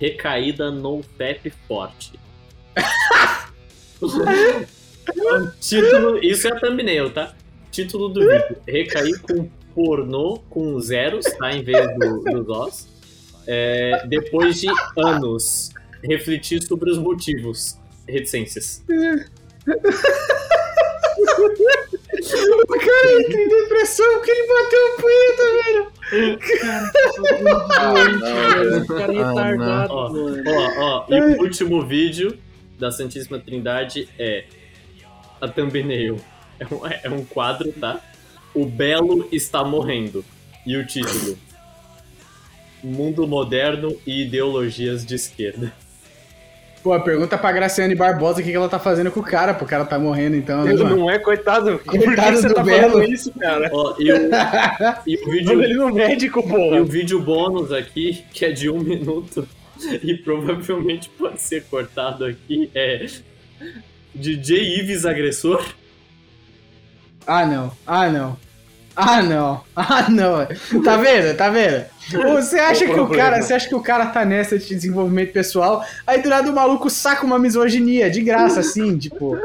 Recaída 0.00 0.70
no 0.70 1.00
Pep 1.16 1.48
Forte. 1.68 2.12
Título, 5.60 6.18
isso 6.22 6.46
é 6.48 6.52
a 6.52 6.60
thumbnail, 6.60 7.10
tá? 7.10 7.34
Título 7.70 8.08
do 8.08 8.20
vídeo: 8.20 8.56
Recair 8.66 9.20
com 9.22 9.48
pornô 9.74 10.38
com 10.50 10.78
zeros, 10.80 11.24
tá? 11.38 11.52
Em 11.52 11.62
vez 11.62 11.86
do, 11.98 12.20
dos 12.22 12.46
os. 12.46 12.88
É, 13.46 14.04
depois 14.06 14.60
de 14.60 14.68
anos, 14.96 15.70
refletir 16.02 16.62
sobre 16.62 16.90
os 16.90 16.98
motivos. 16.98 17.78
Reticências. 18.06 18.82
O 21.18 22.66
cara 22.78 23.20
entra 23.20 23.40
em 23.40 23.48
depressão 23.48 24.06
porque 24.14 24.30
ele 24.30 24.46
bateu 24.48 24.86
a 24.86 24.90
punheta, 25.00 25.44
velho. 25.62 25.84
O 28.82 28.86
cara 28.86 29.12
é 29.12 29.18
Ah, 29.22 29.28
retardado, 29.30 29.92
Ó, 29.94 30.08
mano. 30.10 30.42
ó, 30.46 30.72
ó, 30.78 31.06
e 31.14 31.20
o 31.20 31.40
último 31.42 31.86
vídeo 31.86 32.38
da 32.78 32.90
Santíssima 32.90 33.38
Trindade 33.38 34.08
é 34.18 34.44
a 35.40 35.48
thumbnail. 35.48 36.16
É 36.60 36.66
um, 36.74 36.86
é 36.86 37.10
um 37.10 37.24
quadro, 37.24 37.72
tá? 37.72 38.00
O 38.54 38.64
Belo 38.66 39.28
está 39.30 39.62
morrendo. 39.64 40.24
E 40.66 40.76
o 40.76 40.86
título: 40.86 41.38
Mundo 42.82 43.26
Moderno 43.26 43.96
e 44.06 44.22
Ideologias 44.22 45.04
de 45.04 45.14
Esquerda. 45.14 45.72
Pô, 46.82 46.98
pergunta 47.00 47.36
pra 47.36 47.50
Graciane 47.50 47.94
Barbosa 47.94 48.40
o 48.40 48.44
que 48.44 48.50
que 48.50 48.56
ela 48.56 48.68
tá 48.68 48.78
fazendo 48.78 49.10
com 49.10 49.18
o 49.18 49.22
cara, 49.24 49.52
pô. 49.52 49.64
O 49.64 49.68
cara 49.68 49.84
tá 49.84 49.98
morrendo 49.98 50.36
então, 50.36 50.62
né, 50.64 50.72
Ele 50.72 50.84
mano? 50.84 50.96
não 50.96 51.10
é 51.10 51.18
coitado. 51.18 51.78
Por 51.78 51.92
que 51.92 52.04
Coitado 52.04 52.36
que 52.36 52.42
você 52.42 52.48
do 52.48 52.54
tá 52.54 52.62
Belo. 52.62 52.92
falando 52.92 53.12
isso, 53.12 53.32
cara? 53.32 53.68
Ó, 53.72 53.96
e, 53.98 54.12
o, 54.12 54.16
e 55.06 55.16
o 55.16 55.30
vídeo. 55.30 55.46
Manda 55.54 55.64
ele 55.64 55.74
no 55.74 55.92
médico, 55.92 56.38
E 56.40 56.48
porra. 56.48 56.80
o 56.80 56.84
vídeo 56.84 57.20
bônus 57.20 57.72
aqui, 57.72 58.24
que 58.32 58.44
é 58.44 58.52
de 58.52 58.70
um 58.70 58.78
minuto, 58.78 59.46
e 60.02 60.14
provavelmente 60.14 61.08
pode 61.10 61.40
ser 61.40 61.64
cortado 61.64 62.24
aqui, 62.24 62.70
é 62.74 63.06
DJ 64.14 64.80
Ives 64.80 65.04
Agressor. 65.04 65.64
Ah, 67.26 67.44
não. 67.44 67.72
Ah, 67.86 68.08
não. 68.08 68.36
Ah, 68.96 69.22
não. 69.22 69.60
Ah, 69.76 70.06
não. 70.08 70.46
Tá 70.82 70.96
vendo? 70.96 71.36
Tá 71.36 71.50
vendo? 71.50 71.84
Você 72.34 72.58
acha 72.58 72.86
que 72.86 72.98
o 72.98 73.08
cara, 73.08 73.40
você 73.40 73.54
acha 73.54 73.68
que 73.68 73.74
o 73.74 73.82
cara 73.82 74.06
tá 74.06 74.24
nessa 74.24 74.58
de 74.58 74.74
desenvolvimento 74.74 75.32
pessoal, 75.32 75.84
aí 76.06 76.20
do 76.22 76.28
nada 76.28 76.50
o 76.50 76.54
maluco 76.54 76.88
saca 76.88 77.24
uma 77.24 77.38
misoginia 77.38 78.10
de 78.10 78.22
graça 78.22 78.60
assim, 78.60 78.96
tipo, 78.96 79.38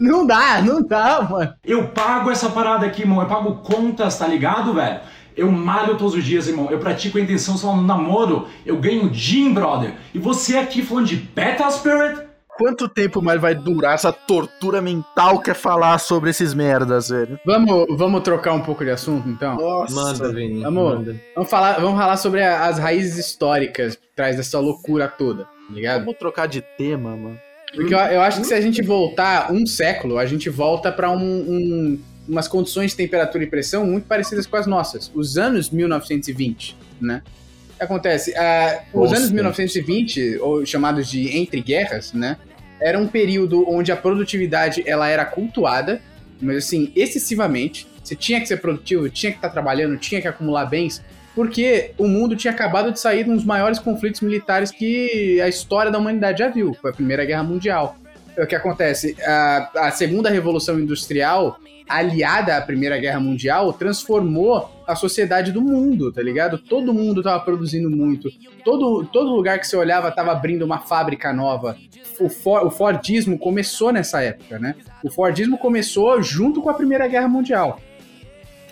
não 0.00 0.26
dá, 0.26 0.62
não 0.62 0.80
dá, 0.82 1.20
mano. 1.28 1.52
Eu 1.64 1.88
pago 1.88 2.30
essa 2.30 2.48
parada 2.48 2.86
aqui, 2.86 3.02
irmão. 3.02 3.20
Eu 3.20 3.28
pago 3.28 3.56
contas, 3.56 4.16
tá 4.18 4.26
ligado, 4.26 4.72
velho? 4.72 5.00
Eu 5.36 5.50
malho 5.50 5.96
todos 5.96 6.14
os 6.14 6.24
dias, 6.24 6.46
irmão. 6.48 6.68
Eu 6.70 6.78
pratico 6.78 7.18
a 7.18 7.20
intenção 7.20 7.56
só 7.56 7.74
no 7.74 7.82
namoro. 7.82 8.46
Eu 8.64 8.76
ganho 8.76 9.12
gym, 9.12 9.52
brother. 9.52 9.94
E 10.14 10.18
você 10.18 10.56
aqui 10.56 10.82
falando 10.82 11.06
de 11.06 11.16
Beta 11.16 11.68
Spirit? 11.70 12.20
Quanto 12.56 12.88
tempo 12.88 13.20
mais 13.20 13.40
vai 13.40 13.52
durar 13.52 13.94
essa 13.94 14.12
tortura 14.12 14.80
mental 14.80 15.40
que 15.40 15.50
é 15.50 15.54
falar 15.54 15.98
sobre 15.98 16.30
esses 16.30 16.54
merdas, 16.54 17.08
velho? 17.08 17.36
Vamos, 17.44 17.84
vamos 17.98 18.22
trocar 18.22 18.52
um 18.52 18.60
pouco 18.60 18.84
de 18.84 18.90
assunto, 18.92 19.28
então? 19.28 19.56
Nossa. 19.56 19.92
Manda, 19.92 20.32
Vini. 20.32 20.64
Amor. 20.64 20.98
manda. 20.98 21.16
Vamos 21.34 21.50
falar, 21.50 21.80
vamos 21.80 21.98
falar 21.98 22.16
sobre 22.16 22.44
as 22.44 22.78
raízes 22.78 23.18
históricas 23.18 23.96
por 23.96 24.06
trás 24.14 24.36
dessa 24.36 24.60
loucura 24.60 25.08
toda, 25.08 25.44
tá 25.46 25.50
ligado? 25.74 26.00
Vamos 26.04 26.16
trocar 26.18 26.46
de 26.46 26.60
tema, 26.78 27.10
mano. 27.16 27.40
Porque 27.74 27.92
eu, 27.92 27.98
eu 27.98 28.22
acho 28.22 28.40
que 28.40 28.46
se 28.46 28.54
a 28.54 28.60
gente 28.60 28.80
voltar 28.82 29.50
um 29.52 29.66
século, 29.66 30.16
a 30.16 30.24
gente 30.24 30.48
volta 30.48 30.92
pra 30.92 31.10
um, 31.10 31.16
um- 31.18 32.00
umas 32.28 32.48
condições 32.48 32.92
de 32.92 32.96
temperatura 32.96 33.44
e 33.44 33.46
pressão 33.46 33.86
muito 33.86 34.06
parecidas 34.06 34.46
com 34.46 34.56
as 34.56 34.66
nossas. 34.66 35.10
Os 35.14 35.36
anos 35.36 35.70
1920, 35.70 36.76
né? 37.00 37.22
O 37.74 37.76
que 37.76 37.84
acontece? 37.84 38.34
Ah, 38.36 38.82
os 38.92 39.12
anos 39.12 39.30
1920, 39.30 40.38
ou 40.38 40.64
chamados 40.64 41.08
de 41.08 41.36
entre 41.36 41.60
guerras, 41.60 42.12
né? 42.12 42.36
Era 42.80 42.98
um 42.98 43.06
período 43.06 43.68
onde 43.68 43.92
a 43.92 43.96
produtividade 43.96 44.82
ela 44.86 45.08
era 45.08 45.24
cultuada, 45.24 46.00
mas 46.40 46.58
assim, 46.58 46.92
excessivamente. 46.94 47.86
Você 48.02 48.14
tinha 48.14 48.40
que 48.40 48.46
ser 48.46 48.58
produtivo, 48.58 49.08
tinha 49.08 49.32
que 49.32 49.38
estar 49.38 49.48
trabalhando, 49.48 49.96
tinha 49.96 50.20
que 50.20 50.28
acumular 50.28 50.66
bens, 50.66 51.02
porque 51.34 51.92
o 51.96 52.06
mundo 52.06 52.36
tinha 52.36 52.52
acabado 52.52 52.92
de 52.92 53.00
sair 53.00 53.24
de 53.24 53.30
um 53.30 53.36
dos 53.36 53.44
maiores 53.44 53.78
conflitos 53.78 54.20
militares 54.20 54.70
que 54.70 55.40
a 55.40 55.48
história 55.48 55.90
da 55.90 55.98
humanidade 55.98 56.38
já 56.38 56.48
viu, 56.48 56.74
foi 56.74 56.90
a 56.90 56.94
Primeira 56.94 57.24
Guerra 57.24 57.42
Mundial. 57.42 57.96
O 58.36 58.46
que 58.46 58.54
acontece? 58.54 59.16
A, 59.22 59.70
a 59.76 59.90
Segunda 59.90 60.28
Revolução 60.28 60.78
Industrial, 60.78 61.58
aliada 61.88 62.56
à 62.56 62.62
Primeira 62.62 62.98
Guerra 62.98 63.20
Mundial, 63.20 63.72
transformou 63.72 64.70
a 64.86 64.96
sociedade 64.96 65.52
do 65.52 65.60
mundo, 65.62 66.12
tá 66.12 66.20
ligado? 66.22 66.58
Todo 66.58 66.92
mundo 66.92 67.22
tava 67.22 67.42
produzindo 67.44 67.88
muito. 67.88 68.28
Todo, 68.64 69.04
todo 69.06 69.34
lugar 69.34 69.58
que 69.60 69.66
você 69.66 69.76
olhava 69.76 70.10
tava 70.10 70.32
abrindo 70.32 70.64
uma 70.64 70.80
fábrica 70.80 71.32
nova. 71.32 71.76
O, 72.18 72.28
For- 72.28 72.66
o 72.66 72.70
Fordismo 72.70 73.38
começou 73.38 73.92
nessa 73.92 74.20
época, 74.22 74.58
né? 74.58 74.74
O 75.02 75.10
Fordismo 75.10 75.56
começou 75.56 76.20
junto 76.22 76.60
com 76.60 76.70
a 76.70 76.74
Primeira 76.74 77.06
Guerra 77.06 77.28
Mundial. 77.28 77.80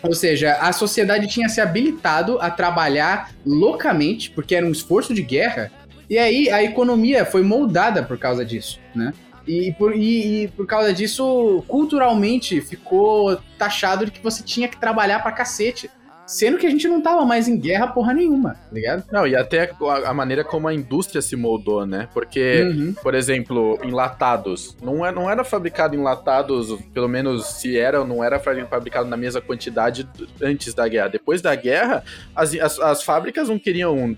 Ou 0.01 0.13
seja, 0.13 0.55
a 0.55 0.73
sociedade 0.73 1.27
tinha 1.27 1.47
se 1.47 1.61
habilitado 1.61 2.37
a 2.41 2.51
trabalhar 2.51 3.31
loucamente, 3.45 4.29
porque 4.31 4.53
era 4.53 4.65
um 4.65 4.71
esforço 4.71 5.13
de 5.13 5.21
guerra, 5.21 5.71
e 6.09 6.17
aí 6.17 6.49
a 6.49 6.61
economia 6.61 7.25
foi 7.25 7.41
moldada 7.41 8.03
por 8.03 8.17
causa 8.17 8.43
disso, 8.43 8.79
né? 8.93 9.13
E 9.47 9.73
por, 9.73 9.95
e, 9.95 10.43
e 10.43 10.47
por 10.49 10.65
causa 10.65 10.93
disso, 10.93 11.63
culturalmente, 11.67 12.61
ficou 12.61 13.37
taxado 13.57 14.05
de 14.05 14.11
que 14.11 14.21
você 14.23 14.41
tinha 14.43 14.67
que 14.67 14.79
trabalhar 14.79 15.19
pra 15.21 15.31
cacete. 15.31 15.89
Sendo 16.25 16.57
que 16.57 16.65
a 16.65 16.69
gente 16.69 16.87
não 16.87 17.01
tava 17.01 17.25
mais 17.25 17.49
em 17.49 17.59
guerra 17.59 17.87
porra 17.87 18.13
nenhuma, 18.13 18.51
tá 18.53 18.69
ligado? 18.71 19.03
Não, 19.11 19.27
e 19.27 19.35
até 19.35 19.69
a, 19.81 20.09
a 20.09 20.13
maneira 20.13 20.41
como 20.41 20.69
a 20.69 20.73
indústria 20.73 21.21
se 21.21 21.35
moldou, 21.35 21.85
né? 21.85 22.07
Porque, 22.13 22.61
Uhum. 22.63 22.93
por 23.03 23.13
exemplo, 23.13 23.77
enlatados. 23.83 24.77
Não, 24.81 25.05
é, 25.05 25.11
não 25.11 25.29
era 25.29 25.43
fabricado 25.43 25.95
enlatados, 25.97 26.79
pelo 26.93 27.09
menos 27.09 27.45
se 27.47 27.77
era, 27.77 28.05
não 28.05 28.23
era 28.23 28.39
fa- 28.39 28.55
fabricado 28.69 29.09
na 29.09 29.17
mesma 29.17 29.41
quantidade 29.41 30.07
antes 30.41 30.73
da 30.73 30.87
guerra. 30.87 31.09
Depois 31.09 31.41
da 31.41 31.53
guerra, 31.55 32.05
as, 32.33 32.53
as, 32.55 32.79
as 32.79 33.03
fábricas 33.03 33.49
não 33.49 33.59
queriam 33.59 34.15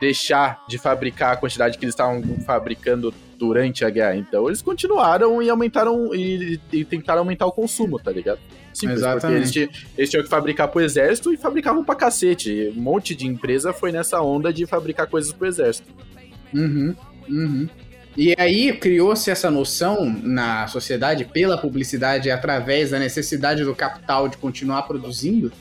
deixar 0.00 0.64
de 0.68 0.78
fabricar 0.78 1.32
a 1.32 1.36
quantidade 1.36 1.76
que 1.76 1.84
eles 1.84 1.92
estavam 1.92 2.22
fabricando 2.46 3.12
durante 3.38 3.84
a 3.84 3.90
guerra. 3.90 4.16
Então 4.16 4.48
eles 4.48 4.60
continuaram 4.60 5.40
e 5.40 5.48
aumentaram 5.48 6.14
e, 6.14 6.60
e 6.72 6.84
tentaram 6.84 7.20
aumentar 7.20 7.46
o 7.46 7.52
consumo, 7.52 7.98
tá 7.98 8.10
ligado? 8.10 8.40
Simples, 8.74 9.00
porque 9.00 9.16
Exatamente. 9.16 9.38
eles, 9.38 9.50
tinham- 9.52 9.68
eles 9.96 10.10
tinham 10.10 10.22
que 10.22 10.28
fabricar 10.28 10.68
pro 10.68 10.80
exército 10.80 11.32
e 11.32 11.36
fabricavam 11.36 11.84
pra 11.84 11.94
cacete. 11.94 12.72
Um 12.76 12.80
monte 12.80 13.14
de 13.14 13.26
empresa 13.26 13.72
foi 13.72 13.92
nessa 13.92 14.20
onda 14.20 14.52
de 14.52 14.66
fabricar 14.66 15.06
coisas 15.06 15.32
pro 15.32 15.46
exército. 15.46 15.88
Uhum, 16.54 16.94
uhum. 17.28 17.68
E 18.16 18.34
aí 18.36 18.72
criou-se 18.72 19.30
essa 19.30 19.50
noção 19.50 20.04
na 20.22 20.66
sociedade 20.66 21.24
pela 21.24 21.56
publicidade 21.56 22.30
através 22.30 22.90
da 22.90 22.98
necessidade 22.98 23.62
do 23.64 23.74
capital 23.74 24.28
de 24.28 24.36
continuar 24.36 24.82
produzindo, 24.82 25.52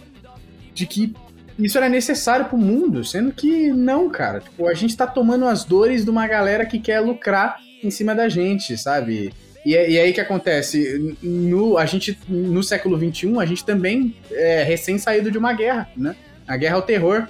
de 0.74 0.86
que 0.88 1.14
isso 1.60 1.78
era 1.78 1.90
necessário 1.90 2.46
pro 2.46 2.58
mundo, 2.58 3.04
sendo 3.04 3.32
que 3.32 3.70
não, 3.70 4.10
cara. 4.10 4.40
Tipo, 4.40 4.68
a 4.68 4.74
gente 4.74 4.96
tá 4.96 5.08
tomando 5.08 5.46
as 5.46 5.64
dores 5.64 6.04
de 6.04 6.10
uma 6.10 6.28
galera 6.28 6.66
que 6.66 6.80
quer 6.80 7.00
lucrar 7.00 7.60
em 7.84 7.90
cima 7.92 8.14
da 8.16 8.28
gente, 8.30 8.78
sabe? 8.78 9.34
E, 9.66 9.76
é- 9.76 9.90
e 9.90 10.00
aí 10.00 10.14
que 10.14 10.22
acontece? 10.22 11.16
No, 11.22 11.78
a 11.78 11.86
gente, 11.86 12.18
no 12.28 12.64
século 12.64 12.98
XXI, 12.98 13.38
a 13.40 13.46
gente 13.46 13.66
também 13.66 14.16
é 14.32 14.64
recém 14.64 14.98
saído 14.98 15.30
de 15.30 15.38
uma 15.38 15.54
guerra, 15.54 15.90
né? 15.96 16.16
A 16.48 16.56
guerra 16.56 16.76
ao 16.76 16.82
terror. 16.82 17.28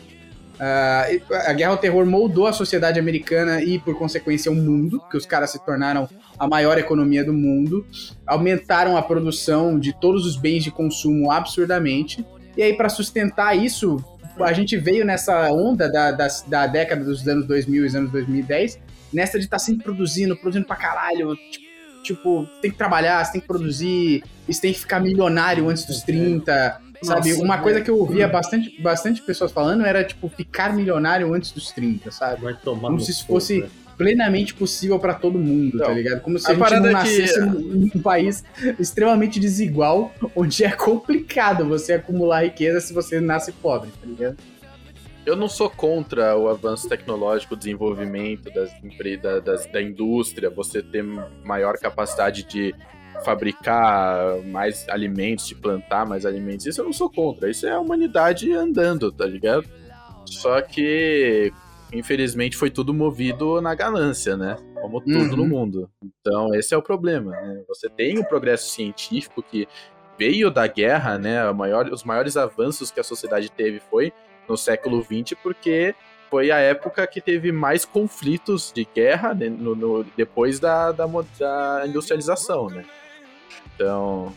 Ah, 0.60 1.06
a 1.46 1.54
guerra 1.54 1.72
ao 1.72 1.78
terror 1.78 2.06
moldou 2.06 2.48
a 2.48 2.54
sociedade 2.54 3.00
americana 3.00 3.62
e, 3.62 3.78
por 3.80 3.98
consequência, 3.98 4.52
o 4.52 4.56
mundo, 4.56 5.02
que 5.10 5.18
os 5.18 5.26
caras 5.26 5.52
se 5.52 5.64
tornaram 5.64 6.10
a 6.38 6.48
maior 6.48 6.78
economia 6.78 7.24
do 7.24 7.34
mundo, 7.34 7.86
aumentaram 8.26 8.98
a 8.98 9.02
produção 9.02 9.80
de 9.80 9.94
todos 10.00 10.26
os 10.26 10.36
bens 10.36 10.64
de 10.64 10.72
consumo 10.72 11.32
absurdamente. 11.32 12.26
E 12.56 12.64
aí, 12.64 12.74
para 12.76 12.90
sustentar 12.90 13.56
isso, 13.56 14.04
a 14.40 14.54
gente 14.54 14.78
veio 14.78 15.06
nessa 15.06 15.52
onda 15.52 15.92
da, 15.92 16.12
da, 16.12 16.28
da 16.48 16.68
década 16.68 17.04
dos 17.04 17.28
anos 17.28 17.46
2000 17.48 17.86
e 17.86 17.96
anos 17.96 18.12
2010, 18.12 18.80
nessa 19.14 19.38
de 19.38 19.46
estar 19.46 19.60
sempre 19.60 19.84
produzindo, 19.84 20.36
produzindo 20.38 20.66
pra 20.66 20.76
caralho. 20.76 21.36
Tipo, 21.52 21.68
tipo, 22.04 22.48
tem 22.62 22.72
que 22.72 22.78
trabalhar, 22.78 23.24
você 23.26 23.34
tem 23.34 23.42
que 23.42 23.48
produzir, 23.48 24.24
você 24.48 24.62
tem 24.62 24.74
que 24.74 24.80
ficar 24.80 25.00
milionário 25.02 25.68
antes 25.70 25.84
dos 25.86 26.02
30. 26.04 26.80
Sabe, 27.04 27.30
Nossa, 27.30 27.44
uma 27.44 27.58
né? 27.58 27.62
coisa 27.64 27.82
que 27.82 27.90
eu 27.92 27.98
ouvia 28.00 28.28
bastante, 28.28 28.82
bastante 28.82 29.22
pessoas 29.22 29.52
falando 29.52 29.86
era, 29.86 30.04
tipo, 30.04 30.28
ficar 30.30 30.74
milionário 30.74 31.32
antes 31.34 31.52
dos 31.52 31.70
30, 31.72 32.10
sabe? 32.12 32.42
Vai 32.42 32.56
tomar 32.56 32.88
Como 32.90 33.00
se 33.00 33.12
isso 33.12 33.24
fosse 33.28 33.60
velho. 33.60 33.72
plenamente 33.98 34.54
possível 34.56 34.98
pra 34.98 35.14
todo 35.14 35.38
mundo, 35.38 35.78
tá 35.78 35.90
Não. 35.90 35.94
ligado? 35.94 36.22
Como 36.22 36.40
se 36.40 36.48
A 36.48 36.52
a, 36.52 36.54
gente 36.56 36.70
não 36.72 36.76
é 36.78 36.80
que- 36.82 36.94
nascesse 36.94 37.40
num 37.42 37.60
num 37.94 38.02
país 38.02 38.44
extremamente 38.80 39.40
desigual, 39.40 40.12
onde 40.36 40.64
é 40.64 40.72
complicado 40.72 41.66
você 41.68 41.94
acumular 41.94 42.44
riqueza 42.46 42.80
se 42.82 42.94
você 42.94 43.20
nasce 43.22 43.52
pobre, 43.52 43.90
tá 43.92 44.08
ligado? 44.08 44.38
Eu 45.28 45.36
não 45.36 45.50
sou 45.50 45.70
contra 45.70 46.38
o 46.38 46.48
avanço 46.48 46.88
tecnológico, 46.88 47.54
o 47.54 47.58
desenvolvimento 47.58 48.50
das, 48.54 48.72
da, 49.22 49.40
das- 49.42 49.66
da 49.66 49.82
indústria, 49.82 50.50
você 50.50 50.82
ter 50.82 51.04
maior 51.44 51.78
capacidade 51.78 52.44
de 52.44 52.74
fabricar 53.26 54.38
mais 54.46 54.88
alimentos, 54.88 55.46
de 55.48 55.54
plantar 55.56 56.06
mais 56.08 56.26
alimentos. 56.26 56.66
Isso 56.66 56.80
eu 56.80 56.86
não 56.86 56.94
sou 56.94 57.10
contra. 57.10 57.50
Isso 57.50 57.68
é 57.68 57.72
a 57.72 57.80
humanidade 57.80 58.54
andando, 58.54 59.12
tá 59.12 59.26
ligado? 59.26 59.68
Só 60.26 60.62
que, 60.62 61.52
infelizmente, 61.92 62.56
foi 62.56 62.70
tudo 62.70 62.94
movido 62.94 63.60
na 63.60 63.76
ganância, 63.76 64.38
né? 64.38 64.56
Como 64.82 65.02
tudo 65.02 65.32
Uhum. 65.32 65.36
no 65.36 65.46
mundo. 65.46 65.90
Então, 66.22 66.56
esse 66.56 66.74
é 66.74 66.78
o 66.78 66.82
problema. 66.82 67.32
Né? 67.32 67.64
Você 67.68 67.90
tem 67.90 68.18
o 68.18 68.24
progresso 68.26 68.70
científico 68.72 69.44
que 69.44 69.68
veio 70.18 70.50
da 70.50 70.68
guerra, 70.68 71.18
né? 71.18 71.52
Maior, 71.52 71.88
os 71.92 72.04
maiores 72.06 72.38
avanços 72.38 72.92
que 72.92 73.00
a 73.00 73.04
sociedade 73.04 73.52
teve 73.52 73.82
foi 73.90 74.14
no 74.48 74.58
século 74.58 75.02
XX, 75.04 75.38
porque 75.42 75.94
foi 76.30 76.52
a 76.52 76.58
época 76.60 77.06
que 77.08 77.22
teve 77.22 77.52
mais 77.52 77.86
conflitos 77.86 78.72
de 78.76 78.88
guerra 78.94 79.34
né, 79.34 79.48
no- 79.50 79.76
no- 79.76 80.06
depois 80.16 80.60
da, 80.60 80.92
da, 80.92 81.06
da 81.40 81.84
industrialização, 81.88 82.70
né? 82.70 82.84
Então, 83.76 84.34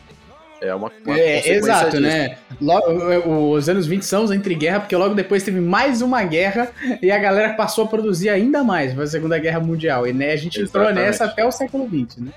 é 0.61 0.73
uma, 0.75 0.91
uma 1.05 1.17
É, 1.19 1.49
exato, 1.55 1.89
disso. 1.91 2.01
né? 2.01 2.37
Logo, 2.61 3.53
os 3.53 3.67
anos 3.67 3.87
20 3.87 4.03
são 4.03 4.23
os 4.23 4.31
entre 4.31 4.53
guerra, 4.55 4.79
porque 4.81 4.95
logo 4.95 5.15
depois 5.15 5.43
teve 5.43 5.59
mais 5.59 6.01
uma 6.01 6.23
guerra 6.23 6.71
e 7.01 7.11
a 7.11 7.17
galera 7.17 7.53
passou 7.55 7.85
a 7.85 7.87
produzir 7.87 8.29
ainda 8.29 8.63
mais, 8.63 8.93
foi 8.93 9.03
a 9.03 9.07
Segunda 9.07 9.37
Guerra 9.39 9.59
Mundial. 9.59 10.07
E 10.07 10.13
né, 10.13 10.31
a 10.31 10.35
gente 10.35 10.61
entrou 10.61 10.83
Exatamente. 10.83 11.05
nessa 11.07 11.25
até 11.25 11.43
o 11.45 11.51
século 11.51 11.87
XX, 11.89 12.17
né? 12.17 12.31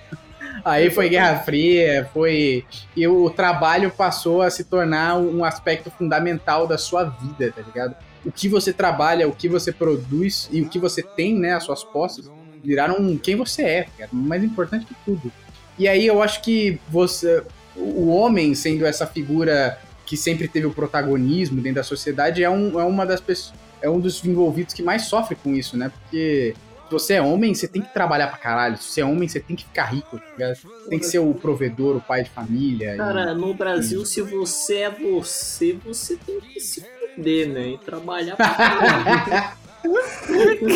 Aí 0.65 0.91
foi 0.91 1.11
Guerra 1.11 1.41
Fria, 1.41 2.09
foi. 2.13 2.65
E 2.97 3.07
o 3.07 3.29
trabalho 3.29 3.91
passou 3.91 4.41
a 4.41 4.51
se 4.51 4.65
tornar 4.65 5.19
um 5.19 5.45
aspecto 5.45 5.91
fundamental 5.91 6.67
da 6.67 6.79
sua 6.79 7.05
vida, 7.05 7.53
tá 7.53 7.61
ligado? 7.61 7.95
O 8.25 8.33
que 8.33 8.49
você 8.49 8.73
trabalha, 8.73 9.29
o 9.29 9.33
que 9.33 9.49
você 9.49 9.71
produz 9.71 10.49
e 10.51 10.63
o 10.63 10.69
que 10.69 10.79
você 10.79 11.03
tem, 11.03 11.39
né, 11.39 11.53
as 11.53 11.65
suas 11.65 11.85
posses, 11.85 12.31
viraram 12.65 13.17
quem 13.19 13.37
você 13.37 13.63
é, 13.63 13.87
cara. 13.99 14.09
Mais 14.11 14.43
importante 14.43 14.87
que 14.87 14.95
tudo. 15.05 15.31
E 15.79 15.87
aí 15.87 16.07
eu 16.07 16.23
acho 16.23 16.41
que 16.43 16.81
você. 16.89 17.43
O 17.77 18.09
homem, 18.09 18.55
sendo 18.55 18.87
essa 18.87 19.07
figura 19.07 19.79
que 20.07 20.17
sempre 20.17 20.47
teve 20.47 20.67
o 20.67 20.73
protagonismo 20.73 21.61
dentro 21.61 21.77
da 21.77 21.83
sociedade, 21.83 22.43
é, 22.43 22.49
um, 22.49 22.81
é 22.81 22.85
uma 22.85 23.05
das 23.05 23.21
pessoas. 23.21 23.55
É 23.83 23.91
um 23.91 24.01
dos 24.01 24.25
envolvidos 24.25 24.73
que 24.73 24.83
mais 24.83 25.03
sofre 25.03 25.35
com 25.35 25.55
isso, 25.55 25.77
né? 25.77 25.91
Porque 25.91 26.55
se 26.87 26.91
você 26.93 27.15
é 27.15 27.23
homem, 27.23 27.55
você 27.55 27.67
tem 27.69 27.83
que 27.83 27.93
trabalhar 27.93 28.29
pra 28.29 28.37
caralho. 28.39 28.77
Se 28.77 28.85
você 28.91 29.01
é 29.01 29.05
homem, 29.05 29.27
você 29.29 29.41
tem 29.41 29.57
que 29.57 29.65
ficar 29.65 29.85
rico, 29.87 30.19
tá? 30.39 30.53
Tem 30.89 30.99
que 30.99 31.07
ser 31.07 31.19
o 31.19 31.35
provedor, 31.35 31.97
o 31.97 32.01
pai 32.01 32.23
de 32.25 32.31
família. 32.31 32.95
e- 32.95 32.97
Cara, 32.99 33.35
no 33.35 33.53
Brasil, 33.55 34.05
se 34.05 34.21
você 34.23 34.77
é 34.83 34.91
você, 34.91 35.73
você 35.85 36.17
tem 36.17 36.41
que 36.41 36.61
se 36.61 36.85
fuder, 37.17 37.49
né? 37.49 37.69
E 37.69 37.79
trabalhar 37.79 38.37
pra 38.37 38.49
caralho. 38.55 39.65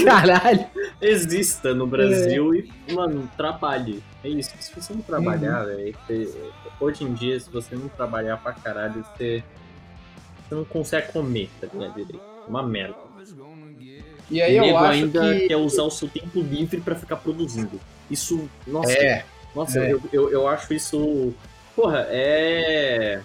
Caralho. 0.04 0.66
Exista 1.00 1.74
no 1.74 1.86
Brasil 1.86 2.54
e, 2.54 2.70
mano, 2.92 3.28
trabalhe. 3.36 4.02
É 4.22 4.28
isso. 4.28 4.50
Se 4.60 4.72
você 4.74 4.92
não 4.92 5.00
trabalhar, 5.00 5.64
velho, 5.64 5.94
você- 6.06 6.50
hoje 6.80 7.04
em 7.04 7.12
dia, 7.14 7.38
se 7.40 7.48
você 7.50 7.74
não 7.74 7.88
trabalhar 7.88 8.36
pra 8.38 8.52
caralho, 8.52 9.04
você, 9.14 9.42
você 10.48 10.54
não 10.54 10.64
consegue 10.64 11.12
comer, 11.12 11.48
tá 11.60 11.66
ligado? 11.72 12.00
É 12.46 12.48
uma 12.50 12.62
merda. 12.62 12.96
E 14.30 14.42
aí 14.42 14.56
eu 14.56 14.62
nego 14.64 14.78
acho 14.78 14.90
ainda 15.04 15.34
que. 15.34 15.48
quer 15.48 15.56
usar 15.56 15.82
o 15.84 15.90
seu 15.90 16.08
tempo 16.08 16.40
livre 16.40 16.80
pra 16.80 16.94
ficar 16.94 17.16
produzindo. 17.16 17.80
Isso, 18.10 18.48
nossa, 18.66 18.92
É, 18.92 19.24
nossa, 19.54 19.80
é. 19.82 19.92
Eu, 19.92 20.00
eu, 20.12 20.30
eu 20.30 20.48
acho 20.48 20.72
isso. 20.74 21.32
Porra, 21.74 22.06
é. 22.10 23.20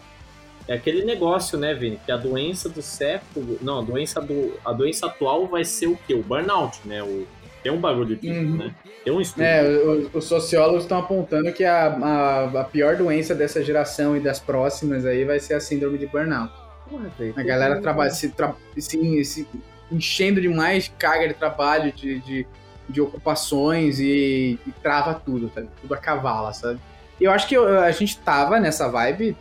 É 0.67 0.73
aquele 0.75 1.03
negócio, 1.03 1.57
né, 1.57 1.73
Vini? 1.73 1.99
Que 2.05 2.11
a 2.11 2.15
doença 2.17 2.69
do 2.69 2.81
século. 2.81 3.57
Não, 3.61 3.79
a 3.79 3.81
doença 3.81 4.21
do. 4.21 4.53
A 4.63 4.71
doença 4.71 5.07
atual 5.07 5.45
vai 5.47 5.65
ser 5.65 5.87
o 5.87 5.97
quê? 6.07 6.13
O 6.13 6.23
burnout, 6.23 6.79
né? 6.85 7.03
O, 7.03 7.27
tem 7.61 7.69
um 7.71 7.79
bagulho 7.79 8.15
disso, 8.15 8.33
Uhum. 8.39 8.57
né? 8.57 8.75
Tem 9.03 9.11
um 9.11 9.19
estudo. 9.19 9.43
É, 9.43 9.61
o- 9.63 10.09
os 10.13 10.23
sociólogos 10.25 10.83
estão 10.83 10.99
apontando 10.99 11.51
que 11.51 11.65
a, 11.65 11.87
a, 11.87 12.61
a 12.61 12.63
pior 12.63 12.95
doença 12.95 13.35
dessa 13.35 13.61
geração 13.61 14.15
e 14.15 14.21
das 14.21 14.39
próximas 14.39 15.05
aí 15.05 15.25
vai 15.25 15.39
ser 15.39 15.53
a 15.55 15.59
síndrome 15.59 15.97
de 15.97 16.07
burnout. 16.07 16.53
Porra, 16.89 17.11
velho, 17.19 17.33
A 17.35 17.43
galera 17.43 17.81
trabalha, 17.81 18.11
se, 18.11 18.29
tra- 18.29 18.55
se, 18.77 19.23
se 19.25 19.47
enchendo 19.93 20.41
demais 20.41 20.85
de 20.85 20.89
carga 20.91 21.27
de 21.27 21.33
trabalho, 21.33 21.91
de, 21.91 22.19
de, 22.19 22.47
de 22.89 23.01
ocupações 23.01 23.99
e, 23.99 24.59
e 24.65 24.71
trava 24.81 25.13
tudo, 25.13 25.49
tá? 25.49 25.61
tudo 25.81 25.93
a 25.93 25.97
cavala, 25.97 26.51
sabe? 26.53 26.79
Eu 27.21 27.31
acho 27.31 27.47
que 27.47 27.55
eu- 27.55 27.79
a 27.79 27.91
gente 27.91 28.17
tava 28.17 28.59
nessa 28.59 28.87
vibe, 28.89 29.35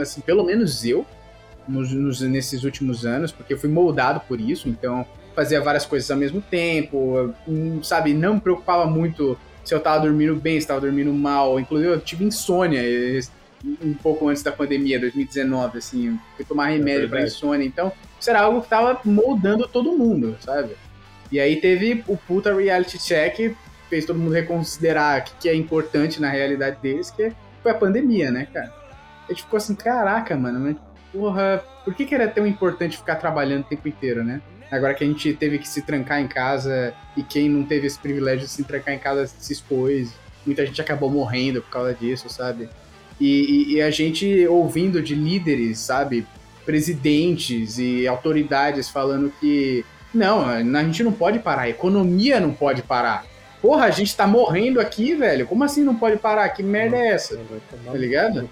assim, 0.00 0.20
pelo 0.20 0.44
menos 0.44 0.84
eu, 0.84 1.06
nos, 1.68 1.92
nos- 1.92 2.20
nesses 2.20 2.64
últimos 2.64 3.04
anos, 3.06 3.30
porque 3.32 3.54
eu 3.54 3.58
fui 3.58 3.68
moldado 3.70 4.20
por 4.20 4.40
isso, 4.40 4.68
então 4.68 5.06
fazia 5.34 5.60
várias 5.60 5.84
coisas 5.84 6.10
ao 6.10 6.16
mesmo 6.16 6.40
tempo, 6.40 7.32
hum, 7.46 7.82
sabe? 7.82 8.14
Não 8.14 8.34
me 8.34 8.40
preocupava 8.40 8.86
muito 8.86 9.36
se 9.64 9.74
eu 9.74 9.80
tava 9.80 10.00
dormindo 10.00 10.34
bem, 10.36 10.60
se 10.60 10.66
tava 10.66 10.80
dormindo 10.80 11.12
mal. 11.12 11.58
Inclusive, 11.58 11.90
eu 11.90 12.00
tive 12.00 12.24
insônia 12.24 12.80
eh, 12.82 13.20
um 13.82 13.94
pouco 13.94 14.28
antes 14.28 14.42
da 14.42 14.52
pandemia, 14.52 15.00
2019, 15.00 15.78
assim, 15.78 16.18
fui 16.36 16.44
tomar 16.44 16.66
remédio 16.66 17.08
pra 17.08 17.18
verdade. 17.18 17.34
insônia. 17.34 17.66
Então, 17.66 17.90
isso 18.24 18.30
era 18.30 18.40
algo 18.40 18.62
que 18.62 18.68
tava 18.68 18.98
moldando 19.04 19.68
todo 19.68 19.92
mundo, 19.92 20.34
sabe? 20.40 20.74
E 21.30 21.38
aí 21.38 21.56
teve 21.60 22.02
o 22.08 22.16
puta 22.16 22.54
reality 22.56 22.98
check, 22.98 23.54
fez 23.90 24.06
todo 24.06 24.18
mundo 24.18 24.32
reconsiderar 24.32 25.20
o 25.20 25.24
que, 25.24 25.32
que 25.40 25.48
é 25.50 25.54
importante 25.54 26.22
na 26.22 26.30
realidade 26.30 26.78
deles, 26.80 27.10
que 27.10 27.30
foi 27.62 27.72
a 27.72 27.74
pandemia, 27.74 28.30
né, 28.30 28.48
cara? 28.50 28.72
A 29.26 29.32
gente 29.32 29.42
ficou 29.42 29.58
assim, 29.58 29.74
caraca, 29.74 30.34
mano, 30.36 30.58
mas 30.58 30.76
porra, 31.12 31.62
por 31.84 31.94
que, 31.94 32.06
que 32.06 32.14
era 32.14 32.26
tão 32.26 32.46
importante 32.46 32.96
ficar 32.96 33.16
trabalhando 33.16 33.64
o 33.64 33.68
tempo 33.68 33.86
inteiro, 33.86 34.24
né? 34.24 34.40
Agora 34.70 34.94
que 34.94 35.04
a 35.04 35.06
gente 35.06 35.34
teve 35.34 35.58
que 35.58 35.68
se 35.68 35.82
trancar 35.82 36.18
em 36.18 36.26
casa 36.26 36.94
e 37.14 37.22
quem 37.22 37.46
não 37.46 37.62
teve 37.62 37.86
esse 37.86 37.98
privilégio 37.98 38.46
de 38.46 38.50
se 38.50 38.64
trancar 38.64 38.94
em 38.94 38.98
casa 38.98 39.26
se 39.26 39.52
expôs. 39.52 40.14
muita 40.46 40.64
gente 40.64 40.80
acabou 40.80 41.10
morrendo 41.10 41.60
por 41.60 41.70
causa 41.70 41.92
disso, 41.92 42.30
sabe? 42.30 42.70
E, 43.20 43.26
e, 43.26 43.74
e 43.74 43.82
a 43.82 43.90
gente 43.90 44.46
ouvindo 44.48 45.02
de 45.02 45.14
líderes, 45.14 45.78
sabe? 45.78 46.26
Presidentes 46.64 47.78
e 47.78 48.06
autoridades 48.06 48.88
falando 48.88 49.32
que 49.40 49.84
não, 50.12 50.46
a 50.46 50.84
gente 50.84 51.02
não 51.02 51.12
pode 51.12 51.40
parar, 51.40 51.62
a 51.62 51.68
economia 51.68 52.38
não 52.38 52.52
pode 52.52 52.82
parar. 52.82 53.26
Porra, 53.60 53.86
a 53.86 53.90
gente 53.90 54.14
tá 54.14 54.26
morrendo 54.26 54.80
aqui, 54.80 55.14
velho. 55.14 55.46
Como 55.46 55.64
assim 55.64 55.82
não 55.82 55.96
pode 55.96 56.18
parar? 56.18 56.48
Que 56.50 56.62
merda 56.62 56.96
é 56.96 57.08
essa? 57.08 57.40
Tá 57.84 57.92
ligado? 57.94 58.48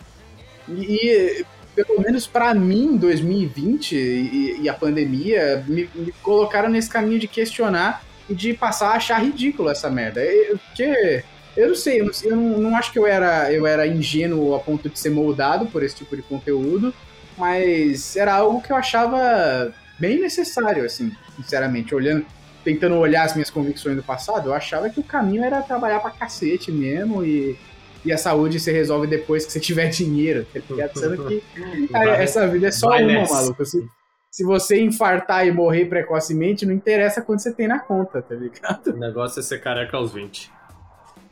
E, 0.68 1.44
e 1.44 1.47
pelo 1.74 2.01
menos 2.01 2.26
para 2.26 2.55
mim, 2.55 2.97
2020 2.97 3.94
e, 3.94 4.60
e 4.62 4.68
a 4.68 4.74
pandemia 4.74 5.64
me, 5.68 5.89
me, 5.94 6.12
colocaram 6.22 6.68
nesse 6.68 6.89
caminho 6.89 7.18
de 7.18 7.28
questionar 7.28 8.02
e 8.28 8.34
de 8.34 8.55
passar 8.55 8.89
a 8.89 8.97
achar 8.97 9.22
ridículo 9.22 9.68
essa 9.68 9.90
merda. 9.90 10.22
Porque 10.66 11.22
eu 11.56 11.68
não 11.68 11.74
sei, 11.74 12.01
eu, 12.01 12.06
não, 12.06 12.12
eu 12.24 12.36
não, 12.36 12.59
não, 12.59 12.76
acho 12.76 12.93
que 12.93 12.98
eu 12.98 13.06
era, 13.06 13.52
eu 13.52 13.66
era 13.66 13.86
ingênuo 13.86 14.55
a 14.55 14.60
ponto 14.60 14.89
de 14.89 14.98
ser 14.98 15.10
moldado 15.10 15.66
por 15.66 15.82
esse 15.82 15.97
tipo 15.97 16.16
de 16.16 16.22
conteúdo, 16.22 16.94
mas 17.36 18.16
era 18.16 18.34
algo 18.34 18.60
que 18.60 18.72
eu 18.72 18.76
achava 18.76 19.72
bem 19.98 20.20
necessário, 20.20 20.84
assim, 20.84 21.12
sinceramente, 21.36 21.94
olhando, 21.94 22.26
tentando 22.64 22.96
olhar 22.96 23.24
as 23.24 23.34
minhas 23.34 23.50
convicções 23.50 23.96
do 23.96 24.02
passado, 24.02 24.48
eu 24.48 24.54
achava 24.54 24.90
que 24.90 25.00
o 25.00 25.04
caminho 25.04 25.44
era 25.44 25.62
trabalhar 25.62 26.00
pra 26.00 26.10
cacete 26.10 26.70
mesmo 26.70 27.24
e 27.24 27.56
e 28.04 28.12
a 28.12 28.18
saúde 28.18 28.59
se 28.59 28.72
resolve 28.72 29.06
depois 29.06 29.46
que 29.46 29.52
você 29.52 29.60
tiver 29.60 29.88
dinheiro, 29.90 30.46
tá 30.52 30.60
ligado? 30.68 30.98
Sendo 30.98 31.26
que 31.26 31.42
cara, 31.88 32.16
essa 32.16 32.46
vida 32.48 32.68
é 32.68 32.72
só 32.72 32.88
uma, 32.88 33.00
nessa. 33.00 33.34
maluco. 33.34 33.64
Se, 33.64 33.84
se 34.30 34.44
você 34.44 34.80
infartar 34.80 35.46
e 35.46 35.52
morrer 35.52 35.86
precocemente, 35.86 36.66
não 36.66 36.74
interessa 36.74 37.22
quanto 37.22 37.42
você 37.42 37.52
tem 37.52 37.68
na 37.68 37.78
conta, 37.78 38.22
tá 38.22 38.34
ligado? 38.34 38.88
O 38.88 38.96
negócio 38.96 39.40
é 39.40 39.42
ser 39.42 39.60
careca 39.60 39.96
aos 39.96 40.12
20. 40.12 40.50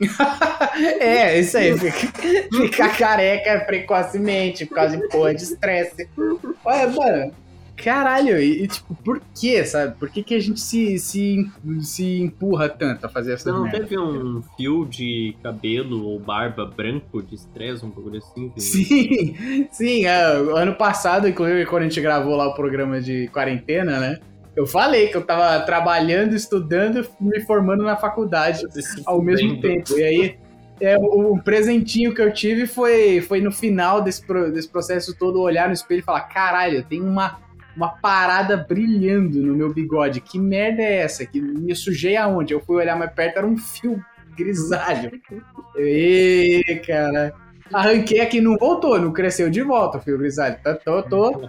é, 0.99 1.39
isso 1.39 1.57
aí. 1.57 1.73
Ficar 1.77 2.97
careca 2.97 3.63
precocemente 3.65 4.65
por 4.65 4.75
causa 4.75 4.97
de 4.97 5.07
porra 5.09 5.33
de 5.33 5.43
estresse. 5.43 6.09
Olha, 6.65 6.87
mano, 6.87 7.33
Caralho, 7.83 8.39
e, 8.39 8.63
e, 8.63 8.67
tipo, 8.67 8.93
por 8.95 9.21
que, 9.35 9.63
sabe? 9.65 9.95
Por 9.97 10.09
que, 10.09 10.21
que 10.21 10.35
a 10.35 10.39
gente 10.39 10.59
se, 10.59 10.99
se, 10.99 11.49
se 11.81 12.21
empurra 12.21 12.69
tanto 12.69 13.05
a 13.05 13.09
fazer 13.09 13.33
essa 13.33 13.51
Não 13.51 13.63
merda? 13.63 13.79
teve 13.79 13.97
um 13.99 14.43
fio 14.55 14.85
de 14.85 15.35
cabelo 15.41 16.05
ou 16.05 16.19
barba 16.19 16.65
branco 16.65 17.21
de 17.23 17.35
estresse, 17.35 17.83
um 17.83 17.89
bagulho 17.89 18.19
assim? 18.19 18.51
Sim, 18.57 19.67
sim. 19.71 20.05
É, 20.05 20.21
ano 20.21 20.75
passado, 20.75 21.27
inclusive, 21.27 21.65
quando 21.65 21.83
a 21.83 21.85
gente 21.87 21.99
gravou 22.01 22.35
lá 22.35 22.47
o 22.47 22.53
programa 22.53 23.01
de 23.01 23.27
quarentena, 23.29 23.99
né? 23.99 24.19
Eu 24.55 24.67
falei 24.67 25.07
que 25.07 25.15
eu 25.15 25.21
tava 25.21 25.63
trabalhando, 25.65 26.35
estudando, 26.35 27.07
me 27.19 27.39
formando 27.41 27.83
na 27.83 27.95
faculdade 27.95 28.61
ao 29.05 29.21
mesmo 29.21 29.61
tempo. 29.61 29.97
E 29.97 30.03
aí, 30.03 30.39
é, 30.79 30.97
o, 30.97 31.37
presentinho 31.41 32.13
que 32.13 32.21
eu 32.21 32.33
tive 32.33 32.67
foi, 32.67 33.21
foi 33.21 33.39
no 33.39 33.51
final 33.51 34.01
desse, 34.01 34.21
desse 34.51 34.67
processo 34.67 35.15
todo, 35.17 35.39
olhar 35.39 35.67
no 35.67 35.73
espelho 35.73 35.99
e 35.99 36.03
falar: 36.03 36.21
caralho, 36.21 36.83
tem 36.83 37.01
uma 37.01 37.39
uma 37.75 37.89
parada 37.89 38.57
brilhando 38.57 39.41
no 39.41 39.55
meu 39.55 39.73
bigode. 39.73 40.21
Que 40.21 40.39
merda 40.39 40.81
é 40.81 40.97
essa? 40.97 41.25
Que 41.25 41.41
me 41.41 41.75
sujei 41.75 42.17
aonde? 42.17 42.53
Eu 42.53 42.59
fui 42.59 42.77
olhar 42.77 42.97
mais 42.97 43.11
perto, 43.13 43.37
era 43.37 43.47
um 43.47 43.57
fio 43.57 44.03
grisalho. 44.35 45.11
Ê, 45.77 46.81
cara. 46.85 47.33
Arranquei 47.73 48.19
aqui, 48.19 48.41
não 48.41 48.57
voltou, 48.57 48.99
não 48.99 49.13
cresceu 49.13 49.49
de 49.49 49.61
volta 49.61 49.97
o 49.97 50.01
fio 50.01 50.17
grisalho. 50.17 50.57
Tô, 50.61 50.75
tô, 50.75 51.03
tô, 51.07 51.47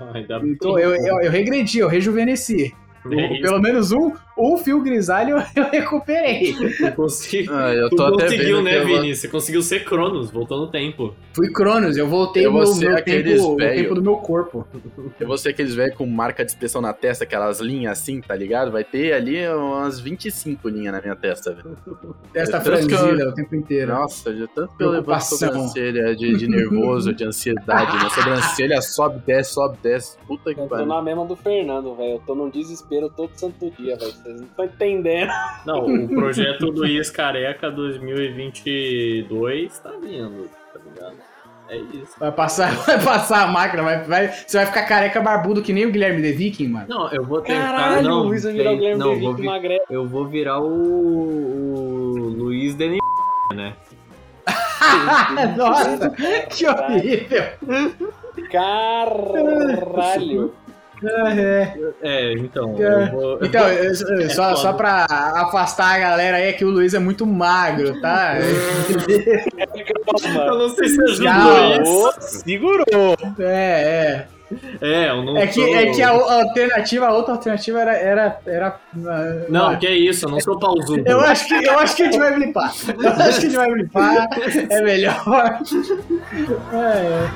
tô 0.60 0.78
eu, 0.78 0.94
eu, 0.94 1.20
eu 1.20 1.30
regredi, 1.30 1.80
eu 1.80 1.88
rejuvenesci. 1.88 2.72
Pelo 3.02 3.60
menos 3.60 3.92
um, 3.92 4.12
um 4.36 4.56
fio 4.56 4.80
grisalho 4.80 5.36
eu 5.54 5.64
recuperei. 5.70 6.54
Eu 6.80 6.92
consigo. 6.92 7.52
Ah, 7.52 7.72
eu 7.74 7.90
tô 7.90 7.96
tu 7.96 8.02
até 8.02 8.24
conseguiu, 8.24 8.62
né, 8.62 8.80
Vini? 8.80 9.08
Vou... 9.08 9.14
Você 9.14 9.28
conseguiu 9.28 9.62
ser 9.62 9.84
Cronos, 9.84 10.30
voltou 10.30 10.58
no 10.58 10.68
tempo. 10.68 11.14
Fui 11.34 11.50
Cronos, 11.50 11.96
eu 11.96 12.08
voltei 12.08 12.46
eu 12.46 12.52
no 12.52 12.58
meu 12.58 13.02
tempo, 13.02 13.56
tempo 13.56 13.94
do 13.94 14.02
meu 14.02 14.16
corpo. 14.16 14.66
Eu 15.18 15.26
vou 15.26 15.38
ser 15.38 15.50
aqueles 15.50 15.74
velhos 15.74 15.96
com 15.96 16.06
marca 16.06 16.44
de 16.44 16.50
expressão 16.50 16.80
na 16.80 16.92
testa, 16.92 17.24
aquelas 17.24 17.60
linhas 17.60 17.98
assim, 17.98 18.20
tá 18.20 18.34
ligado? 18.34 18.70
Vai 18.70 18.84
ter 18.84 19.12
ali 19.12 19.46
umas 19.48 20.00
25 20.00 20.68
linhas 20.68 20.92
na 20.92 21.00
minha 21.00 21.16
testa, 21.16 21.52
velho. 21.52 21.76
Testa 22.32 22.60
franzida 22.60 23.22
eu... 23.22 23.28
o 23.30 23.34
tempo 23.34 23.54
inteiro. 23.54 23.92
Nossa, 23.92 24.32
de 24.32 24.46
tanto 24.48 24.76
que 24.76 24.82
eu 24.82 24.90
levanto 24.90 25.22
sobrancelha 25.22 26.14
de, 26.16 26.36
de 26.36 26.48
nervoso, 26.48 27.12
de 27.12 27.24
ansiedade. 27.24 27.96
Minha 27.96 28.10
sobrancelha 28.10 28.82
sobe, 28.82 29.22
desce, 29.26 29.54
sobe, 29.54 29.78
desce. 29.82 30.16
Puta 30.26 30.54
que 30.54 30.60
pariu. 30.60 30.84
Eu 30.84 30.88
tô 30.88 30.94
na 30.94 31.02
mesma 31.02 31.24
do 31.24 31.36
Fernando, 31.36 31.94
velho. 31.94 32.12
Eu 32.12 32.22
tô 32.26 32.34
num 32.34 32.48
desespero 32.48 33.08
todo 33.08 33.30
santo 33.34 33.70
dia, 33.70 33.96
velho. 33.96 34.12
Vocês 34.22 34.40
não 34.40 34.46
estão 34.46 34.64
entendendo. 34.64 35.30
Não, 35.66 35.84
o 35.84 36.08
projeto 36.08 36.70
do 36.70 36.86
Is 36.86 37.10
Careca 37.10 37.70
2022 37.70 39.78
tá 39.80 39.90
vindo, 40.00 40.48
tá 40.72 40.80
ligado? 40.84 41.16
É 41.68 41.76
isso. 41.76 42.14
Vai 42.18 42.30
passar, 42.30 42.72
vai 42.86 43.02
passar 43.02 43.42
a 43.44 43.46
máquina, 43.46 43.82
vai, 43.82 44.04
vai, 44.04 44.28
você 44.28 44.58
vai 44.58 44.66
ficar 44.66 44.84
careca 44.84 45.18
barbudo 45.20 45.62
que 45.62 45.72
nem 45.72 45.86
o 45.86 45.90
Guilherme 45.90 46.22
The 46.22 46.32
Viking, 46.32 46.68
mano. 46.68 46.86
Não, 46.88 47.10
eu 47.10 47.24
vou 47.24 47.40
tentar. 47.40 47.72
Caralho, 47.72 48.02
não, 48.02 48.20
o 48.20 48.24
Luiz 48.24 48.44
vai 48.44 48.52
virar 48.52 48.72
o 48.72 48.76
Guilherme 48.76 49.00
não, 49.00 49.08
The 49.08 49.14
Viking 49.16 49.44
magrelo. 49.44 49.82
Eu 49.90 50.06
vou 50.06 50.28
virar 50.28 50.60
o, 50.60 50.66
o 50.66 52.28
Luiz 52.28 52.74
Denis, 52.74 53.00
né? 53.54 53.74
Nossa, 55.56 56.10
que 56.50 56.66
horrível! 56.66 57.44
Caralho! 58.50 60.52
É, 61.04 61.76
é 62.02 62.32
então. 62.34 62.76
É. 62.78 63.10
Vou... 63.10 63.38
Então, 63.42 63.64
é 63.66 64.28
só, 64.28 64.54
só 64.56 64.72
pra 64.72 65.06
afastar 65.08 65.96
a 65.96 65.98
galera 65.98 66.36
aí, 66.36 66.48
é 66.48 66.52
que 66.52 66.64
o 66.64 66.70
Luiz 66.70 66.94
é 66.94 66.98
muito 66.98 67.26
magro, 67.26 68.00
tá? 68.00 68.36
eu 68.38 68.44
não 70.58 70.68
sei 70.70 70.88
se 70.88 71.02
ajudou 71.02 71.82
isso. 71.82 72.12
Segurou. 72.20 73.16
É, 73.38 74.26
é. 74.28 74.32
É, 74.80 75.08
eu 75.08 75.24
não 75.24 75.36
é 75.36 75.46
que, 75.46 75.62
é 75.62 75.92
que 75.92 76.02
a 76.02 76.10
alternativa, 76.10 77.06
a 77.06 77.14
outra 77.14 77.34
alternativa 77.34 77.80
era. 77.80 77.96
era, 77.96 78.40
era 78.46 78.80
não, 79.48 79.68
uma... 79.68 79.76
que 79.76 79.86
é 79.86 79.94
isso, 79.94 80.26
eu 80.26 80.30
não 80.30 80.40
sou 80.40 80.58
pausudo. 80.58 81.02
Eu 81.06 81.20
acho, 81.20 81.46
que, 81.48 81.54
eu 81.54 81.78
acho 81.78 81.96
que 81.96 82.02
a 82.02 82.06
gente 82.06 82.18
vai 82.18 82.34
blipar. 82.34 82.74
Eu 83.02 83.10
acho 83.10 83.40
que 83.40 83.46
a 83.46 83.48
gente 83.48 83.56
vai 83.56 83.72
blipar. 83.72 84.28
É 84.68 84.82
melhor. 84.82 85.58
É, 86.72 87.28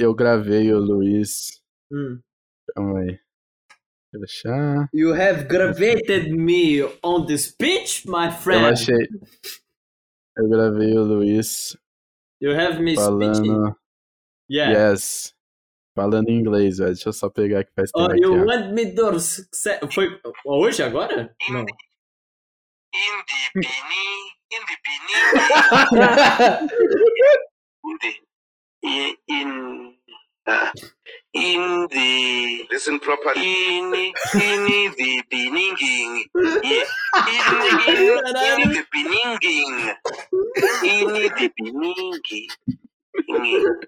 eu 0.00 0.14
gravei 0.14 0.72
o 0.72 0.78
Luiz. 0.78 1.62
Hum. 1.90 2.20
Calma 2.74 3.00
aí. 3.00 3.18
Deixar. 4.12 4.88
You 4.92 5.12
have 5.12 5.44
gravated 5.44 6.32
me 6.32 6.82
on 7.02 7.26
the 7.26 7.36
speech, 7.36 8.06
my 8.06 8.30
friend. 8.30 8.64
Eu 8.64 8.72
achei. 8.72 9.08
Eu 10.36 10.48
gravei 10.48 10.96
o 10.96 11.02
Luiz. 11.02 11.76
You 12.40 12.52
have 12.52 12.80
me 12.80 12.94
falando... 12.94 13.34
speaking. 13.34 13.74
Yeah. 14.50 14.90
Yes. 14.90 15.34
Falando 15.94 16.28
em 16.28 16.38
inglês, 16.38 16.78
velho. 16.78 16.92
Deixa 16.92 17.08
eu 17.08 17.12
só 17.12 17.30
pegar 17.30 17.64
que 17.64 17.72
faz 17.74 17.90
tempo. 17.90 18.10
Oh, 18.10 18.14
you 18.14 18.34
aqui, 18.34 18.46
want 18.46 18.72
me 18.74 18.94
to... 18.94 19.18
Foi 19.92 20.20
hoje, 20.44 20.82
agora? 20.82 21.34
Não. 21.50 21.60
In 21.60 21.66
the 23.26 23.50
beginning, 23.60 24.30
in 24.52 24.60
the 24.66 24.76
beginning. 24.84 25.26
in 27.84 27.98
the 28.00 28.25
in 28.82 29.14
in, 29.28 29.94
uh, 30.46 30.70
in 31.34 31.88
the 31.90 32.66
listen 32.70 32.98
properly. 33.00 33.42
in 33.78 33.92
in 34.34 34.92
the 34.98 35.22
beginning 35.30 35.76
in, 35.80 36.24
in, 36.36 36.84
in 37.26 37.44
the 37.60 37.78
beginning 37.86 38.64
in 38.64 38.70
the 38.72 38.84
beginning 38.92 39.94
in, 40.84 40.84
in 40.84 41.08
the 41.08 41.50
beginning 43.26 43.80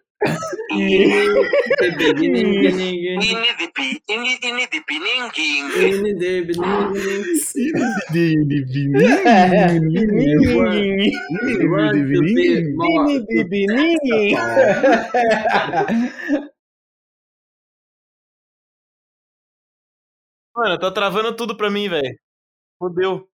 Mano, 20.54 20.78
tá 20.78 20.90
travando 20.90 21.36
tudo 21.36 21.56
pra 21.56 21.70
mim, 21.70 21.88
velho. 21.88 22.18
Fodeu. 22.78 23.28